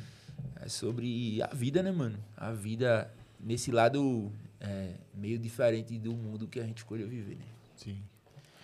É 0.61 0.69
sobre 0.69 1.41
a 1.41 1.47
vida, 1.47 1.81
né, 1.81 1.91
mano? 1.91 2.19
A 2.35 2.51
vida 2.51 3.11
nesse 3.39 3.71
lado 3.71 4.31
é, 4.59 4.91
meio 5.13 5.37
diferente 5.37 5.97
do 5.97 6.13
mundo 6.13 6.47
que 6.47 6.59
a 6.59 6.63
gente 6.63 6.77
escolheu 6.77 7.07
viver, 7.07 7.35
né? 7.35 7.45
Sim. 7.75 8.01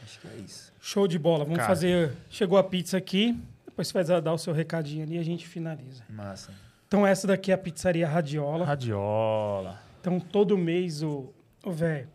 Acho 0.04 0.20
que 0.20 0.28
é 0.28 0.36
isso. 0.38 0.74
Show 0.82 1.08
de 1.08 1.18
bola. 1.18 1.44
Vamos 1.44 1.58
Cara. 1.58 1.70
fazer. 1.70 2.14
Chegou 2.30 2.58
a 2.58 2.64
pizza 2.64 2.98
aqui. 2.98 3.40
Depois 3.66 3.88
você 3.88 4.04
vai 4.04 4.22
dar 4.22 4.34
o 4.34 4.38
seu 4.38 4.54
recadinho 4.54 5.04
ali 5.04 5.16
e 5.16 5.20
a 5.20 5.24
gente 5.24 5.48
finaliza. 5.48 6.04
Massa. 6.10 6.52
Então, 6.88 7.08
essa 7.08 7.26
daqui 7.26 7.52
é 7.52 7.56
a 7.56 7.58
pizzaria 7.58 8.08
Radiola. 8.08 8.66
Radiola. 8.66 9.82
Então, 10.00 10.20
todo 10.20 10.58
mês 10.58 11.02
o 11.02 11.34
o 11.64 11.72
velho 11.72 12.10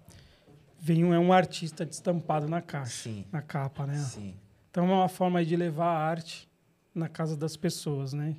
vem 0.80 1.04
um, 1.04 1.12
é 1.12 1.18
um 1.18 1.32
artista 1.32 1.84
destampado 1.84 2.46
na 2.46 2.60
caixa, 2.60 3.04
Sim. 3.04 3.24
na 3.32 3.42
capa, 3.42 3.86
né? 3.86 3.96
Sim. 3.96 4.34
Então, 4.70 4.88
é 4.88 4.92
uma 4.92 5.08
forma 5.08 5.40
aí 5.40 5.46
de 5.46 5.56
levar 5.56 5.86
a 5.86 5.98
arte 5.98 6.48
na 6.94 7.08
casa 7.08 7.36
das 7.36 7.56
pessoas, 7.56 8.12
né? 8.12 8.36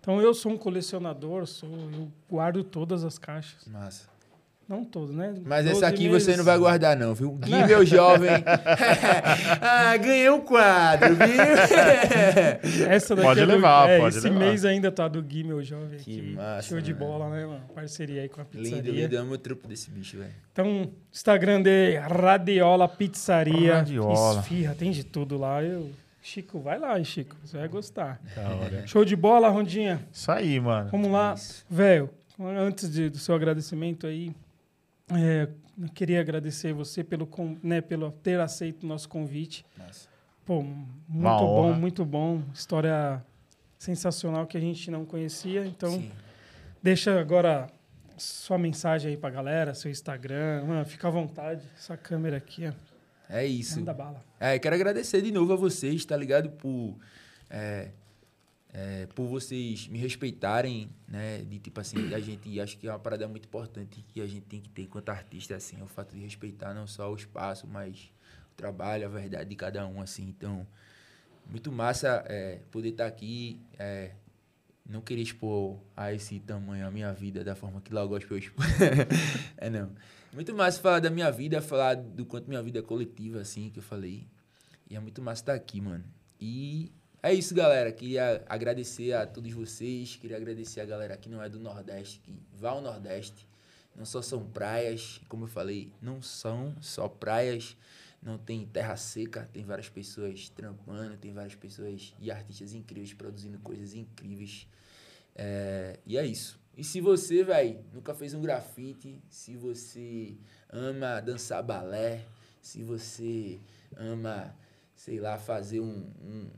Então, 0.00 0.20
eu 0.20 0.34
sou 0.34 0.52
um 0.52 0.58
colecionador, 0.58 1.46
sou, 1.46 1.68
eu 1.68 2.10
guardo 2.28 2.64
todas 2.64 3.04
as 3.04 3.18
caixas. 3.18 3.66
Massa. 3.66 4.08
Não 4.68 4.84
todas, 4.84 5.14
né? 5.14 5.32
Mas 5.44 5.64
12 5.64 5.76
essa 5.78 5.86
aqui 5.86 6.08
meses. 6.08 6.24
você 6.24 6.36
não 6.36 6.42
vai 6.44 6.58
guardar, 6.58 6.96
não, 6.96 7.14
viu? 7.14 7.30
Gui, 7.32 7.64
meu 7.66 7.86
jovem. 7.86 8.30
ah, 9.62 9.96
ganhei 9.96 10.28
um 10.28 10.40
quadro, 10.40 11.14
viu? 11.14 11.26
Essa 12.90 13.14
daqui 13.14 13.26
Pode 13.28 13.40
é 13.40 13.46
do- 13.46 13.52
levar, 13.52 13.88
é, 13.88 13.98
pode 14.00 14.16
Esse 14.16 14.28
levar. 14.28 14.38
mês 14.40 14.64
ainda 14.64 14.90
tá 14.90 15.06
do 15.08 15.22
Gui, 15.22 15.44
meu 15.44 15.62
jovem. 15.62 15.98
Que 16.00 16.18
aqui. 16.20 16.32
massa, 16.34 16.68
Show 16.68 16.80
de 16.80 16.92
mano. 16.94 17.06
bola, 17.06 17.30
né, 17.30 17.46
mano? 17.46 17.60
Parceria 17.74 18.22
aí 18.22 18.28
com 18.28 18.40
a 18.40 18.44
pizzaria. 18.44 18.76
lindo, 18.82 18.90
lindo. 18.92 19.16
Amo 19.18 19.34
o 19.34 19.38
trampo 19.38 19.68
desse 19.68 19.90
bicho, 19.90 20.18
velho. 20.18 20.32
Então, 20.52 20.90
Instagram 21.12 21.62
de 21.62 21.96
Radiola 21.98 22.88
Pizzaria. 22.88 23.76
Radiola. 23.76 24.40
Esfirra, 24.40 24.74
tem 24.74 24.90
de 24.90 25.04
tudo 25.04 25.36
lá. 25.38 25.62
Eu... 25.62 25.90
Chico, 26.20 26.58
vai 26.58 26.76
lá, 26.78 26.98
hein, 26.98 27.04
Chico. 27.04 27.36
Você 27.44 27.56
vai 27.56 27.68
gostar. 27.68 28.20
Da 28.34 28.42
hora. 28.48 28.86
Show 28.86 29.04
de 29.04 29.14
bola, 29.14 29.48
Rondinha. 29.48 30.00
Isso 30.12 30.30
aí, 30.32 30.58
mano. 30.58 30.88
Vamos 30.90 31.08
lá. 31.10 31.36
Velho, 31.70 32.10
antes 32.40 32.90
de- 32.90 33.08
do 33.10 33.18
seu 33.18 33.32
agradecimento 33.34 34.08
aí, 34.08 34.34
é, 35.10 35.48
eu 35.80 35.88
queria 35.90 36.20
agradecer 36.20 36.72
você 36.72 37.04
pelo, 37.04 37.28
né, 37.62 37.80
pelo 37.80 38.10
ter 38.10 38.40
aceito 38.40 38.84
o 38.84 38.86
nosso 38.86 39.08
convite. 39.08 39.64
Massa. 39.78 40.08
Pô, 40.44 40.62
muito 40.62 41.38
bom, 41.38 41.72
muito 41.74 42.04
bom. 42.04 42.42
História 42.54 43.24
sensacional 43.78 44.46
que 44.46 44.56
a 44.56 44.60
gente 44.60 44.90
não 44.90 45.04
conhecia. 45.04 45.66
Então, 45.66 45.92
Sim. 45.92 46.10
deixa 46.82 47.18
agora 47.18 47.68
sua 48.16 48.56
mensagem 48.56 49.10
aí 49.10 49.16
pra 49.16 49.28
galera, 49.28 49.74
seu 49.74 49.90
Instagram. 49.90 50.64
Mano, 50.64 50.84
fica 50.84 51.08
à 51.08 51.10
vontade. 51.10 51.62
Essa 51.76 51.96
câmera 51.96 52.36
aqui, 52.36 52.66
ó. 52.66 52.72
É 53.28 53.44
isso. 53.44 53.78
Manda 53.80 53.92
bala. 53.92 54.24
É, 54.38 54.58
quero 54.58 54.74
agradecer 54.74 55.20
de 55.20 55.32
novo 55.32 55.52
a 55.52 55.56
vocês, 55.56 56.04
tá 56.04 56.16
ligado? 56.16 56.50
Por, 56.50 56.96
é, 57.50 57.90
é, 58.78 59.06
por 59.14 59.26
vocês 59.26 59.88
me 59.88 59.98
respeitarem, 59.98 60.90
né? 61.08 61.38
De 61.38 61.58
tipo 61.58 61.80
assim, 61.80 62.12
a 62.12 62.20
gente 62.20 62.60
acho 62.60 62.76
que 62.76 62.86
é 62.86 62.92
uma 62.92 62.98
parada 62.98 63.26
muito 63.26 63.46
importante 63.46 64.04
que 64.06 64.20
a 64.20 64.26
gente 64.26 64.42
tem 64.42 64.60
que 64.60 64.68
ter 64.68 64.82
enquanto 64.82 65.08
artista, 65.08 65.56
assim, 65.56 65.80
é 65.80 65.82
o 65.82 65.86
fato 65.86 66.14
de 66.14 66.20
respeitar 66.20 66.74
não 66.74 66.86
só 66.86 67.10
o 67.10 67.16
espaço, 67.16 67.66
mas 67.66 68.12
o 68.52 68.54
trabalho, 68.54 69.06
a 69.06 69.08
verdade 69.08 69.48
de 69.48 69.56
cada 69.56 69.86
um, 69.86 70.02
assim. 70.02 70.24
Então, 70.28 70.66
muito 71.48 71.72
massa 71.72 72.22
é, 72.26 72.60
poder 72.70 72.90
estar 72.90 73.06
aqui. 73.06 73.58
é, 73.78 74.12
não 74.86 75.00
queria 75.00 75.24
expor 75.24 75.80
a 75.96 76.12
esse 76.12 76.38
tamanho 76.40 76.86
a 76.86 76.90
minha 76.90 77.12
vida 77.14 77.42
da 77.42 77.56
forma 77.56 77.80
que 77.80 77.94
lá 77.94 78.02
eu 78.02 78.08
gosto 78.08 78.30
eu 78.30 78.36
expor. 78.36 78.66
é 79.56 79.70
não. 79.70 79.90
Muito 80.34 80.54
massa 80.54 80.82
falar 80.82 81.00
da 81.00 81.08
minha 81.08 81.30
vida, 81.30 81.62
falar 81.62 81.94
do 81.94 82.26
quanto 82.26 82.46
minha 82.46 82.62
vida 82.62 82.80
é 82.80 82.82
coletiva, 82.82 83.40
assim, 83.40 83.70
que 83.70 83.78
eu 83.78 83.82
falei. 83.82 84.28
E 84.90 84.94
é 84.94 85.00
muito 85.00 85.22
massa 85.22 85.40
estar 85.40 85.54
aqui, 85.54 85.80
mano. 85.80 86.04
E 86.38 86.92
é 87.22 87.34
isso, 87.34 87.54
galera. 87.54 87.90
Queria 87.92 88.44
agradecer 88.48 89.12
a 89.12 89.26
todos 89.26 89.52
vocês. 89.52 90.16
Queria 90.16 90.36
agradecer 90.36 90.80
a 90.80 90.84
galera 90.84 91.16
que 91.16 91.28
não 91.28 91.42
é 91.42 91.48
do 91.48 91.58
Nordeste, 91.58 92.20
que 92.20 92.34
vá 92.52 92.70
ao 92.70 92.80
Nordeste. 92.80 93.46
Não 93.94 94.04
só 94.04 94.20
são 94.20 94.44
praias, 94.44 95.20
como 95.28 95.44
eu 95.44 95.48
falei, 95.48 95.90
não 96.02 96.20
são 96.20 96.74
só 96.80 97.08
praias. 97.08 97.76
Não 98.22 98.38
tem 98.38 98.66
terra 98.66 98.96
seca, 98.96 99.48
tem 99.52 99.64
várias 99.64 99.88
pessoas 99.88 100.48
trampando, 100.48 101.16
tem 101.16 101.32
várias 101.32 101.54
pessoas 101.54 102.14
e 102.18 102.30
artistas 102.30 102.72
incríveis 102.72 103.12
produzindo 103.12 103.58
coisas 103.60 103.94
incríveis. 103.94 104.66
É, 105.34 105.98
e 106.04 106.16
é 106.16 106.26
isso. 106.26 106.58
E 106.76 106.84
se 106.84 107.00
você, 107.00 107.42
velho, 107.42 107.84
nunca 107.92 108.14
fez 108.14 108.34
um 108.34 108.40
grafite, 108.40 109.22
se 109.30 109.56
você 109.56 110.36
ama 110.68 111.20
dançar 111.20 111.62
balé, 111.62 112.26
se 112.60 112.82
você 112.82 113.60
ama, 113.96 114.54
sei 114.94 115.20
lá, 115.20 115.38
fazer 115.38 115.80
um, 115.80 116.10
um, 116.20 116.50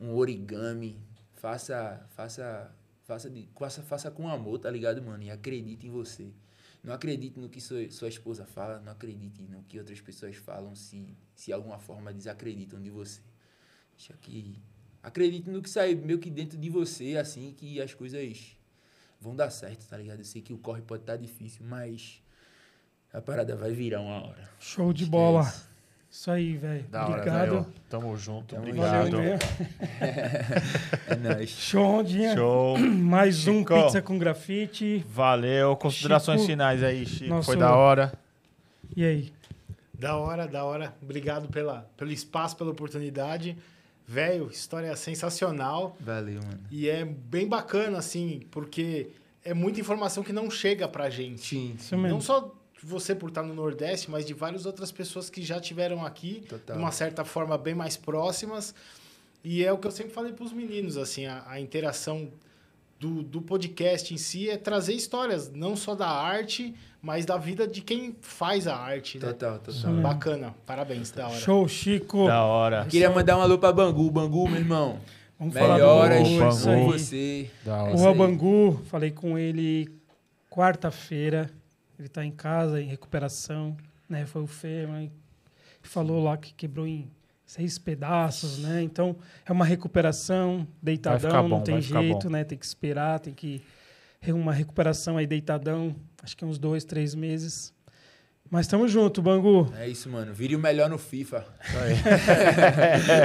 um 0.00 0.14
origami, 0.14 0.98
faça, 1.34 2.06
faça, 2.10 2.74
faça, 3.02 3.30
de, 3.30 3.48
faça, 3.56 3.82
faça 3.82 4.10
com 4.10 4.28
amor, 4.28 4.58
tá 4.58 4.70
ligado, 4.70 5.02
mano? 5.02 5.22
E 5.22 5.30
acredite 5.30 5.86
em 5.86 5.90
você. 5.90 6.30
Não 6.82 6.94
acredite 6.94 7.38
no 7.38 7.48
que 7.48 7.60
sua, 7.60 7.90
sua 7.90 8.08
esposa 8.08 8.46
fala, 8.46 8.80
não 8.80 8.92
acredite 8.92 9.42
no 9.42 9.62
que 9.64 9.78
outras 9.78 10.00
pessoas 10.00 10.36
falam, 10.36 10.74
se, 10.74 11.16
se 11.34 11.46
de 11.46 11.52
alguma 11.52 11.78
forma 11.78 12.12
desacreditam 12.12 12.80
de 12.80 12.90
você. 12.90 13.20
Deixa 13.96 14.14
que. 14.20 14.58
Acredite 15.02 15.50
no 15.50 15.62
que 15.62 15.70
sai 15.70 15.94
meio 15.94 16.18
que 16.18 16.30
dentro 16.30 16.58
de 16.58 16.68
você, 16.68 17.16
assim, 17.16 17.52
que 17.52 17.80
as 17.80 17.94
coisas 17.94 18.56
vão 19.20 19.34
dar 19.34 19.50
certo, 19.50 19.86
tá 19.88 19.96
ligado? 19.96 20.20
Eu 20.20 20.24
sei 20.24 20.42
que 20.42 20.52
o 20.52 20.58
corre 20.58 20.82
pode 20.82 21.02
estar 21.02 21.16
difícil, 21.16 21.64
mas 21.64 22.22
a 23.12 23.20
parada 23.20 23.56
vai 23.56 23.72
virar 23.72 24.00
uma 24.00 24.22
hora. 24.22 24.48
Show 24.60 24.92
de 24.92 25.04
que 25.04 25.10
bola. 25.10 25.52
Isso. 26.10 26.30
Aí, 26.30 26.56
velho. 26.56 26.84
Hora, 26.92 27.06
Obrigado. 27.08 27.66
Tamo 27.88 28.16
junto. 28.16 28.54
Tamo 28.54 28.62
obrigado. 28.66 29.10
Valeu 29.10 29.18
mesmo. 29.20 29.38
É 31.08 31.16
nóis. 31.16 31.50
Show, 31.50 31.86
Rondinha. 31.86 32.34
Show. 32.34 32.78
Mais 32.78 33.46
um 33.46 33.58
Chico. 33.60 33.74
Pizza 33.82 34.02
com 34.02 34.18
Grafite. 34.18 35.04
Valeu. 35.08 35.76
Considerações 35.76 36.40
Chico, 36.40 36.50
finais 36.52 36.82
aí, 36.82 37.06
Chico. 37.06 37.30
nosso- 37.30 37.46
Foi 37.46 37.56
da 37.56 37.74
hora. 37.74 38.12
E 38.96 39.04
aí? 39.04 39.32
Da 39.98 40.16
hora, 40.16 40.46
da 40.46 40.64
hora. 40.64 40.94
Obrigado 41.02 41.48
pela, 41.48 41.88
pelo 41.96 42.10
espaço, 42.12 42.56
pela 42.56 42.70
oportunidade. 42.70 43.56
Velho, 44.06 44.48
história 44.50 44.94
sensacional. 44.96 45.96
Valeu, 46.00 46.40
mano. 46.42 46.60
E 46.70 46.88
é 46.88 47.04
bem 47.04 47.46
bacana, 47.48 47.98
assim, 47.98 48.40
porque 48.50 49.08
é 49.44 49.52
muita 49.52 49.80
informação 49.80 50.22
que 50.22 50.32
não 50.32 50.50
chega 50.50 50.88
pra 50.88 51.10
gente. 51.10 51.46
Sim, 51.46 51.74
Isso 51.78 51.96
mesmo. 51.96 52.14
Não 52.14 52.20
só 52.20 52.54
você 52.86 53.14
por 53.14 53.28
estar 53.28 53.42
no 53.42 53.54
Nordeste, 53.54 54.10
mas 54.10 54.24
de 54.24 54.34
várias 54.34 54.66
outras 54.66 54.92
pessoas 54.92 55.28
que 55.28 55.42
já 55.42 55.60
tiveram 55.60 56.04
aqui, 56.04 56.44
Total. 56.48 56.76
de 56.76 56.82
uma 56.82 56.92
certa 56.92 57.24
forma 57.24 57.56
bem 57.58 57.74
mais 57.74 57.96
próximas. 57.96 58.74
E 59.42 59.64
é 59.64 59.72
o 59.72 59.78
que 59.78 59.86
eu 59.86 59.90
sempre 59.90 60.12
falei 60.12 60.32
para 60.32 60.44
os 60.44 60.52
meninos, 60.52 60.96
assim, 60.96 61.26
a, 61.26 61.44
a 61.46 61.60
interação 61.60 62.28
do, 62.98 63.22
do 63.22 63.40
podcast 63.40 64.12
em 64.12 64.16
si 64.16 64.50
é 64.50 64.56
trazer 64.56 64.92
histórias, 64.92 65.50
não 65.52 65.76
só 65.76 65.94
da 65.94 66.08
arte, 66.08 66.74
mas 67.00 67.24
da 67.24 67.36
vida 67.36 67.66
de 67.66 67.80
quem 67.80 68.16
faz 68.20 68.66
a 68.66 68.76
arte, 68.76 69.18
né? 69.18 69.28
Total, 69.28 69.58
total. 69.60 69.94
Bacana, 69.94 70.54
parabéns, 70.66 71.10
da 71.12 71.28
hora. 71.28 71.38
Show, 71.38 71.68
Chico. 71.68 72.26
Da 72.26 72.42
hora. 72.42 72.86
Queria 72.86 73.10
mandar 73.10 73.38
um 73.38 73.40
alô 73.40 73.56
pra 73.58 73.72
Bangu. 73.72 74.10
Bangu, 74.10 74.48
meu 74.48 74.60
irmão. 74.60 74.98
Vamos 75.38 75.54
falar 75.54 75.74
Melhoras 75.74 76.28
do 76.28 76.38
Bangu. 76.38 76.48
isso 76.48 76.64
com 76.64 76.70
aí. 76.70 76.84
você. 76.86 77.50
Da 77.64 77.82
hora. 77.84 77.96
O 77.96 78.14
Bangu, 78.14 78.82
falei 78.90 79.12
com 79.12 79.38
ele 79.38 79.88
quarta-feira. 80.50 81.48
Ele 81.98 82.08
tá 82.08 82.24
em 82.24 82.30
casa, 82.30 82.80
em 82.80 82.86
recuperação. 82.86 83.76
Né? 84.08 84.24
Foi 84.26 84.42
o 84.42 84.46
Fê, 84.46 84.86
falou 85.82 86.22
lá 86.22 86.36
que 86.36 86.54
quebrou 86.54 86.86
em 86.86 87.10
seis 87.44 87.78
pedaços, 87.78 88.58
né? 88.58 88.82
Então, 88.82 89.16
é 89.46 89.52
uma 89.52 89.64
recuperação, 89.64 90.68
deitadão, 90.82 91.48
bom, 91.48 91.56
não 91.56 91.62
tem 91.62 91.80
jeito, 91.80 92.28
né? 92.28 92.44
Tem 92.44 92.58
que 92.58 92.66
esperar, 92.66 93.20
tem 93.20 93.32
que... 93.32 93.62
Uma 94.28 94.52
recuperação 94.52 95.16
aí 95.16 95.26
deitadão, 95.26 95.94
acho 96.22 96.36
que 96.36 96.44
uns 96.44 96.58
dois, 96.58 96.84
três 96.84 97.14
meses. 97.14 97.72
Mas 98.50 98.66
tamo 98.66 98.88
junto, 98.88 99.20
Bangu. 99.20 99.70
É 99.78 99.86
isso, 99.88 100.08
mano. 100.08 100.32
Vire 100.32 100.56
o 100.56 100.58
melhor 100.58 100.88
no 100.88 100.96
FIFA. 100.96 101.44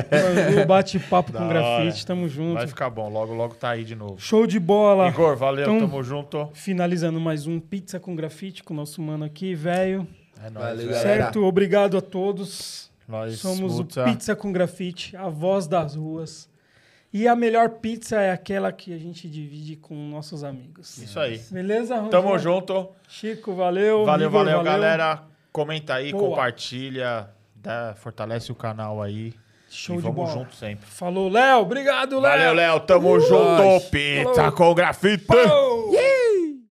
Bangu 0.09 0.65
bate 0.67 0.99
papo 0.99 1.31
Da 1.33 1.39
com 1.39 1.47
grafite, 1.47 2.05
tamo 2.05 2.27
junto. 2.27 2.55
Vai 2.55 2.67
ficar 2.67 2.89
bom. 2.89 3.09
Logo, 3.09 3.33
logo 3.33 3.55
tá 3.55 3.69
aí 3.69 3.83
de 3.83 3.95
novo. 3.95 4.19
Show 4.19 4.45
de 4.45 4.59
bola. 4.59 5.07
Igor, 5.07 5.35
valeu. 5.37 5.63
Então- 5.63 5.79
Tamo 5.79 6.03
junto. 6.03 6.49
Finalizando 6.53 7.19
mais 7.19 7.47
um 7.47 7.59
Pizza 7.59 7.99
com 7.99 8.15
Grafite 8.15 8.63
com 8.63 8.73
o 8.73 8.77
nosso 8.77 9.01
mano 9.01 9.23
aqui, 9.23 9.55
velho. 9.55 10.07
É 10.45 10.49
nóis, 10.49 10.65
Valeu, 10.67 10.85
galera. 10.87 11.01
Certo? 11.01 11.43
Obrigado 11.45 11.97
a 11.97 12.01
todos. 12.01 12.91
Nós 13.07 13.39
Somos 13.39 13.79
o 13.79 13.85
Pizza 13.85 14.35
com 14.35 14.51
Grafite, 14.51 15.15
a 15.15 15.29
voz 15.29 15.67
das 15.67 15.95
ruas. 15.95 16.49
E 17.14 17.27
a 17.27 17.35
melhor 17.35 17.69
pizza 17.69 18.19
é 18.19 18.31
aquela 18.31 18.72
que 18.72 18.91
a 18.91 18.98
gente 18.98 19.30
divide 19.30 19.76
com 19.76 19.94
nossos 19.95 20.44
amigos. 20.44 20.98
Isso 20.98 21.19
aí. 21.19 21.40
Beleza, 21.52 21.94
Rondinha? 21.95 22.10
Tamo 22.11 22.38
junto. 22.40 22.90
Chico, 23.07 23.53
valeu. 23.53 24.03
Valeu, 24.03 24.30
Igor, 24.30 24.44
valeu, 24.44 24.64
galera. 24.64 25.22
Comenta 25.52 25.94
aí, 25.94 26.11
Boa. 26.11 26.30
compartilha, 26.30 27.30
dá- 27.56 27.94
fortalece 27.95 28.52
o 28.52 28.56
canal 28.56 28.99
aí. 29.02 29.31
Show 29.69 29.95
e 29.95 29.98
de 29.99 30.03
vamos 30.03 30.18
bola. 30.18 30.31
junto 30.31 30.56
sempre. 30.56 30.85
Falou, 30.88 31.30
Léo. 31.30 31.60
Obrigado, 31.60 32.19
Léo. 32.19 32.31
Valeu, 32.31 32.53
Léo. 32.53 32.80
Tamo 32.81 33.14
Uh, 33.15 33.19
junto. 33.19 33.44
nós. 33.64 33.84
Pizza 33.85 34.34
Falou. 34.34 34.52
com 34.52 34.73
grafite. 34.73 35.23
Falou. 35.26 35.91